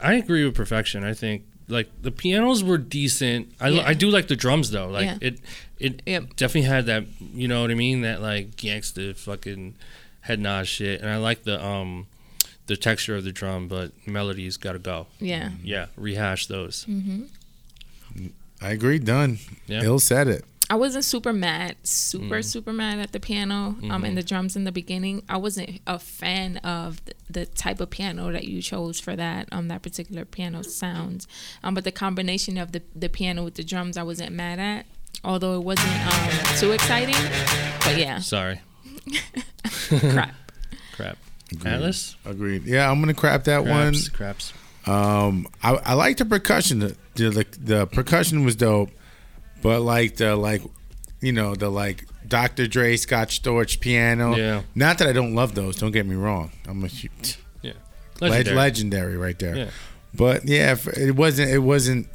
I 0.00 0.14
agree 0.14 0.44
with 0.44 0.54
perfection. 0.54 1.02
I 1.04 1.14
think 1.14 1.44
like 1.68 1.90
the 2.02 2.10
pianos 2.10 2.62
were 2.62 2.78
decent. 2.78 3.52
I, 3.60 3.68
Yeah. 3.70 3.86
I 3.86 3.94
do 3.94 4.10
like 4.10 4.28
the 4.28 4.36
drums 4.36 4.70
though. 4.70 4.88
Like 4.88 5.06
Yeah. 5.06 5.18
it 5.20 5.40
it 5.78 6.02
Yep. 6.06 6.36
definitely 6.36 6.62
had 6.68 6.86
that. 6.86 7.04
You 7.34 7.48
know 7.48 7.62
what 7.62 7.70
I 7.70 7.74
mean? 7.74 8.02
That 8.02 8.20
like 8.22 8.56
gangsta 8.56 9.16
fucking 9.16 9.74
head 10.22 10.40
nod 10.40 10.66
shit. 10.66 11.00
And 11.00 11.08
I 11.10 11.18
like 11.18 11.44
the 11.44 11.62
um 11.64 12.06
the 12.66 12.76
texture 12.76 13.16
of 13.16 13.24
the 13.24 13.32
drum, 13.32 13.68
but 13.68 13.92
melodies 14.06 14.56
gotta 14.56 14.78
go. 14.78 15.06
Yeah. 15.20 15.50
Yeah, 15.62 15.86
rehash 15.96 16.46
those. 16.46 16.86
I 18.60 18.70
agree. 18.70 18.98
Done. 18.98 19.38
Yeah. 19.66 19.82
Ill 19.82 19.98
said 19.98 20.28
it. 20.28 20.44
I 20.70 20.74
wasn't 20.76 21.04
super 21.04 21.32
mad, 21.34 21.76
super 21.82 22.36
Mm. 22.38 22.44
super 22.44 22.72
mad 22.72 22.98
at 22.98 23.12
the 23.12 23.20
piano 23.20 23.54
um 23.54 23.80
Mm-hmm. 23.82 24.04
and 24.04 24.16
the 24.16 24.22
drums 24.22 24.56
in 24.56 24.64
the 24.64 24.72
beginning. 24.72 25.22
I 25.28 25.36
wasn't 25.36 25.80
a 25.86 25.98
fan 25.98 26.58
of 26.58 27.04
the, 27.04 27.12
the 27.28 27.46
type 27.46 27.80
of 27.80 27.90
piano 27.90 28.32
that 28.32 28.44
you 28.44 28.62
chose 28.62 28.98
for 29.00 29.14
that 29.16 29.48
um 29.52 29.68
that 29.68 29.82
particular 29.82 30.24
piano 30.24 30.62
sound. 30.62 31.26
Um, 31.62 31.74
but 31.74 31.84
the 31.84 31.92
combination 31.92 32.56
of 32.56 32.72
the 32.72 32.80
the 32.94 33.08
piano 33.10 33.42
with 33.44 33.54
the 33.56 33.64
drums, 33.64 33.96
I 33.98 34.02
wasn't 34.02 34.32
mad 34.32 34.58
at. 34.58 34.86
Although 35.24 35.56
it 35.56 35.64
wasn't 35.64 36.06
um 36.06 36.56
too 36.58 36.70
exciting, 36.72 37.16
but 37.84 37.98
yeah, 37.98 38.20
Sorry, 38.20 38.60
crap. 39.98 40.34
crap. 40.92 41.18
Atlas, 41.64 42.16
Agreed. 42.24 42.64
Yeah, 42.64 42.90
I'm 42.90 43.00
gonna 43.00 43.14
crap 43.14 43.44
that 43.44 43.64
craps, 43.64 44.08
craps. 44.08 44.52
Um, 44.86 45.46
I, 45.62 45.74
I 45.74 45.94
like 45.94 46.16
the 46.16 46.24
percussion. 46.24 46.78
The, 46.78 46.96
the 47.14 47.46
the 47.60 47.86
percussion 47.86 48.44
was 48.44 48.56
dope, 48.56 48.90
but 49.60 49.80
like 49.82 50.16
the 50.16 50.34
like, 50.34 50.62
you 51.20 51.32
know, 51.32 51.54
the 51.54 51.68
like 51.70 52.06
Dr. 52.26 52.66
Dre, 52.66 52.96
Scott 52.96 53.28
Storch 53.28 53.80
piano. 53.80 54.34
Yeah. 54.34 54.62
Not 54.74 54.98
that 54.98 55.08
I 55.08 55.12
don't 55.12 55.34
love 55.34 55.54
those. 55.54 55.76
Don't 55.76 55.92
get 55.92 56.06
me 56.06 56.14
wrong. 56.16 56.52
I'm 56.66 56.82
a 56.84 56.86
huge 56.88 57.38
Yeah, 57.60 57.72
legendary, 58.20 58.30
legendary. 58.56 58.56
legendary 58.56 59.16
right 59.18 59.38
there. 59.38 59.56
Yeah. 59.56 59.70
But 60.14 60.46
yeah, 60.46 60.74
it 60.96 61.14
wasn't 61.16 61.50
it 61.50 61.58
wasn't 61.58 62.08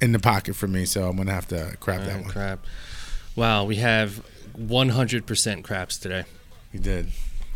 in 0.00 0.12
the 0.12 0.20
pocket 0.20 0.54
for 0.54 0.68
me, 0.68 0.84
so 0.84 1.08
I'm 1.08 1.16
gonna 1.16 1.32
have 1.32 1.48
to 1.48 1.76
crap 1.80 2.02
that 2.02 2.08
Alright, 2.10 2.22
one. 2.22 2.30
crap. 2.32 2.64
Wow, 3.34 3.64
we 3.64 3.76
have 3.76 4.24
100% 4.58 5.62
craps 5.64 5.98
today. 5.98 6.24
You 6.72 6.80
did. 6.80 7.08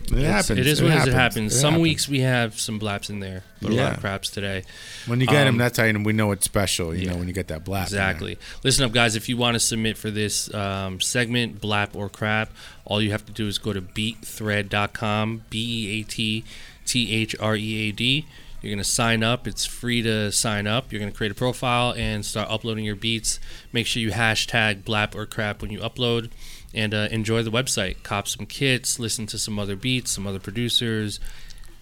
It 0.04 0.12
It's- 0.12 0.46
happens. 0.46 0.58
It 0.58 0.66
is 0.66 0.80
what 0.80 0.92
it 0.92 0.94
is. 0.94 1.06
It 1.08 1.12
happens. 1.12 1.14
happens. 1.14 1.54
It 1.54 1.60
Some 1.60 1.72
happens. 1.72 1.82
weeks 1.82 2.08
we 2.08 2.20
have 2.20 2.58
some 2.58 2.78
blaps 2.78 3.10
in 3.10 3.20
there, 3.20 3.44
but 3.60 3.70
a 3.70 3.74
lot 3.74 3.92
of 3.92 4.00
craps 4.00 4.30
today. 4.30 4.64
when 5.06 5.20
you 5.20 5.26
get 5.26 5.44
them, 5.44 5.54
um, 5.54 5.58
that's 5.58 5.76
how 5.78 5.84
you 5.84 5.92
know, 5.92 6.00
we 6.00 6.14
know 6.14 6.32
it's 6.32 6.46
special. 6.46 6.94
You 6.94 7.02
yeah. 7.04 7.10
know 7.12 7.18
when 7.18 7.28
you 7.28 7.34
get 7.34 7.48
that 7.48 7.66
there. 7.66 7.82
Exactly. 7.82 8.38
Listen 8.64 8.84
up, 8.86 8.92
guys. 8.92 9.14
If 9.14 9.28
you 9.28 9.36
want 9.36 9.56
to 9.56 9.60
submit 9.60 9.98
for 9.98 10.10
this 10.10 10.52
um, 10.54 11.00
segment, 11.02 11.60
blap 11.60 11.90
or 11.94 12.08
crap, 12.08 12.50
all 12.86 13.02
you 13.02 13.10
have 13.10 13.26
to 13.26 13.32
do 13.32 13.46
is 13.46 13.58
go 13.58 13.74
to 13.74 13.82
beatthread.com, 13.82 15.42
B 15.50 15.86
E 15.86 16.00
A 16.00 16.04
T 16.04 16.44
T 16.86 17.12
H 17.12 17.36
R 17.38 17.56
E 17.56 17.88
A 17.88 17.92
D. 17.92 18.26
You're 18.62 18.70
going 18.70 18.78
to 18.78 18.84
sign 18.84 19.22
up. 19.22 19.46
It's 19.46 19.64
free 19.64 20.02
to 20.02 20.30
sign 20.32 20.66
up. 20.66 20.92
You're 20.92 20.98
going 21.00 21.10
to 21.10 21.16
create 21.16 21.32
a 21.32 21.34
profile 21.34 21.94
and 21.96 22.24
start 22.26 22.50
uploading 22.50 22.84
your 22.84 22.96
beats. 22.96 23.40
Make 23.72 23.86
sure 23.86 24.02
you 24.02 24.10
hashtag 24.10 24.82
blap 24.82 25.14
or 25.14 25.24
crap 25.24 25.62
when 25.62 25.70
you 25.70 25.78
upload 25.80 26.30
and 26.74 26.94
uh, 26.94 27.08
enjoy 27.10 27.42
the 27.42 27.50
website. 27.50 28.02
Cop 28.02 28.28
some 28.28 28.46
kits, 28.46 28.98
listen 28.98 29.26
to 29.26 29.38
some 29.38 29.58
other 29.58 29.76
beats, 29.76 30.10
some 30.12 30.26
other 30.26 30.38
producers. 30.38 31.20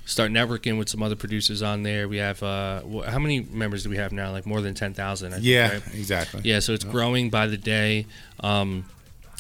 Start 0.07 0.31
networking 0.33 0.79
with 0.79 0.89
some 0.89 1.03
other 1.03 1.17
producers 1.17 1.61
on 1.61 1.83
there. 1.83 2.09
We 2.09 2.17
have 2.17 2.43
uh, 2.43 2.81
how 3.07 3.19
many 3.19 3.41
members 3.41 3.83
do 3.85 3.91
we 3.91 3.99
have 3.99 4.11
now? 4.11 4.31
Like 4.33 4.47
more 4.47 4.63
than 4.63 4.73
ten 4.75 4.95
thousand. 4.95 5.35
Yeah, 5.43 5.73
right? 5.73 5.83
exactly. 5.95 6.41
Yeah, 6.45 6.61
so 6.61 6.73
it's 6.73 6.85
growing 6.85 7.29
by 7.29 7.47
the 7.47 7.59
day. 7.59 8.07
Um, 8.41 8.87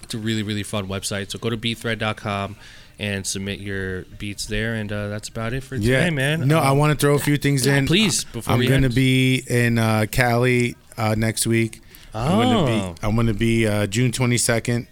it's 0.03 0.12
a 0.12 0.18
really, 0.18 0.42
really 0.42 0.62
fun 0.62 0.86
website. 0.86 1.30
So 1.30 1.38
go 1.38 1.49
to 1.49 1.57
beatthread.com 1.57 2.57
and 2.99 3.26
submit 3.26 3.61
your 3.61 4.03
beats 4.18 4.46
there. 4.46 4.74
And 4.74 4.92
uh, 4.92 5.09
that's 5.09 5.28
about 5.30 5.53
it 5.55 5.62
for 5.62 5.76
today, 5.78 6.05
Yeah, 6.05 6.11
man. 6.11 6.46
No, 6.46 6.59
I 6.59 6.68
Um, 6.70 6.78
want 6.78 6.92
to 6.92 7.01
throw 7.01 7.14
a 7.14 7.18
few 7.18 7.38
things 7.38 7.66
in. 7.66 7.86
please, 7.86 8.24
before 8.24 8.53
I'm 8.53 8.61
gonna 8.62 8.86
end. 8.86 8.94
be 8.94 9.42
in 9.49 9.78
uh, 9.78 10.05
Cali 10.11 10.76
uh, 10.99 11.14
next 11.16 11.46
week. 11.46 11.80
I'm 12.12 12.28
gonna 12.42 12.59
Oh. 12.61 12.92
be. 12.92 13.07
I'm 13.07 13.16
gonna 13.16 13.32
be 13.34 13.66
uh, 13.66 13.86
June 13.86 14.12
22nd. 14.12 14.86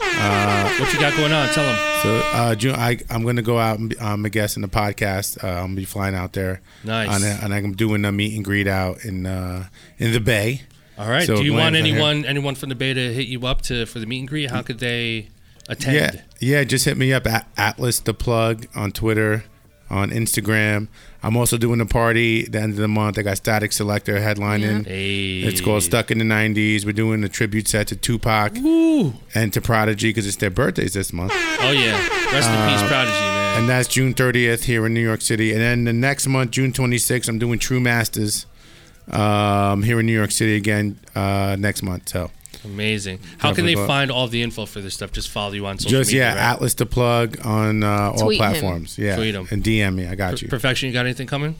What 0.00 0.92
you 0.92 1.00
got 1.00 1.16
going 1.16 1.32
on? 1.32 1.48
Tell 1.50 1.64
them. 1.64 1.76
So 2.02 2.16
uh, 2.32 2.54
June, 2.54 2.74
I, 2.74 2.98
I'm 3.10 3.24
gonna 3.24 3.42
go 3.42 3.58
out 3.58 3.78
and 3.78 3.90
be, 3.90 3.98
I'm 4.00 4.24
a 4.24 4.30
guest 4.30 4.56
in 4.56 4.62
the 4.62 4.68
podcast. 4.68 5.42
Uh, 5.42 5.48
I'm 5.48 5.66
gonna 5.66 5.76
be 5.76 5.84
flying 5.84 6.14
out 6.14 6.32
there. 6.32 6.60
Nice. 6.82 7.08
On 7.08 7.22
a, 7.22 7.44
and 7.44 7.54
I'm 7.54 7.72
doing 7.72 8.04
a 8.04 8.12
meet 8.12 8.34
and 8.34 8.44
greet 8.44 8.66
out 8.66 9.04
in 9.04 9.26
uh, 9.26 9.68
in 9.98 10.12
the 10.12 10.20
Bay. 10.20 10.62
All 10.98 11.08
right. 11.08 11.26
So 11.26 11.36
Do 11.36 11.44
you 11.44 11.52
want 11.54 11.74
here. 11.74 11.84
anyone 11.84 12.24
anyone 12.24 12.54
from 12.54 12.68
the 12.68 12.74
Bay 12.74 12.94
to 12.94 13.12
hit 13.14 13.26
you 13.26 13.46
up 13.46 13.62
to 13.62 13.86
for 13.86 13.98
the 13.98 14.06
meet 14.06 14.20
and 14.20 14.28
greet? 14.28 14.50
How 14.50 14.62
could 14.62 14.78
they 14.78 15.28
attend? 15.68 16.22
Yeah, 16.40 16.58
yeah. 16.58 16.64
Just 16.64 16.84
hit 16.84 16.96
me 16.96 17.12
up 17.12 17.26
at 17.26 17.48
Atlas 17.56 18.00
the 18.00 18.14
Plug 18.14 18.66
on 18.74 18.92
Twitter, 18.92 19.44
on 19.94 20.10
Instagram. 20.10 20.88
I'm 21.22 21.36
also 21.36 21.56
doing 21.56 21.80
a 21.80 21.86
party 21.86 22.44
at 22.44 22.52
the 22.52 22.60
end 22.60 22.72
of 22.72 22.78
the 22.78 22.88
month. 22.88 23.16
I 23.16 23.22
got 23.22 23.36
Statik 23.36 23.70
Selektah 23.70 24.20
headlining. 24.20 24.86
Hey. 24.86 25.40
It's 25.42 25.60
called 25.60 25.84
Stuck 25.84 26.10
in 26.10 26.18
the 26.18 26.24
90s. 26.24 26.84
We're 26.84 26.92
doing 26.92 27.22
a 27.22 27.28
tribute 27.28 27.68
set 27.68 27.86
to 27.88 27.96
Tupac 27.96 28.56
Ooh. 28.58 29.14
and 29.34 29.52
to 29.52 29.60
Prodigy 29.60 30.10
because 30.10 30.26
it's 30.26 30.36
their 30.36 30.50
birthdays 30.50 30.94
this 30.94 31.12
month. 31.12 31.32
Oh 31.34 31.70
yeah. 31.70 31.92
Rest 32.32 32.50
in 32.50 32.68
peace, 32.68 32.88
Prodigy, 32.88 33.12
man. 33.12 33.60
And 33.60 33.68
that's 33.68 33.88
June 33.88 34.14
30th 34.14 34.64
here 34.64 34.84
in 34.84 34.92
New 34.92 35.00
York 35.00 35.20
City. 35.20 35.52
And 35.52 35.60
then 35.60 35.84
the 35.84 35.92
next 35.92 36.26
month, 36.26 36.50
June 36.50 36.72
26th, 36.72 37.28
I'm 37.28 37.38
doing 37.38 37.60
True 37.60 37.80
Masters 37.80 38.46
um, 39.12 39.84
here 39.84 40.00
in 40.00 40.06
New 40.06 40.12
York 40.12 40.32
City 40.32 40.56
again 40.56 40.98
uh, 41.14 41.56
next 41.58 41.82
month. 41.82 42.08
So 42.08 42.32
Amazing. 42.64 43.18
How 43.38 43.52
can 43.54 43.64
they 43.66 43.72
Definitely 43.74 43.86
find 43.88 44.10
all 44.10 44.26
the 44.28 44.42
info 44.42 44.66
for 44.66 44.80
this 44.80 44.94
stuff? 44.94 45.12
Just 45.12 45.28
follow 45.30 45.52
you 45.52 45.66
on 45.66 45.78
social 45.78 45.98
just, 45.98 46.10
media. 46.10 46.22
yeah, 46.24 46.34
right? 46.34 46.52
Atlas 46.54 46.74
to 46.74 46.86
Plug 46.86 47.44
on 47.44 47.82
uh, 47.82 48.12
all 48.12 48.18
Tweet 48.26 48.40
him. 48.40 48.46
platforms. 48.50 48.98
Yeah. 48.98 49.16
Tweet 49.16 49.34
him. 49.34 49.46
And 49.50 49.62
DM 49.62 49.94
me. 49.94 50.06
I 50.06 50.14
got 50.14 50.40
you. 50.42 50.48
Perfection, 50.48 50.86
you 50.88 50.92
got 50.92 51.04
anything 51.06 51.26
coming? 51.26 51.56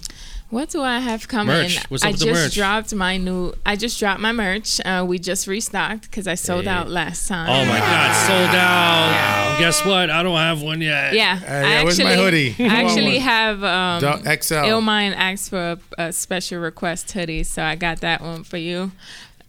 What 0.50 0.68
do 0.70 0.82
I 0.82 1.00
have 1.00 1.26
coming? 1.26 1.48
Merch. 1.56 1.78
What's 1.88 2.04
up 2.04 2.08
I 2.08 2.10
with 2.12 2.20
the 2.20 2.26
just 2.26 2.40
merch? 2.44 2.54
dropped 2.54 2.94
my 2.94 3.16
new. 3.16 3.54
I 3.66 3.74
just 3.76 3.98
dropped 3.98 4.20
my 4.20 4.30
merch. 4.30 4.78
Uh, 4.84 5.04
we 5.08 5.18
just 5.18 5.48
restocked 5.48 6.02
because 6.02 6.28
I 6.28 6.34
sold 6.36 6.64
Hey. 6.64 6.70
out 6.70 6.88
last 6.88 7.26
time. 7.26 7.48
Oh 7.48 7.64
my 7.68 7.78
God, 7.80 8.26
sold 8.26 8.54
out. 8.54 9.56
Guess 9.58 9.84
what? 9.84 10.10
I 10.10 10.22
don't 10.22 10.36
have 10.36 10.62
one 10.62 10.80
yet. 10.80 11.14
Yeah, 11.14 11.38
Hey, 11.38 11.78
I 11.78 11.82
where's 11.82 11.98
actually, 11.98 12.16
my 12.16 12.22
hoodie? 12.22 12.54
I 12.58 12.62
I 12.62 12.66
want 12.84 12.90
actually 12.96 13.12
one. 13.14 13.22
have 13.22 13.64
um, 13.64 14.00
Dou- 14.00 14.42
XL. 14.42 14.54
Illmind 14.54 15.14
asked 15.16 15.50
for 15.50 15.58
a, 15.98 16.04
a 16.04 16.12
special 16.12 16.60
request 16.60 17.10
hoodie, 17.10 17.42
so 17.42 17.62
I 17.62 17.74
got 17.74 18.00
that 18.02 18.20
one 18.20 18.44
for 18.44 18.58
you. 18.58 18.92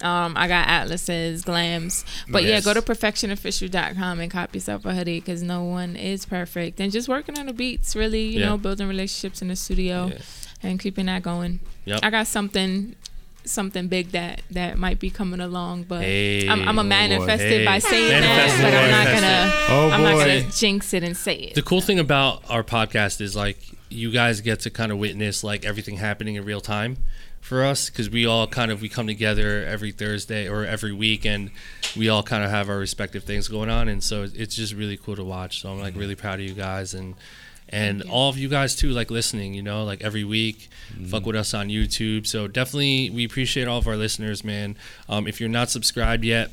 Um, 0.05 0.33
I 0.37 0.47
got 0.47 0.67
atlases, 0.67 1.43
glams, 1.43 2.05
but 2.29 2.43
yeah, 2.43 2.61
go 2.61 2.73
to 2.73 2.81
perfectionofficial.com 2.81 4.19
and 4.19 4.31
cop 4.31 4.53
yourself 4.53 4.85
a 4.85 4.93
hoodie 4.93 5.19
because 5.19 5.41
no 5.43 5.63
one 5.63 5.95
is 5.95 6.25
perfect. 6.25 6.79
And 6.79 6.91
just 6.91 7.07
working 7.09 7.37
on 7.39 7.47
the 7.47 7.53
beats, 7.53 7.95
really, 7.95 8.23
you 8.23 8.39
Yeah. 8.41 8.49
know, 8.49 8.57
building 8.57 8.87
relationships 8.87 9.41
in 9.41 9.47
the 9.47 9.55
studio 9.55 10.07
Yeah. 10.13 10.17
and 10.69 10.79
keeping 10.79 11.07
that 11.07 11.23
going. 11.23 11.59
Yep. 11.85 11.99
I 12.03 12.09
got 12.09 12.27
something 12.27 12.95
something 13.47 13.87
big 13.87 14.09
that 14.09 14.41
that 14.49 14.75
might 14.75 14.99
be 14.99 15.11
coming 15.11 15.39
along, 15.39 15.83
but 15.83 16.01
Hey, 16.01 16.49
I'm, 16.49 16.67
I'm 16.67 16.79
a 16.79 16.81
oh 16.81 16.83
boy. 16.83 16.87
manifest 16.89 17.43
it 17.43 17.59
Hey. 17.59 17.65
by 17.65 17.77
saying 17.77 18.09
Manifest 18.09 18.57
that, 18.57 18.63
but 18.63 18.73
I'm 18.73 18.91
not 18.91 19.05
gonna 19.13 19.51
Oh, 19.69 19.89
I'm 19.91 20.01
not 20.01 20.17
gonna 20.17 20.51
jinx 20.51 20.93
it 20.95 21.03
and 21.03 21.15
say 21.15 21.35
it. 21.35 21.53
The 21.53 21.61
cool 21.61 21.81
thing 21.81 21.99
about 21.99 22.43
our 22.49 22.63
podcast 22.63 23.21
is 23.21 23.35
like 23.35 23.59
you 23.89 24.09
guys 24.11 24.41
get 24.41 24.61
to 24.61 24.71
kind 24.71 24.91
of 24.91 24.97
witness 24.97 25.43
like 25.43 25.63
everything 25.63 25.97
happening 25.97 26.33
in 26.35 26.43
real 26.43 26.59
time 26.59 26.97
for 27.45 27.63
us 27.63 27.91
because 27.91 28.09
we 28.09 28.25
all 28.25 28.47
kind 28.47 28.71
of 28.71 28.81
we 28.81 28.89
come 28.89 29.05
together 29.05 29.63
every 29.65 29.91
Thursday 29.91 30.49
or 30.49 30.65
every 30.65 30.91
week 30.91 31.27
and 31.27 31.51
we 31.95 32.09
all 32.09 32.23
kind 32.23 32.43
of 32.43 32.49
have 32.49 32.69
our 32.69 32.77
respective 32.77 33.23
things 33.23 33.47
going 33.47 33.69
on 33.69 33.87
and 33.87 34.03
so 34.03 34.27
it's 34.33 34.55
just 34.55 34.73
really 34.73 34.97
cool 34.97 35.15
to 35.15 35.23
watch. 35.23 35.61
So 35.61 35.69
I'm 35.69 35.79
like 35.79 35.95
really 35.95 36.15
proud 36.15 36.39
of 36.39 36.45
you 36.47 36.55
guys 36.55 36.95
and 36.95 37.13
and 37.69 38.01
all 38.09 38.29
of 38.29 38.37
you 38.39 38.49
guys 38.49 38.75
too 38.75 38.89
like 38.89 39.09
listening 39.11 39.53
you 39.55 39.61
know 39.61 39.83
like 39.83 40.03
every 40.03 40.23
week 40.23 40.69
fuck 41.07 41.25
with 41.25 41.35
us 41.35 41.53
on 41.53 41.69
youtube. 41.69 42.25
So 42.25 42.47
definitely 42.47 43.11
we 43.11 43.25
appreciate 43.25 43.67
all 43.67 43.77
of 43.77 43.87
our 43.87 43.95
listeners 43.95 44.43
man. 44.43 44.75
Um, 45.07 45.27
if 45.27 45.39
you're 45.39 45.47
not 45.47 45.69
subscribed 45.69 46.23
yet 46.23 46.49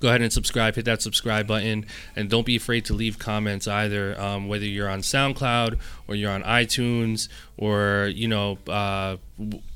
go 0.00 0.08
ahead 0.08 0.20
and 0.22 0.32
subscribe 0.32 0.74
hit 0.74 0.84
that 0.84 1.02
subscribe 1.02 1.46
button 1.46 1.86
and 2.16 2.28
don't 2.28 2.46
be 2.46 2.56
afraid 2.56 2.84
to 2.84 2.94
leave 2.94 3.18
comments 3.18 3.66
either 3.66 4.18
um, 4.20 4.48
whether 4.48 4.64
you're 4.64 4.88
on 4.88 5.00
soundcloud 5.00 5.78
or 6.08 6.14
you're 6.14 6.30
on 6.30 6.42
itunes 6.42 7.28
or 7.56 8.10
you 8.14 8.28
know 8.28 8.58
uh, 8.68 9.16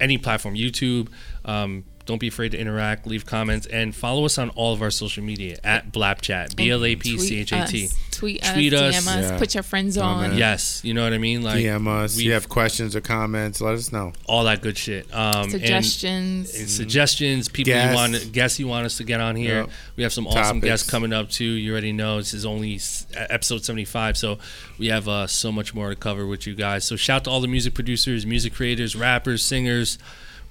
any 0.00 0.18
platform 0.18 0.54
youtube. 0.54 1.08
Um, 1.44 1.84
Don't 2.08 2.18
be 2.18 2.28
afraid 2.28 2.52
to 2.52 2.58
interact, 2.58 3.06
leave 3.06 3.26
comments, 3.26 3.66
and 3.66 3.94
follow 3.94 4.24
us 4.24 4.38
on 4.38 4.48
all 4.50 4.72
of 4.72 4.80
our 4.80 4.90
social 4.90 5.22
media 5.22 5.58
at 5.62 5.92
Blapchat. 5.92 6.56
B 6.56 6.70
L 6.70 6.82
A 6.82 6.96
P 6.96 7.18
C 7.18 7.40
H 7.40 7.52
A 7.52 7.66
T. 7.66 7.90
Tweet 8.10 8.42
us, 8.42 8.52
Tweet 8.54 8.72
us. 8.72 8.94
DM 8.96 9.06
us, 9.06 9.30
Yeah. 9.30 9.38
put 9.38 9.52
your 9.54 9.62
friends 9.62 9.96
Comment. 9.98 10.32
on. 10.32 10.38
Yes, 10.38 10.80
you 10.82 10.94
know 10.94 11.04
what 11.04 11.12
I 11.12 11.18
mean. 11.18 11.42
Like 11.42 11.62
DM 11.62 11.86
us. 11.86 12.16
we- 12.16 12.24
you 12.24 12.32
have 12.32 12.48
questions 12.48 12.96
or 12.96 13.02
comments, 13.02 13.60
let 13.60 13.74
us 13.74 13.92
know. 13.92 14.14
all 14.26 14.44
that 14.44 14.62
good 14.62 14.78
shit. 14.78 15.06
Um, 15.14 15.50
Suggestions. 15.50 16.54
and 16.54 16.68
suggestions, 16.70 17.48
people 17.50 17.74
Guests. 17.74 17.90
you 17.90 17.94
want, 17.96 18.32
guests 18.32 18.58
you 18.58 18.66
want 18.68 18.86
us 18.86 18.96
to 18.96 19.04
get 19.04 19.20
on 19.20 19.36
here. 19.36 19.58
Yep. 19.60 19.70
We 19.96 20.02
have 20.02 20.12
some 20.14 20.26
awesome 20.26 20.60
guests 20.60 20.88
coming 20.88 21.12
up 21.12 21.28
too. 21.30 21.44
You 21.44 21.72
already 21.72 21.92
know 21.92 22.16
this 22.16 22.32
is 22.32 22.46
only 22.46 22.80
episode 23.14 23.66
seventy 23.66 23.84
five, 23.84 24.16
so 24.16 24.38
we 24.78 24.86
have 24.86 25.06
uh, 25.08 25.26
so 25.26 25.52
much 25.52 25.74
more 25.74 25.90
to 25.90 25.94
cover 25.94 26.26
with 26.26 26.46
you 26.46 26.54
guys. 26.54 26.84
So 26.86 26.96
shout 26.96 27.24
to 27.24 27.30
all 27.30 27.42
the 27.42 27.48
music 27.48 27.74
producers, 27.74 28.24
music 28.24 28.54
creators, 28.54 28.96
rappers, 28.96 29.44
singers 29.44 29.98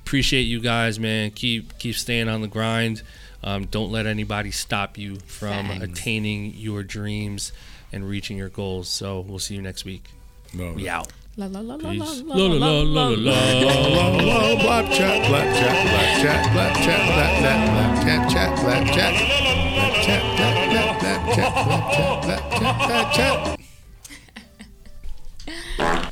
appreciate 0.08 0.44
you 0.44 0.62
guys, 0.62 0.98
man. 1.02 1.32
Keep 1.32 1.78
keep 1.80 1.94
staying 1.94 2.30
on 2.30 2.42
the 2.42 2.48
grind. 2.48 3.02
Um, 3.44 3.66
don't 3.66 3.92
let 3.92 4.06
anybody 4.06 4.52
stop 4.52 4.98
you 4.98 5.18
from 5.26 5.68
Thanks. 5.68 5.84
attaining 5.84 6.54
your 6.54 6.82
dreams 6.82 7.52
and 7.92 8.08
reaching 8.08 8.38
your 8.38 8.48
goals. 8.48 8.88
So 8.88 9.20
we'll 9.20 9.40
see 9.40 9.56
you 9.56 9.62
next 9.62 9.84
week. 9.84 10.06
Love 10.56 10.76
we 10.76 10.88
it. 10.88 10.90
out. 10.90 11.12
La 11.36 11.48
la 11.48 11.60
la 11.60 11.76
la 11.76 11.92
la 11.92 12.06
la 12.06 12.46
la 12.46 12.82
la 12.84 13.10
la 13.10 13.10
la 25.90 26.07